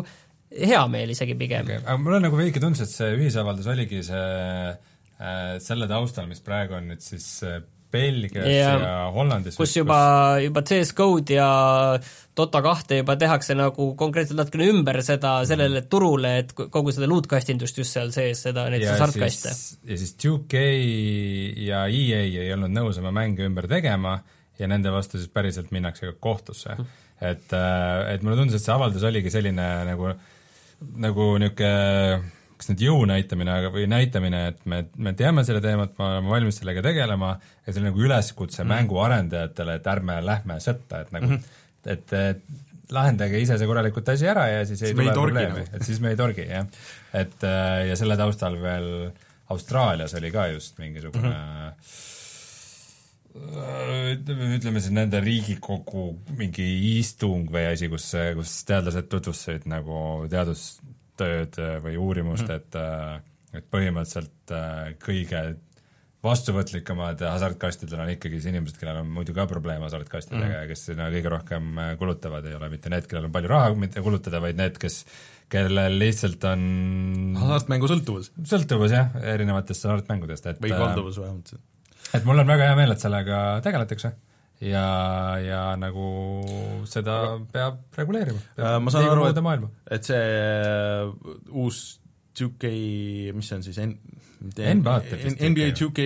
hea 0.53 0.81
meel 0.89 1.13
isegi 1.13 1.37
pigem 1.37 1.69
okay.. 1.69 1.81
aga 1.81 1.99
mul 2.01 2.17
on 2.17 2.27
nagu 2.27 2.41
veidi 2.41 2.61
tundus, 2.61 2.87
et 2.87 2.93
see 2.93 3.13
ühisavaldus 3.19 3.69
oligi 3.69 4.01
see 4.05 4.25
äh, 4.73 5.55
selle 5.61 5.89
taustal, 5.89 6.25
mis 6.29 6.41
praegu 6.45 6.77
on 6.79 6.89
nüüd 6.89 7.05
siis 7.05 7.29
äh, 7.45 7.61
Belgias 7.93 8.47
ja, 8.49 8.73
ja 8.81 8.99
Hollandis 9.13 9.57
kus 9.59 9.75
juba, 9.77 9.97
juba 10.43 10.63
CS-GO-d 10.65 11.35
ja 11.37 11.47
Dota 12.33 12.63
kahte 12.65 12.97
juba 12.97 13.15
tehakse 13.21 13.53
nagu 13.53 13.91
konkreetselt 13.97 14.39
natukene 14.41 14.67
ümber 14.71 14.97
seda 15.05 15.35
sellele 15.45 15.83
turule, 15.85 16.31
et 16.41 16.53
kogu 16.57 16.93
seda 16.95 17.09
luutkastindust 17.11 17.77
just 17.77 17.93
seal 17.93 18.09
sees, 18.15 18.41
seda, 18.47 18.65
neid 18.73 18.85
hasartkaste. 18.89 19.53
ja 19.85 19.97
siis 20.01 20.15
2K 20.17 20.63
ja 21.67 21.85
EA 21.85 22.23
ei 22.25 22.53
olnud 22.55 22.73
nõus 22.73 22.97
oma 23.01 23.13
mänge 23.13 23.45
ümber 23.45 23.69
tegema 23.69 24.17
ja 24.59 24.69
nende 24.69 24.93
vastu 24.93 25.21
siis 25.21 25.29
päriselt 25.33 25.71
minnakse 25.75 26.09
ka 26.09 26.17
kohtusse. 26.19 26.77
et, 27.21 27.53
et 27.53 28.23
mulle 28.25 28.39
tundus, 28.39 28.57
et 28.57 28.65
see 28.65 28.73
avaldus 28.73 29.05
oligi 29.05 29.31
selline 29.33 29.67
nagu, 29.91 30.15
nagu 31.05 31.27
niisugune 31.41 32.41
kas 32.63 32.71
nüüd 32.71 32.83
jõu 32.85 33.03
näitamine, 33.09 33.51
aga, 33.59 33.69
või 33.73 33.85
näitamine, 33.91 34.43
et 34.53 34.61
me, 34.69 34.85
me 34.95 35.11
teame 35.19 35.43
selle 35.43 35.59
teemat, 35.63 35.97
me 35.99 36.05
oleme 36.07 36.31
valmis 36.31 36.61
sellega 36.61 36.83
tegelema 36.85 37.33
ja 37.35 37.73
see 37.73 37.81
oli 37.81 37.89
nagu 37.89 38.05
üleskutse 38.07 38.63
mm. 38.63 38.71
mänguarendajatele, 38.71 39.75
et 39.79 39.89
ärme 39.91 40.19
lähme 40.23 40.59
sõtta, 40.63 41.03
et 41.03 41.11
nagu 41.15 41.27
mm, 41.27 41.41
-hmm. 41.41 41.91
et, 41.91 42.13
et 42.13 42.93
lahendage 42.93 43.41
ise 43.41 43.57
see 43.59 43.67
korralikult 43.67 44.13
asi 44.13 44.29
ära 44.29 44.47
ja 44.47 44.63
siis 44.67 44.81
ei 44.81 44.93
Siis 44.93 44.97
tule 44.99 45.11
probleemi, 45.15 45.65
nagu. 45.65 45.75
et 45.75 45.85
siis 45.87 45.99
me 46.03 46.13
ei 46.13 46.19
torgi, 46.19 46.47
jah. 46.47 46.65
et 47.13 47.45
äh, 47.47 47.87
ja 47.89 47.99
selle 47.99 48.17
taustal 48.19 48.57
veel 48.61 48.89
Austraalias 49.53 50.15
oli 50.19 50.31
ka 50.31 50.47
just 50.53 50.79
mingisugune 50.79 51.29
mm 51.29 51.35
-hmm. 51.35 51.77
ütleme, 54.13 54.55
ütleme 54.57 54.79
siis 54.79 54.93
nende 54.93 55.19
riigikogu 55.19 56.19
mingi 56.37 56.99
istung 56.99 57.51
või 57.51 57.65
asi, 57.73 57.89
kus, 57.89 58.11
kus 58.37 58.63
teadlased 58.69 59.09
tutvustasid 59.09 59.65
nagu 59.65 60.27
teadus, 60.29 60.79
tööd 61.19 61.59
äh, 61.61 61.77
või 61.83 61.99
uurimust 61.99 62.47
mm, 62.47 62.55
-hmm. 62.55 63.21
et 63.21 63.31
et 63.53 63.67
põhimõtteliselt 63.69 64.49
kõige 65.05 65.39
vastuvõtlikumad 66.23 67.19
hasartkastidel 67.27 67.99
on 68.01 68.09
ikkagi 68.15 68.39
siis 68.39 68.47
inimesed, 68.49 68.79
kellel 68.79 69.03
on 69.03 69.11
muidu 69.13 69.35
ka 69.35 69.45
probleeme 69.45 69.85
hasartkastidega 69.85 70.41
mm 70.41 70.49
-hmm. 70.49 70.63
ja 70.63 70.71
kes 70.71 70.85
sinna 70.89 71.09
kõige 71.13 71.29
rohkem 71.29 71.81
kulutavad, 71.99 72.47
ei 72.49 72.55
ole 72.57 72.69
mitte 72.73 72.89
need, 72.89 73.05
kellel 73.05 73.27
on 73.27 73.35
palju 73.35 73.51
raha 73.51 73.75
mitte 73.77 74.01
kulutada, 74.01 74.41
vaid 74.41 74.57
need, 74.57 74.79
kes 74.81 75.03
kellel 75.53 75.99
lihtsalt 75.99 76.43
on 76.49 76.63
hasartmängu 77.37 77.89
sõltuvus. 77.91 78.31
sõltuvus 78.41 78.95
jah, 78.95 79.13
erinevatest 79.35 79.85
hasartmängudest, 79.85 80.49
et 80.49 80.61
või 80.63 80.73
kalduvus 80.73 81.19
vähemalt. 81.21 81.53
et 82.13 82.25
mul 82.25 82.39
on 82.39 82.47
väga 82.47 82.71
hea 82.71 82.75
meel, 82.79 82.95
et 82.95 83.03
sellega 83.03 83.43
tegeletakse 83.65 84.15
ja, 84.63 84.87
ja 85.43 85.63
nagu 85.79 86.07
seda 86.89 87.17
peab 87.51 87.97
reguleerima. 87.97 88.39
Äh, 88.57 88.77
ma 88.83 88.93
saan 88.93 89.11
aru, 89.11 89.27
et, 89.29 89.67
et 89.97 90.11
see 90.11 90.23
äh, 90.23 91.11
uus 91.51 91.83
2K, 92.33 92.69
mis 93.37 93.49
see 93.49 93.57
on 93.59 93.65
siis, 93.65 93.79
N-, 93.83 93.97
NBA 95.53 95.67
2K 95.77 96.05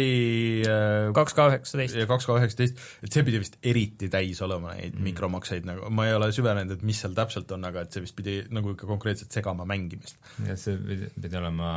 kaks 1.16 1.34
K 1.34 1.46
üheksateist. 1.54 1.96
ja 1.98 2.08
kaks 2.10 2.28
K 2.28 2.36
üheksateist, 2.36 2.82
et 3.06 3.14
see 3.16 3.24
pidi 3.28 3.40
vist 3.42 3.56
eriti 3.66 4.10
täis 4.14 4.42
olema, 4.46 4.76
neid 4.78 4.98
mm. 4.98 5.06
mikromakseid 5.10 5.70
nagu, 5.70 5.88
ma 5.94 6.10
ei 6.10 6.18
ole 6.18 6.30
süvenenud, 6.36 6.76
et 6.78 6.84
mis 6.88 7.00
seal 7.02 7.16
täpselt 7.18 7.52
on, 7.56 7.66
aga 7.70 7.86
et 7.86 7.96
see 7.96 8.04
vist 8.04 8.18
pidi 8.18 8.42
nagu 8.54 8.76
ikka 8.76 8.90
konkreetselt 8.90 9.34
segama 9.34 9.66
mängimist. 9.70 10.20
jah, 10.46 10.60
see 10.60 10.76
pidi, 10.82 11.10
pidi 11.16 11.40
olema 11.40 11.72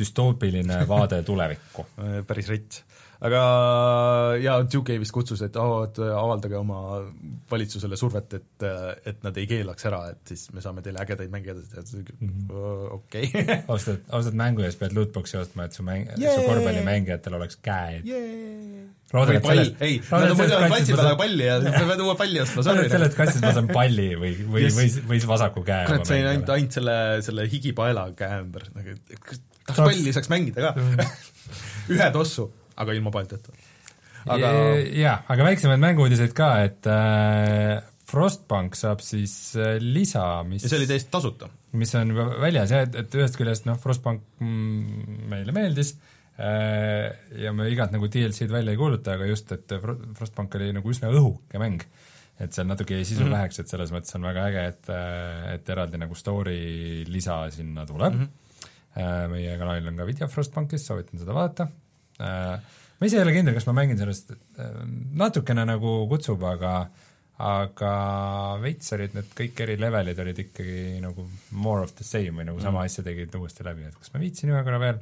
düstoopiline 0.00 0.84
vaade 0.88 1.20
tulevikku 1.26 1.88
päris 2.28 2.48
rets 2.52 2.84
aga 3.20 3.40
jaa, 4.40 4.60
Duke 4.72 4.96
vist 5.00 5.12
kutsus, 5.12 5.42
et 5.44 5.56
oh, 5.60 5.82
et 5.84 5.98
avaldage 6.00 6.56
oma 6.56 6.78
valitsusele 7.50 7.98
survet, 8.00 8.36
et, 8.38 8.66
et 9.10 9.26
nad 9.26 9.40
ei 9.40 9.48
keelaks 9.50 9.88
ära, 9.90 10.00
et 10.14 10.32
siis 10.32 10.46
me 10.56 10.62
saame 10.64 10.84
teile 10.84 11.02
ägedaid 11.02 11.32
mänge 11.32 11.52
edasi 11.52 12.00
teha, 12.00 12.04
mhm. 12.24 12.46
okei. 12.96 13.28
ausalt, 13.72 14.06
ausalt 14.16 14.38
mängu 14.40 14.64
ees 14.64 14.78
pead 14.80 14.96
lootbox'i 14.96 15.36
ostma, 15.40 15.68
et 15.68 15.76
su 15.76 15.84
mäng, 15.86 16.08
su 16.16 16.46
korvpallimängijatel 16.46 17.36
oleks 17.40 17.60
käed. 17.64 18.08
Yeah.. 18.08 18.86
loodan, 19.12 19.36
et 19.36 19.48
sellest 19.50 19.84
ei, 19.84 19.98
nad 20.06 20.32
on 20.32 20.38
muidu 20.38 20.60
platsi 20.70 20.94
peal 20.94 21.10
aga 21.10 21.18
palli 21.20 21.48
ja 21.48 21.58
pead 21.64 22.04
uue 22.06 22.14
palli 22.20 22.40
ostma, 22.44 22.64
sorry. 22.64 22.86
sellest 22.92 23.18
kastist 23.18 23.44
ma 23.44 23.52
saan 23.56 23.68
palli 23.74 24.08
või, 24.14 24.32
või 24.46 24.70
või, 24.72 24.86
või 25.10 25.20
vasaku 25.34 25.64
käe. 25.66 25.84
kurat, 25.90 26.06
sain 26.08 26.30
ainult, 26.30 26.54
ainult 26.54 26.78
selle, 26.78 26.96
selle 27.26 27.44
higipaela 27.52 28.06
käe 28.16 28.40
ümber, 28.46 28.64
nagu 28.78 28.96
tahaks 29.02 29.82
palli, 29.82 30.16
saaks 30.16 30.32
mängida 30.32 30.70
ka? 30.70 30.88
Ühe 31.90 32.08
tossu 32.14 32.46
aga 32.80 32.96
ilma 32.96 33.12
paldeta. 33.14 33.54
aga 34.30 34.50
jah, 34.92 35.24
aga 35.32 35.46
väiksemaid 35.48 35.80
mängu-uudiseid 35.82 36.34
ka, 36.36 36.50
et 36.66 36.88
äh, 36.90 37.80
Frostbank 38.10 38.74
saab 38.78 39.02
siis 39.04 39.34
äh, 39.56 39.76
lisa, 39.80 40.42
mis 40.46 40.64
ja 40.66 40.72
see 40.72 40.80
oli 40.82 40.90
täiesti 40.90 41.12
tasuta? 41.12 41.50
mis 41.78 41.92
on 41.98 42.12
väljas 42.42 42.74
jah, 42.74 42.86
et, 42.88 42.96
et 43.04 43.18
ühest 43.20 43.38
küljest 43.38 43.68
noh, 43.68 43.78
Frostbank 43.80 44.24
mm, 44.42 45.26
meile 45.30 45.54
meeldis 45.56 45.94
äh, 46.36 47.08
ja 47.44 47.54
me 47.56 47.70
igat 47.72 47.94
nagu 47.94 48.10
DLC-d 48.10 48.52
välja 48.52 48.74
ei 48.74 48.80
kuuluta, 48.80 49.16
aga 49.16 49.28
just, 49.30 49.52
et 49.56 49.76
Frostbank 50.18 50.58
oli 50.58 50.72
nagu 50.76 50.92
üsna 50.92 51.12
õhuke 51.14 51.62
mäng. 51.62 51.86
et 52.40 52.56
seal 52.56 52.66
natuke 52.66 52.96
jäi 52.96 53.04
sisu 53.04 53.20
mm 53.20 53.26
-hmm. 53.26 53.36
väheks, 53.36 53.60
et 53.60 53.68
selles 53.68 53.90
mõttes 53.92 54.16
on 54.16 54.24
väga 54.24 54.46
äge, 54.48 54.66
et, 54.72 54.88
äh, 54.88 55.54
et 55.54 55.68
eraldi 55.68 56.00
nagu 56.00 56.14
story 56.14 57.04
lisa 57.06 57.44
sinna 57.50 57.86
tuleb 57.86 58.14
mm. 58.14 58.20
-hmm. 58.20 58.36
Meie 59.30 59.52
kanalil 59.54 59.86
on 59.86 59.96
ka 59.96 60.04
video 60.04 60.26
Frostbankist, 60.28 60.86
soovitan 60.86 61.20
seda 61.20 61.34
vaadata, 61.34 61.68
Äh, 61.68 61.89
ma 62.20 63.08
ise 63.08 63.18
ei 63.18 63.24
ole 63.24 63.34
kindel, 63.36 63.56
kas 63.56 63.68
ma 63.70 63.76
mängin 63.80 64.00
sellest, 64.00 64.34
äh, 64.60 64.82
natukene 65.20 65.66
nagu 65.68 66.02
kutsub, 66.10 66.44
aga 66.48 66.74
aga 67.40 67.90
veits 68.60 68.92
olid 68.92 69.14
need 69.16 69.30
kõik 69.32 69.62
eri 69.64 69.78
levelid 69.80 70.18
olid 70.20 70.42
ikkagi 70.42 70.98
nagu 71.00 71.24
more 71.56 71.86
of 71.86 71.94
the 71.96 72.04
same 72.04 72.36
või 72.36 72.50
nagu 72.50 72.60
sama 72.60 72.82
mm. 72.82 72.90
asja 72.90 73.04
tegid 73.06 73.36
uuesti 73.38 73.64
läbi, 73.64 73.88
et 73.88 73.96
kas 73.96 74.12
ma 74.12 74.20
viitsin 74.20 74.52
ühe 74.52 74.60
korra 74.66 74.80
veel, 74.82 75.00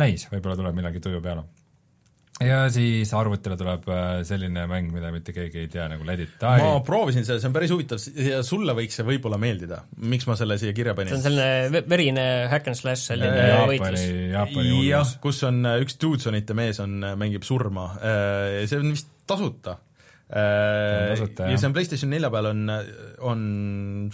näis, 0.00 0.24
võib-olla 0.32 0.56
tuleb 0.56 0.78
millalgi 0.78 1.04
tuju 1.04 1.20
peale 1.24 1.44
ja 2.44 2.60
siis 2.72 3.10
arvutile 3.16 3.56
tuleb 3.60 3.86
äh, 3.92 4.06
selline 4.28 4.64
mäng, 4.70 4.90
mida 4.94 5.10
mitte 5.12 5.34
keegi 5.36 5.64
ei 5.64 5.68
tea, 5.72 5.86
nagu 5.92 6.06
Let 6.08 6.22
it 6.24 6.32
die. 6.40 6.62
ma 6.64 6.78
proovisin 6.84 7.26
seda, 7.26 7.40
see 7.42 7.50
on 7.50 7.56
päris 7.56 7.74
huvitav 7.74 8.00
ja 8.24 8.40
sulle 8.46 8.74
võiks 8.76 8.96
see 8.98 9.06
võib-olla 9.06 9.40
meeldida. 9.40 9.82
miks 10.00 10.26
ma 10.30 10.38
selle 10.40 10.56
siia 10.60 10.74
kirja 10.76 10.96
panin? 10.96 11.12
see 11.12 11.20
on 11.20 11.26
selline 11.28 11.84
verine 11.90 12.24
hack 12.52 12.72
and 12.72 12.80
slash 12.80 13.12
selline 13.12 13.44
võitlus. 13.74 14.08
jah, 14.88 15.14
kus 15.22 15.44
on 15.48 15.62
äh, 15.68 15.78
üks 15.84 16.00
Dudesonite 16.00 16.56
mees 16.56 16.80
on, 16.82 16.98
äh, 17.04 17.14
mängib 17.20 17.46
surma, 17.46 17.92
see 18.00 18.80
on 18.80 18.92
vist 18.94 19.14
tasuta. 19.28 19.76
Tasuta, 20.30 21.48
ja 21.50 21.56
see 21.58 21.66
on 21.66 21.72
PlayStation 21.74 22.12
nelja 22.14 22.28
peal 22.30 22.46
on, 22.52 22.60
on 23.26 23.40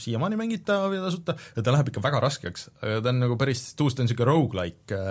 siiamaani 0.01 0.39
mängitav 0.41 0.95
ja 0.97 1.03
tasuta 1.05 1.35
ja 1.37 1.61
ta 1.61 1.74
läheb 1.74 1.91
ikka 1.93 2.01
väga 2.07 2.22
raskeks, 2.24 2.70
ta 2.81 3.12
on 3.12 3.20
nagu 3.20 3.37
päris, 3.37 3.66
ta 3.77 3.85
on 3.85 4.01
niisugune 4.01 4.31
rogu-like, 4.31 5.03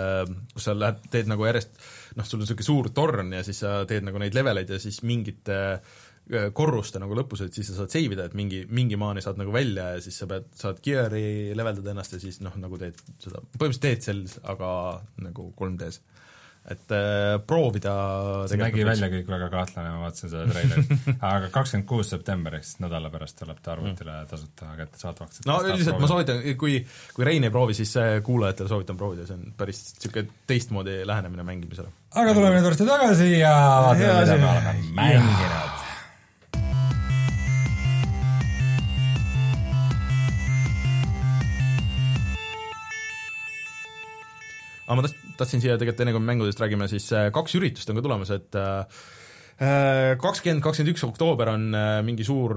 kus 0.50 0.66
sa 0.66 0.74
lähed, 0.74 1.06
teed 1.14 1.30
nagu 1.30 1.46
järjest 1.46 1.78
noh, 2.16 2.26
sul 2.26 2.40
on 2.40 2.44
niisugune 2.44 2.66
suur 2.66 2.90
torn 2.96 3.32
ja 3.36 3.42
siis 3.46 3.62
sa 3.64 3.78
teed 3.88 4.06
nagu 4.06 4.20
neid 4.20 4.36
leveleid 4.36 4.70
ja 4.72 4.78
siis 4.82 5.02
mingite 5.06 5.58
äh, 5.76 6.48
korruste 6.56 7.00
nagu 7.02 7.16
lõpus, 7.18 7.44
et 7.44 7.54
siis 7.54 7.70
sa 7.70 7.80
saad 7.80 7.92
save 7.92 8.16
ida, 8.16 8.26
et 8.26 8.36
mingi, 8.38 8.64
mingi 8.68 8.98
maani 9.00 9.24
saad 9.24 9.38
nagu 9.40 9.54
välja 9.54 9.92
ja 9.94 10.02
siis 10.04 10.18
sa 10.22 10.28
pead, 10.30 10.48
saad 10.58 10.82
gear'i 10.84 11.54
leveldada 11.56 11.92
ennast 11.92 12.16
ja 12.16 12.22
siis 12.22 12.40
noh, 12.44 12.56
nagu 12.60 12.80
teed 12.80 12.98
seda, 13.22 13.42
põhimõtteliselt 13.54 13.86
teed 13.86 14.06
Cells, 14.08 14.38
aga 14.54 14.68
nagu 15.22 15.50
3D-s 15.58 16.02
et 16.66 16.90
äh, 16.90 17.36
proovida 17.46 17.92
see 18.50 18.58
nägi 18.58 18.82
välja 18.86 19.06
kõik 19.10 19.28
väga 19.30 19.46
kahtlane, 19.52 19.92
ma 19.94 20.08
vaatasin 20.08 20.32
seda 20.32 20.46
treilerit 20.50 21.10
aga 21.30 21.50
kakskümmend 21.54 21.86
kuus 21.86 22.10
september 22.10 22.56
ehk 22.58 22.66
siis 22.66 22.80
nädala 22.82 23.10
pärast 23.12 23.38
tuleb 23.38 23.60
ta 23.62 23.76
arvutile 23.76 24.16
mm. 24.16 24.30
tasuta 24.32 24.72
kättesaadavaks. 24.80 25.44
no 25.46 25.60
üldiselt 25.62 26.02
ma 26.02 26.10
soovitan, 26.10 26.42
kui, 26.58 26.80
kui 27.14 27.28
Rein 27.28 27.46
ei 27.46 27.54
proovi, 27.54 27.76
siis 27.78 27.94
kuulajatele 28.26 28.72
soovitan 28.72 28.98
proovida, 28.98 29.28
see 29.28 29.38
on 29.38 29.54
päris 29.58 29.84
niisugune 29.94 30.42
teistmoodi 30.50 30.98
lähenemine 31.06 31.46
mängimisele. 31.46 31.94
Aga 32.16 32.32
tuleme 32.32 32.56
nüüd 32.56 32.64
varsti 32.64 32.86
tagasi 32.88 33.26
ja 33.42 33.52
vaatame, 33.84 34.12
mida 34.24 34.36
me 34.40 34.48
oleme 34.48 34.72
mänginud. 34.96 35.74
Aga 44.86 44.96
ma 44.96 45.04
taht-, 45.04 45.20
tahtsin 45.42 45.60
siia 45.60 45.76
tegelikult 45.76 46.04
enne, 46.04 46.14
kui 46.14 46.22
me 46.22 46.30
mängudest 46.30 46.62
räägime, 46.62 46.88
siis 46.88 47.10
äh, 47.12 47.28
kaks 47.34 47.58
üritust 47.58 47.90
on 47.90 47.98
ka 47.98 48.06
tulemas, 48.06 48.30
et 48.32 48.56
äh, 48.56 49.00
äh, 49.58 50.12
kakskümmend, 50.22 50.62
kakskümmend 50.64 50.94
üks 50.94 51.04
oktoober 51.04 51.50
on 51.52 51.68
mingi 52.06 52.24
suur 52.24 52.54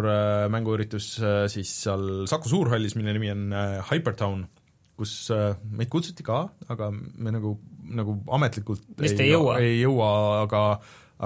mänguüritus 0.53 1.10
siis 1.51 1.74
seal 1.84 2.30
Saku 2.32 2.53
Suurhallis, 2.53 2.95
mille 2.95 3.18
nimi 3.18 3.34
on 3.34 3.49
Hypertown, 3.89 4.45
kus 4.99 5.13
meid 5.71 5.91
kutsuti 5.91 6.25
ka, 6.27 6.41
aga 6.71 6.89
me 6.91 7.33
nagu, 7.35 7.55
nagu 7.95 8.17
ametlikult 8.35 8.83
vist 8.99 9.19
ei, 9.19 9.29
ei 9.29 9.35
jõua, 9.35 9.59
ei 9.63 9.77
jõua, 9.79 10.09
aga 10.45 10.63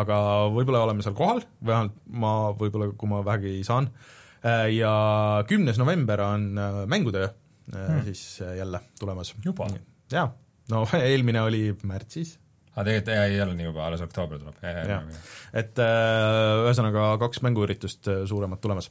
aga 0.04 0.20
võib-olla 0.50 0.86
oleme 0.88 1.04
seal 1.06 1.14
kohal, 1.18 1.44
vähemalt 1.62 1.98
ma 2.10 2.34
võib-olla, 2.58 2.88
kui 2.98 3.10
ma 3.12 3.20
vähegi 3.26 3.60
saan, 3.66 3.92
ja 4.74 4.94
kümnes 5.50 5.78
november 5.82 6.24
on 6.26 6.48
mängutöö 6.90 7.28
hmm. 7.70 8.02
siis 8.08 8.42
jälle 8.58 8.82
tulemas. 9.00 9.36
juba? 9.46 9.70
jaa 10.12 10.32
no 10.72 10.84
eelmine 11.10 11.42
oli 11.42 11.64
märtsis. 11.84 12.38
Aa 12.74 12.82
ah,, 12.82 12.86
tegelikult 12.88 13.10
ei 13.14 13.42
ole 13.44 13.54
nii 13.54 13.68
juba, 13.68 13.84
alles 13.86 14.02
oktoober 14.02 14.40
tuleb. 14.42 14.56
et 15.54 15.82
äh, 15.84 16.62
ühesõnaga 16.64 17.04
kaks 17.22 17.44
mänguüritust 17.46 18.10
äh, 18.10 18.22
suuremat 18.30 18.64
tulemas. 18.64 18.88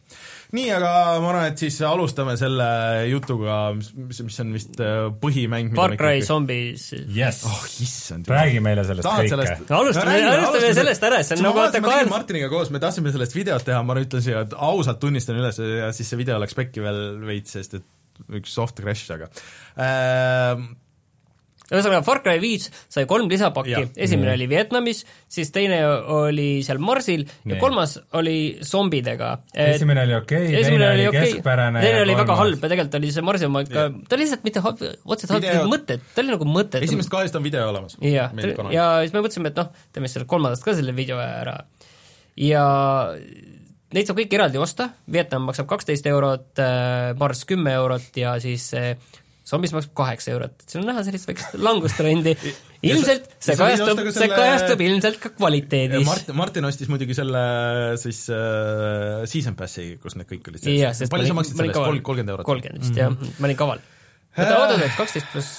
nii, 0.55 0.69
aga 0.77 0.93
ma 1.25 1.33
arvan, 1.33 1.47
et 1.51 1.59
siis 1.59 1.81
alustame 1.87 2.37
selle 2.39 2.69
jutuga, 3.11 3.57
mis, 3.75 4.21
mis, 4.23 4.39
on 4.45 4.53
vist 4.55 4.79
äh, 4.79 5.09
põhimäng 5.25 5.75
Far 5.75 5.97
Cry 5.97 6.21
kõik... 6.21 6.29
Zombies 6.29 6.85
yes.. 7.11 7.43
oh 7.51 7.65
issand 7.83 8.31
räägi 8.31 8.63
meile 8.63 8.87
sellest 8.87 9.11
kõike. 9.11 9.57
no 9.67 9.81
alustame, 9.81 10.15
alustame 10.31 10.71
sellest 10.79 11.09
ära, 11.11 11.19
see 11.27 11.41
on 11.41 11.45
nagu 11.49 11.59
vaata 11.59 11.83
kael-. 11.83 12.13
Martiniga 12.13 12.53
koos, 12.53 12.71
me 12.71 12.83
tahtsime 12.83 13.11
sellest 13.15 13.35
videot 13.35 13.67
teha, 13.67 13.83
ma 13.83 13.99
ütlesin, 13.99 14.39
et 14.45 14.55
ausalt 14.55 15.03
tunnistan 15.03 15.43
üles 15.43 15.59
ja 15.59 15.91
siis 15.97 16.13
see 16.13 16.23
video 16.23 16.39
läks 16.43 16.55
pekki 16.55 16.87
veel 16.87 17.03
veits, 17.27 17.59
sest 17.59 17.81
et 17.81 17.91
üks 18.39 18.55
soft 18.55 18.79
crash, 18.79 19.11
aga 19.11 19.27
äh, 19.75 20.63
ühesõnaga, 21.73 22.03
Far 22.07 22.21
Cry 22.25 22.41
viis 22.43 22.69
sai 22.93 23.07
kolm 23.11 23.31
lisapakki, 23.33 23.89
esimene 23.97 24.31
mm. 24.31 24.37
oli 24.37 24.49
Vietnamis, 24.51 25.03
siis 25.33 25.53
teine 25.55 25.81
oli 25.87 26.49
seal 26.67 26.81
Marsil 26.83 27.25
ja 27.49 27.59
kolmas 27.61 27.97
oli 28.19 28.37
zombidega. 28.67 29.33
esimene 29.67 30.05
oli 30.07 30.17
okei 30.19 30.49
okay,, 30.51 30.65
teine 30.69 30.91
oli 30.91 31.09
okay. 31.11 31.27
keskpärane 31.33 31.85
teine 31.85 32.03
oli 32.05 32.17
väga 32.19 32.39
halb 32.43 32.67
ja 32.67 32.73
tegelikult 32.73 32.99
oli 33.01 33.13
see 33.15 33.27
Marsi 33.27 33.49
oma 33.49 33.65
ikka, 33.67 33.87
ta 34.09 34.21
lihtsalt 34.21 34.47
mitte 34.49 34.65
otseselt 34.65 35.35
halb, 35.37 35.71
mõtted, 35.73 36.05
ta 36.13 36.25
oli 36.25 36.35
nagu 36.35 36.49
mõtted. 36.49 36.87
esimesest 36.89 37.13
kahest 37.13 37.39
on 37.39 37.47
video 37.47 37.65
olemas. 37.71 37.97
jah, 38.05 38.35
ja 38.75 38.89
siis 39.03 39.17
me 39.17 39.25
mõtlesime, 39.25 39.53
et 39.53 39.63
noh, 39.63 39.73
teeme 39.95 40.11
sellest 40.11 40.31
kolmandast 40.31 40.67
ka 40.67 40.77
selle 40.79 40.95
video 40.97 41.21
ära. 41.23 41.59
ja 42.37 42.67
neid 43.93 44.09
saab 44.09 44.21
kõiki 44.21 44.39
eraldi 44.39 44.61
osta, 44.61 44.89
Vietnam 45.13 45.47
maksab 45.49 45.69
kaksteist 45.71 46.07
eurot, 46.09 46.53
äh, 46.63 47.13
Mars 47.21 47.45
kümme 47.49 47.75
eurot 47.77 48.17
ja 48.17 48.37
siis 48.43 48.71
zombis 49.47 49.73
maksab 49.75 49.95
kaheksa 49.99 50.33
eurot, 50.35 50.55
et 50.63 50.71
siin 50.71 50.83
on 50.85 50.93
näha 50.93 51.03
sellist 51.07 51.27
väikest 51.29 51.57
langustrendi. 51.59 52.35
Ilmselt 52.93 53.29
see 53.43 53.55
kajastub, 53.59 54.01
see 54.09 54.15
selle... 54.17 54.37
kajastub 54.39 54.81
ilmselt 54.83 55.19
ka 55.23 55.31
kvaliteedis. 55.37 56.07
Mart-, 56.07 56.33
Martin 56.39 56.67
ostis 56.67 56.91
muidugi 56.91 57.15
selle 57.15 57.43
siis 58.03 58.25
äh, 58.35 59.23
season 59.31 59.59
pass'i, 59.59 59.93
kus 60.03 60.19
need 60.19 60.31
kõik 60.31 60.51
olid 60.51 60.65
sees. 60.65 61.05
palju 61.11 61.31
sa 61.31 61.37
maksid 61.39 61.59
selle 61.59 61.71
eest, 61.71 62.03
kolmkümmend 62.07 62.35
eurot? 62.35 62.49
kolmkümmend 62.49 62.83
vist 62.83 62.97
mm 62.97 63.15
-hmm. 63.15 63.31
jah, 63.31 63.39
ma 63.39 63.51
olin 63.51 63.61
kaval. 63.63 63.85
Oota, 64.33 64.59
oota 64.59 64.91
kaksteist 64.99 65.31
pluss. 65.35 65.55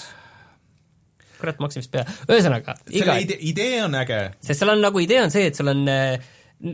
Kurat, 1.39 1.59
ma 1.59 1.67
hakkasin 1.67 1.83
vist 1.83 1.91
pea, 1.91 2.03
ühesõnaga, 2.27 2.77
selle 2.87 3.03
iga, 3.03 3.17
idee, 3.19 3.39
idee 3.51 3.83
on 3.83 3.95
äge, 3.99 4.19
sest 4.39 4.63
seal 4.63 4.71
on 4.71 4.83
nagu 4.83 4.99
idee 5.03 5.19
on 5.23 5.31
see, 5.31 5.49
et 5.51 5.59
seal 5.59 5.71
on 5.73 5.83
äh, 5.91 6.15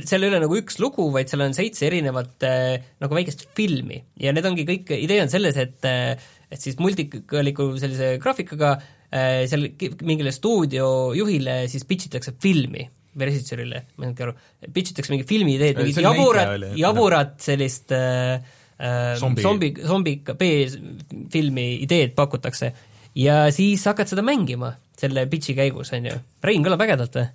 seal 0.06 0.24
ei 0.26 0.30
ole 0.30 0.42
nagu 0.44 0.58
üks 0.60 0.78
lugu, 0.82 1.08
vaid 1.14 1.32
seal 1.32 1.42
on 1.42 1.56
seitse 1.58 1.88
erinevat 1.88 2.46
äh, 2.46 2.82
nagu 3.02 3.18
väikest 3.18 3.48
filmi. 3.58 4.04
Ja 4.22 4.34
need 4.36 4.46
ongi 4.46 4.66
kõik, 4.68 4.92
idee 4.94 5.24
on 5.24 5.32
selles, 5.34 5.58
et 5.58 5.88
äh, 5.90 6.30
et 6.50 6.62
siis 6.62 6.80
multikaliku 6.82 7.72
sellise 7.80 8.16
graafikaga 8.22 8.76
äh, 8.76 9.46
seal 9.50 9.68
mingile 10.06 10.34
stuudiojuhile 10.36 11.62
siis 11.72 11.86
pitch 11.90 12.10
itakse 12.10 12.34
filmi 12.42 12.88
või 13.20 13.30
režissöörile, 13.32 13.84
ma 13.98 14.06
ei 14.06 14.10
saanudki 14.10 14.26
aru, 14.28 14.36
pitch 14.74 14.94
itakse 14.94 15.14
mingi 15.14 15.26
filmi 15.30 15.56
ideed, 15.58 15.80
mingit 15.82 16.02
jaburat 16.04 16.68
jaburat 16.78 17.36
sellist 17.44 17.94
äh, 17.96 18.38
äh, 18.78 19.16
Zombi. 19.20 19.46
zombi, 19.46 19.74
zombi 19.82 20.16
B-filmi 20.30 21.68
ideed 21.86 22.16
pakutakse 22.18 22.72
ja 23.18 23.42
siis 23.54 23.84
hakkad 23.90 24.12
seda 24.12 24.26
mängima 24.26 24.76
selle 25.00 25.26
pitch'i 25.32 25.56
käigus, 25.56 25.94
on 25.96 26.10
ju. 26.10 26.16
Rein 26.44 26.66
kõlab 26.66 26.82
ägedalt 26.86 27.16
või? 27.20 27.30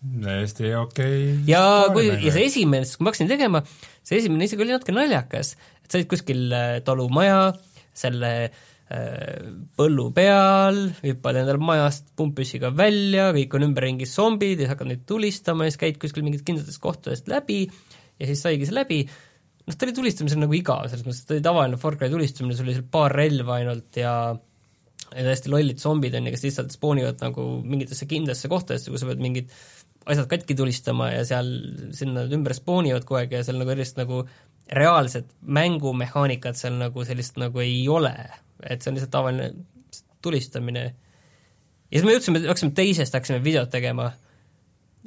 täiesti 0.00 0.70
okei 0.72 1.24
ja 1.44 1.62
kui, 1.92 2.06
ja 2.08 2.30
see 2.32 2.46
esimene, 2.48 2.86
siis 2.88 2.96
kui 2.96 3.04
ma 3.04 3.10
hakkasin 3.12 3.28
tegema, 3.28 3.60
see 4.00 4.16
esimene 4.16 4.46
isegi 4.48 4.64
oli 4.64 4.72
natuke 4.72 4.94
naljakas, 4.96 5.50
et 5.84 5.92
sa 5.92 5.98
olid 5.98 6.08
kuskil 6.08 6.46
äh, 6.56 6.78
talumaja, 6.86 7.50
selle 7.96 8.32
äh, 8.46 9.48
põllu 9.78 10.10
peal, 10.16 10.82
hüppad 11.04 11.40
endale 11.42 11.62
majast 11.62 12.12
pumppüssiga 12.18 12.72
välja, 12.76 13.30
kõik 13.36 13.56
on 13.58 13.70
ümberringi 13.70 14.08
zombid 14.10 14.58
ja 14.58 14.64
siis 14.64 14.74
hakkad 14.74 14.92
neid 14.92 15.06
tulistama 15.08 15.66
ja 15.66 15.74
siis 15.74 15.82
käid 15.84 15.98
kuskil 16.02 16.26
mingitest 16.26 16.48
kindlatest 16.48 16.82
kohtadest 16.82 17.30
läbi 17.30 17.64
ja 17.66 18.28
siis 18.28 18.44
saigi 18.44 18.68
see 18.68 18.76
läbi, 18.76 19.00
noh, 19.66 19.74
ta 19.74 19.86
oli 19.86 19.96
tulistamisel 19.96 20.42
nagu 20.42 20.56
igav, 20.56 20.86
selles 20.90 21.06
mõttes, 21.06 21.24
et 21.24 21.30
ta 21.30 21.36
oli 21.38 21.46
tavaline 21.48 21.80
Far 21.80 21.98
Cry 22.00 22.12
tulistamine, 22.12 22.56
sul 22.56 22.68
oli 22.68 22.76
seal 22.78 22.88
paar 22.92 23.14
relva 23.16 23.58
ainult 23.60 24.00
ja 24.00 24.14
ja 25.10 25.26
täiesti 25.26 25.50
lollid 25.50 25.80
zombid 25.82 26.14
on 26.14 26.28
ju, 26.28 26.34
kes 26.36 26.44
lihtsalt 26.46 26.74
spoonivad 26.74 27.22
nagu 27.24 27.44
mingitesse 27.66 28.06
kindlasse 28.10 28.50
kohtadesse, 28.50 28.92
kus 28.92 29.02
sa 29.02 29.08
pead 29.08 29.22
mingid 29.24 29.50
asjad 30.10 30.28
katki 30.30 30.56
tulistama 30.58 31.10
ja 31.12 31.24
seal 31.28 31.50
sinna 31.96 32.24
ümber 32.30 32.54
spoonivad 32.56 33.04
kogu 33.06 33.20
aeg 33.20 33.34
ja 33.34 33.42
seal 33.46 33.58
nagu 33.60 33.74
sellist 33.74 33.98
nagu 34.00 34.22
reaalset 34.72 35.28
mängumehaanikat 35.42 36.58
seal 36.58 36.78
nagu 36.78 37.04
sellist 37.06 37.38
nagu 37.40 37.62
ei 37.62 37.82
ole, 37.90 38.14
et 38.62 38.82
see 38.82 38.92
on 38.92 38.98
lihtsalt 38.98 39.14
tavaline 39.14 39.52
tulistamine. 40.22 40.84
ja 41.90 41.94
siis 41.96 42.06
me 42.06 42.16
jõudsime, 42.16 42.42
hakkasime 42.46 42.76
teisest, 42.76 43.16
hakkasime 43.16 43.42
videot 43.44 43.70
tegema 43.72 44.12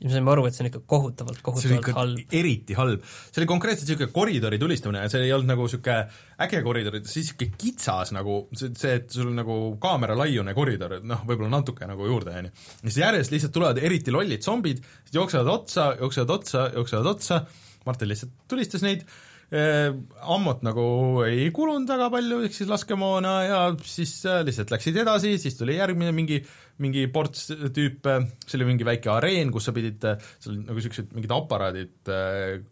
ja 0.02 0.10
me 0.10 0.14
saime 0.16 0.32
aru, 0.34 0.46
et 0.48 0.56
see 0.56 0.64
on 0.64 0.70
ikka 0.72 0.82
kohutavalt, 0.90 1.40
kohutavalt 1.46 1.90
halb. 1.96 2.22
eriti 2.34 2.76
halb. 2.78 3.04
see 3.06 3.42
oli 3.44 3.50
konkreetselt 3.50 3.88
niisugune 3.88 4.12
koridori 4.16 4.60
tulistamine 4.60 5.04
ja 5.06 5.12
see 5.12 5.22
ei 5.28 5.34
olnud 5.36 5.52
nagu 5.54 5.68
niisugune 5.68 5.98
äge 6.46 6.62
koridor, 6.66 6.98
see 6.98 7.22
oli 7.22 7.24
niisugune 7.24 7.60
kitsas 7.62 8.14
nagu 8.18 8.38
see, 8.58 8.96
et 8.98 9.14
sul 9.14 9.30
nagu 9.38 9.58
kaamera 9.84 10.18
laiune 10.18 10.56
koridor, 10.58 10.98
noh, 11.06 11.22
võib-olla 11.30 11.52
natuke 11.60 11.88
nagu 11.90 12.10
juurde, 12.10 12.34
on 12.40 12.50
ju. 12.50 12.56
ja 12.82 12.88
siis 12.88 13.02
järjest 13.04 13.36
lihtsalt 13.36 13.56
tulevad 13.60 13.84
eriti 13.84 14.16
lollid 14.16 14.46
zombid, 14.46 14.82
jooksevad 15.14 15.54
otsa, 15.54 15.92
jooksevad 16.02 16.36
otsa, 16.40 16.66
jooksevad 16.74 17.12
otsa, 17.14 17.44
Martin 17.86 18.12
lihtsalt 18.12 18.34
tulistas 18.50 18.84
neid, 18.84 19.06
ammut 19.54 20.64
nagu 20.66 20.86
ei 21.28 21.50
kulunud 21.54 21.90
väga 21.90 22.08
palju, 22.14 22.40
ehk 22.48 22.56
siis 22.56 22.72
laskemoona 22.72 23.34
ja 23.46 23.60
siis 23.86 24.16
äh, 24.26 24.42
lihtsalt 24.48 24.74
läksid 24.74 24.98
edasi, 25.04 25.36
siis 25.42 25.60
tuli 25.60 25.78
järgmine 25.78 26.14
mingi 26.16 26.40
mingi 26.82 27.06
ports 27.14 27.52
tüüpe, 27.76 28.16
see 28.48 28.58
oli 28.58 28.72
mingi 28.72 28.88
väike 28.88 29.12
areen, 29.14 29.52
kus 29.54 29.70
sa 29.70 29.76
pidid, 29.76 30.02
seal 30.02 30.56
olid 30.56 30.66
nagu 30.66 30.80
niisugused 30.80 31.14
mingid 31.14 31.36
aparaadid, 31.36 32.12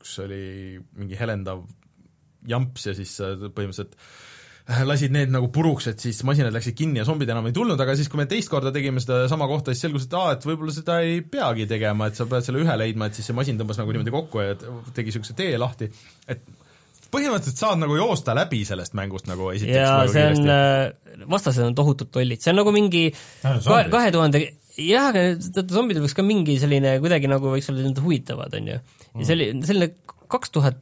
kus 0.01 0.15
oli 0.23 0.43
mingi 0.97 1.19
helendav 1.19 1.61
jamps 2.49 2.87
ja 2.89 2.95
siis 2.97 3.13
põhimõtteliselt 3.21 3.93
äh, 3.93 4.81
lasid 4.87 5.13
need 5.13 5.31
nagu 5.33 5.51
puruks, 5.53 5.87
et 5.91 6.01
siis 6.01 6.23
masinad 6.27 6.53
läksid 6.55 6.75
kinni 6.77 7.01
ja 7.01 7.05
zombid 7.07 7.29
enam 7.29 7.49
ei 7.49 7.55
tulnud, 7.55 7.79
aga 7.81 7.95
siis, 7.97 8.09
kui 8.11 8.21
me 8.21 8.27
teist 8.29 8.49
korda 8.51 8.73
tegime 8.73 9.01
seda 9.03 9.25
sama 9.31 9.47
kohta, 9.49 9.73
siis 9.75 9.85
selgus, 9.85 10.07
et 10.07 10.17
aa, 10.17 10.35
et 10.35 10.45
võib-olla 10.47 10.73
seda 10.75 10.99
ei 11.05 11.21
peagi 11.21 11.67
tegema, 11.69 12.09
et 12.09 12.17
sa 12.17 12.27
pead 12.29 12.45
selle 12.45 12.61
ühe 12.63 12.77
leidma, 12.81 13.09
et 13.09 13.17
siis 13.17 13.29
see 13.29 13.37
masin 13.37 13.59
tõmbas 13.59 13.81
nagu 13.81 13.93
niimoodi 13.93 14.13
kokku 14.13 14.43
ja 14.43 14.57
tegi 14.57 15.09
niisuguse 15.09 15.37
tee 15.37 15.53
lahti, 15.61 15.89
et 16.31 16.45
põhimõtteliselt 17.11 17.59
saad 17.59 17.81
nagu 17.81 17.97
joosta 17.97 18.35
läbi 18.37 18.61
sellest 18.67 18.95
mängust 18.97 19.27
nagu 19.29 19.51
esiteks 19.53 19.77
ja 19.77 19.91
nagu 19.99 20.13
see 20.13 20.25
on 20.29 20.39
kiiresti., 20.39 21.27
vastased 21.31 21.65
on 21.65 21.77
tohutult 21.77 22.15
lollid, 22.17 22.41
see 22.43 22.53
on 22.53 22.61
nagu 22.61 22.73
mingi 22.75 23.03
kahe 23.43 24.13
tuhande 24.15 24.45
jah, 24.79 25.09
aga 25.09 25.25
teate, 25.35 25.67
zombidel 25.73 26.05
võiks 26.05 26.15
ka 26.17 26.25
mingi 26.25 26.55
selline 26.61 26.95
kuidagi 27.03 27.29
nagu 27.31 27.51
võiks 27.53 27.67
olla 27.71 27.91
huvitavad, 27.99 28.55
on 28.59 28.71
ju. 28.73 28.79
ja 29.19 29.27
see 29.27 29.37
oli 29.37 29.49
selline 29.67 29.91
kaks 30.31 30.53
tuhat 30.55 30.79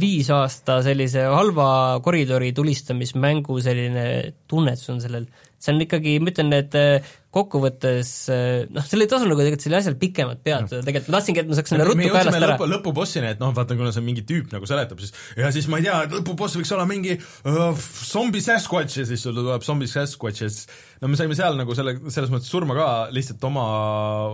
viis 0.00 0.28
aasta 0.32 0.80
sellise 0.84 1.24
halva 1.30 2.00
koridori 2.04 2.52
tulistamismängu 2.56 3.58
selline 3.62 4.04
tunnetus 4.50 4.90
on 4.92 5.00
sellel, 5.02 5.26
see 5.62 5.74
on 5.74 5.82
ikkagi, 5.84 6.14
ma 6.22 6.32
ütlen, 6.32 6.52
et 6.56 6.76
äh, 6.78 7.10
kokkuvõttes 7.32 8.10
äh, 8.32 8.64
noh, 8.72 8.84
seal 8.86 9.04
ei 9.04 9.10
tasu 9.10 9.28
nagu 9.28 9.40
tegelikult 9.40 9.66
sellel 9.66 9.80
asjal 9.80 9.96
pikemalt 10.00 10.42
peatuda, 10.44 10.82
tegelikult 10.86 11.12
ma 11.12 11.18
tahtsingi, 11.18 11.42
et 11.42 11.50
ma 11.50 11.58
saaks 11.58 11.74
selle 11.74 11.88
ruttu 11.88 12.08
pealest 12.08 12.38
ära. 12.38 12.50
lõpu, 12.52 12.68
lõpubossini, 12.74 13.30
et 13.34 13.42
noh, 13.42 13.52
vaata, 13.56 13.76
kuna 13.78 13.92
see 13.94 14.04
mingi 14.04 14.24
tüüp 14.28 14.54
nagu 14.54 14.68
seletab, 14.68 15.02
siis 15.02 15.14
ja 15.38 15.52
siis 15.54 15.68
ma 15.72 15.80
ei 15.80 15.86
tea, 15.88 15.98
et 16.08 16.16
lõpuboss 16.18 16.58
võiks 16.60 16.72
olla 16.76 16.88
mingi 16.88 17.18
uh, 17.18 17.84
zombi 18.04 18.42
Sasquatch 18.44 19.02
ja 19.02 19.06
siis 19.08 19.24
sul 19.24 19.36
tuleb 19.38 19.66
zombi 19.66 19.90
Sasquatch 19.90 20.44
ja 20.44 20.50
siis 20.52 20.66
no 21.02 21.12
me 21.12 21.20
saime 21.20 21.38
seal 21.38 21.56
nagu 21.60 21.76
selle, 21.78 21.96
selles 22.12 22.32
mõttes 22.34 22.52
surma 22.52 22.76
ka 22.78 22.88
lihtsalt 23.14 23.46
oma 23.48 23.68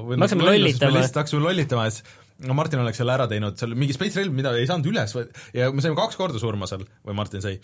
või 0.05 0.19
Me 0.19 0.27
hakkasime 0.27 0.49
lollitama. 0.51 0.97
lihtsalt 0.99 1.23
hakkasime 1.23 1.47
lollitama 1.47 1.91
siis 1.93 2.07
no 2.47 2.55
Martin 2.55 2.83
oleks 2.83 3.01
selle 3.01 3.15
ära 3.17 3.27
teinud, 3.31 3.59
seal 3.59 3.75
mingi 3.79 3.97
spetsrelv, 3.97 4.35
mida 4.35 4.53
ei 4.57 4.69
saanud 4.69 4.89
üles 4.91 5.15
ja 5.57 5.71
me 5.75 5.85
saime 5.85 5.99
kaks 5.99 6.19
korda 6.21 6.41
surma 6.43 6.69
seal 6.71 6.85
või 7.07 7.17
Martin 7.19 7.45
sai. 7.45 7.59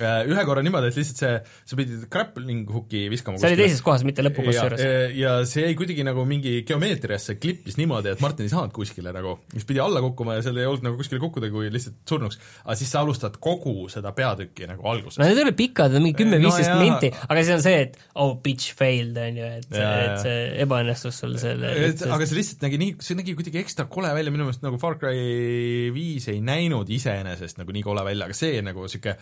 Ühe 0.00 0.44
korra 0.46 0.62
niimoodi, 0.64 0.90
et 0.92 0.98
lihtsalt 1.00 1.18
see, 1.20 1.32
sa 1.66 1.78
pidid 1.78 2.04
grappling 2.12 2.68
hook'i 2.70 3.02
viskama 3.12 3.40
see 3.40 3.50
oli 3.50 3.58
teises 3.58 3.82
kohas, 3.84 4.04
mitte 4.06 4.24
lõpubossi 4.24 4.56
ja, 4.56 4.64
juures. 4.64 4.84
ja 5.18 5.32
see 5.48 5.64
jäi 5.66 5.76
kuidagi 5.78 6.04
nagu 6.06 6.24
mingi 6.28 6.60
geomeetriasse 6.68 7.36
klippis 7.42 7.76
niimoodi, 7.80 8.12
et 8.14 8.22
Martin 8.24 8.46
ei 8.46 8.52
saanud 8.52 8.72
kuskile 8.76 9.12
nagu, 9.14 9.36
mis 9.52 9.66
pidi 9.68 9.82
alla 9.82 10.02
kukkuma 10.04 10.38
ja 10.38 10.44
seal 10.46 10.60
ei 10.62 10.68
olnud 10.70 10.86
nagu 10.86 11.00
kuskile 11.00 11.20
kukkuda, 11.22 11.50
kui 11.52 11.68
lihtsalt 11.74 12.00
surnuks. 12.08 12.38
aga 12.64 12.78
siis 12.78 12.92
sa 12.94 13.02
alustad 13.04 13.36
kogu 13.42 13.88
seda 13.92 14.14
peatükki 14.16 14.70
nagu 14.70 14.86
algusest 14.92 15.20
no 15.20 15.28
need 15.28 15.42
ei 15.42 15.46
ole 15.48 15.56
pikad, 15.58 15.98
mingi 15.98 16.16
kümme-viisteist 16.22 16.70
No 16.70 16.78
no, 16.78 16.86
minti, 16.86 17.10
aga 17.26 17.44
see 17.44 17.56
on 17.56 17.62
see, 17.64 17.84
et 17.88 17.98
oh 18.22 18.34
bitch 18.44 18.76
failed 18.78 19.18
on 19.20 19.42
ju, 19.42 19.52
et, 19.58 19.68
et 19.74 20.16
see 20.22 20.40
ebaõnnestus 20.64 21.20
sul 21.24 21.36
selle 21.40 21.74
et 21.90 22.04
aga 22.06 22.28
see 22.28 22.38
lihtsalt 22.38 22.66
nägi 22.66 22.80
nii, 22.80 22.96
see 23.02 23.18
nägi 23.18 23.36
kuidagi 23.38 23.62
ekstra 23.64 23.88
kole 23.90 24.12
välja, 24.16 24.32
minu 24.34 24.46
meelest 24.46 24.64
nagu 24.64 24.80
Far 24.80 24.96
Cry 25.00 25.90
viis 25.94 26.30
ei 26.30 26.40
näinud 26.44 26.88
iseenesest 26.90 27.60
nagu 27.60 27.74
nii 27.74 27.84
kole 27.86 28.06
välja, 28.06 28.30
aga 28.30 28.38
see 28.38 28.62
nagu 28.64 28.86
sihuke 28.90 29.18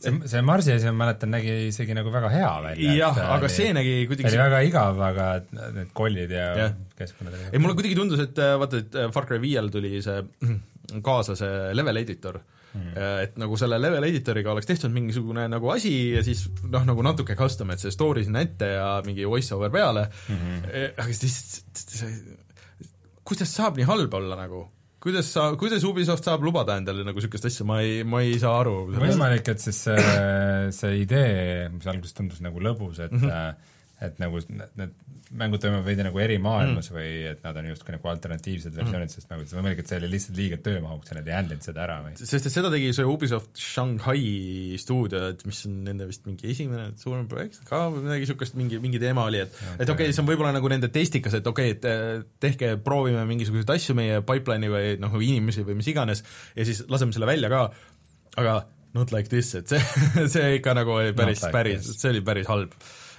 see, 0.00 0.14
see 0.30 0.42
Marsi 0.46 0.74
asi, 0.74 0.88
ma 0.90 1.04
mäletan, 1.04 1.32
nägi 1.34 1.54
isegi 1.70 1.96
nagu 1.96 2.12
väga 2.14 2.30
hea 2.32 2.50
välja. 2.64 2.96
jah, 3.00 3.20
aga 3.36 3.50
see 3.52 3.70
nägi 3.76 3.94
kuidagi 4.10 4.32
oli 4.32 4.42
väga 4.42 4.60
igav, 4.68 5.00
aga 5.10 5.28
need 5.76 5.94
kollid 5.96 6.34
ja 6.34 6.48
Jah. 6.60 6.76
keskkonnad 6.98 7.38
ei, 7.48 7.60
mulle 7.62 7.76
kuidagi 7.78 7.96
tundus, 7.98 8.22
et 8.26 8.42
äh, 8.42 8.56
vaata, 8.60 8.82
et 8.84 8.98
äh, 8.98 9.08
Far 9.14 9.28
Cry 9.28 9.40
viiel 9.42 9.70
tuli 9.72 9.96
see 10.04 10.20
kaasa 11.08 11.38
see 11.38 11.72
level 11.76 12.02
editor 12.02 12.38
mm., 12.40 12.92
et 13.24 13.40
nagu 13.40 13.58
selle 13.60 13.80
level 13.82 14.08
editoriga 14.08 14.52
oleks 14.52 14.68
tehtud 14.68 14.94
mingisugune 14.94 15.48
nagu 15.52 15.72
asi 15.74 15.94
ja 16.14 16.24
siis 16.26 16.46
noh, 16.68 16.84
nagu 16.88 17.04
natuke 17.06 17.38
custom, 17.38 17.72
et 17.74 17.82
see 17.82 17.94
story 17.94 18.26
sinna 18.26 18.44
ette 18.46 18.74
ja 18.76 18.90
mingi 19.06 19.26
voice 19.28 19.54
over 19.56 19.72
peale 19.74 20.06
mm, 20.06 20.40
-hmm. 20.40 20.96
aga 21.02 21.12
siis 21.12 21.64
kuidas 23.26 23.52
saab 23.58 23.78
nii 23.78 23.88
halb 23.88 24.14
olla 24.14 24.38
nagu? 24.38 24.66
Kuidas 25.06 25.30
sa, 25.30 25.46
kuidas 25.60 25.84
Ubisoft 25.86 26.26
saab 26.26 26.42
lubada 26.42 26.74
endale 26.80 27.04
nagu 27.06 27.20
niisugust 27.20 27.46
asja, 27.46 27.66
ma 27.68 27.78
ei, 27.84 28.02
ma 28.02 28.24
ei 28.26 28.34
saa 28.42 28.56
aru. 28.64 28.74
võimalik, 28.90 29.52
et 29.52 29.62
siis 29.62 29.78
see, 29.86 30.06
see 30.74 31.00
idee, 31.04 31.68
mis 31.70 31.86
alguses 31.92 32.16
tundus 32.16 32.42
nagu 32.42 32.62
lõbus, 32.62 32.98
et 33.04 33.14
mm. 33.14 33.22
-hmm. 33.22 33.72
Et 34.04 34.18
nagu 34.20 34.40
need, 34.52 34.92
mängud 35.40 35.60
toimuvad 35.62 35.86
veidi 35.86 36.04
nagu 36.04 36.20
eri 36.20 36.36
maailmas 36.42 36.90
mm. 36.90 36.96
või 36.96 37.12
et 37.30 37.40
nad 37.42 37.56
on 37.56 37.68
justkui 37.70 37.94
nagu 37.94 38.10
alternatiivsed 38.10 38.74
versioonid 38.76 39.08
mm, 39.08 39.14
sest 39.14 39.30
nagu 39.32 39.46
võimalik, 39.48 39.80
et 39.80 39.90
see 39.90 39.98
oli 39.98 40.10
lihtsalt 40.12 40.36
liiga 40.38 40.58
töömahukas 40.62 41.12
ja 41.12 41.16
nad 41.16 41.30
ei 41.30 41.34
handle'inud 41.34 41.66
seda 41.66 41.82
ära 41.86 41.96
või? 42.04 42.12
Sest 42.20 42.50
et 42.50 42.52
seda 42.52 42.70
tegi 42.72 42.92
see 42.96 43.06
Ubisoft 43.08 43.62
Shanghai 43.62 44.76
stuudio, 44.82 45.22
et 45.32 45.42
mis 45.48 45.62
on 45.70 45.80
nende 45.88 46.10
vist 46.10 46.28
mingi 46.28 46.52
esimene 46.52 46.90
suurem 47.00 47.24
projekt 47.30 47.62
ka 47.66 47.86
või 47.94 48.04
midagi 48.04 48.26
niisugust, 48.26 48.58
mingi, 48.60 48.82
mingi 48.84 49.00
teema 49.02 49.24
oli, 49.30 49.40
et 49.46 49.56
okay. 49.56 49.78
et 49.78 49.88
okei 49.88 49.96
okay,, 49.96 50.14
see 50.14 50.24
on 50.26 50.30
võib-olla 50.30 50.52
nagu 50.58 50.72
nende 50.72 50.92
testikas, 50.92 51.38
et 51.40 51.50
okei 51.52 51.72
okay,, 51.72 51.80
et 51.80 51.90
eh, 51.90 52.28
tehke, 52.46 52.74
proovime 52.84 53.24
mingisuguseid 53.32 53.74
asju 53.78 53.96
meie 53.98 54.20
pipeline'i 54.28 54.72
või 54.76 54.94
noh, 55.02 55.18
inimesi 55.24 55.64
või 55.66 55.80
mis 55.80 55.90
iganes 55.90 56.22
ja 56.52 56.68
siis 56.68 56.84
laseme 56.92 57.16
selle 57.16 57.32
välja 57.32 57.50
ka, 57.52 57.66
aga 58.36 58.60
not 58.96 59.12
like 59.12 59.28
this, 59.28 59.54
et 59.54 59.68
see, 59.68 59.80
see 60.34 60.54
ikka 60.60 60.76
nagu 60.76 60.94
oli 60.96 61.16
päris 61.16 61.42
like 61.44 61.54
päris, 61.54 61.90
see 61.96 62.14
oli 62.14 62.22
päris 62.26 62.48
halb. 62.50 62.76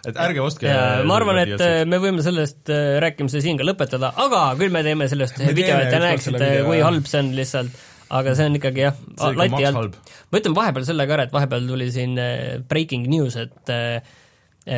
Et 0.07 0.19
ärge 0.23 0.43
ostke 0.43 0.73
ma 1.07 1.17
arvan, 1.19 1.41
et 1.43 1.63
äh, 1.63 1.81
me 1.89 1.99
võime 2.03 2.23
sellest 2.25 2.71
äh, 2.73 2.97
rääkimise 3.03 3.41
siin 3.43 3.59
ka 3.59 3.67
lõpetada, 3.67 4.13
aga 4.25 4.43
küll 4.59 4.73
me 4.73 4.83
teeme 4.85 5.09
sellest 5.11 5.41
Me 5.43 5.53
video, 5.57 5.79
et 5.83 5.91
te 5.93 6.01
näeksite, 6.03 6.51
kui 6.67 6.81
halb 6.83 7.09
see 7.09 7.23
on 7.23 7.33
lihtsalt, 7.37 7.81
aga 8.19 8.35
see 8.37 8.47
on 8.49 8.59
ikkagi 8.59 8.85
jah, 8.87 9.01
lati 9.37 9.67
alt. 9.67 9.97
ma 10.31 10.41
ütlen 10.41 10.55
vahepeal 10.57 10.87
selle 10.87 11.07
ka 11.09 11.17
ära, 11.17 11.27
et 11.27 11.35
vahepeal 11.35 11.67
tuli 11.69 11.89
siin 11.93 12.15
äh, 12.21 12.61
breaking 12.69 13.09
news, 13.11 13.37
et 13.39 13.73
äh, 13.73 13.99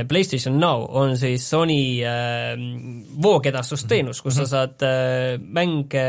PlayStation 0.09 0.59
Now 0.61 0.85
on 1.01 1.15
siis 1.17 1.47
Sony 1.49 1.99
äh, 2.05 2.53
voogedastusteenus, 3.23 4.21
kus 4.21 4.37
sa 4.37 4.45
saad 4.49 4.85
äh, 4.85 5.37
mänge 5.41 6.03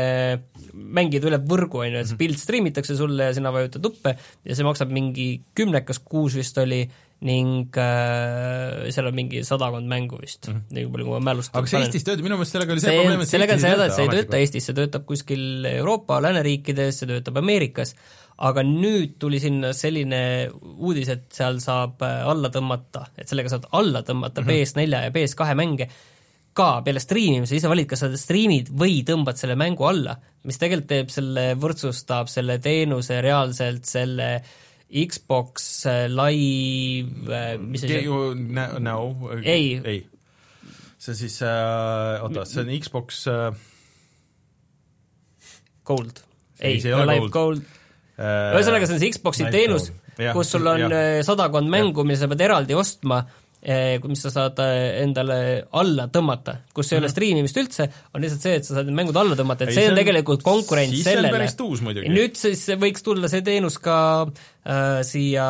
mängida 0.71 1.29
üle 1.29 1.39
võrgu, 1.41 1.81
on 1.81 1.95
ju, 1.95 2.01
et 2.01 2.09
see 2.09 2.19
pilt 2.19 2.41
striimitakse 2.41 2.95
sulle 2.97 3.29
ja 3.29 3.37
sina 3.37 3.53
vajutad 3.53 3.83
nuppe 3.85 4.13
ja 4.45 4.57
see 4.57 4.67
maksab 4.67 4.91
mingi 4.93 5.31
kümnekas 5.57 6.01
kuus 6.05 6.37
vist 6.37 6.57
oli 6.61 6.83
ning 7.21 7.69
äh, 7.77 8.87
seal 8.89 9.09
on 9.11 9.17
mingi 9.17 9.43
sadakond 9.45 9.85
mängu 9.89 10.17
vist 10.21 10.47
mm, 10.49 10.55
-hmm. 10.55 10.73
nii 10.73 10.87
palju 10.93 11.05
kui 11.05 11.13
ma 11.13 11.25
mälust 11.31 11.53
aga 11.53 11.61
kas 11.61 11.73
see 11.75 11.81
Eestis 11.85 12.05
töötab, 12.07 12.25
minu 12.25 12.37
meelest 12.39 12.55
sellega 12.55 12.73
oli 12.73 12.81
see, 12.81 12.89
see 12.89 13.01
probleem, 13.01 13.21
et 13.21 13.33
sellega 13.33 13.53
on 13.57 13.61
see 13.61 13.73
häda, 13.73 13.85
et 13.85 13.97
see 13.97 14.05
ei 14.07 14.13
tööta 14.15 14.39
Eestis, 14.41 14.69
see 14.69 14.77
töötab 14.79 15.05
kuskil 15.09 15.67
Euroopa 15.69 16.17
lääneriikides, 16.25 17.01
see 17.01 17.11
töötab 17.11 17.37
Ameerikas, 17.43 17.93
aga 18.41 18.63
nüüd 18.65 19.17
tuli 19.21 19.39
sinna 19.41 19.73
selline 19.77 20.21
uudis, 20.51 21.11
et 21.13 21.27
seal 21.35 21.59
saab 21.61 22.01
äh, 22.05 22.21
alla 22.27 22.49
tõmmata, 22.53 23.07
et 23.17 23.29
sellega 23.29 23.53
saad 23.53 23.67
alla 23.77 24.01
tõmmata 24.07 24.41
mm 24.41 24.47
-hmm. 24.47 24.65
PS4 24.65 25.03
ja 25.05 25.13
PS2 25.15 25.55
mänge 25.55 25.89
ka 26.53 26.81
peale 26.83 26.99
striimimise, 26.99 27.55
ise 27.55 27.69
valid, 27.71 27.87
kas 27.87 28.03
sa 28.03 28.09
striimid 28.17 28.71
või 28.75 29.01
tõmbad 29.07 29.39
selle 29.39 29.55
mängu 29.59 29.85
alla, 29.87 30.17
mis 30.43 30.59
tegelikult 30.59 30.89
teeb 30.89 31.13
selle, 31.13 31.45
võrdsustab 31.55 32.31
selle 32.31 32.57
teenuse 32.59 33.21
reaalselt 33.23 33.87
selle 33.87 34.31
Xbox 34.91 35.85
äh, 35.87 36.07
Live, 36.11 37.31
äh, 37.31 37.57
mis 37.57 37.85
see 37.85 38.01
Ju- 38.03 38.35
no, 38.35 38.97
Ei. 39.43 39.79
ei. 39.85 40.01
see 40.97 41.15
siis 41.15 41.41
äh,, 41.41 42.19
oota, 42.23 42.43
see 42.45 42.65
on 42.65 42.73
Xbox 42.83 43.27
äh, 43.31 43.53
Gold? 45.87 46.19
Ei, 46.59 46.73
ei, 46.73 46.81
see 46.81 46.91
ei 46.91 46.97
ole 46.97 47.07
Live 47.13 47.31
Gold. 47.31 47.63
Gold, 47.63 47.80
ühesõnaga, 48.21 48.87
see 48.87 48.97
on 48.97 49.01
see 49.01 49.13
Xbox'i 49.15 49.47
teenus, 49.53 49.89
kus 50.35 50.51
sul 50.53 50.67
on 50.69 50.87
äh, 50.93 51.21
sadakond 51.25 51.71
mängu, 51.71 52.05
mille 52.05 52.19
sa 52.19 52.29
pead 52.31 52.43
eraldi 52.47 52.77
ostma, 52.77 53.23
mis 54.09 54.21
sa 54.25 54.31
saad 54.33 54.57
äh, 54.63 55.03
endale 55.03 55.35
alla 55.77 56.07
tõmmata, 56.09 56.55
kus 56.73 56.89
ei 56.93 56.97
ole 56.97 57.09
striimimist 57.13 57.57
üldse, 57.61 57.85
on 58.15 58.23
lihtsalt 58.23 58.41
see, 58.41 58.55
et 58.57 58.65
sa 58.65 58.73
saad 58.79 58.87
need 58.89 58.97
mängud 58.97 59.17
alla 59.21 59.35
tõmmata, 59.37 59.67
et 59.67 59.69
Mhm. 59.69 59.77
Ei, 59.77 59.83
see 59.83 59.91
on 59.91 59.99
tegelikult 59.99 60.41
on 60.47 60.63
sellele. 61.05 62.13
nüüd 62.15 62.35
siis 62.41 62.63
võiks 62.81 63.03
tulla 63.05 63.29
see 63.29 63.41
teenus 63.45 63.77
ka 63.77 63.97
äh, 64.65 65.01
siia 65.05 65.45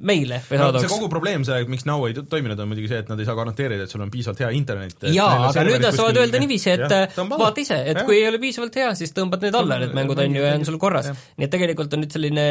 meile 0.00 0.40
või 0.48 0.58
no, 0.58 0.64
see 0.72 0.72
saadavaks. 0.72 0.92
kogu 0.96 1.08
probleem, 1.12 1.44
see, 1.46 1.64
miks 1.70 1.86
Now 1.86 2.02
ei 2.08 2.14
to- 2.14 2.22
toiminud, 2.26 2.58
on 2.58 2.68
muidugi 2.72 2.88
see, 2.90 2.98
et 3.04 3.08
nad 3.12 3.18
ei 3.22 3.24
saa 3.28 3.34
garanteerida, 3.38 3.86
et 3.86 3.90
sul 3.94 4.02
on 4.02 4.10
piisavalt 4.10 4.42
hea 4.42 4.50
internet. 4.58 4.96
jaa, 5.14 5.48
aga 5.50 5.64
nüüd 5.66 5.82
nad 5.86 5.94
saavad 5.94 6.18
öelda 6.22 6.38
niiviisi, 6.42 6.70
et 6.74 6.96
äh, 6.98 7.14
vaata 7.30 7.60
ise, 7.62 7.78
et 7.78 7.96
Jah. 7.96 8.04
kui 8.06 8.18
ei 8.18 8.26
ole 8.28 8.38
piisavalt 8.42 8.74
hea, 8.82 8.90
siis 8.98 9.14
tõmbad 9.14 9.42
need 9.46 9.54
alla, 9.54 9.78
need 9.78 9.94
mängud 9.94 10.18
on 10.18 10.34
ju, 10.34 10.42
ja 10.42 10.54
on 10.58 10.64
sul 10.66 10.78
korras. 10.82 11.12
Nii 11.38 11.46
et 11.46 11.54
tegelikult 11.54 11.94
on 11.94 12.02
nüüd 12.02 12.12
selline 12.18 12.48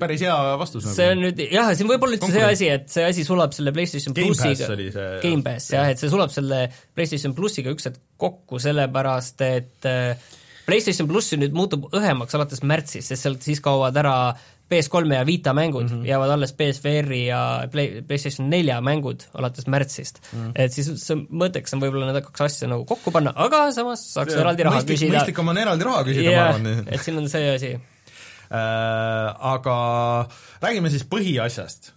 päris 0.00 0.24
hea 0.26 0.36
vastus 0.60 0.84
nagu. 0.86 0.96
see 0.96 1.10
on 1.12 1.22
nüüd 1.24 1.42
jah, 1.50 1.70
siin 1.78 1.90
võib 1.90 2.06
olla 2.06 2.18
üldse 2.18 2.32
see 2.32 2.46
asi, 2.46 2.70
et 2.78 2.88
see 2.92 3.04
asi 3.08 3.26
sulab 3.26 3.54
selle 3.56 3.72
PlayStation 3.76 4.16
plussiga, 4.16 4.70
see- 4.72 5.20
Gamepass 5.24 5.70
jah, 5.74 5.90
et 5.92 6.02
see 6.02 6.10
sulab 6.12 6.32
selle 6.34 6.66
PlayStation 6.96 7.36
plussiga 7.36 7.74
üks 7.74 7.88
hetk 7.90 8.02
kokku, 8.20 8.60
sellepärast 8.62 9.46
et 9.46 9.88
äh, 9.90 10.34
PlayStation 10.66 11.08
pluss 11.08 11.32
nüüd 11.38 11.54
muutub 11.54 11.86
õhemaks 11.94 12.34
alates 12.34 12.62
märtsist, 12.66 13.12
sest 13.12 13.22
sealt 13.26 13.44
siis 13.46 13.60
kaovad 13.62 13.96
ära 14.00 14.16
PS3 14.66 15.14
ja 15.14 15.26
Vita 15.26 15.52
mängud 15.54 15.86
mm. 15.86 16.00
-hmm. 16.00 16.06
jäävad 16.06 16.30
alles 16.34 16.52
PSVR-i 16.52 17.26
ja 17.26 17.68
Play, 17.70 18.02
PlayStation 18.02 18.50
nelja 18.50 18.80
mängud 18.80 19.22
alates 19.34 19.66
märtsist 19.66 20.18
mm. 20.32 20.38
-hmm. 20.46 20.52
et 20.54 20.72
siis 20.72 20.90
see 21.06 21.16
mõtteks 21.16 21.74
on 21.74 21.82
võib-olla 21.84 22.10
need 22.10 22.24
kaks 22.24 22.40
asja 22.40 22.68
nagu 22.68 22.84
kokku 22.84 23.10
panna, 23.14 23.32
aga 23.36 23.70
samas 23.72 24.02
saaks 24.14 24.32
See- 24.32 24.40
eraldi 24.40 24.62
raha 24.66 24.80
mõistlik- 24.80 24.98
küsida. 24.98 25.18
mõistlikum 25.18 25.48
on 25.48 25.58
eraldi 25.58 25.84
raha 25.84 26.02
küsida, 26.04 26.24
ma 26.26 26.32
jah, 26.32 26.54
arvan. 26.54 26.88
et 26.90 27.00
siin 27.02 27.18
on 27.18 27.28
see 27.28 27.54
asi 27.54 27.76
aga 28.50 29.76
räägime 30.62 30.90
siis 30.92 31.04
põhiasjast. 31.10 31.92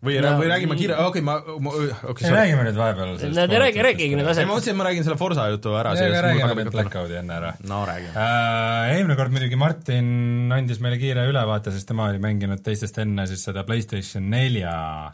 või 0.00 0.16
No, 0.20 0.30
no, 0.30 0.38
või 0.40 0.48
räägime 0.48 0.76
kiire, 0.78 0.94
okei 0.96 1.20
okay,, 1.20 1.22
ma, 1.22 1.34
ma, 1.60 1.70
okei 1.76 2.08
okay, 2.08 2.30
räägime 2.32 2.62
nüüd 2.64 2.76
vahepeal 2.78 3.10
Nad 3.36 3.52
ei 3.52 3.58
räägi- 3.60 3.82
räägigi 3.84 4.14
need 4.16 4.24
ei, 4.24 4.30
asjad. 4.32 4.46
ma 4.48 4.54
mõtlesin, 4.54 4.72
et 4.72 4.76
ma 4.78 4.84
räägin 4.86 5.04
selle 5.04 5.16
Forsa 5.20 5.48
jutu 5.52 5.74
ära. 5.76 5.92
räägime 5.94 6.54
nüüd 6.56 6.70
Blackout'i 6.72 7.18
enne 7.18 7.34
ära 7.36 7.50
no 7.68 7.82
räägime. 7.84 8.14
äh, 8.16 8.94
Eelmine 8.94 9.16
kord 9.16 9.30
muidugi 9.34 9.56
Martin 9.60 10.52
andis 10.56 10.80
meile 10.80 10.96
kiire 10.98 11.26
ülevaate, 11.28 11.70
sest 11.72 11.88
tema 11.88 12.08
oli 12.08 12.18
mänginud 12.18 12.62
teistest 12.64 12.98
enne 12.98 13.26
siis 13.26 13.44
seda 13.44 13.64
PlayStation 13.68 14.30
nelja 14.30 15.12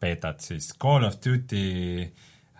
beetat 0.00 0.40
siis, 0.40 0.70
Call 0.78 1.04
of 1.08 1.18
Duty 1.18 2.06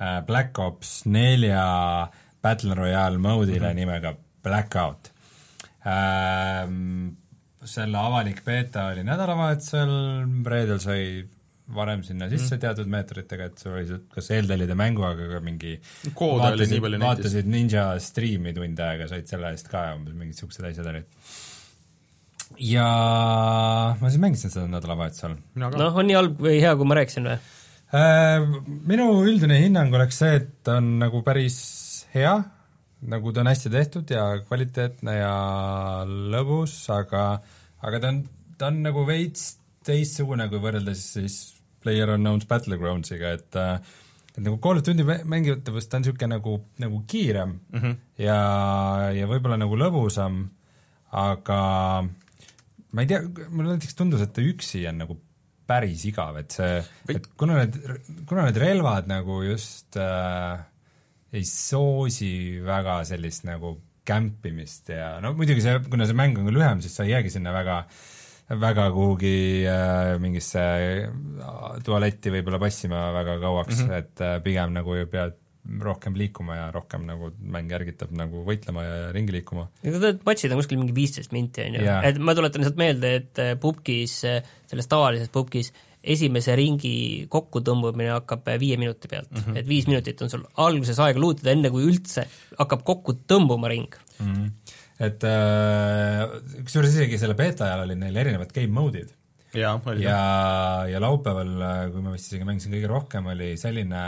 äh, 0.01 0.21
Black 0.27 0.59
Ops 0.59 1.05
nelja 1.07 2.09
Battle 2.43 2.75
Royale 2.75 3.19
mode'ile 3.19 3.61
mm 3.61 3.71
-hmm. 3.71 3.75
nimega 3.75 4.15
Blackout 4.43 5.13
selle 7.69 7.99
avalik 8.01 8.45
beeta 8.47 8.89
oli 8.93 9.05
nädalavahetusel, 9.07 9.93
reedel 10.47 10.81
sai 10.83 11.03
varem 11.75 12.03
sinna 12.05 12.29
sisse 12.31 12.57
mm. 12.57 12.63
teatud 12.63 12.89
meetritega, 12.93 13.51
et 13.51 13.61
sul 13.61 13.75
oli 13.77 13.89
see 13.89 14.01
kas 14.15 14.31
eeltellida 14.37 14.77
mängu, 14.79 15.05
aga 15.05 15.29
ka 15.35 15.43
mingi 15.45 15.75
Koode 16.17 16.55
oli 16.55 16.69
nii 16.71 16.81
palju 16.85 17.01
netis. 17.01 17.09
vaatasid 17.11 17.51
Ninja 17.53 17.85
striimi 18.03 18.55
tund 18.57 18.81
aega, 18.85 19.09
said 19.11 19.29
selle 19.29 19.53
eest 19.53 19.69
ka 19.73 19.91
umbes 19.97 20.17
mingid 20.17 20.37
niisugused 20.37 20.65
asjad 20.71 20.89
olid. 20.95 21.07
ja 22.71 22.89
ma 24.01 24.09
siis 24.09 24.23
mängisin 24.23 24.55
seda 24.55 24.67
nädalavahetusel. 24.73 25.37
noh, 25.61 25.89
on 25.93 26.09
nii 26.09 26.19
halb 26.19 26.45
või 26.49 26.57
hea, 26.65 26.75
kui 26.79 26.89
ma 26.89 27.01
rääkisin 27.03 27.29
või? 27.29 27.39
Äh, 27.99 28.45
minu 28.89 29.11
üldine 29.25 29.61
hinnang 29.63 29.93
oleks 29.97 30.23
see, 30.23 30.41
et 30.41 30.73
on 30.73 30.97
nagu 31.05 31.21
päris 31.25 31.59
hea, 32.15 32.35
nagu 33.07 33.33
ta 33.33 33.41
on 33.45 33.51
hästi 33.51 33.71
tehtud 33.71 34.11
ja 34.11 34.25
kvaliteetne 34.49 35.15
ja 35.21 35.35
lõbus, 36.07 36.75
aga 36.91 37.41
aga 37.87 38.01
ta 38.03 38.11
on, 38.11 38.25
ta 38.59 38.73
on 38.73 38.83
nagu 38.83 39.05
veits 39.07 39.53
teistsugune, 39.87 40.49
kui 40.51 40.61
võrreldes 40.63 41.05
siis 41.15 41.39
PlayerUnknown's 41.85 42.49
Battlegroundsiga, 42.51 43.37
et 43.39 43.59
et 44.39 44.45
nagu 44.45 44.59
Call 44.63 44.79
of 44.79 44.87
Duty 44.87 45.07
mä- 45.07 45.23
mängitavus, 45.27 45.89
ta 45.89 45.99
on 45.99 46.05
niisugune 46.05 46.35
nagu, 46.37 46.59
nagu 46.79 47.03
kiirem 47.07 47.59
mm 47.73 47.81
-hmm. 47.81 47.97
ja, 48.23 48.41
ja 49.15 49.27
võib-olla 49.27 49.59
nagu 49.59 49.77
lõbusam, 49.77 50.49
aga 51.11 51.61
ma 52.93 53.03
ei 53.03 53.07
tea, 53.07 53.23
mulle 53.49 53.75
näiteks 53.77 53.95
tundus, 53.95 54.21
et 54.21 54.33
ta 54.33 54.43
üksi 54.43 54.87
on 54.89 54.99
nagu 55.05 55.19
päris 55.69 56.05
igav, 56.09 56.37
et 56.41 56.55
see, 56.57 56.85
et 57.13 57.27
kuna 57.37 57.59
need, 57.61 57.77
kuna 58.27 58.47
need 58.47 58.57
relvad 58.57 59.09
nagu 59.11 59.43
just 59.45 59.97
äh, 60.01 60.59
ei 61.33 61.45
soosi 61.45 62.61
väga 62.65 63.03
sellist 63.09 63.45
nagu 63.49 63.75
kämpimist 64.09 64.89
ja 64.95 65.19
no 65.21 65.35
muidugi 65.37 65.65
see, 65.65 65.81
kuna 65.91 66.07
see 66.09 66.17
mäng 66.17 66.39
on 66.41 66.49
ka 66.49 66.55
lühem, 66.55 66.81
siis 66.85 66.95
sa 66.97 67.05
ei 67.05 67.17
jäägi 67.17 67.35
sinna 67.35 67.53
väga 67.53 67.83
väga 68.49 68.87
kuhugi 68.95 69.67
äh, 69.69 70.15
mingisse 70.23 70.63
äh, 70.63 71.67
tualetti 71.85 72.33
võib-olla 72.33 72.61
passima 72.63 73.11
väga 73.13 73.37
kauaks 73.43 73.83
mm, 73.83 73.91
-hmm. 73.91 73.99
et 74.01 74.25
äh, 74.25 74.39
pigem 74.45 74.73
nagu 74.77 74.97
pead 75.13 75.37
rohkem 75.85 76.15
liikuma 76.17 76.55
ja 76.57 76.69
rohkem 76.73 77.05
nagu 77.05 77.29
mäng 77.45 77.73
ärgitab 77.77 78.15
nagu 78.17 78.41
võitlema 78.47 78.85
ja 78.87 78.95
ringi 79.13 79.35
liikuma. 79.35 79.67
Matšid 80.25 80.55
on 80.55 80.63
kuskil 80.63 80.79
mingi 80.81 80.95
viisteist 80.97 81.35
minti, 81.37 81.67
on 81.67 81.77
ju 81.77 81.85
et 82.09 82.21
ma 82.25 82.33
tuletan 82.39 82.63
lihtsalt 82.63 82.81
meelde, 82.81 83.11
et 83.21 83.43
äh, 83.43 83.53
pubgis, 83.61 84.23
selles 84.71 84.89
tavalises 84.89 85.29
pubgis 85.35 85.75
esimese 86.09 86.57
ringi 86.59 86.95
kokkutõmbamine 87.33 88.15
hakkab 88.17 88.49
äh, 88.49 88.59
viie 88.61 88.79
minuti 88.81 89.11
pealt 89.11 89.31
mm, 89.31 89.45
-hmm. 89.45 89.61
et 89.61 89.69
viis 89.69 89.89
minutit 89.91 90.23
on 90.25 90.33
sul 90.33 90.47
alguses 90.65 90.99
aega 91.05 91.21
luutada, 91.21 91.53
enne 91.53 91.71
kui 91.75 91.85
üldse 91.89 92.27
hakkab 92.59 92.85
kokku 92.87 93.19
tõmbuma 93.29 93.71
ring 93.73 93.95
mm. 94.19 94.33
-hmm. 94.33 94.75
et 95.09 95.29
äh, 95.29 96.39
kusjuures 96.65 96.97
isegi 96.97 97.21
selle 97.21 97.37
beeta 97.39 97.69
ajal 97.69 97.87
olid 97.87 98.03
neil 98.05 98.17
erinevad 98.25 98.53
game 98.55 98.73
mode'id 98.81 99.15
oli 99.89 100.05
ja, 100.05 100.85
ja 100.91 101.01
laupäeval, 101.01 101.53
kui 101.93 102.03
ma 102.05 102.13
vist 102.13 102.29
isegi 102.29 102.45
mängisin 102.45 102.75
kõige 102.75 102.91
rohkem, 102.91 103.31
oli 103.33 103.55
selline, 103.57 104.03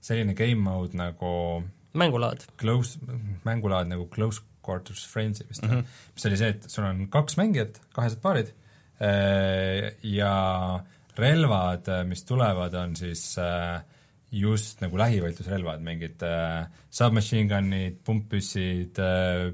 selline 0.00 0.34
game 0.38 0.62
mode 0.62 0.94
nagu 0.98 1.32
mängulaad. 1.96 2.44
close, 2.60 2.98
mängulaad 3.44 3.90
nagu 3.90 4.06
Close 4.14 4.42
Quarters 4.66 5.06
Frenzy 5.06 5.44
vist 5.48 5.62
mm. 5.62 5.70
-hmm. 5.70 5.84
mis 6.14 6.26
oli 6.26 6.36
see, 6.36 6.48
et 6.48 6.70
sul 6.70 6.84
on 6.84 7.08
kaks 7.08 7.36
mängijat, 7.36 7.80
kahesed 7.92 8.20
paarid 8.22 8.52
eh, 9.00 9.92
ja 10.02 10.32
relvad, 11.22 11.90
mis 12.08 12.24
tulevad, 12.28 12.74
on 12.74 12.96
siis 12.98 13.24
eh, 13.42 13.76
just 14.36 14.80
nagu 14.84 14.98
lähivõitlusrelvad, 15.00 15.84
mingid 15.84 16.22
eh, 16.26 16.64
submachine 16.90 17.50
gun'id, 17.50 18.00
pumppüssid, 18.06 19.02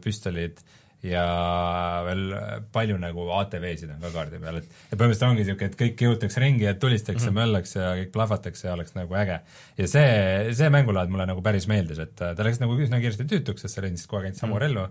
püstolid 0.03 0.63
ja 1.03 1.23
veel 2.07 2.31
palju 2.73 2.97
nagu 3.03 3.25
ATV-sid 3.41 3.91
on 3.91 4.03
ka 4.05 4.11
kaardi 4.15 4.39
peal, 4.43 4.61
et 4.61 4.69
et 4.71 4.95
põhimõtteliselt 4.95 5.27
ongi 5.27 5.43
niisugune, 5.43 5.71
et 5.73 5.79
kõik 5.81 6.05
jõutakse 6.07 6.43
ringi 6.43 6.67
ja 6.69 6.75
tulistatakse 6.79 7.27
mm 7.27 7.33
-hmm., 7.33 7.41
möllaks 7.41 7.75
ja 7.77 7.89
kõik 7.99 8.13
plahvatakse 8.15 8.69
ja 8.69 8.75
oleks 8.77 8.95
nagu 8.95 9.17
äge. 9.19 9.41
ja 9.79 9.89
see, 9.89 10.53
see 10.55 10.71
mängulaad 10.71 11.11
mulle 11.11 11.27
nagu 11.27 11.43
päris 11.43 11.67
meeldis, 11.67 11.99
et 11.99 12.23
äh, 12.23 12.37
ta 12.37 12.47
läks 12.47 12.61
nagu 12.63 12.79
üsna 12.79 13.01
kiiresti 13.03 13.27
tüütuks, 13.27 13.67
sest 13.67 13.75
sa 13.75 13.83
lendasid 13.83 14.07
kogu 14.07 14.21
aeg 14.21 14.31
ainult 14.31 14.41
samu 14.41 14.55
mm 14.55 14.59
-hmm. 14.59 14.63
relvu, 14.63 14.87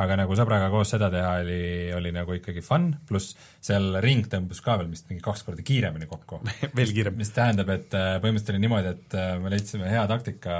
aga 0.00 0.16
nagu 0.22 0.36
sõbraga 0.38 0.70
koos 0.72 0.92
seda 0.94 1.10
teha 1.12 1.32
oli, 1.42 1.60
oli 1.96 2.12
nagu 2.14 2.36
ikkagi 2.36 2.62
fun, 2.64 2.90
pluss 3.08 3.34
seal 3.60 3.98
ring 4.04 4.28
tõmbus 4.30 4.62
ka 4.64 4.78
veel 4.80 4.88
vist 4.92 5.10
mingi 5.10 5.24
kaks 5.24 5.44
korda 5.46 5.64
kiiremini 5.66 6.08
kokku. 6.10 6.40
veel 6.78 6.94
kiirem. 6.96 7.18
mis 7.18 7.32
tähendab, 7.36 7.68
et 7.74 7.92
äh, 7.98 8.16
põhimõtteliselt 8.22 8.54
oli 8.54 8.62
niimoodi, 8.64 8.94
et 8.96 9.18
äh, 9.18 9.34
me 9.42 9.52
leidsime 9.52 9.90
hea 9.92 10.04
taktika, 10.10 10.54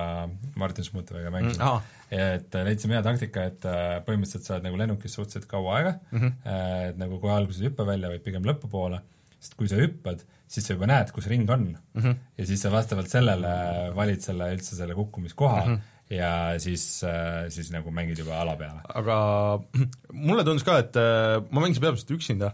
Martin 0.61 0.89
Šmutoviga 0.89 1.33
mängisime 1.33 1.53
Mm, 1.53 1.69
ahah. 1.69 1.83
et 2.11 2.55
äh, 2.55 2.65
leidsime 2.67 2.97
hea 2.97 3.03
taktika, 3.05 3.47
et 3.51 3.65
põhimõtteliselt 4.07 4.47
sa 4.47 4.55
oled 4.57 4.67
nagu 4.67 4.79
lennukis 4.81 5.17
suhteliselt 5.17 5.49
kaua 5.51 5.79
aega 5.79 5.93
mm. 6.11 6.19
-hmm. 6.19 6.53
et 6.91 7.01
nagu 7.01 7.19
kohe 7.21 7.35
alguses 7.35 7.63
ei 7.63 7.71
hüppa 7.71 7.87
välja, 7.89 8.11
vaid 8.13 8.25
pigem 8.25 8.47
lõpupoole, 8.49 9.01
sest 9.39 9.57
kui 9.59 9.69
sa 9.69 9.81
hüppad, 9.81 10.25
siis 10.53 10.67
sa 10.67 10.77
juba 10.77 10.89
näed, 10.91 11.13
kus 11.15 11.29
ring 11.31 11.51
on 11.51 11.65
mm. 11.73 12.03
-hmm. 12.03 12.17
ja 12.39 12.47
siis 12.47 12.63
sa 12.63 12.73
vastavalt 12.73 13.09
sellele 13.09 13.55
valid 13.97 14.21
selle 14.25 14.51
üldse 14.55 14.77
selle 14.77 14.95
kukkumiskoha 14.99 15.65
mm 15.65 15.73
-hmm. 15.75 15.92
Ja 16.13 16.33
siis, 16.63 16.85
siis 17.55 17.71
nagu 17.73 17.93
mängid 17.95 18.21
juba 18.21 18.41
ala 18.43 18.57
peale. 18.61 18.83
aga 18.93 19.17
mulle 20.27 20.45
tundus 20.45 20.67
ka, 20.67 20.79
et 20.85 20.99
äh, 21.01 21.41
ma 21.51 21.65
mängisin 21.65 21.87
peamiselt 21.87 22.15
üksinda 22.19 22.53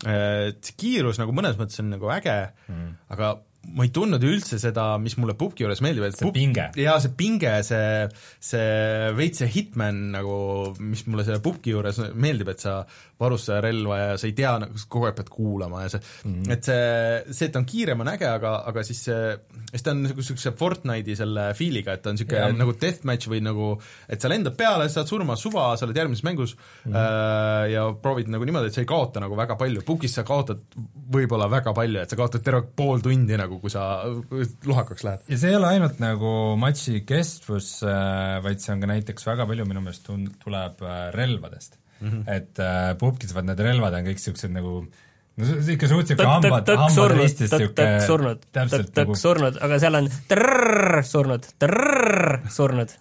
et 0.00 0.64
see 0.64 0.76
kiirus 0.80 1.18
nagu 1.20 1.34
mõnes 1.36 1.58
mõttes 1.60 1.80
on 1.82 1.90
nagu 1.92 2.08
äge 2.14 2.36
mm., 2.70 2.92
aga 3.12 3.34
ma 3.70 3.84
ei 3.84 3.92
tundnud 3.94 4.22
üldse 4.24 4.58
seda, 4.60 4.94
mis 5.02 5.14
mulle 5.20 5.36
pubgi 5.38 5.64
juures 5.64 5.82
meeldib, 5.84 6.06
et 6.08 6.16
see 6.16 6.26
pub... 6.26 6.34
pinge. 6.34 6.66
jaa, 6.80 6.96
see 7.02 7.12
pinge, 7.16 7.52
see, 7.66 8.06
see 8.50 9.12
veits 9.16 9.42
see 9.42 9.50
hitman 9.52 10.00
nagu, 10.16 10.36
mis 10.80 11.04
mulle 11.06 11.26
selle 11.26 11.42
pubgi 11.44 11.74
juures 11.74 12.00
meeldib, 12.14 12.50
et 12.54 12.64
sa 12.64 12.80
varustaja 13.20 13.60
relva 13.64 13.98
ja 13.98 14.12
sa 14.20 14.28
ei 14.28 14.34
tea, 14.36 14.52
nagu 14.62 14.80
kogu 14.90 15.08
aeg 15.08 15.18
pead 15.18 15.30
kuulama 15.32 15.84
ja 15.84 15.92
see 15.92 16.00
mm, 16.00 16.34
-hmm. 16.34 16.52
et 16.54 16.70
see, 16.70 17.34
see, 17.36 17.48
et 17.48 17.54
ta 17.54 17.60
on 17.60 17.68
kiirem, 17.68 18.00
on 18.00 18.12
äge, 18.14 18.28
aga, 18.30 18.54
aga 18.70 18.84
siis 18.86 19.02
see, 19.08 19.34
siis 19.72 19.84
ta 19.84 19.94
on 19.94 20.02
nagu 20.06 20.22
niisuguse 20.22 20.54
Fortnite'i 20.56 21.16
selle 21.18 21.50
feel'iga, 21.58 21.94
et 21.94 22.04
ta 22.04 22.12
on 22.12 22.18
niisugune 22.18 22.58
nagu 22.62 22.74
deathmatch 22.80 23.30
või 23.32 23.42
nagu, 23.44 23.74
et 24.08 24.20
sa 24.20 24.32
lendad 24.32 24.56
peale, 24.56 24.88
saad 24.88 25.10
surma 25.10 25.36
suva, 25.36 25.68
sa 25.76 25.86
oled 25.86 26.00
järgmises 26.00 26.24
mängus 26.24 26.56
mm 26.56 26.92
-hmm. 26.92 26.96
äh, 26.96 27.70
ja 27.74 27.84
proovid 28.02 28.32
nagu 28.32 28.44
niimoodi, 28.48 28.72
et 28.72 28.78
sa 28.78 28.84
ei 28.84 28.88
kaota 28.88 29.20
nagu 29.20 29.36
väga 29.36 29.56
palju, 29.60 29.84
pubgis 29.86 30.16
sa 30.16 30.24
kaotad 30.24 30.64
võib-olla 31.10 31.50
väga 31.50 31.74
palju, 31.74 32.00
et 32.00 32.10
sa 32.10 32.16
kaotad 32.16 32.44
terve 32.44 32.62
pool 32.76 33.00
tundi 33.04 33.36
nagu, 33.36 33.49
kui 33.58 33.72
sa 33.72 33.84
lohakaks 34.70 35.06
lähed. 35.06 35.26
ja 35.28 35.40
see 35.42 35.52
ei 35.52 35.58
ole 35.58 35.74
ainult 35.74 36.00
nagu 36.02 36.32
matši 36.60 37.02
kestvus, 37.08 37.76
vaid 38.44 38.62
see 38.62 38.74
on 38.74 38.82
ka 38.84 38.90
näiteks 38.94 39.26
väga 39.26 39.48
palju 39.50 39.68
minu 39.68 39.84
meelest 39.84 40.06
tun-, 40.06 40.30
tuleb 40.42 40.82
äh, 40.86 41.06
relvadest 41.16 41.78
mm. 42.00 42.08
-hmm. 42.08 42.24
et 42.36 42.58
äh, 42.58 42.90
pubgis 42.98 43.34
vaat 43.34 43.48
need 43.50 43.62
relvad 43.64 43.96
on 43.98 44.10
kõik 44.10 44.20
niisugused 44.20 44.54
nagu 44.54 44.74
no 45.40 45.56
ikka 45.74 45.88
suhteliselt 45.88 46.26
hambad, 46.26 46.72
hambad 46.82 47.14
ristis 47.16 47.52
niisugune 47.52 48.00
surnud, 48.06 48.46
tõkk 48.96 49.16
surnud, 49.18 49.60
aga 49.64 49.78
seal 49.82 49.98
on 50.00 50.10
trrrr 50.30 51.04
surnud, 51.06 51.48
trrrr 51.62 52.40
surnud 52.52 52.94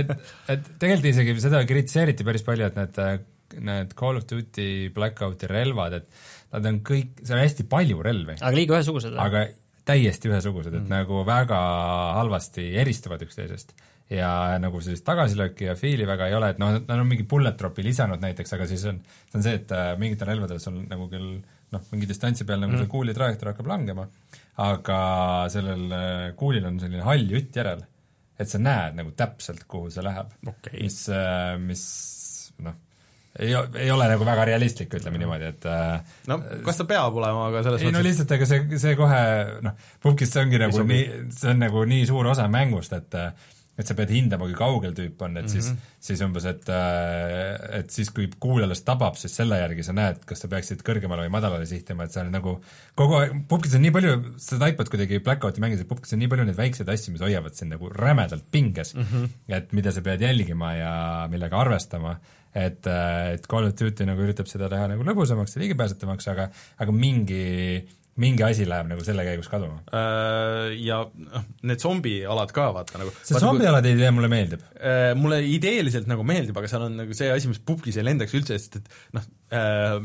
et, 0.00 0.12
et 0.54 0.70
tegelikult 0.78 1.10
isegi 1.12 1.36
seda 1.42 1.64
kritiseeriti 1.68 2.26
päris 2.28 2.46
palju, 2.46 2.70
et 2.70 2.78
need, 2.78 3.02
need 3.70 3.96
Call 3.98 4.20
of 4.20 4.28
Duty 4.30 4.68
Blackouti 4.94 5.50
relvad, 5.50 5.98
et 6.00 6.22
nad 6.52 6.70
on 6.70 6.80
kõik, 6.86 7.18
seal 7.24 7.38
on 7.38 7.44
hästi 7.46 7.68
palju 7.70 8.04
relvi. 8.04 8.38
aga 8.40 8.54
liiga 8.56 8.78
ühesugused? 8.78 9.16
aga 9.18 9.46
täiesti 9.88 10.30
ühesugused, 10.30 10.74
et 10.74 10.84
mm. 10.84 10.92
nagu 10.92 11.24
väga 11.26 11.58
halvasti 12.20 12.68
eristuvad 12.82 13.22
üksteisest 13.26 13.74
ja 14.12 14.58
nagu 14.60 14.80
sellist 14.82 15.04
tagasilööki 15.06 15.70
ja 15.70 15.76
fiili 15.78 16.06
väga 16.08 16.28
ei 16.28 16.36
ole, 16.36 16.52
et 16.52 16.60
noh, 16.60 16.74
nad 16.76 16.98
on 16.98 17.08
mingi 17.08 17.24
bullet 17.28 17.56
drop'i 17.58 17.84
lisanud 17.86 18.22
näiteks, 18.22 18.54
aga 18.56 18.66
siis 18.68 18.84
on, 18.90 19.00
see 19.30 19.38
on 19.38 19.46
see, 19.46 19.56
et 19.60 19.72
äh, 19.76 19.92
mingitel 20.00 20.28
relvadel 20.28 20.60
sul 20.62 20.82
nagu 20.90 21.08
küll 21.12 21.38
noh, 21.72 21.86
mingi 21.94 22.08
distantsi 22.10 22.46
peal 22.48 22.60
nagu 22.60 22.74
mm. 22.74 22.82
see 22.82 22.92
kuuli 22.92 23.14
trajektoor 23.16 23.52
hakkab 23.52 23.70
langema, 23.72 24.06
aga 24.62 24.98
sellel 25.52 25.96
äh, 25.96 26.28
kuulil 26.38 26.68
on 26.68 26.78
selline 26.82 27.06
hall 27.06 27.34
jutt 27.36 27.56
järel. 27.62 27.86
et 28.38 28.50
sa 28.50 28.58
näed 28.58 28.96
nagu 28.98 29.12
täpselt, 29.16 29.64
kuhu 29.70 29.90
see 29.92 30.04
läheb 30.04 30.32
okay.. 30.50 30.82
mis, 30.82 30.98
äh, 31.12 31.56
mis 31.62 31.84
noh, 32.64 32.76
ei, 33.38 33.54
ei 33.80 33.90
ole 33.90 34.08
nagu 34.10 34.26
väga 34.28 34.44
realistlik, 34.50 34.92
ütleme 34.98 35.20
niimoodi, 35.22 35.52
et 35.54 35.64
no 36.28 36.40
kas 36.66 36.82
ta 36.82 36.88
peab 36.88 37.16
olema, 37.16 37.48
aga 37.48 37.64
selles 37.64 37.80
ei 37.80 37.88
mõttes... 37.88 37.98
no 37.98 38.04
lihtsalt, 38.08 38.36
ega 38.36 38.50
see, 38.50 38.82
see 38.82 38.98
kohe 38.98 39.22
noh, 39.64 39.88
Pukis 40.02 40.34
see 40.34 40.44
ongi 40.44 40.60
nagu 40.60 40.84
nii, 40.88 41.08
see 41.32 41.54
on 41.54 41.64
nagu 41.66 41.88
nii 41.88 42.06
suur 42.10 42.32
osa 42.34 42.48
mängust, 42.52 42.94
et 42.98 43.20
et 43.72 43.88
sa 43.88 43.94
pead 43.96 44.10
hindama, 44.12 44.44
kui 44.44 44.56
kaugel 44.56 44.92
tüüp 44.92 45.22
on, 45.24 45.36
et 45.40 45.46
mm 45.46 45.48
-hmm. 45.48 45.52
siis, 45.52 45.68
mhm. 45.70 45.92
siis 46.06 46.20
umbes, 46.20 46.44
et 46.44 46.68
äh, 46.68 47.78
et 47.78 47.90
siis, 47.90 48.10
kui 48.10 48.28
kuul 48.38 48.62
alles 48.62 48.82
tabab, 48.84 49.16
siis 49.16 49.36
selle 49.36 49.58
järgi 49.58 49.82
sa 49.82 49.94
näed, 49.96 50.20
kas 50.28 50.44
sa 50.44 50.48
peaksid 50.48 50.82
kõrgemale 50.84 51.24
või 51.24 51.32
madalale 51.32 51.66
sihtima, 51.66 52.04
et 52.04 52.16
on 52.20 52.30
nagu 52.30 52.52
kogu 52.94 53.16
aeg, 53.16 53.32
pubkis 53.48 53.74
on 53.74 53.82
nii 53.82 53.94
palju, 53.96 54.12
sa 54.36 54.58
taipad 54.58 54.92
kuidagi 54.92 55.22
Blackouti 55.24 55.64
mängides, 55.64 55.88
pubkis 55.88 56.12
on 56.12 56.20
nii 56.20 56.28
palju 56.28 56.44
neid 56.44 56.60
väikseid 56.60 56.88
asju, 56.88 57.12
mis 57.12 57.24
hoiavad 57.24 57.54
sind 57.54 57.72
nagu 57.72 57.88
rämedalt 57.88 58.44
pinges 58.50 58.94
mm, 58.94 59.02
-hmm. 59.02 59.28
et 59.48 59.72
mida 59.72 59.92
sa 59.92 60.00
pead 60.00 60.20
jälgima 60.20 60.74
ja 60.74 60.94
millega 61.30 61.56
arvestama 61.60 62.18
et, 62.52 62.86
äh, 62.86 63.32
et 63.36 63.48
Call 63.50 63.68
of 63.68 63.74
Duty 63.78 64.06
nagu 64.08 64.22
üritab 64.24 64.50
seda 64.50 64.70
teha 64.72 64.90
nagu 64.92 65.06
lõbusamaks 65.08 65.56
ja 65.56 65.64
ligipääsetavamaks, 65.64 66.30
aga 66.32 66.48
aga 66.82 66.94
mingi 66.96 67.42
mingi 68.20 68.44
asi 68.44 68.66
läheb 68.68 68.90
nagu 68.90 69.04
selle 69.06 69.24
käigus 69.24 69.48
kaduma. 69.48 69.78
Äh, 69.96 70.74
ja 70.84 71.00
noh, 71.08 71.46
need 71.64 71.80
zombialad 71.80 72.52
ka, 72.52 72.68
vaata 72.76 73.00
nagu 73.00 73.12
see 73.24 73.40
zombialade 73.40 73.94
idee 73.94 74.10
mulle 74.12 74.28
meeldib. 74.32 74.64
Äh, 74.76 75.12
mulle 75.16 75.40
ideeliselt 75.48 76.10
nagu 76.10 76.26
meeldib, 76.28 76.56
aga 76.60 76.68
seal 76.68 76.86
on 76.90 76.98
nagu 77.00 77.16
see 77.16 77.30
asi, 77.32 77.48
mis 77.48 77.62
pubgis 77.64 77.96
ei 77.96 78.04
lendaks 78.04 78.36
üldse, 78.36 78.58
sest 78.60 78.82
et 78.82 78.92
noh, 79.16 79.28
äh, 79.56 79.96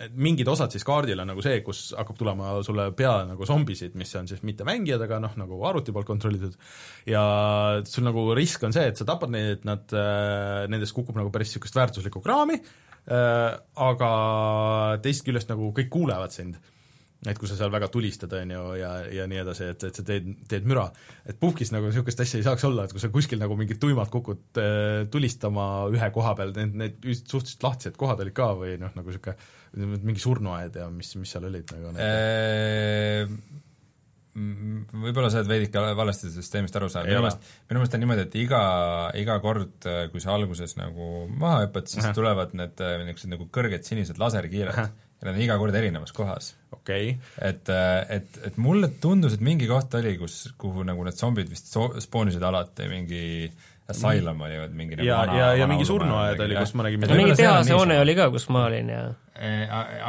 et 0.00 0.16
mingid 0.20 0.48
osad 0.52 0.74
siis 0.74 0.84
kaardil 0.84 1.22
on 1.22 1.30
nagu 1.32 1.44
see, 1.44 1.60
kus 1.64 1.88
hakkab 1.96 2.18
tulema 2.20 2.52
sulle 2.66 2.90
peale 2.96 3.24
nagu 3.30 3.48
zombisid, 3.48 3.96
mis 3.96 4.12
on 4.18 4.28
siis 4.28 4.42
mitte 4.46 4.66
mängijad, 4.68 5.02
aga 5.06 5.20
noh, 5.24 5.36
nagu 5.40 5.60
arvuti 5.68 5.94
poolt 5.96 6.08
kontrollitud, 6.08 6.56
ja 7.08 7.22
sul 7.88 8.04
nagu 8.04 8.28
risk 8.36 8.66
on 8.68 8.76
see, 8.76 8.90
et 8.92 9.00
sa 9.00 9.08
tapad 9.08 9.32
neid, 9.32 9.56
et 9.56 9.68
nad, 9.68 9.96
nendest 10.72 10.96
kukub 10.96 11.16
nagu 11.16 11.32
päris 11.32 11.54
niisugust 11.54 11.80
väärtuslikku 11.80 12.20
kraami, 12.24 12.60
aga 13.08 14.10
teisest 15.00 15.28
küljest 15.28 15.52
nagu 15.52 15.70
kõik 15.76 15.92
kuulevad 15.94 16.34
sind 16.34 16.58
et 17.26 17.38
kui 17.40 17.48
sa 17.48 17.56
seal 17.58 17.72
väga 17.72 17.88
tulistad, 17.90 18.32
on 18.38 18.52
ju, 18.54 18.62
ja, 18.78 18.90
ja 19.10 19.24
nii 19.30 19.40
edasi, 19.40 19.70
et, 19.72 19.84
et 19.88 19.98
sa 19.98 20.04
teed, 20.06 20.28
teed 20.50 20.66
müra. 20.68 20.84
et 21.26 21.38
puhkis 21.40 21.72
nagu 21.74 21.88
niisugust 21.88 22.20
asja 22.22 22.38
ei 22.38 22.46
saaks 22.46 22.66
olla, 22.68 22.84
et 22.86 22.94
kui 22.94 23.02
sa 23.02 23.10
kuskil 23.10 23.40
nagu 23.40 23.56
mingit 23.58 23.80
tuimalt 23.82 24.12
kukud 24.12 24.60
äh, 24.62 25.06
tulistama 25.10 25.88
ühe 25.94 26.10
koha 26.14 26.36
peal, 26.38 26.52
need, 26.54 26.76
need 26.76 27.08
suhteliselt 27.22 27.66
lahtised 27.66 27.98
kohad 27.98 28.22
olid 28.22 28.36
ka 28.36 28.52
või 28.60 28.76
noh, 28.82 28.92
nagu 28.94 29.10
niisugune 29.10 29.36
mingi 29.76 30.22
surnuaed 30.22 30.76
ja 30.80 30.88
mis, 30.92 31.14
mis 31.20 31.32
seal 31.32 31.48
olid 31.48 31.72
nagu 31.74 31.94
need 31.96 33.38
võib-olla 34.36 35.30
sa 35.32 35.40
oled 35.40 35.48
veidike 35.48 35.80
valesti 35.96 36.28
süsteemist 36.28 36.76
aru 36.76 36.90
saanud, 36.92 37.08
minu 37.08 37.22
meelest, 37.24 37.46
minu 37.70 37.80
meelest 37.80 37.94
on 37.96 38.02
niimoodi, 38.04 38.24
et 38.26 38.34
iga, 38.36 38.60
iga 39.16 39.38
kord, 39.40 39.88
kui 40.12 40.20
sa 40.20 40.34
alguses 40.36 40.76
nagu 40.76 41.24
maha 41.40 41.62
hüppad, 41.64 41.88
siis 41.88 42.04
Aha. 42.04 42.16
tulevad 42.16 42.52
need 42.58 42.82
niisugused 43.06 43.32
nagu 43.32 43.48
kõrged 43.52 43.88
sinised 43.88 44.20
laserkiired. 44.20 44.76
Ja 45.16 45.30
nad 45.30 45.32
on 45.32 45.40
iga 45.40 45.56
kord 45.56 45.76
erinevas 45.78 46.12
kohas. 46.12 46.50
okei. 46.70 47.14
Okay.. 47.14 47.48
et, 47.48 47.70
et, 48.18 48.38
et 48.50 48.58
mulle 48.60 48.90
tundus, 49.00 49.38
et 49.38 49.44
mingi 49.44 49.68
koht 49.70 49.94
oli, 49.96 50.12
kus, 50.20 50.50
kuhu 50.60 50.84
nagu 50.84 51.06
need 51.06 51.16
zombid 51.16 51.48
vist 51.48 51.72
so-, 51.72 51.94
spoonisid 52.04 52.44
alati, 52.44 52.88
mingi 52.92 53.22
Asylum 53.92 54.40
oli 54.42 54.56
mingi 54.74 54.96
nagu 54.98 55.06
ja, 55.06 55.18
ja, 55.30 55.50
ja 55.60 55.66
mingi 55.70 55.86
surnuaed 55.86 56.40
oli, 56.42 56.56
kus 56.58 56.72
ma 56.74 56.88
nägin 56.88 57.04
mingi 57.06 57.36
tehasehoone 57.38 58.00
oli 58.02 58.16
ka, 58.18 58.28
kus 58.34 58.48
ma 58.50 58.64
olin 58.66 58.90
ja 58.90 59.02
e, 59.38 59.52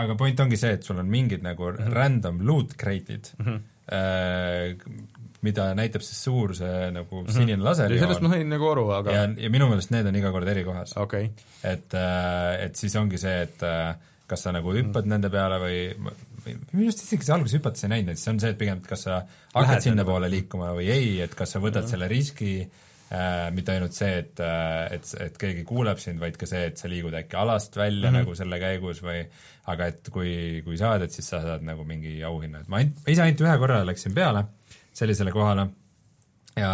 aga 0.01 0.15
point 0.17 0.39
ongi 0.41 0.57
see, 0.57 0.73
et 0.79 0.87
sul 0.87 0.97
on 0.97 1.09
mingid 1.11 1.45
nagu 1.45 1.69
mm 1.69 1.77
-hmm. 1.77 1.93
random 1.93 2.41
loot 2.47 2.73
crate'id 2.73 3.29
mm, 3.37 3.45
-hmm. 3.45 5.05
mida 5.45 5.69
näitab 5.77 6.01
siis 6.01 6.23
suur 6.23 6.55
see 6.55 6.91
nagu 6.91 7.21
mhm. 7.21 7.31
sinine 7.31 7.63
laser 7.63 7.93
ja 7.93 7.99
sellest 8.01 8.25
ma 8.25 8.33
sain 8.33 8.49
nagu 8.49 8.69
aru, 8.71 8.89
aga 8.97 9.11
ja, 9.11 9.29
ja 9.37 9.49
minu 9.53 9.69
meelest 9.69 9.93
need 9.93 10.09
on 10.09 10.15
iga 10.15 10.31
kord 10.31 10.47
eri 10.47 10.63
kohas 10.63 10.97
okay.. 10.97 11.29
et, 11.63 11.93
äh, 11.93 12.65
et 12.65 12.75
siis 12.75 12.95
ongi 12.95 13.17
see, 13.21 13.41
et 13.41 13.61
kas 14.27 14.43
sa 14.43 14.51
nagu 14.51 14.73
hüppad 14.75 15.05
mm. 15.05 15.13
nende 15.13 15.29
peale 15.31 15.59
või, 15.61 15.77
või 16.43 16.57
minu 16.73 16.89
arust 16.89 17.05
isegi 17.05 17.27
see 17.27 17.35
alguses 17.35 17.59
hüpates 17.59 17.85
ei 17.85 17.93
näinud, 17.93 18.11
et 18.11 18.19
see 18.19 18.33
on 18.33 18.41
see, 18.43 18.51
et 18.51 18.59
pigem, 18.59 18.81
et 18.81 18.89
kas 18.89 19.05
sa 19.07 19.21
hakkad 19.53 19.85
sinnapoole 19.85 20.29
liikuma 20.31 20.73
või 20.75 20.89
ei, 20.91 21.13
et 21.23 21.35
kas 21.37 21.55
sa 21.55 21.61
võtad 21.63 21.85
mm. 21.85 21.91
selle 21.93 22.09
riski 22.11 22.51
äh,, 23.11 23.49
mitte 23.55 23.75
ainult 23.75 23.97
see, 23.97 24.21
et, 24.23 24.39
äh, 24.43 24.93
et, 24.97 25.11
et 25.27 25.37
keegi 25.41 25.65
kuuleb 25.67 26.01
sind, 26.03 26.19
vaid 26.23 26.39
ka 26.39 26.49
see, 26.49 26.65
et 26.71 26.81
sa 26.81 26.91
liigud 26.91 27.15
äkki 27.17 27.39
alast 27.39 27.77
välja 27.77 28.09
mm 28.09 28.15
-hmm. 28.15 28.19
nagu 28.21 28.35
selle 28.35 28.59
käigus 28.59 29.03
või 29.03 29.25
aga 29.67 29.91
et 29.91 30.09
kui, 30.13 30.61
kui 30.65 30.77
saad, 30.77 31.03
et 31.03 31.11
siis 31.11 31.27
sa 31.29 31.41
saad 31.41 31.65
nagu 31.67 31.83
mingi 31.83 32.21
auhinna, 32.23 32.63
et 32.63 32.71
ma 32.71 32.81
ainult, 32.81 33.03
ise 33.07 33.21
ainult 33.21 33.45
ühe 33.45 33.57
korra 33.57 33.83
läksin 33.85 34.15
peale 34.15 34.45
sellisele 34.93 35.31
kohale 35.31 35.69
ja 36.55 36.73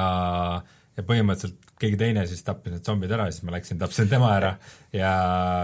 ja 0.94 1.04
põhimõtteliselt 1.08 1.72
keegi 1.82 1.98
teine 2.00 2.26
siis 2.30 2.44
tappis 2.46 2.76
need 2.76 2.86
zombid 2.86 3.12
ära 3.16 3.26
siis 3.32 3.44
ma 3.48 3.56
läksin, 3.56 3.80
tapsin 3.82 4.10
tema 4.12 4.30
ära 4.36 4.52
ja 4.94 5.14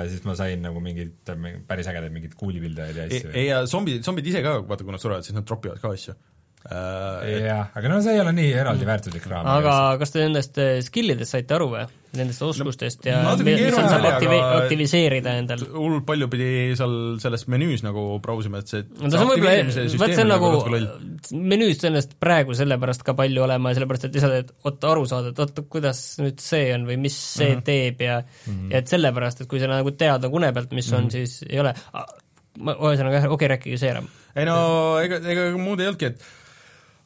siis 0.09 0.23
ma 0.25 0.33
sain 0.37 0.63
nagu 0.65 0.81
mingid 0.83 1.29
päris 1.69 1.89
ägedaid 1.91 2.15
mingeid 2.15 2.33
kuulipildajaid 2.39 2.97
ja 2.97 3.05
asju. 3.05 3.31
ei, 3.35 3.45
ja 3.51 3.61
zombid, 3.69 4.01
zombid 4.05 4.27
ise 4.31 4.41
ka, 4.45 4.57
vaata 4.65 4.87
kui 4.87 4.95
nad 4.95 5.03
surevad, 5.03 5.27
siis 5.27 5.37
nad 5.37 5.45
tropivad 5.47 5.81
ka 5.83 5.93
asju 5.93 6.17
jah, 6.67 7.69
aga 7.71 7.87
no 7.87 8.01
see 8.03 8.17
ei 8.17 8.19
ole 8.19 8.33
nii 8.35 8.49
eraldi 8.59 8.87
väärtuslik 8.87 9.29
raam. 9.31 9.47
aga 9.47 9.95
kas 10.01 10.11
te 10.11 10.25
nendest 10.25 10.59
äh, 10.59 10.81
skill 10.83 11.13
idest 11.15 11.31
saite 11.31 11.55
aru 11.55 11.69
või? 11.71 11.85
Nendest 12.19 12.41
oskustest 12.41 13.05
no, 13.05 13.35
ja 13.37 13.45
mis 13.45 13.77
on 13.77 13.85
saab 13.85 14.07
aktivi-, 14.09 14.41
aktiviseerida 14.57 15.37
endal? 15.39 15.63
hullult 15.71 16.03
palju 16.09 16.27
pidi 16.33 16.49
seal 16.75 16.95
selles 17.23 17.45
menüüs 17.53 17.85
nagu 17.85 18.03
brausima, 18.23 18.59
et 18.59 18.73
see 18.73 18.83
no 18.91 19.11
ta 19.13 19.21
on 19.23 19.31
võib-olla, 19.31 19.87
vaat 20.03 20.15
see 20.17 20.25
on 20.25 20.31
nagu, 20.33 20.51
menüüs 21.53 21.79
tõenäoliselt 21.79 22.15
praegu 22.19 22.57
sellepärast 22.59 23.05
ka 23.07 23.15
palju 23.17 23.45
olema, 23.45 23.73
sellepärast 23.77 24.09
et 24.09 24.17
lihtsalt, 24.19 24.39
et 24.43 24.53
oot, 24.67 24.89
aru 24.91 25.05
saada, 25.09 25.31
et 25.31 25.43
oot, 25.45 25.61
kuidas 25.71 26.01
nüüd 26.19 26.43
see 26.43 26.73
on 26.75 26.89
või 26.89 26.97
mis 27.07 27.19
see 27.21 27.53
mm 27.53 27.59
-hmm. 27.61 27.67
teeb 27.69 28.03
ja 28.03 28.19
mm 28.25 28.49
-hmm. 28.51 28.71
ja 28.73 28.83
et 28.83 28.91
sellepärast, 28.97 29.45
et 29.45 29.51
kui 29.53 29.63
sa 29.63 29.71
nagu 29.71 29.95
tead 29.95 30.27
nagu 30.27 30.41
une 30.41 30.51
pealt, 30.51 30.73
mis 30.73 30.91
mm 30.91 30.95
-hmm. 30.95 30.97
on, 30.97 31.05
mhm. 31.05 31.11
siis 31.11 31.45
ei 31.47 31.61
ole 31.63 31.75
ma, 32.57 32.75
ühesõnaga 32.75 33.21
jah, 33.21 33.29
okei 33.29 33.35
okay,, 33.35 33.53
rääkige 33.55 33.77
see 33.79 33.93
ära. 33.93 34.03
ei 34.35 34.45
no 34.49 34.57
ega, 35.03 35.21
ega 35.23 35.49
muud 35.57 35.79
ei 35.79 35.87
olnudki, 35.91 36.11
et 36.13 36.38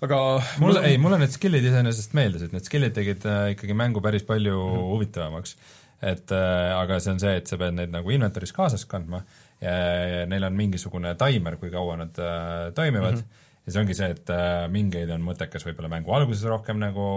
aga 0.04 0.20
mulle, 0.62 0.84
ei, 0.90 0.98
mulle 1.02 1.22
need 1.22 1.36
skill'id 1.36 1.70
iseenesest 1.70 2.18
meeldisid, 2.18 2.52
need 2.56 2.68
skill'id 2.68 2.98
tegid 2.98 3.24
äh, 3.30 3.54
ikkagi 3.56 3.78
mängu 3.78 4.04
päris 4.04 4.26
palju 4.28 4.58
mm 4.58 4.76
-hmm. 4.76 4.92
huvitavamaks. 4.96 5.56
et 6.04 6.32
äh, 6.36 6.76
aga 6.76 7.00
see 7.00 7.14
on 7.14 7.20
see, 7.20 7.38
et 7.40 7.48
sa 7.48 7.58
pead 7.58 7.78
neid 7.78 7.92
nagu 7.94 8.12
inventory's 8.12 8.52
kaasas 8.52 8.84
kandma 8.86 9.24
ja, 9.62 9.72
ja 9.72 10.26
neil 10.28 10.44
on 10.44 10.58
mingisugune 10.58 11.16
taimer, 11.16 11.56
kui 11.62 11.72
kaua 11.72 11.96
nad 12.02 12.20
äh, 12.20 12.74
toimivad 12.76 13.16
mm, 13.16 13.22
-hmm. 13.22 13.42
ja 13.66 13.72
see 13.72 13.82
ongi 13.82 13.96
see, 13.96 14.10
et 14.12 14.30
äh, 14.30 14.68
mingeid 14.72 15.14
on 15.16 15.24
mõttekas 15.24 15.64
võib-olla 15.64 15.90
mängu 15.94 16.12
alguses 16.12 16.44
rohkem 16.44 16.82
nagu 16.84 17.08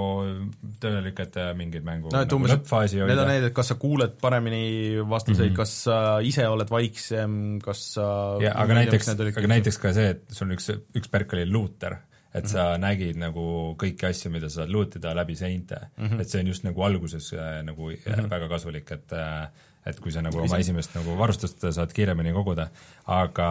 tööle 0.81 1.03
lükata 1.03 1.49
ja 1.49 1.55
mingeid 1.59 1.83
mängu 1.85 2.13
no 2.13 2.23
nagu 2.23 2.39
umbes, 2.39 2.55
lõppfaasi 2.55 3.01
need 3.03 3.11
on 3.11 3.25
hoida. 3.25 3.29
need, 3.33 3.51
et 3.51 3.55
kas 3.55 3.73
sa 3.73 3.75
kuuled 3.75 4.19
paremini 4.21 5.03
vastuseid 5.03 5.51
mm. 5.51 5.53
-hmm. 5.53 5.57
kas 5.57 5.85
sa 5.89 6.21
ise 6.23 6.49
oled 6.49 6.71
vaiksem, 6.71 7.59
kas 7.65 7.87
sa 7.95 8.07
ja 8.41 8.55
aga 8.55 8.83
näiteks, 8.83 9.09
aga 9.35 9.49
näiteks 9.57 9.79
ka 9.83 9.93
see, 9.93 10.15
et 10.15 10.23
sul 10.31 10.47
on 10.47 10.59
üks, 10.61 10.71
üks 10.95 11.11
perk 11.11 11.35
oli 11.35 11.51
looter, 11.51 11.99
et 12.37 12.49
sa 12.51 12.67
nägid 12.81 13.19
nagu 13.21 13.47
kõiki 13.81 14.09
asju, 14.11 14.33
mida 14.35 14.51
sa 14.51 14.63
saad 14.63 14.75
loot 14.75 14.99
ida 15.01 15.15
läbi 15.17 15.37
seinte 15.39 15.79
mm. 15.97 16.07
-hmm. 16.07 16.21
et 16.21 16.29
see 16.33 16.43
on 16.43 16.53
just 16.53 16.67
nagu 16.67 16.83
alguses 16.83 17.33
äh, 17.33 17.63
nagu 17.65 17.91
mm 17.91 17.97
-hmm. 18.05 18.31
väga 18.31 18.49
kasulik, 18.49 18.93
et 18.93 19.13
äh, 19.13 19.49
et 19.87 20.01
kui 20.03 20.13
sa 20.13 20.23
nagu 20.23 20.41
oma 20.43 20.59
esimest 20.59 20.95
nagu 20.99 21.15
varustust 21.19 21.63
saad 21.71 21.93
kiiremini 21.95 22.33
koguda, 22.33 22.69
aga, 23.07 23.51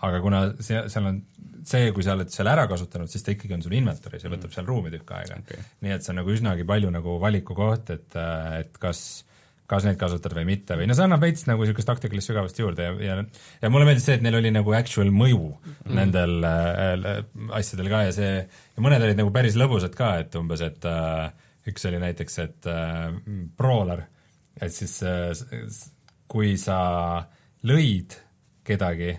aga 0.00 0.20
kuna 0.24 0.40
see, 0.64 0.80
seal 0.88 1.10
on 1.10 1.22
see, 1.68 1.92
kui 1.92 2.02
sa 2.02 2.14
oled 2.16 2.32
selle 2.32 2.50
ära 2.54 2.66
kasutanud, 2.70 3.10
siis 3.12 3.22
ta 3.22 3.34
ikkagi 3.34 3.54
on 3.58 3.62
sul 3.62 3.76
inventory's 3.76 4.24
ja 4.24 4.32
võtab 4.32 4.54
seal 4.54 4.68
ruumi 4.68 4.92
tükk 4.94 5.12
aega. 5.18 5.40
Okei. 5.42 5.64
nii 5.84 5.92
et 5.92 6.04
see 6.04 6.14
on 6.14 6.20
nagu 6.22 6.32
üsnagi 6.32 6.64
palju 6.68 6.92
nagu 6.94 7.18
valikukoht, 7.20 7.90
et, 7.90 8.16
et 8.62 8.78
kas 8.80 9.02
kas 9.68 9.84
neid 9.84 9.98
kasutada 10.00 10.38
või 10.38 10.46
mitte 10.48 10.76
või 10.78 10.86
no 10.88 10.96
see 10.96 11.04
annab 11.04 11.22
veits 11.26 11.44
nagu 11.48 11.64
niisugust 11.64 11.90
taktikalist 11.90 12.30
sügavust 12.30 12.60
juurde 12.60 12.86
ja, 12.86 12.94
ja 13.04 13.16
ja 13.60 13.70
mulle 13.72 13.88
meeldis 13.88 14.06
see, 14.08 14.16
et 14.16 14.24
neil 14.24 14.38
oli 14.38 14.52
nagu 14.54 14.72
actual 14.76 15.10
mõju 15.12 15.42
mm. 15.44 15.92
nendel 15.98 16.48
äh, 16.48 17.20
asjadel 17.58 17.92
ka 17.92 18.06
ja 18.06 18.14
see, 18.16 18.32
ja 18.48 18.84
mõned 18.84 19.04
olid 19.04 19.20
nagu 19.20 19.32
päris 19.34 19.58
lõbusad 19.60 19.96
ka, 19.98 20.14
et 20.24 20.40
umbes, 20.40 20.64
et 20.64 20.88
äh, 20.88 21.28
üks 21.68 21.84
oli 21.90 22.00
näiteks, 22.00 22.40
et 22.46 22.70
äh, 22.72 23.12
brawler, 23.60 24.06
et 24.56 24.72
siis 24.72 24.98
äh, 25.04 25.36
kui 26.28 26.56
sa 26.60 26.80
lõid 27.68 28.16
kedagi, 28.64 29.14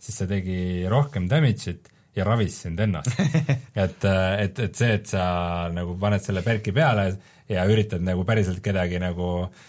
siis 0.00 0.20
see 0.20 0.28
tegi 0.28 0.62
rohkem 0.92 1.30
damage'it 1.32 1.88
ja 2.14 2.24
ravis 2.28 2.60
sind 2.66 2.80
ennast. 2.80 3.16
et, 3.84 4.04
et, 4.04 4.58
et 4.68 4.76
see, 4.76 4.96
et 5.00 5.08
sa 5.08 5.24
nagu 5.72 5.96
paned 6.00 6.22
selle 6.24 6.44
perki 6.44 6.76
peale 6.76 7.08
ja 7.50 7.64
üritad 7.68 8.04
nagu 8.04 8.24
päriselt 8.28 8.62
kedagi 8.64 9.00
nagu 9.02 9.30
äh, 9.44 9.62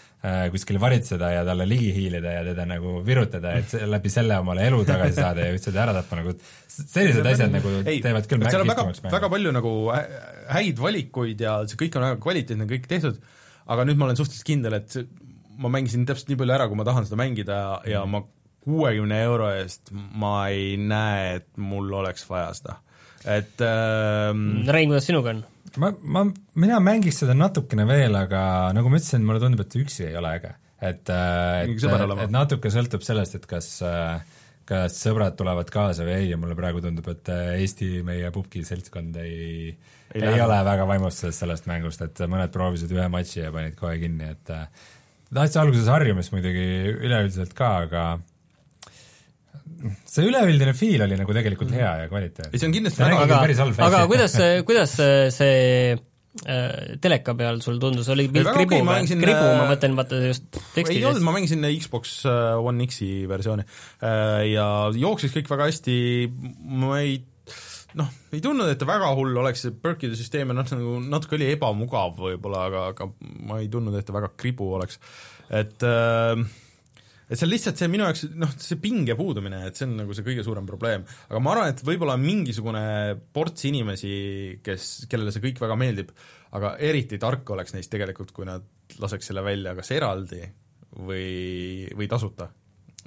kuskile 0.52 0.80
varitseda 0.82 1.28
ja 1.34 1.42
talle 1.46 1.66
ligi 1.68 1.90
hiilida 1.96 2.32
ja 2.38 2.44
teda 2.48 2.64
nagu 2.68 2.96
virutada, 3.06 3.52
et 3.60 3.68
see, 3.72 3.86
läbi 3.86 4.10
selle 4.12 4.38
omale 4.42 4.64
elu 4.70 4.80
tagasi 4.88 5.16
saada 5.22 5.44
ja 5.46 5.54
üldse 5.56 5.72
ta 5.74 5.82
ära 5.84 5.94
tappa 6.00 6.18
nagu, 6.20 6.34
sellised 6.76 7.26
asjad 7.32 7.52
nagu 7.54 7.72
ei, 7.84 8.00
teevad 8.04 8.26
küll 8.30 8.46
seal 8.48 8.64
on 8.64 8.70
väga 8.72 8.86
väga 9.12 9.30
palju 9.36 9.52
nagu 9.56 9.74
hä- 9.94 10.06
häid 10.58 10.80
valikuid 10.82 11.40
ja 11.46 11.58
see 11.70 11.78
kõik 11.84 11.98
on 12.00 12.06
väga 12.08 12.20
kvaliteetne, 12.24 12.66
kõik 12.70 12.88
tehtud, 12.90 13.20
aga 13.70 13.84
nüüd 13.88 13.98
ma 14.00 14.08
olen 14.10 14.18
suhteliselt 14.18 14.46
kindel, 14.48 14.78
et 14.80 14.96
ma 15.62 15.70
mängisin 15.72 16.04
täpselt 16.08 16.28
nii 16.32 16.40
palju 16.42 16.56
ära, 16.58 16.66
kui 16.68 16.76
ma 16.78 16.84
tahan 16.88 17.06
seda 17.08 17.16
mängida 17.22 17.60
ja 17.88 18.02
Mm. 18.04 18.10
ma 18.16 18.22
kuuekümne 18.66 19.20
euro 19.22 19.46
eest 19.54 19.92
ma 19.94 20.48
ei 20.50 20.74
näe, 20.76 21.36
et 21.38 21.46
mul 21.56 21.92
oleks 22.00 22.24
vaja 22.28 22.48
seda. 22.58 22.80
et 23.24 23.62
ähm, 23.62 24.64
Rein, 24.68 24.90
kuidas 24.90 25.06
sinuga 25.06 25.30
on? 25.36 25.44
ma, 25.82 25.92
ma, 26.02 26.24
mina 26.58 26.80
mängiks 26.82 27.22
seda 27.22 27.34
natukene 27.36 27.86
veel, 27.88 28.14
aga 28.18 28.40
nagu 28.76 28.92
ma 28.92 29.00
ütlesin, 29.00 29.26
mulle 29.26 29.42
tundub, 29.42 29.64
et 29.66 29.78
üksi 29.82 30.08
ei 30.08 30.16
ole 30.18 30.32
äge. 30.38 30.54
et, 30.80 31.08
Mingi 31.08 31.86
et, 31.86 32.00
olema. 32.00 32.26
et 32.26 32.34
natuke 32.34 32.72
sõltub 32.72 33.04
sellest, 33.06 33.38
et 33.38 33.46
kas 33.50 33.70
äh, 33.86 34.18
kas 34.66 34.96
sõbrad 34.98 35.36
tulevad 35.38 35.68
kaasa 35.70 36.04
või 36.06 36.16
ei 36.16 36.30
ja 36.32 36.38
mulle 36.40 36.56
praegu 36.58 36.82
tundub, 36.82 37.06
et 37.12 37.30
äh, 37.30 37.54
Eesti 37.62 38.00
meie 38.06 38.32
pubgi 38.34 38.64
seltskond 38.66 39.18
ei 39.22 39.76
ei, 40.14 40.22
Ei 40.22 40.40
ole 40.40 40.58
väga 40.64 40.86
vaimustuses 40.86 41.38
sellest 41.42 41.66
mängust, 41.66 42.02
et 42.04 42.20
mõned 42.30 42.52
proovisid 42.54 42.92
ühe 42.94 43.06
matši 43.10 43.40
ja 43.40 43.50
panid 43.54 43.74
kohe 43.78 43.96
kinni, 44.00 44.30
et 44.36 44.52
äh, 44.54 44.68
tahtsin 45.34 45.62
alguses 45.64 45.90
harjumist 45.90 46.34
muidugi 46.34 46.66
üleüldiselt 46.94 47.54
ka, 47.58 47.72
aga 47.86 48.04
see 50.08 50.26
üleüldine 50.26 50.74
feel 50.76 51.06
oli 51.06 51.18
nagu 51.20 51.36
tegelikult 51.36 51.72
hea 51.76 51.92
ja 52.02 52.10
kvaliteetne. 52.10 52.52
Ei, 52.52 52.60
see 52.60 52.68
on 52.70 52.76
kindlasti 52.76 53.02
See 53.02 53.08
väga- 53.08 53.40
aga 53.40 53.86
aga 53.86 54.02
kuidas, 54.10 54.36
kuidas 54.68 54.96
see 55.36 55.92
äh, 56.44 56.96
teleka 57.02 57.36
peal 57.38 57.60
sul 57.64 57.78
tundus, 57.82 58.08
oli 58.12 58.28
pilt 58.32 58.50
kribu 58.56 58.80
ma 58.80 58.96
või? 58.96 58.98
mängisin, 59.02 59.22
kribu, 59.22 59.44
ma 59.44 59.62
äh, 59.66 59.70
mõtlen 59.74 59.96
vaata 59.98 60.20
just 60.24 60.60
ei 60.82 61.04
olnud, 61.04 61.24
ma 61.24 61.36
mängisin 61.36 61.64
Xbox 61.76 62.18
äh, 62.28 62.56
One 62.60 62.88
X-i 62.88 63.24
versiooni. 63.30 63.64
Äh, 64.02 64.42
ja 64.52 64.68
jooksis 64.96 65.34
kõik 65.36 65.50
väga 65.52 65.70
hästi, 65.70 65.96
ma 66.82 67.00
ei 67.04 67.18
noh, 67.96 68.10
ei 68.34 68.42
tundnud, 68.44 68.68
et 68.68 68.80
ta 68.80 68.88
väga 68.88 69.08
hull 69.16 69.38
oleks, 69.40 69.64
see 69.64 69.74
perkide 69.82 70.18
süsteem 70.18 70.52
ja 70.52 70.58
noh, 70.58 70.68
nagu 70.76 70.98
natuke 71.06 71.38
oli 71.38 71.48
ebamugav 71.54 72.18
võib-olla, 72.20 72.66
aga, 72.68 72.84
aga 72.92 73.08
ma 73.48 73.60
ei 73.62 73.70
tundnud, 73.72 73.96
et 73.96 74.06
ta 74.08 74.16
väga 74.16 74.32
kribu 74.36 74.74
oleks. 74.76 75.00
et 75.48 75.86
äh, 75.86 76.34
et 77.26 77.38
see 77.38 77.46
on 77.46 77.50
lihtsalt 77.50 77.80
see 77.80 77.88
minu 77.90 78.06
jaoks 78.06 78.26
noh, 78.38 78.52
see 78.62 78.78
pinge 78.82 79.16
puudumine, 79.18 79.64
et 79.68 79.78
see 79.78 79.86
on 79.88 79.96
nagu 79.98 80.14
see 80.14 80.26
kõige 80.26 80.44
suurem 80.46 80.66
probleem. 80.68 81.06
aga 81.28 81.40
ma 81.42 81.54
arvan, 81.54 81.72
et 81.72 81.82
võib-olla 81.86 82.14
on 82.18 82.26
mingisugune 82.26 82.84
ports 83.34 83.66
inimesi, 83.66 84.12
kes, 84.66 85.08
kellele 85.10 85.34
see 85.34 85.44
kõik 85.48 85.62
väga 85.64 85.78
meeldib, 85.80 86.12
aga 86.56 86.76
eriti 86.86 87.18
tark 87.22 87.50
oleks 87.56 87.74
neist 87.74 87.90
tegelikult, 87.92 88.30
kui 88.36 88.46
nad 88.48 88.64
laseks 89.02 89.32
selle 89.32 89.42
välja 89.46 89.74
kas 89.78 89.90
eraldi 89.96 90.44
või, 91.02 91.88
või 91.96 92.08
tasuta. 92.10 92.48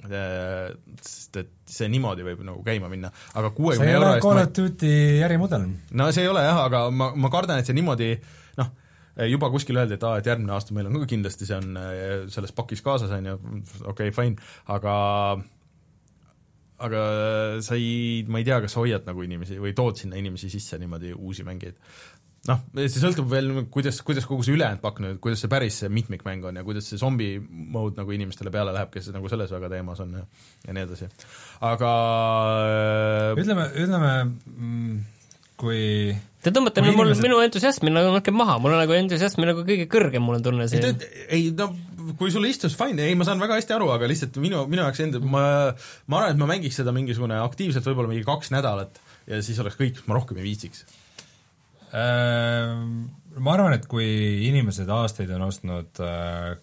sest 0.00 1.36
et 1.36 1.50
see 1.68 1.88
niimoodi 1.92 2.24
võib 2.24 2.44
nagu 2.44 2.62
käima 2.64 2.88
minna, 2.88 3.10
aga 3.36 3.50
kuuekümne 3.56 3.96
euro 3.98 4.14
eest 4.14 4.24
Call 4.24 4.40
of 4.40 4.52
Duty 4.56 4.92
ärimudel. 5.26 5.66
no 5.92 6.12
see 6.12 6.24
ei 6.24 6.30
ole 6.30 6.44
jah, 6.44 6.62
aga 6.68 6.86
ma, 6.90 7.10
ma 7.16 7.32
kardan, 7.32 7.60
et 7.60 7.68
see 7.68 7.76
niimoodi 7.76 8.14
noh, 8.16 8.39
juba 9.30 9.50
kuskil 9.52 9.80
öeldi, 9.80 9.96
et 9.98 10.04
aa, 10.06 10.18
et 10.20 10.28
järgmine 10.30 10.54
aasta 10.54 10.76
meil 10.76 10.90
on 10.90 11.00
ka 11.02 11.08
kindlasti 11.10 11.48
see 11.48 11.56
on 11.58 11.80
äh, 11.80 12.28
selles 12.32 12.54
pakis 12.56 12.84
kaasas, 12.86 13.12
on 13.16 13.32
ju, 13.32 13.38
okei 13.84 14.10
okay,, 14.10 14.14
fine, 14.14 14.52
aga 14.70 14.94
aga 16.80 17.02
sa 17.64 17.76
ei, 17.76 18.24
ma 18.28 18.40
ei 18.40 18.46
tea, 18.46 18.60
kas 18.64 18.74
sa 18.74 18.80
hoiad 18.80 19.04
nagu 19.08 19.24
inimesi 19.24 19.60
või 19.60 19.74
tood 19.76 20.00
sinna 20.00 20.18
inimesi 20.20 20.50
sisse 20.52 20.78
niimoodi 20.80 21.12
uusi 21.12 21.44
mängijaid. 21.44 21.76
noh, 22.48 22.62
see 22.80 23.02
sõltub 23.02 23.28
veel, 23.28 23.50
kuidas, 23.72 23.98
kuidas 24.06 24.24
kogu 24.28 24.46
see 24.46 24.54
ülejäänud 24.56 24.80
pakk 24.80 25.02
nüüd, 25.04 25.18
kuidas 25.20 25.42
see 25.44 25.52
päris 25.52 25.82
see 25.82 25.92
mitmikmäng 25.92 26.46
on 26.48 26.56
ja 26.56 26.64
kuidas 26.64 26.88
see 26.88 27.00
zombi 27.00 27.34
mode 27.40 28.00
nagu 28.00 28.16
inimestele 28.16 28.52
peale 28.54 28.72
läheb, 28.72 28.88
kes 28.94 29.10
nagu 29.12 29.28
selles 29.28 29.52
väga 29.52 29.68
teemas 29.74 30.00
on 30.00 30.16
ja 30.22 30.24
ja 30.66 30.76
nii 30.76 30.86
edasi. 30.88 31.10
aga 31.68 31.94
ütleme, 33.36 33.68
ütleme 33.76 34.12
mm, 34.24 35.00
kui 35.60 36.14
Te 36.40 36.48
tõmbate 36.56 36.80
nüüd 36.80 36.96
mul 36.96 37.10
inimesed- 37.10 37.26
minu 37.26 37.38
entusiasmi 37.44 37.92
nagu 37.92 38.14
natuke 38.14 38.32
maha, 38.32 38.56
mul 38.64 38.72
on 38.72 38.80
nagu 38.80 38.94
entusiasmi 38.96 39.44
nagu 39.44 39.60
kõige 39.66 39.84
kõrgem, 39.92 40.24
mul 40.24 40.38
on 40.38 40.44
tunne 40.46 40.64
ei, 40.64 40.70
siin. 40.72 41.02
ei 41.28 41.50
no 41.52 41.68
kui 42.16 42.32
sulle 42.32 42.48
istus 42.48 42.72
fine, 42.78 43.04
ei 43.04 43.18
ma 43.18 43.26
saan 43.28 43.42
väga 43.42 43.58
hästi 43.58 43.76
aru, 43.76 43.90
aga 43.92 44.08
lihtsalt 44.08 44.38
minu, 44.40 44.62
minu 44.70 44.86
jaoks 44.86 45.02
enda, 45.04 45.20
ma 45.20 45.44
ma 46.08 46.22
arvan, 46.22 46.32
et 46.32 46.40
ma 46.40 46.48
mängiks 46.48 46.80
seda 46.80 46.94
mingisugune 46.96 47.36
aktiivselt 47.44 47.84
võib-olla 47.90 48.08
mingi 48.14 48.24
kaks 48.24 48.54
nädalat 48.56 48.96
ja 49.28 49.42
siis 49.44 49.60
oleks 49.60 49.76
kõik, 49.78 50.00
ma 50.08 50.16
rohkem 50.16 50.40
ei 50.40 50.48
viitsiks. 50.48 50.86
äh, 51.92 52.72
ma 53.36 53.54
arvan, 53.58 53.76
et 53.76 53.86
kui 53.90 54.08
inimesed 54.48 54.88
aastaid 54.88 55.30
on 55.36 55.44
ostnud 55.50 56.00
äh, 56.00 56.56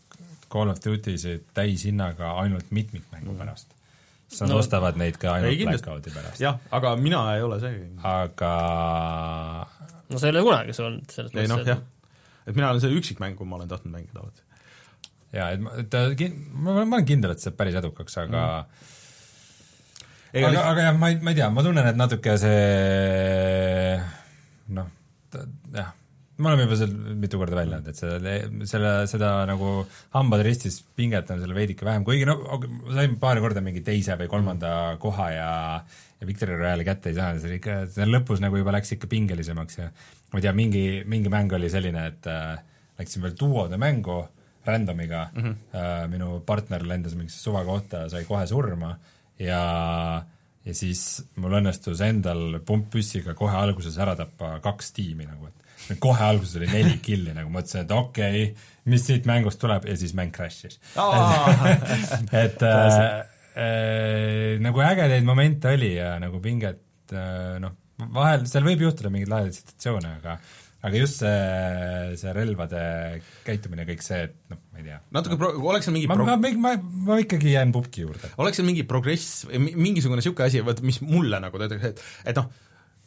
Call 0.49 0.71
of 0.71 0.81
Duty'sid 0.81 1.49
täishinnaga 1.53 2.33
ainult 2.41 2.71
mitmikmängu 2.73 3.37
pärast, 3.37 3.76
siis 4.27 4.41
nad 4.43 4.51
No- 4.51 4.59
ostavad 4.61 4.97
neid 4.99 5.17
ka 5.21 5.37
ainult. 5.37 5.63
Blackout'i 5.71 6.11
pärast. 6.13 6.41
jah, 6.43 6.59
aga 6.71 6.95
mina 6.99 7.21
ei 7.35 7.45
ole 7.45 7.59
see. 7.63 7.87
aga 8.03 8.51
no 10.09 10.19
see 10.19 10.29
ei 10.29 10.35
ole 10.35 10.43
kunagi 10.47 10.75
sul 10.75 10.89
olnud 10.89 11.15
selles 11.15 11.35
ei 11.35 11.47
noh, 11.47 11.61
mõttes 11.61 11.73
jah. 11.73 11.81
et 12.47 12.59
mina 12.59 12.69
olen 12.71 12.83
see 12.83 12.99
üksikmäng, 12.99 13.37
kui 13.39 13.47
ma 13.47 13.59
olen 13.59 13.71
tahtnud 13.71 13.93
mängida 13.95 14.21
alati. 14.23 14.45
jaa, 15.37 15.49
et 15.55 15.63
ma, 15.63 15.75
ta 15.91 16.03
kin-, 16.19 16.37
ma, 16.53 16.77
ma 16.83 16.99
olen 16.99 17.07
kindel, 17.07 17.33
et 17.35 17.43
see 17.43 17.49
saab 17.49 17.59
päris 17.59 17.79
edukaks, 17.79 18.17
aga 18.23 18.43
mm. 18.63 18.93
ega 20.33 20.51
aga, 20.51 20.65
aga 20.73 20.87
jah, 20.89 20.99
ma 20.99 21.11
ei, 21.13 21.21
ma 21.23 21.33
ei 21.33 21.39
tea, 21.41 21.49
ma 21.53 21.65
tunnen, 21.67 21.91
et 21.93 21.99
natuke 21.99 22.37
see 22.43 23.95
noh, 24.75 24.91
jah, 25.75 25.93
me 26.37 26.49
oleme 26.51 26.65
juba 26.67 26.77
seal 26.79 26.91
mitu 27.17 27.39
korda 27.41 27.57
välja 27.57 27.77
öelnud, 27.77 27.87
et 27.91 27.99
selle, 27.99 28.33
selle, 28.69 28.91
seda 29.09 29.31
nagu 29.49 29.71
hambad 30.15 30.43
ristis 30.45 30.79
pinget 30.97 31.31
on 31.33 31.41
seal 31.41 31.55
veidike 31.57 31.87
vähem, 31.87 32.05
kuigi 32.07 32.27
no 32.29 32.37
sain 32.93 33.17
paar 33.21 33.41
korda 33.43 33.63
mingi 33.65 33.81
teise 33.85 34.17
või 34.19 34.29
kolmanda 34.31 34.71
koha 35.01 35.31
ja 35.33 35.49
ja 36.17 36.25
Victory 36.25 36.55
Royale'i 36.57 36.85
kätte 36.85 37.11
ei 37.11 37.17
saanud, 37.17 37.41
see 37.41 37.51
oli 37.51 37.59
ikka, 37.59 37.75
see 37.93 38.07
lõpus 38.09 38.41
nagu 38.41 38.57
juba 38.57 38.73
läks 38.73 38.95
ikka 38.95 39.09
pingelisemaks 39.11 39.77
ja 39.77 39.91
ma 40.31 40.39
ei 40.39 40.45
tea, 40.47 40.53
mingi, 40.57 40.85
mingi 41.05 41.29
mäng 41.29 41.53
oli 41.53 41.69
selline, 41.69 42.07
et 42.09 42.29
äh, 42.31 42.55
läksin 42.97 43.25
veel 43.25 43.35
duode 43.37 43.77
mängu 43.81 44.23
random'iga 44.67 45.27
mm, 45.29 45.43
-hmm. 45.43 45.59
äh, 45.77 46.07
minu 46.11 46.39
partner 46.45 46.83
lendas 46.83 47.15
mingisse 47.15 47.39
suvakohta, 47.39 48.07
sai 48.09 48.25
kohe 48.25 48.47
surma 48.47 48.95
ja 49.39 49.61
ja 50.67 50.73
siis 50.75 51.23
mul 51.39 51.53
õnnestus 51.61 52.01
endal 52.03 52.59
pumppüssiga 52.65 53.33
kohe 53.33 53.55
alguses 53.55 53.95
ära 53.97 54.15
tappa 54.19 54.57
kaks 54.63 54.91
tiimi 54.97 55.27
nagu, 55.27 55.47
et 55.47 55.66
kohe 56.03 56.23
alguses 56.23 56.57
oli 56.59 56.69
neli 56.71 56.97
killi 57.07 57.35
nagu 57.35 57.51
mõtlesin, 57.53 57.85
et 57.85 57.95
okei 57.95 58.43
okay,, 58.49 58.69
mis 58.91 59.07
siit 59.07 59.27
mängust 59.29 59.59
tuleb 59.61 59.87
ja 59.87 59.95
siis 59.99 60.13
mäng 60.17 60.35
crash'is. 60.35 60.79
et 62.43 62.63
äh, 62.67 63.07
äh, 63.55 64.53
nagu 64.63 64.83
ägedaid 64.83 65.27
momente 65.27 65.73
oli 65.75 65.95
ja 65.95 66.15
nagu 66.23 66.39
pinget 66.43 67.15
äh, 67.15 67.57
noh, 67.63 67.75
vahel 68.13 68.45
seal 68.49 68.67
võib 68.67 68.87
juhtuda 68.87 69.11
mingeid 69.13 69.31
lahedaid 69.31 69.57
situatsioone, 69.57 70.15
aga 70.21 70.37
aga 70.87 70.99
just 71.01 71.23
see, 71.23 72.17
see 72.21 72.33
relvade 72.35 72.81
käitumine 73.45 73.83
ja 73.83 73.89
kõik 73.89 74.03
see, 74.05 74.27
et 74.27 74.35
noh, 74.51 74.59
ma 74.71 74.81
ei 74.81 74.85
tea. 74.85 74.99
natuke 75.15 75.39
pro-, 75.41 75.55
oleks 75.71 75.87
seal 75.87 75.95
mingi 75.95 76.09
ma, 76.09 76.17
pro- 76.19 76.27
ma, 76.29 76.51
ma, 76.63 76.73
ma 77.09 77.17
ikkagi 77.23 77.55
jään 77.55 77.73
pubki 77.75 78.05
juurde. 78.05 78.29
oleks 78.43 78.59
seal 78.59 78.67
mingi 78.69 78.85
progress, 78.87 79.47
mingisugune 79.49 80.21
niisugune 80.21 80.47
asi, 80.47 80.61
vot 80.65 80.81
mis 80.85 81.01
mulle 81.03 81.41
nagu 81.43 81.61
töötaks, 81.61 81.91
et 81.91 82.31
et 82.31 82.39
noh, 82.39 82.51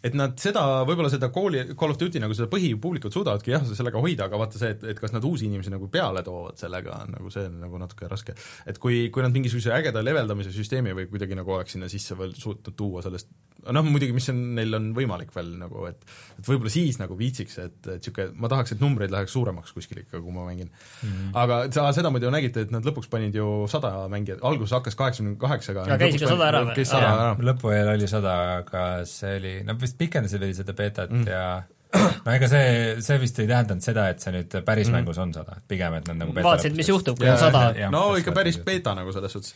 et 0.04 0.16
nad 0.16 0.36
seda, 0.40 0.62
võib-olla 0.88 1.10
seda 1.12 1.28
kooli, 1.32 1.62
Call 1.78 1.92
of 1.92 1.98
Duty 2.00 2.22
nagu 2.22 2.36
seda 2.36 2.48
põhipublikut 2.52 3.14
suudavadki 3.14 3.52
jah, 3.52 3.66
sellega 3.76 4.00
hoida, 4.00 4.28
aga 4.30 4.40
vaata 4.40 4.60
see, 4.60 4.72
et, 4.76 4.86
et 4.94 5.00
kas 5.00 5.12
nad 5.12 5.24
uusi 5.26 5.46
inimesi 5.48 5.72
nagu 5.72 5.90
peale 5.92 6.22
toovad 6.26 6.60
sellega, 6.60 7.02
on 7.04 7.14
nagu 7.18 7.32
see 7.32 7.44
on 7.50 7.58
nagu 7.66 7.80
natuke 7.82 8.08
raske. 8.10 8.34
et 8.66 8.80
kui, 8.80 9.02
kui 9.12 9.24
nad 9.24 9.34
mingisuguse 9.34 9.74
ägeda 9.76 10.02
leveldamise 10.04 10.54
süsteemi 10.54 10.96
või 10.96 11.08
kuidagi 11.12 11.36
nagu 11.38 11.56
oleks 11.56 11.76
sinna 11.76 11.90
sisse 11.92 12.16
veel 12.18 12.32
suutnud 12.38 12.76
tuua 12.76 13.04
sellest, 13.04 13.28
noh 13.76 13.86
muidugi, 13.86 14.14
mis 14.16 14.28
on, 14.32 14.40
neil 14.56 14.76
on 14.78 14.90
võimalik 14.96 15.32
veel 15.34 15.52
nagu, 15.60 15.84
et 15.90 16.04
et 16.40 16.46
võib-olla 16.46 16.72
siis 16.72 16.96
nagu 17.00 17.16
viitsiks, 17.18 17.58
et, 17.60 17.78
et 17.84 17.98
niisugune, 17.98 18.36
ma 18.40 18.50
tahaks, 18.52 18.74
et 18.74 18.82
numbreid 18.82 19.12
läheks 19.12 19.34
suuremaks 19.36 19.74
kuskil 19.76 20.02
ikka, 20.02 20.20
kui 20.20 20.34
ma 20.34 20.46
mängin 20.48 20.70
mm. 20.70 21.08
-hmm. 21.08 21.32
aga 21.42 21.60
sa 21.74 21.88
seda 21.96 22.12
muidu 22.14 22.30
nägite, 22.32 22.66
et 22.66 22.72
nad 22.74 22.86
lõpuks 22.86 23.10
panid 23.12 23.34
ju 23.36 23.66
sada 23.70 24.08
mängijat, 24.12 24.40
alguses 24.42 24.76
hakkas 24.78 24.96
kaheksakümne 25.00 25.36
kaheksaga 25.40 25.84
aga 25.88 25.98
käis 26.04 26.16
ikka 26.20 26.32
sada 26.32 26.48
ära 26.52 26.64
või? 26.70 27.50
lõpu 27.50 27.74
eel 27.74 27.92
oli 27.96 28.08
sada, 28.08 28.38
aga 28.62 28.86
see 29.08 29.36
oli, 29.42 29.54
nad 29.66 29.80
vist 29.80 29.98
pikendasid 30.00 30.40
veel 30.40 30.56
seda 30.56 30.76
beetat 30.76 31.12
mm. 31.12 31.28
ja 31.28 31.44
no 31.90 32.34
ega 32.34 32.48
see, 32.50 32.66
see 33.02 33.18
vist 33.22 33.38
ei 33.42 33.48
tähendanud 33.50 33.84
seda, 33.84 34.06
et 34.12 34.22
see 34.22 34.32
nüüd 34.34 34.54
päris 34.66 34.88
mm. 34.88 34.96
mängus 34.98 35.18
on 35.22 35.32
sada, 35.34 35.56
pigem 35.70 35.96
et 35.98 36.08
nad 36.10 36.20
nagu 36.22 36.34
vaatasid, 36.36 36.76
mis 36.78 36.90
juhtub, 36.90 37.18
kui 37.18 37.30
on 37.30 37.40
sada. 37.40 37.64
no 37.92 38.04
ikka 38.20 38.34
päris 38.36 38.60
beeta 38.66 38.94
nagu 38.98 39.12
selles 39.14 39.34
suhtes. 39.34 39.54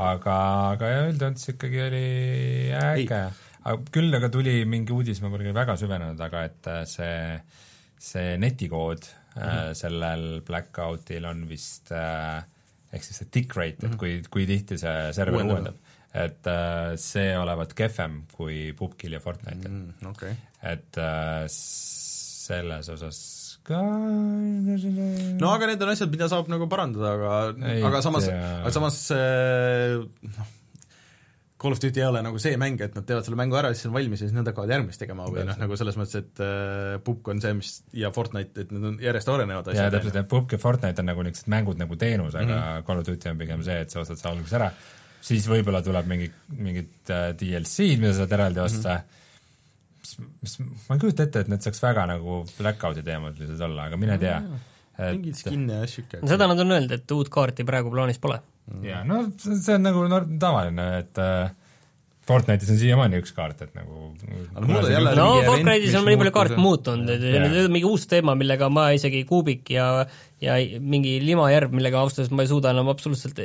Aga, 0.00 0.36
aga 0.74 0.92
üldjoontes 1.08 1.52
ikkagi 1.54 1.82
oli 1.86 2.06
äge. 2.76 3.22
küll 3.94 4.18
aga 4.18 4.30
tuli 4.32 4.62
mingi 4.68 4.94
uudis, 4.94 5.20
ma 5.22 5.30
pole 5.32 5.46
küll 5.46 5.56
väga 5.56 5.76
süvenenud, 5.80 6.22
aga 6.24 6.46
et 6.48 6.70
äh, 6.72 6.82
see, 6.88 7.36
see 7.98 8.36
netikood 8.40 9.04
mm 9.04 9.42
-hmm. 9.42 9.74
sellel 9.74 10.26
Blackoutil 10.46 11.24
on 11.28 11.46
vist 11.48 11.92
äh, 11.92 12.42
ehk 12.92 13.04
siis 13.04 13.22
see 13.22 13.30
tick 13.30 13.56
rate, 13.56 13.78
et 13.82 13.90
mhm. 13.90 13.98
kui, 13.98 14.22
kui 14.30 14.46
tihti 14.46 14.78
see 14.78 15.12
server 15.12 15.44
uuendab 15.44 15.76
et 16.12 16.48
see 17.00 17.30
olevat 17.40 17.70
kehvem 17.72 18.26
kui 18.32 18.74
PUBG-l 18.76 19.14
ja 19.16 19.20
Fortnite'il 19.20 19.70
mm,. 19.72 20.10
Okay. 20.10 20.34
et 20.60 20.98
selles 21.48 22.88
osas 22.92 23.31
ka 23.66 23.82
no 25.42 25.52
aga 25.52 25.70
need 25.70 25.84
on 25.84 25.92
asjad, 25.92 26.10
mida 26.12 26.28
saab 26.30 26.50
nagu 26.52 26.66
parandada, 26.70 27.14
aga, 27.14 27.78
aga 27.88 28.02
samas, 28.04 28.26
aga 28.32 28.74
samas 28.74 28.98
noh, 29.12 30.50
Call 31.62 31.76
of 31.76 31.78
Duty 31.78 32.00
ei 32.00 32.06
ole 32.08 32.24
nagu 32.26 32.40
see 32.42 32.56
mäng, 32.58 32.80
et 32.82 32.96
nad 32.98 33.04
teevad 33.06 33.22
selle 33.22 33.38
mängu 33.38 33.54
ära, 33.54 33.70
siis 33.70 33.86
on 33.86 33.92
valmis 33.94 34.18
ja 34.18 34.26
siis 34.26 34.34
nad 34.34 34.48
hakkavad 34.50 34.72
järgmist 34.74 34.98
tegema 34.98 35.28
või 35.30 35.44
noh, 35.46 35.58
nagu 35.60 35.76
selles 35.78 35.98
mõttes, 36.00 36.24
et 36.24 36.42
äh, 36.42 36.96
PUBG 37.06 37.30
on 37.30 37.42
see, 37.44 37.52
mis 37.60 37.76
ja 38.00 38.10
Fortnite, 38.14 38.64
et 38.64 38.72
need 38.74 38.88
on 38.88 38.96
järjest 39.02 39.30
arenevad 39.30 39.70
asjad. 39.70 39.84
jaa, 39.84 39.92
täpselt, 39.94 40.18
et 40.24 40.32
PUBG 40.32 40.56
ja 40.56 40.62
Fortnite 40.64 41.04
on 41.04 41.08
nagu 41.12 41.22
niisugused 41.22 41.52
mängud 41.54 41.78
nagu 41.78 42.00
teenus, 42.00 42.34
aga 42.34 42.48
mm 42.48 42.58
-hmm. 42.58 42.88
Call 42.88 43.04
of 43.04 43.06
Duty 43.06 43.30
on 43.30 43.38
pigem 43.38 43.62
see, 43.62 43.78
et 43.86 43.94
sa 43.94 44.02
ostad 44.02 44.18
selle 44.18 44.34
alguses 44.34 44.58
ära 44.58 44.72
siis 45.22 45.46
võib-olla 45.50 45.82
tuleb 45.84 46.08
mingi, 46.10 46.28
mingid 46.58 47.12
äh, 47.12 47.30
DLC-d, 47.38 48.00
mida 48.02 48.14
saad 48.16 48.32
eraldi 48.38 48.62
mhm. 48.62 48.66
osta 48.66 48.96
mm, 48.96 49.02
-hmm. 49.02 49.20
Mis, 50.18 50.58
mis, 50.60 50.76
ma 50.88 50.96
ei 50.96 51.02
kujuta 51.02 51.26
ette, 51.26 51.44
et 51.44 51.50
need 51.52 51.64
saaks 51.64 51.82
väga 51.82 52.06
nagu 52.10 52.42
Blackout'i 52.58 53.04
teemalised 53.06 53.64
olla, 53.68 53.88
aga 53.90 53.98
mine 54.00 54.18
tea 54.20 54.38
mm. 54.40 54.52
-hmm. 54.52 55.16
mingeid 55.16 55.40
skin'e 55.40 55.80
ja 55.80 55.88
ikka. 56.04 56.22
seda 56.34 56.50
nad 56.50 56.64
on 56.64 56.76
öelnud, 56.76 56.94
et 56.98 57.16
uut 57.16 57.32
kaarti 57.32 57.66
praegu 57.68 57.90
plaanis 57.94 58.20
pole 58.22 58.38
mm.. 58.38 58.84
jaa, 58.90 59.02
no 59.08 59.24
see 59.38 59.74
on 59.74 59.88
nagu 59.88 60.06
tavaline, 60.38 60.88
et 61.02 61.22
äh, 61.22 61.52
Fortnite'is 62.22 62.70
on 62.70 62.78
siiamaani 62.78 63.18
üks 63.18 63.32
kaart, 63.34 63.64
et 63.64 63.72
nagu 63.74 64.12
no 64.62 65.30
Fortnite'is 65.42 65.96
on 65.98 66.06
nii 66.06 66.20
palju 66.20 66.34
kaarte 66.34 66.58
muutunud, 66.60 67.10
et 67.10 67.24
see 67.24 67.64
on 67.66 67.72
mingi 67.74 67.88
uus 67.88 68.06
teema, 68.10 68.36
millega 68.38 68.68
ma 68.70 68.90
isegi 68.94 69.24
Kubik 69.26 69.72
ja 69.74 69.88
ja 70.42 70.56
mingi 70.82 71.14
limajärv, 71.22 71.72
millega 71.76 72.00
ausalt 72.02 72.22
öeldes 72.22 72.34
ma 72.34 72.44
ei 72.44 72.50
suuda 72.50 72.72
enam 72.74 72.88
absoluutselt 72.90 73.38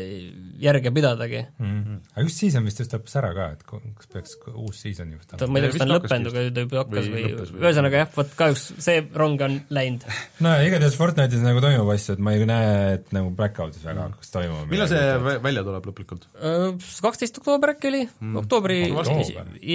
järge 0.61 0.91
pidadagi 0.93 1.43
mm. 1.45 1.75
-hmm. 1.75 1.99
aga 2.15 2.25
just 2.25 2.41
season 2.41 2.65
vist 2.65 2.81
just 2.81 2.95
lõppes 2.95 3.17
ära 3.21 3.29
ka, 3.37 3.47
et 3.53 3.63
kas 3.67 4.09
peaks 4.13 4.35
uus 4.53 4.81
season 4.81 5.11
juhtuma? 5.13 5.49
ma 5.51 5.61
ei 5.61 5.67
tea, 5.67 5.71
kas 5.75 5.81
ta 5.81 5.87
on 5.87 5.93
lõppenud, 5.93 6.29
aga 6.31 6.45
ta 6.55 6.65
juba 6.65 6.81
hakkas 6.81 7.09
või, 7.13 7.25
või 7.35 7.61
ühesõnaga 7.61 8.03
jah, 8.03 8.11
vot 8.17 8.35
kahjuks 8.41 8.65
see 8.87 9.05
rong 9.21 9.45
on 9.47 9.59
läinud. 9.79 10.07
no 10.45 10.55
igatahes 10.65 10.99
Fortnite'is 10.99 11.45
nagu 11.45 11.63
toimub 11.63 11.93
asju, 11.93 12.17
et 12.17 12.25
ma 12.27 12.33
ei 12.33 12.49
näe, 12.49 12.75
et 12.97 13.13
nagu 13.15 13.33
Blackoutis 13.37 13.85
väga 13.85 13.99
mm. 13.99 14.17
hakkaks 14.17 14.33
toimuma. 14.33 14.65
millal 14.73 14.91
see 14.91 15.39
välja 15.45 15.65
tuleb 15.69 15.91
lõplikult? 15.91 16.29
kaksteist 17.07 17.41
oktoober 17.43 17.75
äkki 17.75 17.91
oli 17.93 18.05
mm., 18.07 18.37
oktoobri, 18.43 18.81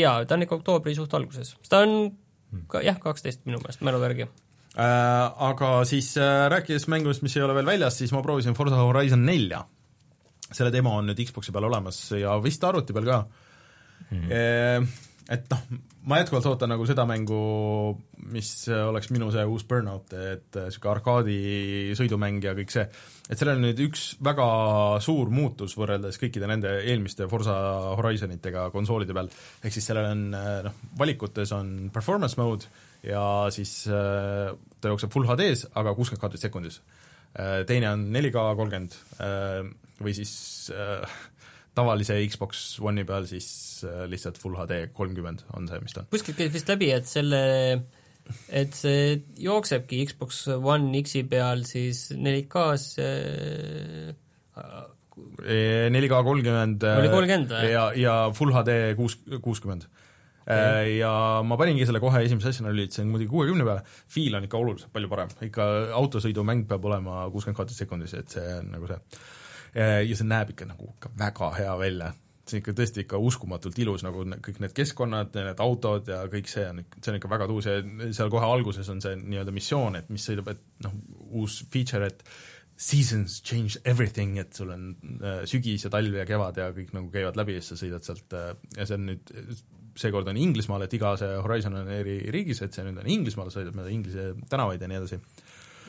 jaa, 0.03 0.19
ta 0.27 0.39
on 0.39 0.49
ikka 0.49 0.59
oktoobri 0.59 0.99
suht 0.99 1.15
alguses. 1.19 1.55
ta 1.71 1.85
on 1.87 1.99
mm. 2.11 2.71
ka 2.73 2.83
jah, 2.83 2.99
kaksteist 3.03 3.47
minu 3.47 3.63
meelest, 3.63 3.87
mälu 3.87 4.03
järgi 4.03 4.27
Äh, 4.27 4.52
aga 4.77 5.71
siis 5.89 6.15
äh, 6.17 6.49
rääkides 6.53 6.89
mängudest, 6.89 7.25
mis 7.25 7.37
ei 7.37 7.45
ole 7.45 7.57
veel 7.59 7.69
väljas, 7.69 7.99
siis 8.01 8.13
ma 8.15 8.23
proovisin 8.25 8.57
Forza 8.57 8.81
Horizon 8.81 9.25
nelja. 9.27 9.65
selle 10.53 10.73
demo 10.73 10.99
on 10.99 11.07
nüüd 11.09 11.21
Xbox'i 11.25 11.53
peal 11.53 11.65
olemas 11.65 11.99
ja 12.13 12.35
vist 12.45 12.65
arvuti 12.65 12.93
peal 12.93 13.09
ka 13.09 13.23
mm. 14.11 14.29
-hmm. 14.29 14.87
Et 15.33 15.45
noh, 15.51 15.61
ma 16.11 16.19
jätkuvalt 16.19 16.47
ootan 16.51 16.69
nagu 16.69 16.87
seda 16.87 17.05
mängu, 17.07 17.37
mis 18.35 18.69
oleks 18.69 19.11
minu 19.15 19.31
see 19.31 19.45
uus 19.47 19.65
Burnout, 19.65 20.13
et 20.13 20.57
niisugune 20.57 20.93
arkaadi 20.93 21.37
sõidumäng 21.95 22.43
ja 22.43 22.57
kõik 22.59 22.75
see, 22.75 22.89
et 23.33 23.41
sellel 23.41 23.57
on 23.57 23.65
nüüd 23.65 23.79
üks 23.87 24.05
väga 24.21 24.47
suur 25.01 25.31
muutus 25.33 25.73
võrreldes 25.79 26.19
kõikide 26.21 26.49
nende 26.51 26.75
eelmiste 26.85 27.25
Forza 27.33 27.57
Horizonitega 27.97 28.67
konsoolide 28.75 29.17
peal, 29.17 29.31
ehk 29.65 29.73
siis 29.73 29.89
sellel 29.89 30.11
on 30.11 30.25
noh, 30.69 30.81
valikutes 31.01 31.55
on 31.57 31.73
performance 31.95 32.37
mode, 32.41 32.69
ja 33.07 33.23
siis 33.55 33.87
äh, 33.91 34.53
ta 34.81 34.93
jookseb 34.93 35.13
full 35.15 35.27
HD-s, 35.29 35.67
aga 35.79 35.95
kuuskümmend 35.97 36.23
kaadrit 36.23 36.45
sekundis. 36.45 36.81
Äh, 37.33 37.63
teine 37.69 37.91
on 37.95 38.05
4K 38.15 38.45
kolmkümmend 38.59 38.99
äh, 39.25 39.63
või 40.03 40.15
siis 40.17 40.35
tavalise 41.77 42.19
Xbox 42.29 42.77
One'i 42.83 43.05
peal 43.09 43.25
siis 43.31 43.47
lihtsalt 44.11 44.39
full 44.41 44.59
HD 44.59 44.87
kolmkümmend 44.95 45.45
on 45.57 45.69
see, 45.71 45.81
mis 45.83 45.95
ta 45.95 46.03
on. 46.03 46.09
kuskilt 46.13 46.39
käis 46.39 46.53
vist 46.55 46.71
läbi, 46.71 46.91
et 46.93 47.09
selle 47.09 47.41
et 48.49 48.75
see 48.77 49.17
jooksebki 49.43 50.05
Xbox 50.09 50.45
One 50.55 50.93
X-i 51.03 51.25
peal 51.29 51.65
siis 51.69 52.11
4K-s 52.15 52.99
4K 55.13 56.23
kolmkümmend 56.25 56.87
ja, 57.69 57.89
ja 57.99 58.15
full 58.37 58.55
HD 58.55 58.95
kuus, 58.99 59.19
kuuskümmend. 59.45 59.89
Äh, 60.51 60.97
ja 60.99 61.13
ma 61.47 61.57
paningi 61.59 61.85
selle 61.87 62.01
kohe 62.03 62.25
esimese 62.27 62.51
asjana 62.51 62.73
lülitasin 62.75 63.07
muidugi 63.11 63.31
kuuekümne 63.31 63.67
peale, 63.67 63.85
feel 64.11 64.35
on 64.35 64.49
ikka 64.49 64.59
oluliselt 64.59 64.91
palju 64.95 65.11
parem, 65.13 65.31
ikka 65.47 65.67
autosõidumäng 66.01 66.65
peab 66.71 66.89
olema 66.91 67.29
kuuskümmend 67.31 67.61
kaadrit 67.61 67.79
sekundis, 67.79 68.17
et 68.19 68.35
see 68.35 68.57
on 68.59 68.73
nagu 68.75 68.91
see. 68.91 68.99
Äh, 69.73 70.01
ja 70.09 70.19
see 70.19 70.27
näeb 70.29 70.51
ikka 70.55 70.67
nagu 70.67 70.91
ikka 70.97 71.13
väga 71.21 71.53
hea 71.61 71.77
välja, 71.79 72.11
see 72.43 72.59
on 72.59 72.63
ikka 72.63 72.75
tõesti 72.79 73.05
ikka 73.05 73.19
uskumatult 73.23 73.77
ilus, 73.79 74.03
nagu 74.07 74.25
kõik 74.45 74.63
need 74.63 74.73
keskkonnad, 74.77 75.35
need 75.37 75.61
autod 75.63 76.09
ja 76.11 76.23
kõik 76.31 76.51
see 76.51 76.65
on, 76.69 76.81
see 76.99 77.13
on 77.13 77.19
ikka 77.21 77.31
väga 77.31 77.47
tuus 77.51 77.69
ja 77.69 77.77
seal 78.15 78.33
kohe 78.33 78.49
alguses 78.49 78.89
on 78.93 79.03
see 79.05 79.15
nii-öelda 79.21 79.55
missioon, 79.55 79.99
et 80.01 80.11
mis 80.13 80.25
sõidab, 80.27 80.51
et 80.55 80.65
noh, 80.87 80.97
uus 81.43 81.61
feature, 81.73 82.09
et 82.11 82.25
seasons 82.83 83.39
change 83.47 83.79
everything, 83.87 84.41
et 84.43 84.59
sul 84.59 84.73
on 84.75 84.89
äh, 85.21 85.45
sügis 85.49 85.87
ja 85.87 85.93
talv 85.93 86.17
ja 86.19 86.27
kevad 86.27 86.59
ja 86.59 86.73
kõik 86.75 86.91
nagu 86.97 87.13
käivad 87.15 87.39
läbi 87.39 87.55
ja 87.59 87.63
siis 87.63 87.77
sa 87.77 87.85
sõidad 87.85 88.09
sealt 88.09 88.35
äh, 88.35 88.51
ja 88.79 88.89
see 88.89 88.99
on 88.99 89.07
nüüd 89.13 89.33
seekord 90.03 90.29
on 90.33 90.41
Inglismaal, 90.41 90.87
et 90.87 90.95
iga 90.97 91.13
see 91.21 91.31
Horizon 91.45 91.77
on 91.83 91.91
eri 91.93 92.17
riigis, 92.33 92.63
et 92.65 92.75
see 92.75 92.85
nüüd 92.87 92.99
on 93.03 93.11
Inglismaal, 93.13 93.53
sõidab 93.55 93.77
mööda 93.79 93.93
Inglise 93.93 94.33
tänavaid 94.51 94.83
ja 94.83 94.91
nii 94.91 95.01
edasi 95.03 95.21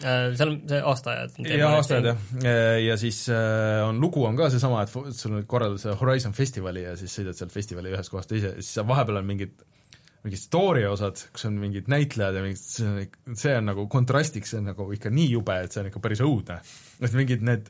seal 0.03 0.51
on 0.51 0.57
see 0.69 0.81
aastaajad. 0.93 1.37
jaa, 1.47 1.73
aastaajad 1.77 2.09
jah, 2.11 2.25
äh, 2.43 2.79
ja 2.85 2.97
siis 2.99 3.23
äh, 3.31 3.83
on 3.87 4.01
lugu 4.03 4.25
on 4.27 4.39
ka 4.39 4.49
seesama, 4.53 4.83
et 4.83 5.15
sul 5.15 5.37
on 5.39 5.45
korraldad 5.49 5.81
seda 5.81 5.95
Horizon 5.99 6.35
festivali 6.37 6.85
ja 6.85 6.97
siis 6.99 7.15
sõidad 7.19 7.39
sealt 7.39 7.55
festivali 7.55 7.93
ühest 7.93 8.13
kohast 8.13 8.31
teise, 8.33 8.55
siis 8.61 8.83
vahepeal 8.87 9.21
on 9.21 9.29
mingid 9.29 9.63
mingid 10.23 10.39
story 10.39 10.85
osad, 10.87 11.19
kus 11.35 11.49
on 11.49 11.57
mingid 11.59 11.89
näitlejad 11.91 12.37
ja 12.37 12.43
mingid, 12.45 12.61
see 12.63 12.87
on, 12.87 13.35
see 13.39 13.55
nagu 13.67 13.83
kontrastiks, 13.91 14.53
see 14.53 14.61
on 14.61 14.69
nagu 14.71 14.85
ikka 14.95 15.11
nii 15.11 15.33
jube, 15.33 15.57
et 15.65 15.75
see 15.75 15.81
on 15.81 15.89
ikka 15.89 15.99
päris 16.03 16.23
õudne. 16.23 16.61
et 17.03 17.15
mingid 17.17 17.43
need 17.43 17.67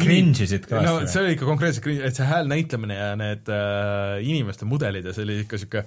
Cringe 0.00 0.46
isid 0.46 0.68
ka 0.70 0.80
no 0.84 0.98
see 1.04 1.20
oli 1.20 1.36
ikka 1.36 1.48
konkreetselt 1.48 1.84
cringe, 1.84 2.08
et 2.08 2.16
see 2.16 2.28
hääl 2.28 2.48
näitlemine 2.48 2.96
ja 2.96 3.10
need 3.20 3.52
äh, 3.52 4.16
inimeste 4.24 4.68
mudelid 4.68 5.04
ja 5.04 5.12
see 5.16 5.26
oli 5.28 5.42
ikka 5.44 5.60
niisugune 5.60 5.84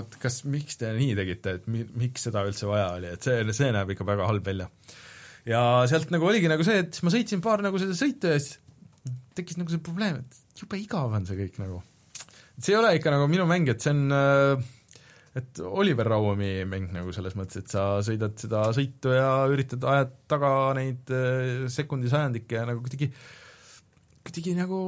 et 0.00 0.18
kas, 0.22 0.42
miks 0.48 0.78
te 0.80 0.92
nii 0.96 1.14
tegite, 1.18 1.56
et 1.58 1.66
mi-, 1.70 1.86
miks 2.00 2.28
seda 2.28 2.44
üldse 2.48 2.68
vaja 2.70 2.92
oli, 2.98 3.10
et 3.14 3.26
see, 3.26 3.40
see 3.56 3.72
näeb 3.74 3.94
ikka 3.94 4.06
väga 4.08 4.28
halb 4.28 4.46
välja. 4.46 4.68
ja 5.48 5.62
sealt 5.90 6.12
nagu 6.14 6.28
oligi 6.28 6.50
nagu 6.50 6.66
see, 6.66 6.84
et 6.84 7.00
ma 7.04 7.12
sõitsin 7.14 7.42
paar 7.44 7.64
nagu 7.64 7.80
seda 7.80 7.96
sõitu 7.98 8.32
ja 8.32 8.38
siis 8.40 8.60
tekkis 9.34 9.58
nagu 9.60 9.72
see 9.72 9.82
probleem, 9.84 10.22
et 10.22 10.60
jube 10.60 10.78
igav 10.80 11.12
on 11.12 11.26
see 11.28 11.36
kõik 11.38 11.60
nagu. 11.62 11.82
See 12.54 12.72
ei 12.72 12.78
ole 12.78 12.94
ikka 12.96 13.10
nagu 13.10 13.26
minu 13.28 13.46
mäng, 13.50 13.68
et 13.68 13.82
see 13.82 13.92
on 13.92 14.14
äh, 14.14 14.64
et 15.34 15.60
Oliver 15.66 16.06
Raumi 16.14 16.62
mäng 16.70 16.92
nagu 16.94 17.12
selles 17.14 17.34
mõttes, 17.38 17.64
et 17.64 17.72
sa 17.72 17.98
sõidad 18.06 18.36
seda 18.38 18.68
sõitu 18.76 19.14
ja 19.16 19.30
üritad, 19.50 19.82
ajad 19.82 20.12
taga 20.30 20.50
neid 20.78 21.10
äh, 21.10 21.64
sekundisajandikke 21.74 22.60
ja 22.60 22.66
nagu 22.70 22.84
kuidagi, 22.84 23.10
kuidagi 24.22 24.54
nagu 24.58 24.78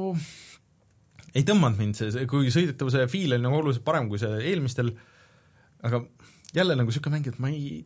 ei 1.35 1.45
tõmmanud 1.47 1.81
mind 1.81 1.99
see, 1.99 2.11
see, 2.13 2.27
kui 2.29 2.51
sõidetavuse 2.53 3.07
feel 3.11 3.35
oli 3.35 3.43
nagu 3.43 3.59
oluliselt 3.59 3.85
parem 3.87 4.07
kui 4.11 4.21
see 4.21 4.39
eelmistel, 4.51 4.93
aga 5.87 6.03
jälle 6.55 6.77
nagu 6.77 6.91
niisugune 6.91 7.17
mäng, 7.17 7.27
et 7.31 7.41
ma 7.43 7.51
ei, 7.51 7.81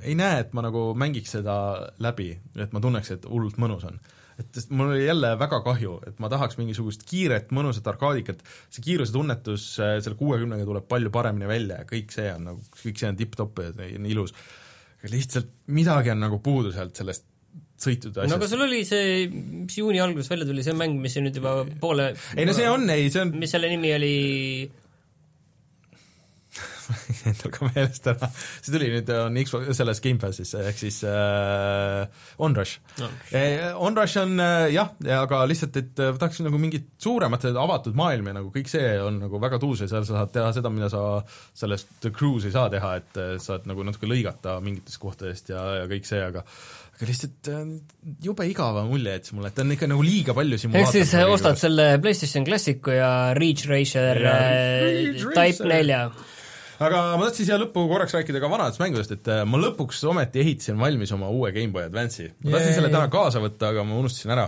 ei 0.00 0.16
näe, 0.18 0.40
et 0.44 0.56
ma 0.56 0.64
nagu 0.66 0.90
mängiks 0.98 1.36
seda 1.38 1.56
läbi, 2.02 2.32
et 2.56 2.72
ma 2.74 2.82
tunneks, 2.82 3.12
et 3.16 3.28
hullult 3.30 3.60
mõnus 3.60 3.86
on 3.90 4.00
et 4.40 4.70
mul 4.72 4.94
oli 4.94 5.04
jälle 5.04 5.34
väga 5.38 5.60
kahju, 5.64 5.98
et 6.08 6.20
ma 6.22 6.30
tahaks 6.32 6.56
mingisugust 6.56 7.02
kiiret 7.08 7.50
mõnusat 7.52 7.88
arkaadikat, 7.92 8.40
see 8.72 8.84
kiiruse 8.86 9.12
tunnetus 9.12 9.66
äh, 9.82 9.98
selle 10.00 10.16
kuuekümnega 10.16 10.64
tuleb 10.64 10.86
palju 10.88 11.12
paremini 11.12 11.48
välja 11.50 11.82
ja 11.82 11.88
kõik 11.88 12.14
see 12.14 12.30
on 12.32 12.46
nagu, 12.48 12.64
kõik 12.80 13.00
see 13.00 13.10
on 13.10 13.18
tipp-topp 13.20 13.60
ja 13.66 13.74
on 13.98 14.08
ilus. 14.08 14.32
lihtsalt 15.12 15.52
midagi 15.76 16.12
on 16.14 16.24
nagu 16.24 16.40
puudu 16.44 16.72
sealt 16.72 16.96
sellest 16.96 17.26
sõitude 17.80 18.20
asjast. 18.20 18.32
no 18.32 18.40
aga 18.40 18.50
sul 18.50 18.66
oli 18.66 18.82
see, 18.88 19.26
mis 19.30 19.78
juuni 19.80 20.02
alguses 20.02 20.30
välja 20.32 20.48
tuli, 20.48 20.66
see 20.66 20.76
mäng, 20.76 21.00
mis 21.02 21.16
nüüd 21.20 21.40
juba 21.40 21.60
poole 21.80 22.12
ei 22.36 22.48
no 22.48 22.56
see 22.56 22.68
on, 22.70 22.86
ei 22.92 23.10
see 23.12 23.24
on 23.24 23.34
mis 23.40 23.56
selle 23.56 23.72
nimi 23.72 23.94
oli? 23.96 24.14
Endal 27.28 27.52
ka 27.54 27.68
meelest 27.68 28.06
ära, 28.10 28.28
see 28.32 28.72
tuli 28.74 28.88
nüüd, 28.92 29.10
on 29.14 29.38
Xbox, 29.46 29.70
selles 29.78 30.00
Gamepassis, 30.04 30.52
ehk 30.58 30.80
siis 30.80 31.00
äh, 31.06 32.02
Onrush. 32.42 32.80
No.. 33.00 33.10
Onrush 33.86 34.20
on 34.22 34.42
äh, 34.42 34.66
jah, 34.74 34.92
aga 35.20 35.42
lihtsalt, 35.50 35.78
et 35.80 36.02
äh, 36.02 36.12
tahaks 36.18 36.42
nagu 36.44 36.60
mingit 36.62 36.90
suuremat 37.02 37.46
avatud 37.50 37.98
maailma 37.98 38.32
ja 38.32 38.38
nagu 38.40 38.52
kõik 38.54 38.70
see 38.72 38.94
on 39.02 39.20
nagu 39.24 39.42
väga 39.42 39.60
tuus 39.62 39.84
ja 39.84 39.90
seal 39.90 40.06
sa 40.08 40.20
saad 40.20 40.34
teha 40.34 40.50
seda, 40.56 40.72
mida 40.74 40.90
sa 40.92 41.04
sellest 41.62 41.98
The 42.02 42.12
Cruise 42.14 42.50
ei 42.50 42.56
saa 42.56 42.70
teha, 42.72 42.94
et 43.00 43.20
äh, 43.20 43.34
saad 43.42 43.68
nagu 43.70 43.86
natuke 43.86 44.10
lõigata 44.10 44.58
mingitest 44.64 45.00
kohtadest 45.02 45.54
ja, 45.54 45.62
ja 45.82 45.90
kõik 45.90 46.08
see, 46.08 46.22
aga 46.26 46.44
aga 47.00 47.08
lihtsalt 47.08 47.48
äh, 47.48 47.60
jube 48.20 48.44
igava 48.50 48.84
mulje 48.84 49.14
jättis 49.16 49.32
mulle, 49.32 49.48
et 49.48 49.56
ta 49.56 49.64
on 49.64 49.72
ikka 49.72 49.88
nagu 49.88 50.04
liiga 50.04 50.34
palju 50.36 50.58
ehk 50.68 50.90
siis 50.92 51.14
ostad 51.24 51.56
selle 51.60 51.94
PlayStation 52.04 52.44
Classicu 52.44 52.92
ja 52.92 53.12
Ridge 53.38 53.70
Racer 53.70 54.20
ja, 54.20 54.36
Type 55.32 55.64
nelja 55.70 56.02
aga 56.80 57.00
ma 57.20 57.26
tahtsin 57.26 57.48
siia 57.48 57.58
lõppu 57.60 57.82
korraks 57.90 58.14
rääkida 58.16 58.40
ka 58.40 58.48
vanadest 58.48 58.80
mängudest, 58.80 59.12
et 59.12 59.28
äh, 59.28 59.42
ma 59.48 59.58
lõpuks 59.60 60.00
ometi 60.08 60.40
ehitasin 60.40 60.78
valmis 60.80 61.12
oma 61.12 61.28
uue 61.32 61.50
GameBoy 61.52 61.84
Advance'i. 61.90 62.30
ma 62.44 62.54
tahtsin 62.54 62.76
selle 62.78 62.90
täna 62.92 63.10
kaasa 63.12 63.42
võtta, 63.42 63.72
aga 63.74 63.84
ma 63.84 63.98
unustasin 64.00 64.32
ära 64.32 64.46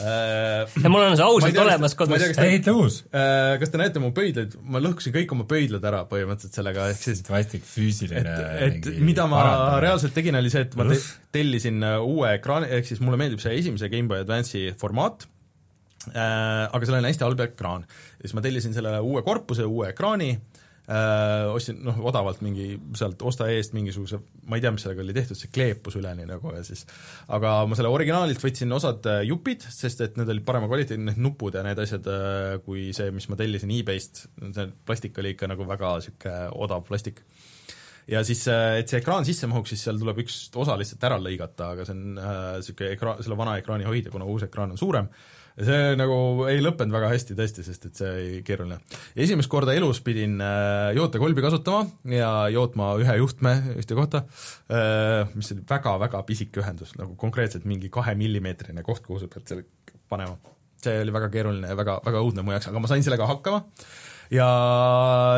äh,. 0.00 0.78
ja 0.80 0.92
mul 0.92 1.04
on 1.04 1.18
see 1.18 1.26
ausalt 1.26 1.60
olemas 1.64 1.96
kodus. 1.98 2.24
ehita 2.32 2.72
uus 2.76 3.02
äh,. 3.10 3.58
Kas 3.60 3.72
te 3.72 3.80
näete 3.80 4.00
mu 4.02 4.14
pöidlaid, 4.16 4.56
ma 4.64 4.80
lõhkusin 4.82 5.14
kõik 5.14 5.36
oma 5.36 5.46
pöidlad 5.50 5.84
ära 5.90 6.02
põhimõtteliselt 6.08 6.56
sellega, 6.56 6.88
ehk 6.94 7.04
siis 7.04 7.20
vastik 7.28 7.68
füüsiline 7.68 8.24
et, 8.24 8.88
et 8.88 8.90
mida 9.04 9.28
ma 9.28 9.42
parandamine. 9.42 9.84
reaalselt 9.84 10.16
tegin, 10.16 10.40
oli 10.40 10.52
see, 10.54 10.64
et 10.64 10.80
ma 10.80 10.88
te 10.88 10.98
tellisin 11.36 11.84
uue 12.00 12.32
ekraani, 12.38 12.72
ehk 12.78 12.88
siis 12.88 13.04
mulle 13.04 13.20
meeldib 13.20 13.44
see 13.44 13.54
esimese 13.60 13.92
GameBoy 13.92 14.24
Advance'i 14.24 14.72
formaat, 14.80 15.28
aga 16.14 16.80
sellel 16.84 17.02
on 17.02 17.12
hästi 17.12 17.24
halb 17.28 17.40
ekraan. 17.44 17.84
ja 17.84 18.24
siis 18.24 18.36
ma 18.36 18.44
tellisin 18.44 18.76
sellele 18.76 19.04
uue 19.04 19.22
korpuse, 19.26 19.68
uue 19.68 19.92
ekraani 19.92 20.32
äh,, 20.90 21.46
ostsin 21.52 21.78
noh, 21.84 21.96
odavalt 22.10 22.42
mingi 22.44 22.74
sealt 22.98 23.22
osta 23.24 23.48
eest 23.52 23.74
mingisuguse, 23.76 24.20
ma 24.50 24.58
ei 24.58 24.64
tea, 24.64 24.72
mis 24.74 24.84
sellega 24.84 25.04
oli 25.04 25.16
tehtud, 25.16 25.38
see 25.38 25.52
kleepus 25.54 25.96
üleni 26.00 26.26
nagu 26.28 26.52
ja 26.54 26.60
siis 26.66 26.84
aga 27.32 27.56
ma 27.68 27.78
selle 27.78 27.92
originaalilt 27.94 28.42
võtsin 28.42 28.74
osad 28.76 29.08
äh, 29.10 29.22
jupid, 29.28 29.64
sest 29.74 30.04
et 30.04 30.18
need 30.20 30.32
olid 30.34 30.46
parema 30.46 30.68
kvaliteedi, 30.70 31.06
need 31.08 31.22
nupud 31.24 31.56
ja 31.56 31.64
need 31.66 31.80
asjad 31.84 32.08
äh,, 32.10 32.58
kui 32.66 32.90
see, 32.96 33.12
mis 33.14 33.28
ma 33.30 33.40
tellisin 33.40 33.72
e-base'ist, 33.74 34.26
see 34.44 34.70
plastik 34.84 35.20
oli 35.22 35.34
ikka 35.36 35.50
nagu 35.50 35.68
väga 35.68 35.96
niisugune 35.98 36.38
odav 36.64 36.84
plastik. 36.88 37.22
Ja 38.10 38.20
siis, 38.26 38.42
äh, 38.52 38.80
et 38.82 38.90
see 38.90 39.00
ekraan 39.00 39.24
sisse 39.24 39.48
mahuks, 39.48 39.72
siis 39.72 39.86
seal 39.86 39.96
tuleb 40.00 40.20
üks 40.26 40.42
osa 40.60 40.76
lihtsalt 40.76 41.06
ära 41.08 41.16
lõigata, 41.22 41.70
aga 41.72 41.88
see 41.88 41.96
on 41.96 42.18
niisugune 42.18 42.90
äh, 42.90 42.98
ekraan, 42.98 43.24
selle 43.24 43.40
vana 43.40 43.56
ekraani 43.62 43.88
hoidja, 43.88 44.12
kuna 44.12 44.28
uus 44.28 44.44
ekraan 44.44 44.76
on 44.76 44.80
suurem 44.80 45.08
äh,, 45.08 45.32
see 45.54 45.94
nagu 45.98 46.46
ei 46.50 46.62
lõppenud 46.62 46.94
väga 46.94 47.10
hästi 47.12 47.36
tõesti, 47.38 47.64
sest 47.66 47.86
et 47.88 48.00
see 48.00 48.10
oli 48.10 48.40
keeruline. 48.46 48.80
esimest 49.26 49.50
korda 49.52 49.74
elus 49.76 50.00
pidin 50.04 50.40
äh, 50.42 50.90
jootekolbi 50.98 51.44
kasutama 51.44 51.84
ja 52.10 52.30
jootma 52.50 52.94
ühe 53.02 53.18
juhtme 53.20 53.54
ühte 53.78 53.98
kohta, 53.98 54.24
äh, 54.66 55.30
mis 55.34 55.52
oli 55.54 55.66
väga-väga 55.70 56.24
pisike 56.26 56.62
ühendus, 56.62 56.96
nagu 56.98 57.14
konkreetselt 57.20 57.68
mingi 57.70 57.92
kahe 57.92 58.16
millimeetrine 58.18 58.82
koht, 58.86 59.04
kuhu 59.06 59.22
sa 59.22 59.30
pead 59.30 59.46
selle 59.50 59.68
panema. 60.10 60.38
see 60.84 60.98
oli 61.00 61.12
väga 61.14 61.30
keeruline 61.32 61.70
ja 61.70 61.76
väga, 61.78 62.00
väga 62.04 62.20
õudne 62.20 62.42
mu 62.44 62.52
jaoks, 62.52 62.68
aga 62.68 62.82
ma 62.82 62.90
sain 62.90 63.06
sellega 63.06 63.28
hakkama 63.30 63.62
ja 64.34 64.48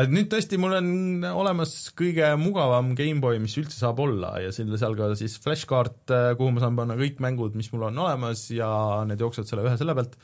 nüüd 0.09 0.29
tõesti 0.31 0.57
mul 0.61 0.77
on 0.79 0.89
olemas 1.29 1.73
kõige 1.97 2.29
mugavam 2.39 2.93
GameBoy, 2.97 3.39
mis 3.43 3.57
üldse 3.59 3.77
saab 3.79 3.99
olla. 4.03 4.37
Ja 4.41 4.53
selle 4.55 4.79
seal 4.79 4.95
ka 4.97 5.11
siis 5.19 5.37
flashkaart, 5.43 5.99
äh, 6.13 6.29
kuhu 6.39 6.55
ma 6.55 6.63
saan 6.63 6.77
panna 6.79 6.97
kõik 6.99 7.21
mängud, 7.23 7.57
mis 7.59 7.69
mul 7.73 7.87
on 7.89 8.01
olemas 8.05 8.47
ja 8.53 8.69
need 9.09 9.21
jooksevad 9.23 9.49
selle 9.49 9.67
ühe 9.67 9.75
selle 9.79 9.97
pealt. 9.97 10.17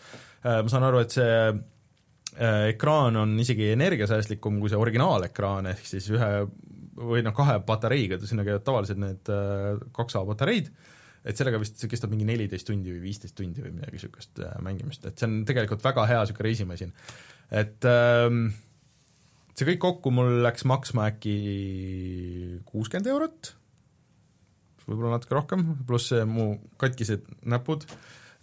Äh, 0.43 0.61
ma 0.63 0.71
saan 0.71 0.87
aru, 0.87 1.03
et 1.03 1.17
see 1.17 1.35
äh, 1.49 2.71
ekraan 2.73 3.19
on 3.19 3.35
isegi 3.43 3.73
energiasäästlikum 3.75 4.61
kui 4.61 4.71
see 4.71 4.79
originaalekraan, 4.79 5.69
ehk 5.73 5.85
siis 5.89 6.09
ühe 6.13 6.31
või 6.93 7.23
noh, 7.25 7.35
kahe 7.35 7.59
patareiga, 7.65 8.19
sinna 8.21 8.45
käivad 8.45 8.65
tavaliselt 8.65 8.99
need 9.01 9.29
kaks 9.97 10.17
A 10.19 10.21
patareid, 10.27 10.67
et 11.25 11.39
sellega 11.39 11.57
vist 11.57 11.79
see 11.81 11.89
kestab 11.89 12.11
mingi 12.13 12.27
neliteist 12.27 12.67
tundi 12.69 12.93
või 12.93 13.01
viisteist 13.07 13.33
tundi 13.33 13.63
või 13.63 13.71
midagi 13.73 13.97
niisugust 13.97 14.43
mängimist, 14.61 15.07
et 15.09 15.17
see 15.17 15.25
on 15.25 15.39
tegelikult 15.47 15.81
väga 15.81 16.05
hea 16.11 16.19
niisugune 16.21 16.45
reisimasin. 16.45 16.93
Et 17.53 17.89
ähm, 17.89 18.45
see 19.53 19.67
kõik 19.69 19.81
kokku 19.83 20.13
mul 20.13 20.41
läks 20.45 20.65
maksma 20.69 21.09
äkki 21.11 21.35
kuuskümmend 22.69 23.09
eurot, 23.13 23.53
võib-olla 24.87 25.17
natuke 25.17 25.37
rohkem, 25.37 25.63
pluss 25.87 26.13
mu 26.27 26.55
katkised 26.81 27.25
näpud. 27.47 27.85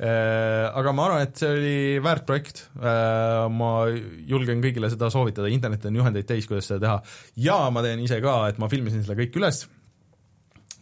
Äh,, 0.00 0.64
aga 0.72 0.94
ma 0.96 1.04
arvan, 1.08 1.26
et 1.26 1.36
see 1.36 1.50
oli 1.52 1.80
väärt 2.00 2.24
projekt. 2.28 2.62
Äh,, 2.80 3.42
ma 3.52 3.72
julgen 4.30 4.62
kõigile 4.64 4.88
seda 4.92 5.10
soovitada, 5.12 5.50
internet 5.52 5.84
on 5.90 5.98
juhendeid 6.00 6.28
täis, 6.30 6.48
kuidas 6.48 6.70
seda 6.70 6.80
teha, 6.86 6.94
ja 7.44 7.58
ma 7.74 7.84
teen 7.84 8.00
ise 8.06 8.22
ka, 8.24 8.38
et 8.48 8.60
ma 8.62 8.70
filmisin 8.72 9.04
selle 9.04 9.18
kõik 9.20 9.36
üles, 9.42 9.66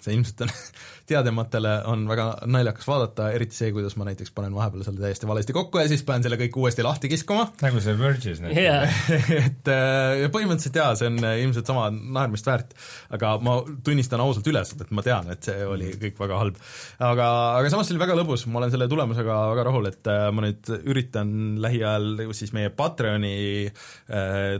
see 0.04 0.14
ilmselt 0.16 0.46
on 0.46 0.52
teadjamatele 1.08 1.72
on 1.88 2.04
väga 2.08 2.26
naljakas 2.50 2.86
vaadata, 2.88 3.30
eriti 3.34 3.56
see, 3.56 3.70
kuidas 3.72 3.96
ma 3.98 4.06
näiteks 4.08 4.32
panen 4.36 4.54
vahepeal 4.56 4.84
selle 4.84 5.00
täiesti 5.00 5.28
valesti 5.28 5.54
kokku 5.56 5.80
ja 5.80 5.88
siis 5.90 6.04
pean 6.06 6.24
selle 6.24 6.38
kõik 6.40 6.58
uuesti 6.60 6.84
lahti 6.84 7.10
kiskuma. 7.12 7.48
nagu 7.64 7.80
see 7.84 7.96
Verge'is 7.98 8.42
näiteks 8.44 8.60
yeah. 8.60 8.98
et 9.48 9.70
äh, 9.72 10.26
põhimõtteliselt 10.34 10.78
jaa, 10.80 10.90
see 10.98 11.08
on 11.10 11.18
äh, 11.24 11.38
ilmselt 11.44 11.70
sama 11.70 11.88
naermist 11.92 12.48
väärt, 12.48 12.74
aga 13.16 13.34
ma 13.44 13.58
tunnistan 13.84 14.22
ausalt 14.24 14.48
üles, 14.52 14.74
et 14.76 14.92
ma 14.94 15.04
tean, 15.06 15.30
et 15.32 15.48
see 15.48 15.64
oli 15.66 15.94
kõik 16.00 16.20
väga 16.20 16.42
halb. 16.42 16.60
aga, 16.98 17.28
aga 17.60 17.72
samas 17.72 17.88
see 17.88 17.96
oli 17.96 18.04
väga 18.04 18.18
lõbus, 18.20 18.44
ma 18.50 18.62
olen 18.62 18.74
selle 18.74 18.90
tulemusega 18.90 19.38
väga 19.54 19.66
rahul, 19.70 19.90
et 19.90 20.12
äh, 20.12 20.28
ma 20.34 20.44
nüüd 20.44 20.72
üritan 20.78 21.32
lähiajal 21.64 22.28
siis 22.36 22.52
meie 22.56 22.70
Patreoni 22.74 23.36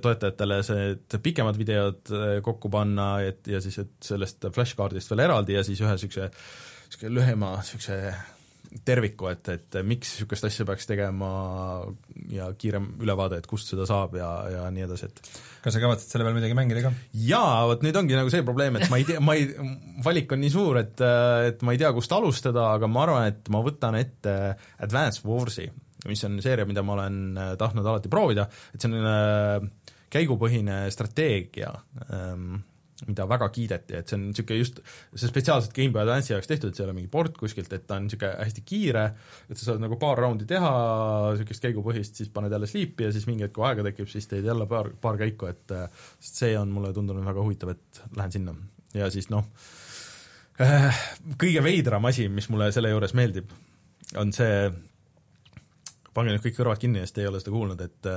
toetajatele 0.03 0.59
see 0.67 1.21
pikemad 1.23 1.57
videod 1.59 2.11
kokku 2.45 2.71
panna, 2.73 3.09
et 3.25 3.47
ja 3.51 3.61
siis, 3.63 3.77
et 3.83 3.93
sellest 4.05 4.49
flashkaardist 4.55 5.13
veel 5.13 5.27
eraldi 5.27 5.38
ja 5.53 5.63
siis 5.67 5.81
ühe 5.85 5.95
niisuguse 5.95 6.31
niisugune 6.31 7.15
lühema 7.19 7.55
niisuguse 7.61 8.01
terviku, 8.85 9.31
et, 9.33 9.49
et 9.53 9.77
miks 9.87 10.11
niisugust 10.13 10.45
asja 10.49 10.67
peaks 10.69 10.89
tegema 10.89 11.29
ja 12.33 12.51
kiirem 12.59 12.91
ülevaade, 13.01 13.39
et 13.41 13.49
kust 13.49 13.71
seda 13.73 13.87
saab 13.89 14.17
ja, 14.19 14.29
ja 14.53 14.67
nii 14.75 14.85
edasi, 14.85 15.09
et 15.09 15.31
kas 15.65 15.75
sa 15.75 15.83
kavatsed 15.83 16.13
selle 16.13 16.27
peal 16.27 16.37
midagi 16.37 16.57
mängida 16.59 16.85
ka? 16.85 16.93
jaa, 17.29 17.65
vot 17.71 17.85
nüüd 17.87 17.97
ongi 18.01 18.17
nagu 18.19 18.33
see 18.33 18.45
probleem, 18.47 18.77
et 18.77 18.91
ma 18.93 19.01
ei 19.01 19.09
tea, 19.09 19.23
ma 19.25 19.37
ei, 19.39 19.49
valik 20.05 20.37
on 20.37 20.43
nii 20.45 20.53
suur, 20.53 20.81
et, 20.83 21.01
et 21.49 21.65
ma 21.65 21.75
ei 21.75 21.81
tea, 21.81 21.93
kust 21.97 22.13
alustada, 22.17 22.69
aga 22.77 22.91
ma 22.91 23.05
arvan, 23.07 23.29
et 23.33 23.53
ma 23.55 23.63
võtan 23.65 23.99
ette 23.99 24.35
Advance 24.85 25.25
Warsi, 25.25 25.69
mis 26.09 26.25
on 26.29 26.39
seeria, 26.45 26.69
mida 26.69 26.85
ma 26.85 26.99
olen 26.99 27.21
tahtnud 27.61 27.87
alati 27.87 28.13
proovida, 28.13 28.49
et 28.75 28.85
see 28.85 28.93
on 28.93 29.09
äh, 29.09 29.95
käigupõhine 30.13 30.85
strateegia 30.95 31.73
ähm, 32.13 32.61
mida 33.07 33.27
väga 33.31 33.47
kiideti, 33.55 33.95
et 33.95 34.11
see 34.11 34.17
on 34.19 34.25
niisugune 34.33 34.59
just, 34.59 34.81
see 35.15 35.31
spetsiaalselt 35.31 35.75
GameBoy 35.77 36.03
Advance'i 36.03 36.33
jaoks 36.33 36.49
tehtud, 36.51 36.73
et 36.73 36.79
see 36.79 36.83
ei 36.83 36.89
ole 36.89 36.97
mingi 36.97 37.11
port 37.13 37.37
kuskilt, 37.39 37.71
et 37.77 37.85
ta 37.87 37.99
on 37.99 38.09
niisugune 38.09 38.33
hästi 38.41 38.65
kiire, 38.67 39.05
et 39.47 39.61
sa 39.61 39.69
saad 39.69 39.85
nagu 39.85 39.99
paar 40.01 40.19
raundi 40.19 40.49
teha, 40.51 40.73
niisugust 41.37 41.63
käigupõhist, 41.69 42.19
siis 42.19 42.33
paned 42.35 42.55
jälle 42.55 42.67
sleep'i 42.71 43.07
ja 43.07 43.13
siis 43.15 43.29
mingi 43.31 43.47
hetk, 43.47 43.55
kui 43.55 43.69
aega 43.69 43.87
tekib, 43.87 44.11
siis 44.11 44.27
teed 44.31 44.49
jälle 44.51 44.67
paar, 44.71 44.91
paar 45.01 45.21
käiku, 45.21 45.47
et 45.53 45.77
sest 46.19 46.43
see 46.43 46.59
on 46.59 46.75
mulle 46.75 46.91
tundunud 46.97 47.27
väga 47.29 47.45
huvitav, 47.47 47.77
et 47.77 48.03
lähen 48.19 48.35
sinna. 48.35 48.57
ja 48.99 49.11
siis 49.15 49.31
noh, 49.31 49.47
kõige 51.39 51.63
veidram 51.63 52.11
asi, 52.11 52.27
mis 52.33 52.51
mulle 52.51 52.73
selle 52.75 52.91
juures 52.91 53.15
meeldib, 53.15 53.53
on 54.19 54.35
see, 54.35 54.73
pange 56.17 56.35
nüüd 56.35 56.43
kõik 56.43 56.59
kõrvad 56.59 56.83
kinni, 56.83 57.07
sest 57.07 57.23
ei 57.23 57.31
ole 57.31 57.39
seda 57.39 57.55
kuulnud, 57.55 57.87
et 57.87 58.11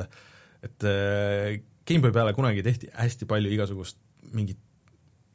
et 0.61 0.83
GameBoy 1.89 2.13
peale 2.13 2.33
kunagi 2.37 2.61
tehti 2.65 2.89
hästi 2.93 3.25
palju 3.29 3.49
igasugust 3.49 3.97
mingit 4.37 4.59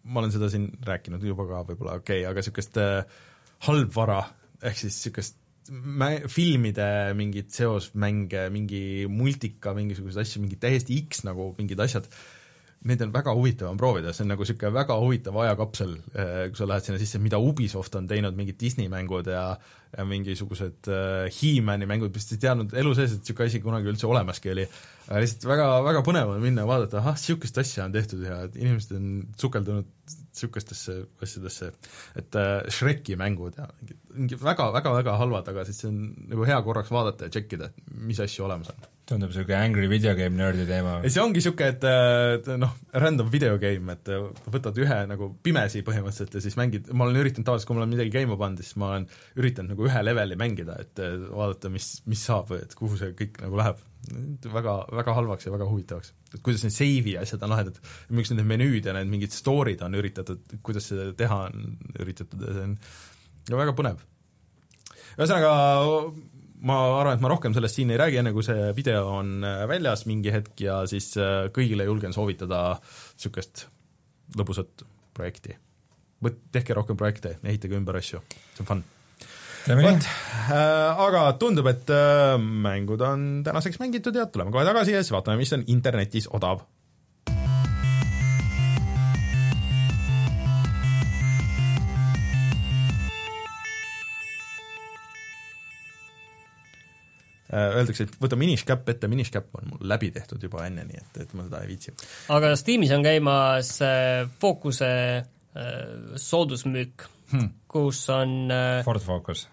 ma 0.06 0.22
olen 0.22 0.34
seda 0.34 0.50
siin 0.52 0.68
rääkinud 0.86 1.24
juba 1.26 1.48
ka 1.48 1.64
võib-olla, 1.70 1.98
okei 2.00 2.22
okay,, 2.22 2.30
aga 2.30 2.42
niisugust 2.42 2.78
äh, 2.82 3.18
halbvara, 3.66 4.22
ehk 4.62 4.80
siis 4.80 4.94
niisugust 4.94 5.38
mä-, 5.70 6.26
filmide 6.30 6.88
mingeid 7.18 7.52
seosmänge, 7.54 8.48
mingi 8.54 8.82
multika, 9.10 9.74
mingisuguseid 9.76 10.26
asju, 10.26 10.42
mingi 10.44 10.58
täiesti 10.62 10.98
X 11.06 11.24
nagu 11.26 11.52
mingid 11.58 11.80
asjad, 11.82 12.08
neid 12.86 13.02
on 13.02 13.12
väga 13.14 13.32
huvitav 13.34 13.70
on 13.72 13.80
proovida, 13.80 14.12
see 14.14 14.24
on 14.26 14.30
nagu 14.34 14.44
niisugune 14.44 14.74
väga 14.76 14.98
huvitav 15.00 15.38
ajakapsel, 15.42 15.96
kui 16.12 16.60
sa 16.60 16.68
lähed 16.70 16.86
sinna 16.86 17.00
sisse, 17.02 17.20
mida 17.22 17.40
Ubisoft 17.42 17.96
on 17.98 18.06
teinud, 18.10 18.36
mingid 18.38 18.60
Disney 18.60 18.90
mängud 18.92 19.30
ja 19.32 19.48
ja 19.96 20.04
mingisugused 20.04 20.90
äh, 20.92 21.30
He-Mani 21.32 21.86
mängud, 21.88 22.12
vist 22.14 22.34
ei 22.34 22.40
teadnud 22.42 22.74
elu 22.76 22.92
sees, 22.98 23.14
et 23.14 23.22
niisugune 23.24 23.48
asi 23.50 23.62
kunagi 23.64 23.88
üldse 23.92 24.08
olemaski 24.10 24.52
oli. 24.52 24.66
Aga 25.06 25.22
lihtsalt 25.22 25.46
väga, 25.48 25.68
väga 25.86 26.02
põnev 26.06 26.32
on 26.34 26.42
minna 26.42 26.64
ja 26.64 26.70
vaadata, 26.70 27.00
ahah, 27.02 27.18
niisugust 27.18 27.60
asja 27.62 27.86
on 27.86 27.94
tehtud 27.94 28.24
ja 28.26 28.40
inimesed 28.48 28.96
on 28.98 29.06
sukeldunud 29.38 29.92
niisugustesse 30.06 30.98
asjadesse, 31.24 31.70
et 32.20 32.36
äh, 32.38 32.58
Shreki 32.72 33.16
mängud 33.20 33.56
ja 33.58 33.68
mingid, 34.16 34.42
väga, 34.42 34.68
väga, 34.74 34.92
väga 34.98 35.16
halvad, 35.22 35.48
aga 35.52 35.64
siis 35.68 35.80
see 35.84 35.92
on 35.92 36.02
nagu 36.34 36.48
hea 36.48 36.58
korraks 36.66 36.92
vaadata 36.94 37.28
ja 37.28 37.36
tšekkida, 37.36 37.70
et 37.70 37.96
mis 38.10 38.20
asju 38.22 38.46
olemas 38.48 38.74
on 38.74 38.84
tundub 39.06 39.30
niisugune 39.30 39.56
Angry 39.56 39.86
Video 39.86 40.14
Game 40.18 40.34
nördi 40.34 40.66
teema. 40.66 40.96
see 41.06 41.22
ongi 41.22 41.38
niisugune, 41.38 41.68
et, 41.76 41.84
et 42.40 42.48
noh, 42.58 42.72
random 43.04 43.30
video 43.30 43.54
game, 43.62 43.94
et 43.94 44.10
võtad 44.50 44.80
ühe 44.82 44.98
nagu 45.10 45.30
pimesi 45.46 45.84
põhimõtteliselt 45.86 46.34
ja 46.38 46.42
siis 46.42 46.58
mängid, 46.58 46.90
ma 46.90 47.06
olen 47.06 47.20
üritanud 47.22 47.46
tavaliselt, 47.46 47.70
kui 47.70 47.78
ma 47.78 47.84
olen 47.84 47.94
midagi 47.94 48.14
käima 48.16 48.38
pannud, 48.40 48.64
siis 48.66 48.78
ma 48.82 48.90
olen 48.96 49.06
üritanud 49.38 49.74
nagu 49.74 49.86
ühe 49.86 50.02
leveli 50.08 50.38
mängida, 50.40 50.80
et 50.82 51.02
vaadata, 51.30 51.70
mis, 51.72 51.92
mis 52.10 52.24
saab, 52.26 52.50
et 52.58 52.74
kuhu 52.78 52.98
see 52.98 53.14
kõik 53.18 53.38
nagu 53.44 53.62
läheb. 53.62 53.84
Väga, 54.52 54.76
väga 54.92 55.14
halvaks 55.16 55.46
ja 55.46 55.52
väga 55.54 55.68
huvitavaks. 55.70 56.12
et 56.34 56.42
kuidas 56.44 56.64
need 56.66 56.76
save'i 56.76 57.16
asjad 57.20 57.42
on 57.42 57.54
lahendatud, 57.54 57.92
miks 58.18 58.32
need 58.32 58.46
menüüd 58.46 58.86
ja 58.86 58.94
need 58.96 59.10
mingid 59.10 59.34
story'd 59.34 59.82
on 59.86 59.98
üritatud, 59.98 60.56
kuidas 60.62 60.88
seda 60.92 61.10
teha 61.16 61.42
on 61.48 61.76
üritatud 62.02 62.46
ja 62.46 62.54
see 62.56 62.70
on 62.70 62.78
ja 63.50 63.60
väga 63.60 63.74
põnev. 63.78 64.00
ühesõnaga, 65.16 65.52
ma 66.66 66.80
arvan, 67.00 67.16
et 67.16 67.24
ma 67.24 67.30
rohkem 67.32 67.54
sellest 67.56 67.78
siin 67.78 67.92
ei 67.94 68.00
räägi, 68.00 68.20
enne 68.20 68.34
kui 68.36 68.46
see 68.46 68.72
video 68.76 69.06
on 69.18 69.38
äh, 69.44 69.62
väljas 69.70 70.06
mingi 70.10 70.32
hetk 70.34 70.60
ja 70.66 70.80
siis 70.90 71.12
äh, 71.20 71.46
kõigile 71.54 71.86
julgen 71.88 72.16
soovitada 72.16 72.64
niisugust 72.80 73.66
lõbusat 74.36 74.84
projekti. 75.16 75.56
Tehke 76.52 76.74
rohkem 76.74 76.98
projekte, 76.98 77.36
ehitage 77.46 77.76
ümber 77.78 78.00
asju, 78.00 78.22
see 78.56 78.64
on 78.64 78.70
fun. 78.70 78.86
Vot, 79.66 80.08
äh, 80.46 81.02
aga 81.06 81.26
tundub, 81.40 81.66
et 81.72 81.90
äh, 81.90 82.36
mängud 82.38 83.02
on 83.02 83.26
tänaseks 83.46 83.80
mängitud 83.82 84.16
ja 84.16 84.26
tuleme 84.30 84.54
kohe 84.54 84.64
tagasi 84.68 84.94
ja 84.94 85.02
siis 85.02 85.14
vaatame, 85.14 85.40
mis 85.42 85.54
on 85.56 85.66
internetis 85.66 86.30
odav 86.30 86.64
Äh, 97.46 97.76
öeldakse, 97.78 98.08
et 98.08 98.16
võta 98.18 98.36
Minish-Cap 98.38 98.88
ette, 98.90 99.06
Minish-Cap 99.08 99.54
on 99.54 99.68
mul 99.70 99.84
läbi 99.86 100.10
tehtud 100.12 100.42
juba 100.42 100.64
enne, 100.66 100.82
nii 100.88 100.98
et, 100.98 101.20
et 101.22 101.34
ma 101.38 101.44
seda 101.46 101.62
ei 101.62 101.70
viitsi. 101.70 101.94
aga 102.34 102.50
Steamis 102.58 102.90
on 102.96 103.06
käimas 103.06 103.70
äh, 103.86 104.26
Focuse 104.42 104.88
äh, 105.22 105.76
soodusmüük 106.18 107.06
hmm., 107.30 107.52
kus 107.70 108.02
on 108.10 108.50
Ford 108.84 109.04
Focus 109.04 109.46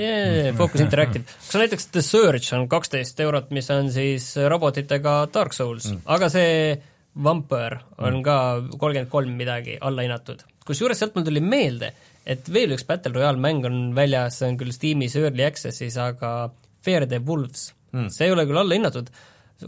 yeah, 0.00 0.50
Focus 0.56 0.84
Interactive. 0.84 1.24
kas 1.24 1.58
näiteks 1.62 1.90
The 1.94 2.02
Surge 2.04 2.54
on 2.56 2.68
kaksteist 2.70 3.20
eurot, 3.24 3.50
mis 3.54 3.70
on 3.74 3.90
siis 3.92 4.32
robotitega 4.50 5.16
Dark 5.34 5.56
Souls 5.56 5.90
mm., 5.90 6.04
aga 6.16 6.30
see 6.32 6.54
Vampire 7.24 7.80
on 7.98 8.20
mm. 8.20 8.22
ka 8.26 8.36
kolmkümmend 8.76 9.10
kolm 9.10 9.34
midagi 9.38 9.76
alla 9.80 10.06
hinnatud. 10.06 10.44
kusjuures 10.66 11.00
sealt 11.00 11.16
mul 11.16 11.26
tuli 11.26 11.42
meelde, 11.42 11.92
et 12.26 12.46
veel 12.52 12.76
üks 12.76 12.86
Battle 12.86 13.16
Royale 13.16 13.40
mäng 13.42 13.66
on 13.66 13.82
väljas, 13.96 14.38
see 14.40 14.52
on 14.52 14.60
küll 14.60 14.74
Steamis 14.74 15.18
Early 15.18 15.46
Access'is, 15.48 15.98
aga 16.00 16.50
Fear 16.84 17.08
the 17.10 17.20
Wolves 17.26 17.70
mm., 17.92 18.08
see 18.14 18.28
ei 18.28 18.34
ole 18.36 18.46
küll 18.48 18.60
allahinnatud, 18.62 19.10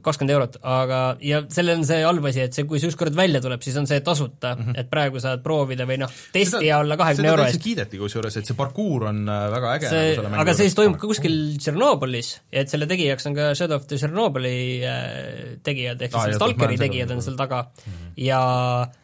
kakskümmend 0.01 0.35
eurot, 0.35 0.59
aga, 0.63 1.01
ja 1.25 1.43
sellel 1.53 1.81
on 1.81 1.87
see 1.89 2.01
halb 2.05 2.29
asi, 2.31 2.45
et 2.47 2.57
see, 2.57 2.67
kui 2.69 2.81
see 2.81 2.91
ükskord 2.93 3.17
välja 3.17 3.43
tuleb, 3.45 3.63
siis 3.65 3.77
on 3.81 3.89
see 3.91 4.01
tasuta 4.05 4.55
mm, 4.55 4.63
-hmm. 4.65 4.81
et 4.81 4.91
praegu 4.91 5.21
saad 5.23 5.43
proovida 5.45 5.87
või 5.89 5.99
noh, 6.03 6.13
testija 6.33 6.79
alla 6.81 6.97
kahekümne 7.01 7.33
euro 7.33 7.47
eest. 7.47 7.63
kiideti 7.63 8.01
kusjuures, 8.01 8.37
et 8.41 8.49
see 8.49 8.59
parkuur 8.59 9.09
on 9.11 9.23
äh, 9.29 9.45
väga 9.57 9.75
äge 9.77 9.93
see, 9.93 10.15
nagu 10.23 10.41
aga 10.45 10.55
see 10.57 10.71
siis 10.71 10.79
toimub 10.79 10.99
ka 11.01 11.11
kuskil 11.11 11.37
Tšernobõlis 11.59 12.33
ja 12.53 12.65
et 12.65 12.73
selle 12.73 12.89
tegijaks 12.91 13.29
on 13.31 13.37
ka 13.37 13.53
Shadow 13.59 13.81
of 13.81 13.87
the 13.87 14.01
Tšernobõli 14.01 14.57
äh, 14.87 15.59
tegijad, 15.63 16.01
ehk 16.01 16.17
siis 16.17 16.33
ah, 16.33 16.39
Stalkeri 16.41 16.81
tegijad 16.81 17.13
on 17.13 17.23
seal 17.23 17.37
taga 17.37 17.63
mm 17.69 17.93
-hmm. 17.93 18.02
Ja 18.21 18.41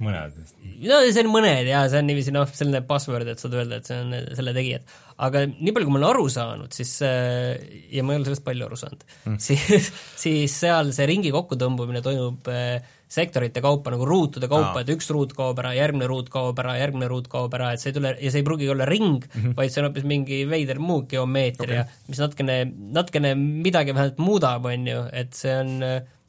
mõned 0.03 0.39
no 0.87 1.01
see 1.07 1.25
on 1.25 1.31
mõned 1.33 1.69
jaa, 1.69 1.85
see 1.91 2.03
on 2.03 2.09
niiviisi 2.11 2.35
noh, 2.35 2.49
selline 2.55 2.83
buzzword, 2.89 3.29
et 3.31 3.43
saad 3.43 3.57
öelda, 3.59 3.81
et 3.81 3.89
see 3.89 3.99
on 4.03 4.15
selle 4.39 4.55
tegijad. 4.57 4.93
aga 5.25 5.45
nii 5.49 5.75
palju, 5.75 5.89
kui 5.89 5.95
ma 5.95 6.01
olen 6.01 6.11
aru 6.11 6.29
saanud, 6.33 6.75
siis 6.75 6.93
ja 7.03 8.05
ma 8.05 8.15
ei 8.15 8.21
ole 8.21 8.29
sellest 8.29 8.47
palju 8.47 8.69
aru 8.69 8.79
saanud 8.79 9.09
mm., 9.09 9.41
siis, 9.49 9.91
siis 10.21 10.55
seal 10.67 10.93
see 10.97 11.09
ringi 11.11 11.35
kokkutõmbamine 11.35 12.03
toimub 12.05 12.51
äh, 12.53 12.79
sektorite 13.09 13.63
kaupa 13.65 13.93
nagu 13.95 14.05
ruutude 14.05 14.51
kaupa, 14.51 14.83
et 14.83 14.91
üks 14.93 15.09
ruut 15.15 15.33
kaob 15.37 15.59
ära, 15.63 15.73
järgmine 15.77 16.09
ruut 16.11 16.29
kaob 16.33 16.59
ära, 16.61 16.77
järgmine 16.77 17.09
ruut 17.09 17.31
kaob 17.33 17.55
ära, 17.57 17.73
et 17.73 17.83
see 17.83 17.91
ei 17.91 17.97
tule, 17.97 18.13
ja 18.21 18.33
see 18.33 18.43
ei 18.43 18.47
pruugi 18.47 18.69
olla 18.69 18.85
ring 18.89 19.25
mm, 19.25 19.31
-hmm. 19.33 19.55
vaid 19.57 19.73
see 19.73 19.83
on 19.83 19.89
hoopis 19.89 20.05
mingi 20.09 20.43
veider 20.51 20.81
muu 20.83 21.07
geomeetria 21.09 21.87
okay., 21.87 22.03
mis 22.13 22.21
natukene, 22.21 22.59
natukene 22.99 23.33
midagi 23.39 23.97
vähemalt 23.97 24.21
muudab, 24.21 24.69
on 24.69 24.87
ju, 24.93 25.07
et 25.13 25.33
see 25.33 25.57
on 25.57 25.73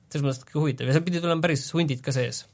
selles 0.10 0.26
mõttes 0.26 0.56
huvitav 0.56 0.88
ja 0.88 0.96
seal 0.96 1.06
pidi 1.06 1.22
tulema 1.22 1.44
päris 1.44 1.68
hundid 1.76 2.02
ka 2.06 2.16
sees 2.16 2.46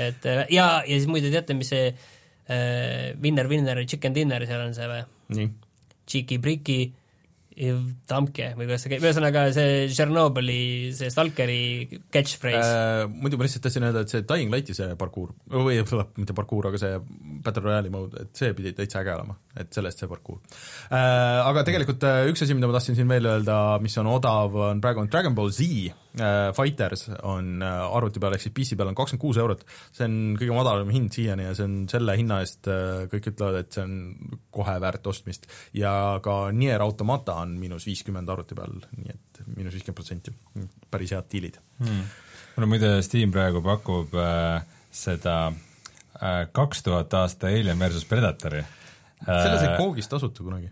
et 0.00 0.26
äh, 0.30 0.44
ja, 0.54 0.68
ja 0.82 0.98
siis 0.98 1.08
muide 1.10 1.32
teate, 1.34 1.56
mis 1.58 1.70
see 1.72 1.88
äh, 1.90 3.14
Winner, 3.22 3.48
Winner, 3.50 3.84
Chicken 3.86 4.16
Dinner 4.16 4.44
seal 4.48 4.66
on 4.66 4.76
see 4.76 4.90
või? 4.90 5.02
nii. 5.38 5.48
Tšiki-priki 6.04 6.78
Tamke 7.54 8.48
või 8.58 8.66
kuidas 8.66 8.82
see 8.82 8.90
käib, 8.90 9.04
ühesõnaga 9.06 9.44
see 9.54 9.84
Tšernobõli, 9.86 10.90
see 10.96 11.10
Stalkeri 11.12 11.58
catchphrase 12.10 12.58
äh,. 12.66 13.02
Muidu 13.06 13.38
ma 13.38 13.46
lihtsalt 13.46 13.62
tahtsin 13.68 13.86
öelda, 13.86 14.02
et 14.02 14.10
see 14.10 14.24
Dying 14.26 14.50
Lighti 14.50 14.74
see 14.74 14.96
parkuur, 14.98 15.30
või 15.54 15.78
mitte 16.18 16.34
parkuur, 16.34 16.66
aga 16.72 16.80
see 16.82 16.98
Battle 17.46 17.62
Royale'i 17.68 17.94
mode, 17.94 18.26
et 18.26 18.34
see 18.34 18.50
pidi 18.58 18.74
täitsa 18.74 19.04
äge 19.04 19.14
olema, 19.14 19.38
et 19.54 19.70
sellest 19.74 20.02
see 20.02 20.10
parkuur 20.10 20.40
äh,. 20.90 21.44
Aga 21.44 21.62
tegelikult 21.68 22.02
äh, 22.10 22.24
üks 22.32 22.42
asi, 22.42 22.58
mida 22.58 22.66
ma 22.66 22.74
tahtsin 22.74 22.98
siin 22.98 23.14
veel 23.14 23.30
öelda, 23.36 23.60
mis 23.84 23.94
on 24.02 24.10
odav, 24.10 24.58
on 24.72 24.82
praegu 24.82 25.04
on 25.04 25.12
Dragon 25.12 25.38
Ball 25.38 25.54
Z 25.54 25.94
Fighters 26.14 27.08
on 27.26 27.62
äh, 27.64 27.80
arvuti 27.96 28.20
peal, 28.22 28.36
ehk 28.36 28.44
siis 28.44 28.52
PC 28.54 28.76
peal 28.78 28.92
on 28.92 28.94
kakskümmend 28.94 29.22
kuus 29.24 29.38
eurot, 29.42 29.64
see 29.90 30.06
on 30.06 30.36
kõige 30.38 30.54
madalam 30.54 30.90
hind 30.94 31.10
siiani 31.14 31.48
ja 31.48 31.54
see 31.58 31.66
on 31.66 31.72
selle 31.90 32.14
hinna 32.20 32.36
eest 32.44 32.68
äh,, 32.70 33.06
kõik 33.10 33.32
ütlevad, 33.32 33.56
et 33.64 33.74
see 33.74 33.82
on 33.82 33.96
kohe 34.54 34.76
väärt 34.84 35.08
ostmist. 35.10 35.48
ja 35.74 36.20
ka 36.22 36.36
Nier 36.54 36.84
Automata 36.84 37.40
on 37.42 37.56
miinus 37.58 37.88
viiskümmend 37.88 38.30
arvuti 38.30 38.54
peal, 38.54 38.76
nii 39.00 39.10
et 39.10 39.42
miinus 39.56 39.74
viiskümmend 39.74 39.98
protsenti, 39.98 40.34
päris 40.94 41.16
head 41.16 41.26
diilid 41.34 41.58
hmm.. 41.82 42.06
mulle 42.54 42.70
muide 42.70 42.92
Steam 43.02 43.34
praegu 43.34 43.64
pakub 43.66 44.14
äh, 44.14 44.62
seda 44.94 45.36
äh, 45.50 46.44
kaks 46.54 46.84
äh, 46.84 46.86
tuhat 46.92 47.18
aasta 47.24 47.50
Alien 47.50 47.82
versus 47.82 48.06
Predatori 48.06 48.62
äh,. 48.62 49.26
selle 49.26 49.58
sai 49.58 49.74
koogis 49.82 50.10
tasuta 50.14 50.46
kunagi. 50.46 50.70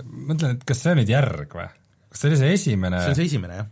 mõtlen, 0.00 0.56
et 0.56 0.64
kas 0.64 0.80
see 0.80 0.96
on 0.96 1.02
nüüd 1.02 1.12
järg 1.12 1.60
või? 1.60 1.68
kas 2.08 2.24
see 2.24 2.32
oli 2.32 2.40
see 2.40 2.56
esimene 2.56 3.04
see 3.04 3.12
on 3.12 3.20
see 3.20 3.30
esimene, 3.34 3.60
jah. 3.60 3.70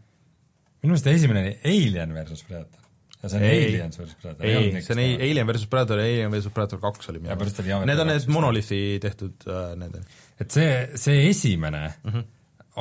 Minu 0.81 0.95
meelest 0.95 1.11
esimene 1.13 1.43
oli 1.45 1.57
Alien 1.73 2.15
versus 2.17 2.45
Predator 2.47 2.81
ja 3.21 3.29
see 3.29 3.41
on 3.41 3.45
ei, 3.45 3.65
Aliens 3.67 3.99
versus 4.01 4.17
Predator? 4.21 4.47
ei, 4.49 4.83
see 4.85 4.95
on 4.95 5.03
ei, 5.03 5.17
Alien 5.29 5.51
versus 5.51 5.69
Predator 5.71 6.01
ja 6.01 6.07
Alien 6.09 6.33
versus 6.33 6.55
Predator 6.57 6.81
kaks 6.83 7.13
oli 7.13 7.21
minu 7.21 7.37
meelest. 7.37 7.63
Need 7.91 8.05
on 8.05 8.11
need 8.13 8.33
Monolithi'i 8.33 8.99
tehtud 9.03 9.49
uh, 9.49 9.75
need. 9.81 9.99
et 10.41 10.57
see, 10.57 10.73
see 11.01 11.29
esimene 11.29 11.85
mm 11.91 12.15
-hmm. 12.15 12.27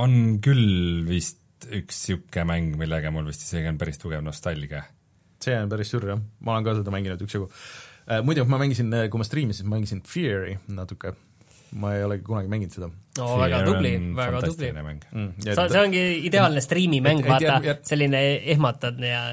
on 0.04 0.16
küll 0.46 1.06
vist 1.10 1.38
üks 1.68 2.06
niisugune 2.08 2.46
mäng, 2.48 2.76
millega 2.80 3.12
mul 3.12 3.28
vist 3.28 3.44
isegi 3.44 3.68
on 3.68 3.78
päris 3.78 4.00
tugev 4.00 4.24
nostalgia. 4.24 4.84
see 5.44 5.56
on 5.60 5.70
päris 5.70 5.92
sür, 5.92 6.08
jah. 6.08 6.22
ma 6.40 6.54
olen 6.56 6.64
ka 6.64 6.76
seda 6.80 6.92
mänginud 6.92 7.22
üksjagu 7.22 7.50
uh,. 7.50 8.22
muidu 8.24 8.46
ma 8.46 8.58
mängisin, 8.58 8.96
kui 9.12 9.20
ma 9.20 9.28
striimisin, 9.28 9.68
ma 9.68 9.76
mängisin 9.76 10.02
Fury 10.08 10.58
natuke 10.68 11.14
ma 11.72 11.94
ei 11.96 12.04
olegi 12.04 12.24
kunagi 12.26 12.50
mänginud 12.52 12.74
seda. 12.74 12.90
No 13.20 13.30
Fear 13.30 13.44
väga 13.44 13.62
tubli, 13.68 13.94
väga 14.18 14.41
tubli. 14.46 14.70
Mm, 14.74 15.30
sa, 15.46 15.68
see 15.72 15.82
ongi 15.82 16.04
ideaalne 16.30 16.64
striimimäng, 16.64 17.24
vaata, 17.26 17.78
selline 17.88 18.22
ehmatad 18.56 19.00
ja 19.04 19.24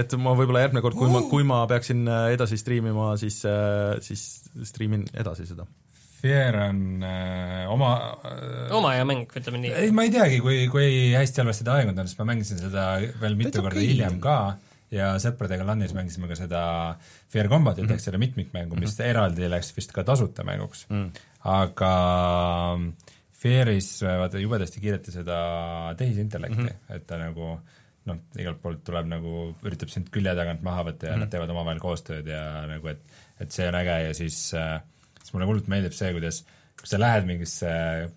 et 0.00 0.16
ma 0.20 0.34
võib-olla 0.38 0.64
järgmine 0.66 0.84
kord, 0.84 0.98
kui 0.98 1.12
ma, 1.12 1.22
kui 1.30 1.46
ma 1.46 1.62
peaksin 1.70 2.04
äh, 2.08 2.28
edasi 2.34 2.58
striimima, 2.60 3.14
siis, 3.20 3.40
äh, 3.48 3.96
siis 4.04 4.44
striimin 4.70 5.06
edasi 5.14 5.48
seda. 5.50 5.66
Fear 6.24 6.56
on 6.70 7.02
äh, 7.04 7.64
oma 7.72 7.90
äh, 8.24 8.70
oma 8.74 8.94
hea 8.96 9.08
mäng, 9.08 9.26
ütleme 9.28 9.60
nii. 9.60 9.74
ei, 9.84 9.90
ma 9.94 10.06
ei 10.06 10.14
teagi, 10.14 10.38
kui, 10.44 10.62
kui 10.72 10.86
hästi 11.16 11.42
halvasti 11.42 11.66
ta 11.66 11.80
aegunud 11.80 12.00
on, 12.00 12.08
sest 12.08 12.22
ma 12.22 12.30
mängisin 12.32 12.62
seda 12.62 12.86
veel 13.20 13.36
mitu 13.40 13.60
korda 13.60 13.76
okay. 13.76 13.90
hiljem 13.92 14.16
ka 14.24 14.38
ja 14.94 15.10
sõpradega 15.20 15.66
LAN-is 15.66 15.92
mängisime 15.96 16.30
ka 16.30 16.38
seda 16.38 16.62
Fear 17.32 17.50
Combatit 17.52 17.84
mm 17.84 17.90
-hmm. 17.90 17.98
ehk 17.98 18.04
seda 18.06 18.20
mitmikmängu, 18.22 18.76
mis 18.78 18.94
mm 18.94 19.04
-hmm. 19.04 19.10
eraldi 19.10 19.50
läks 19.50 19.76
vist 19.76 19.92
ka 19.92 20.04
tasuta 20.06 20.44
mänguks 20.46 20.86
mm. 20.88 21.04
-hmm 21.04 21.30
aga 21.44 21.94
Fairis 23.44 23.88
vaata 24.02 24.40
jubedasti 24.40 24.80
kiideti 24.80 25.12
seda 25.12 25.38
tehisintellekti 26.00 26.62
mm, 26.62 26.68
-hmm. 26.68 26.96
et 26.96 27.06
ta 27.06 27.20
nagu 27.20 27.58
noh, 28.08 28.20
igalt 28.40 28.60
poolt 28.62 28.82
tuleb 28.84 29.08
nagu, 29.08 29.46
üritab 29.64 29.92
sind 29.92 30.10
külje 30.12 30.34
tagant 30.36 30.64
maha 30.64 30.84
võtta 30.88 31.06
ja 31.06 31.12
mm 31.12 31.14
-hmm. 31.14 31.24
nad 31.24 31.32
teevad 31.32 31.52
omavahel 31.54 31.80
koostööd 31.80 32.26
ja 32.28 32.42
nagu, 32.70 32.88
et 32.88 33.00
et 33.40 33.52
see 33.52 33.66
on 33.68 33.74
äge 33.74 33.96
ja 34.08 34.12
siis 34.14 34.38
äh, 34.54 34.78
siis 35.20 35.32
mulle 35.34 35.48
hullult 35.48 35.68
meeldib 35.72 35.96
see, 35.96 36.12
kuidas 36.14 36.44
kui 36.78 36.90
sa 36.90 37.00
lähed 37.00 37.26
mingisse 37.28 37.72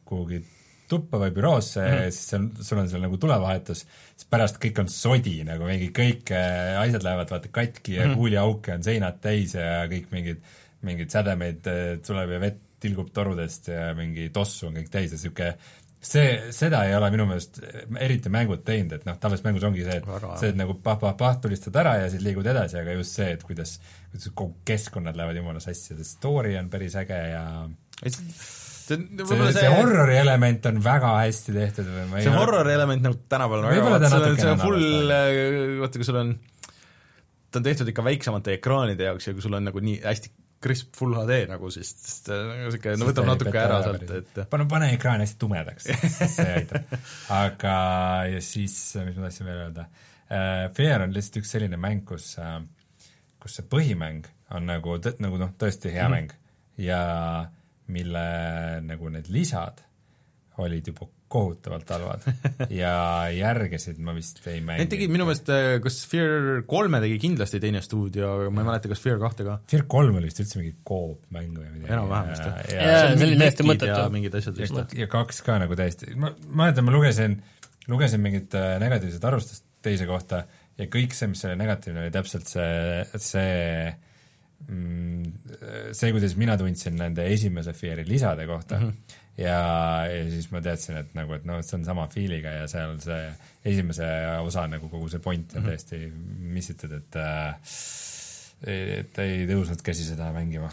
kuhugi 0.07 0.41
tuppa 0.87 1.19
või 1.19 1.33
büroosse 1.35 1.81
mm, 1.81 1.95
-hmm. 1.97 2.11
siis 2.15 2.33
on, 2.37 2.45
sul 2.61 2.81
on 2.81 2.89
seal 2.89 3.03
nagu 3.03 3.17
tulevahetus, 3.19 3.83
siis 4.15 4.29
pärast 4.31 4.59
kõik 4.63 4.79
on 4.83 4.91
sodi 4.91 5.41
nagu 5.47 5.67
mingi 5.67 5.89
kõik 5.95 6.31
äh, 6.35 6.77
asjad 6.81 7.03
lähevad 7.03 7.33
vaata 7.33 7.51
katki 7.51 7.97
ja 7.97 8.05
mm 8.05 8.11
-hmm. 8.11 8.21
kuuliauke 8.21 8.73
on 8.77 8.83
seinad 8.83 9.19
täis 9.23 9.55
ja 9.55 9.83
kõik 9.91 10.07
mingid, 10.11 10.39
mingid 10.87 11.11
sädemeid 11.11 11.67
äh, 11.67 11.99
tuleb 12.07 12.31
ja 12.37 12.39
vett 12.39 12.63
tilgub 12.81 13.11
torudest 13.13 13.71
ja 13.73 13.91
mingi 13.97 14.29
tossu 14.33 14.69
on 14.69 14.79
kõik 14.79 14.89
täis 14.93 15.11
ja 15.11 15.17
niisugune 15.17 15.51
see, 16.03 16.51
seda 16.55 16.83
ei 16.87 16.95
ole 16.97 17.09
minu 17.13 17.25
meelest 17.29 17.59
eriti 18.03 18.31
mängud 18.33 18.61
teinud, 18.67 18.93
et 18.99 19.07
noh, 19.07 19.17
tavaliselt 19.21 19.47
mängus 19.49 19.65
ongi 19.67 19.85
see, 19.85 19.97
et 19.99 20.27
see, 20.39 20.51
et 20.51 20.59
nagu 20.59 20.77
pah-pah-pah, 20.83 21.39
tulistad 21.43 21.77
ära 21.81 21.97
ja 22.03 22.11
siis 22.13 22.23
liigud 22.25 22.47
edasi, 22.47 22.79
aga 22.81 22.95
just 22.97 23.17
see, 23.17 23.31
et 23.35 23.43
kuidas, 23.47 23.77
kuidas 24.11 24.29
kogu 24.33 24.61
keskkonnad 24.67 25.17
lähevad 25.17 25.41
jumala 25.41 25.63
sassi 25.63 25.93
ja 25.93 25.99
see 25.99 26.09
story 26.09 26.55
on 26.59 26.69
päris 26.73 26.97
äge 27.01 27.17
ja 27.31 27.43
see, 28.03 28.27
see, 28.37 28.99
see, 29.25 29.51
see 29.57 29.73
horrori 29.73 30.19
element 30.21 30.69
on 30.71 30.81
väga 30.85 31.15
hästi 31.23 31.57
tehtud 31.57 31.89
see 31.89 32.35
horrori 32.35 32.75
element 32.77 33.07
nagu 33.09 33.21
tänapäeval 33.25 33.65
on 33.65 33.73
väga, 33.73 33.87
see 33.87 33.97
on, 33.97 34.11
natukene 34.17 34.43
see 34.43 34.51
on 34.51 34.57
on 34.57 34.65
full, 34.65 35.15
vaata 35.83 36.03
kui 36.03 36.11
sul 36.11 36.21
on, 36.21 36.35
ta 37.49 37.61
on 37.61 37.71
tehtud 37.71 37.93
ikka 37.93 38.05
väiksemate 38.05 38.59
ekraanide 38.59 39.09
jaoks 39.09 39.31
ja 39.31 39.37
kui 39.37 39.45
sul 39.45 39.57
on 39.57 39.65
nagu 39.71 39.81
nii 39.83 40.03
hästi 40.05 40.36
crisp 40.63 40.95
full 40.97 41.13
HD 41.17 41.43
nagu, 41.51 41.69
siis, 41.73 41.91
siis 42.01 42.23
ta 42.25 42.37
nagu 42.43 42.71
sihuke, 42.73 42.95
no 42.97 43.09
võtab 43.09 43.29
natuke 43.29 43.59
ära 43.61 43.81
sealt, 43.85 44.15
et 44.21 44.39
pane, 44.49 44.65
pane 44.69 44.89
ekraan 44.95 45.21
hästi 45.21 45.39
tumedaks, 45.43 45.89
see 46.33 46.47
aitab. 46.61 46.95
aga, 47.43 47.75
ja 48.33 48.41
siis, 48.41 48.77
mis 49.03 49.19
ma 49.19 49.27
tahtsin 49.27 49.49
veel 49.49 49.61
öelda 49.67 49.85
uh,, 49.87 50.65
Fear 50.77 51.05
on 51.05 51.13
lihtsalt 51.15 51.43
üks 51.43 51.53
selline 51.53 51.79
mäng, 51.81 52.03
kus 52.09 52.33
uh, 52.41 52.57
kus 53.47 53.59
see 53.59 53.67
põhimäng 53.71 54.27
on 54.55 54.67
nagu, 54.67 54.97
nagu 55.23 55.39
noh, 55.39 55.53
tõesti 55.59 55.91
hea 55.93 56.07
mm 56.07 56.13
-hmm. 56.13 56.17
mäng 56.17 56.33
ja 56.83 57.01
mille 57.87 58.25
nagu 58.83 59.09
need 59.09 59.29
lisad 59.31 59.83
olid 60.57 60.87
juba 60.87 61.07
kohutavalt 61.27 61.89
halvad 61.91 62.23
ja 62.71 62.91
järgesid 63.35 63.99
ma 64.03 64.13
vist 64.15 64.39
ei 64.47 64.61
mänginud. 64.61 64.85
Need 64.85 64.91
tegid 64.93 65.11
minu 65.11 65.27
meelest, 65.27 65.49
kas 65.83 65.99
Fear 66.07 66.61
kolme 66.69 67.01
tegi 67.03 67.17
kindlasti 67.23 67.59
teine 67.63 67.81
stuudio, 67.83 68.29
aga 68.37 68.53
ma 68.53 68.63
ei 68.63 68.69
mäleta, 68.69 68.91
kas 68.91 69.03
Fear 69.03 69.19
kahte 69.21 69.47
ka. 69.47 69.57
Fear 69.71 69.83
kolm 69.91 70.19
oli 70.21 70.29
vist 70.29 70.39
üldse 70.43 70.61
mingi 70.61 70.73
koopmäng 70.87 71.51
või 71.51 71.67
midagi. 71.73 71.91
enam-vähem 71.91 72.31
vist 72.31 72.47
jah. 72.47 72.61
jaa, 72.77 73.03
see 73.11 73.27
oli 73.27 73.41
täiesti 73.43 73.67
mõttetu. 73.67 73.99
mingid 74.15 74.39
asjad 74.39 74.63
vist. 74.63 74.97
ja 75.01 75.09
kaks 75.11 75.43
ka 75.43 75.59
nagu 75.63 75.79
täiesti, 75.79 76.15
ma 76.15 76.31
mäletan, 76.47 76.87
ma 76.87 76.95
lugesin, 76.95 77.37
lugesin 77.91 78.23
mingit 78.23 78.55
äh, 78.55 78.77
negatiivset 78.83 79.27
arvustust 79.27 79.67
teise 79.83 80.07
kohta 80.07 80.45
ja 80.79 80.89
kõik 80.91 81.15
see, 81.15 81.31
mis 81.31 81.43
oli 81.47 81.59
negatiivne, 81.59 82.05
oli 82.05 82.15
täpselt 82.15 82.47
see, 82.47 83.03
see 83.19 83.93
mm, 84.63 85.31
see, 85.91 86.11
kuidas 86.15 86.39
mina 86.39 86.55
tundsin 86.59 86.95
nende 86.99 87.27
esimese 87.35 87.75
Feari 87.75 88.07
lisade 88.07 88.47
kohta 88.47 88.79
mm. 88.79 88.91
-hmm 88.91 89.23
ja, 89.37 89.59
ja 90.09 90.25
siis 90.31 90.49
ma 90.53 90.61
teadsin, 90.65 90.97
et 91.03 91.13
nagu, 91.17 91.35
et 91.37 91.45
noh, 91.47 91.61
see 91.65 91.77
on 91.77 91.85
sama 91.87 92.07
feel'iga 92.11 92.55
ja 92.61 92.67
seal 92.71 92.97
see 93.03 93.29
esimese 93.67 94.07
osa 94.41 94.65
nagu 94.71 94.89
kogu 94.91 95.09
see 95.11 95.23
point 95.23 95.53
on 95.53 95.61
mm 95.61 95.65
-hmm. 95.65 95.69
täiesti 95.69 96.11
missitud, 96.57 96.91
et 96.97 97.15
äh, 97.21 97.55
et 98.67 99.19
ei 99.21 99.45
tõusnud 99.49 99.83
käsi 99.85 100.05
seda 100.07 100.31
mängima. 100.33 100.71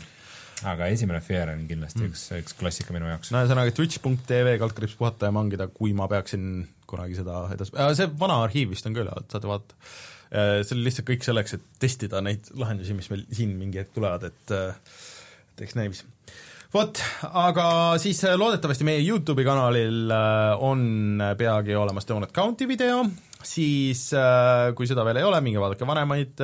aga 0.64 0.86
esimene 0.86 1.20
Fear 1.20 1.50
on 1.52 1.66
kindlasti 1.68 2.00
mm. 2.00 2.12
üks, 2.12 2.22
üks 2.38 2.54
klassika 2.56 2.94
minu 2.94 3.08
jaoks. 3.10 3.32
no 3.34 3.42
ühesõnaga 3.42 3.74
twitch.tv 3.76 4.56
kaldkriips 4.62 4.96
puhata 4.96 5.28
ja 5.28 5.32
mangida, 5.32 5.66
kui 5.68 5.92
ma 5.92 6.08
peaksin 6.08 6.66
kunagi 6.86 7.18
seda 7.18 7.48
edas-, 7.52 7.74
see 7.98 8.08
vana 8.20 8.42
arhiiv 8.44 8.70
vist 8.70 8.86
on 8.86 8.94
ka 8.94 9.04
üleval, 9.04 9.26
saate 9.28 9.50
vaadata. 9.50 9.74
see 10.30 10.76
oli 10.76 10.86
lihtsalt 10.88 11.08
kõik 11.10 11.26
selleks, 11.26 11.54
et 11.58 11.66
testida 11.78 12.20
neid 12.24 12.48
lahendusi, 12.54 12.94
mis 12.94 13.10
meil 13.10 13.26
siin 13.30 13.52
mingi 13.58 13.82
hetk 13.82 13.92
tulevad, 13.98 14.24
et 14.30 14.54
et 14.54 15.66
eks 15.66 15.76
näis 15.76 16.04
vot, 16.74 16.98
aga 17.38 17.66
siis 18.02 18.18
äh, 18.26 18.34
loodetavasti 18.38 18.86
meie 18.86 19.02
Youtube'i 19.04 19.46
kanalil 19.46 20.10
äh, 20.10 20.64
on 20.64 21.22
peagi 21.38 21.76
olemas 21.78 22.08
Donut 22.08 22.34
County 22.34 22.66
video, 22.66 23.04
siis 23.46 24.08
äh, 24.18 24.72
kui 24.74 24.88
seda 24.90 25.04
veel 25.06 25.20
ei 25.20 25.28
ole, 25.28 25.38
minge 25.44 25.62
vaadake 25.62 25.86
vanemaid, 25.86 26.42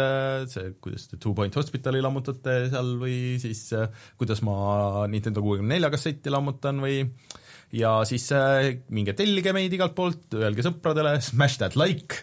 see, 0.53 0.71
kuidas 0.83 1.11
te 1.11 1.19
Two 1.19 1.35
Point 1.35 1.59
Hospitali 1.59 2.03
lammutate 2.05 2.61
seal 2.71 2.95
või 3.01 3.19
siis 3.43 3.65
kuidas 4.21 4.45
ma 4.47 5.05
Nintendo 5.11 5.43
kuuekümne 5.43 5.75
nelja 5.75 5.91
kasseti 5.91 6.31
lammutan 6.31 6.79
või 6.85 7.03
ja 7.75 7.99
siis 8.07 8.31
minge 8.95 9.17
tellige 9.19 9.55
meid 9.57 9.75
igalt 9.75 9.99
poolt, 9.99 10.29
öelge 10.39 10.63
sõpradele, 10.67 11.19
smash 11.27 11.59
that 11.59 11.79
like 11.79 12.23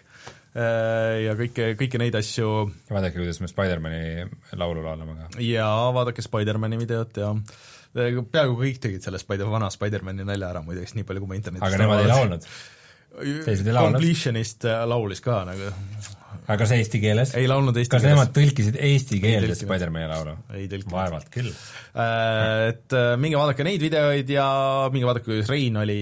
ja 0.58 1.34
kõike, 1.38 1.74
kõiki 1.78 2.00
neid 2.00 2.16
asju. 2.18 2.48
vaadake, 2.88 3.20
kuidas 3.20 3.38
me 3.44 3.50
Spider-mani 3.52 4.24
laulu 4.58 4.80
laulame 4.80 5.26
ka. 5.26 5.42
jaa, 5.44 5.90
vaadake 5.94 6.24
Spider-mani 6.24 6.80
videot 6.80 7.20
ja 7.20 7.34
peaaegu 7.96 8.58
kõik 8.58 8.80
tegid 8.82 9.04
selle 9.04 9.20
Spider, 9.20 9.48
vana 9.50 9.70
Spider-mani 9.72 10.26
nalja 10.26 10.52
ära 10.52 10.64
muideks, 10.64 10.94
nii 10.96 11.06
palju 11.08 11.24
kui 11.24 11.32
ma 11.32 11.38
internetis 11.38 11.68
aga 11.68 11.80
nemad 11.80 12.04
ei 12.04 12.10
laulnud? 12.10 12.48
teised 13.18 13.66
ei 13.66 13.74
laulnud? 13.74 13.98
Completionist 13.98 14.66
äh, 14.68 14.82
laulis 14.88 15.22
ka 15.24 15.40
nagu 15.48 15.68
aga 15.68 16.56
kas 16.60 16.72
eesti 16.76 17.00
keeles? 17.02 17.32
ei 17.38 17.48
laulnud 17.50 17.76
eesti 17.80 17.94
kas 17.94 18.04
keeles. 18.04 18.16
nemad 18.16 18.32
tõlkisid 18.36 18.76
eesti 18.88 19.20
keelde 19.22 19.56
Spider-mani 19.58 20.10
laulu? 20.10 20.34
vaevalt 20.92 21.30
küll. 21.32 21.48
Äh, 21.48 22.68
et 22.72 22.96
äh, 22.96 23.14
minge 23.20 23.40
vaadake 23.40 23.66
neid 23.66 23.84
videoid 23.84 24.32
ja 24.32 24.48
minge 24.92 25.08
vaadake, 25.08 25.28
kuidas 25.30 25.52
Rein 25.52 25.80
oli 25.80 26.00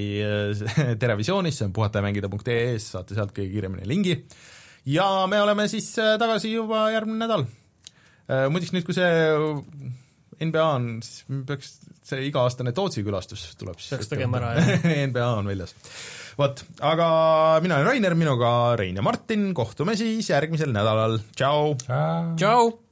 Terevisioonis, 1.02 1.60
see 1.60 1.68
on 1.68 1.76
puhatajamängida.ee-s, 1.76 2.90
saate 2.96 3.18
sealt 3.18 3.34
kõige 3.36 3.54
kiiremini 3.54 3.86
lingi. 3.88 4.18
ja 4.90 5.06
me 5.30 5.40
oleme 5.42 5.68
siis 5.70 5.92
tagasi 5.94 6.52
juba 6.56 6.88
järgmine 6.94 7.22
nädal. 7.22 7.46
muideks 8.50 8.74
nüüd, 8.74 8.86
kui 8.86 8.98
see 8.98 10.02
NBA 10.44 10.68
on, 10.76 10.88
siis 11.04 11.24
peaks 11.48 11.74
see 12.06 12.28
iga-aastane 12.28 12.74
Tootsi 12.76 13.04
külastus 13.06 13.48
tuleb 13.60 13.80
siis 13.80 13.96
peaks 13.96 14.10
tegema 14.12 14.40
ära, 14.40 14.54
jah 14.58 14.88
NBA 15.10 15.28
on 15.40 15.50
väljas. 15.50 15.76
vot, 16.38 16.64
aga 16.84 17.10
mina 17.64 17.80
olen 17.80 17.90
Rainer, 17.92 18.18
minuga 18.18 18.50
Rein 18.78 18.98
ja 18.98 19.04
Martin, 19.06 19.52
kohtume 19.56 19.96
siis 19.98 20.30
järgmisel 20.32 20.74
nädalal, 20.76 21.20
tšau! 21.36 21.76
tšau! 22.36 22.85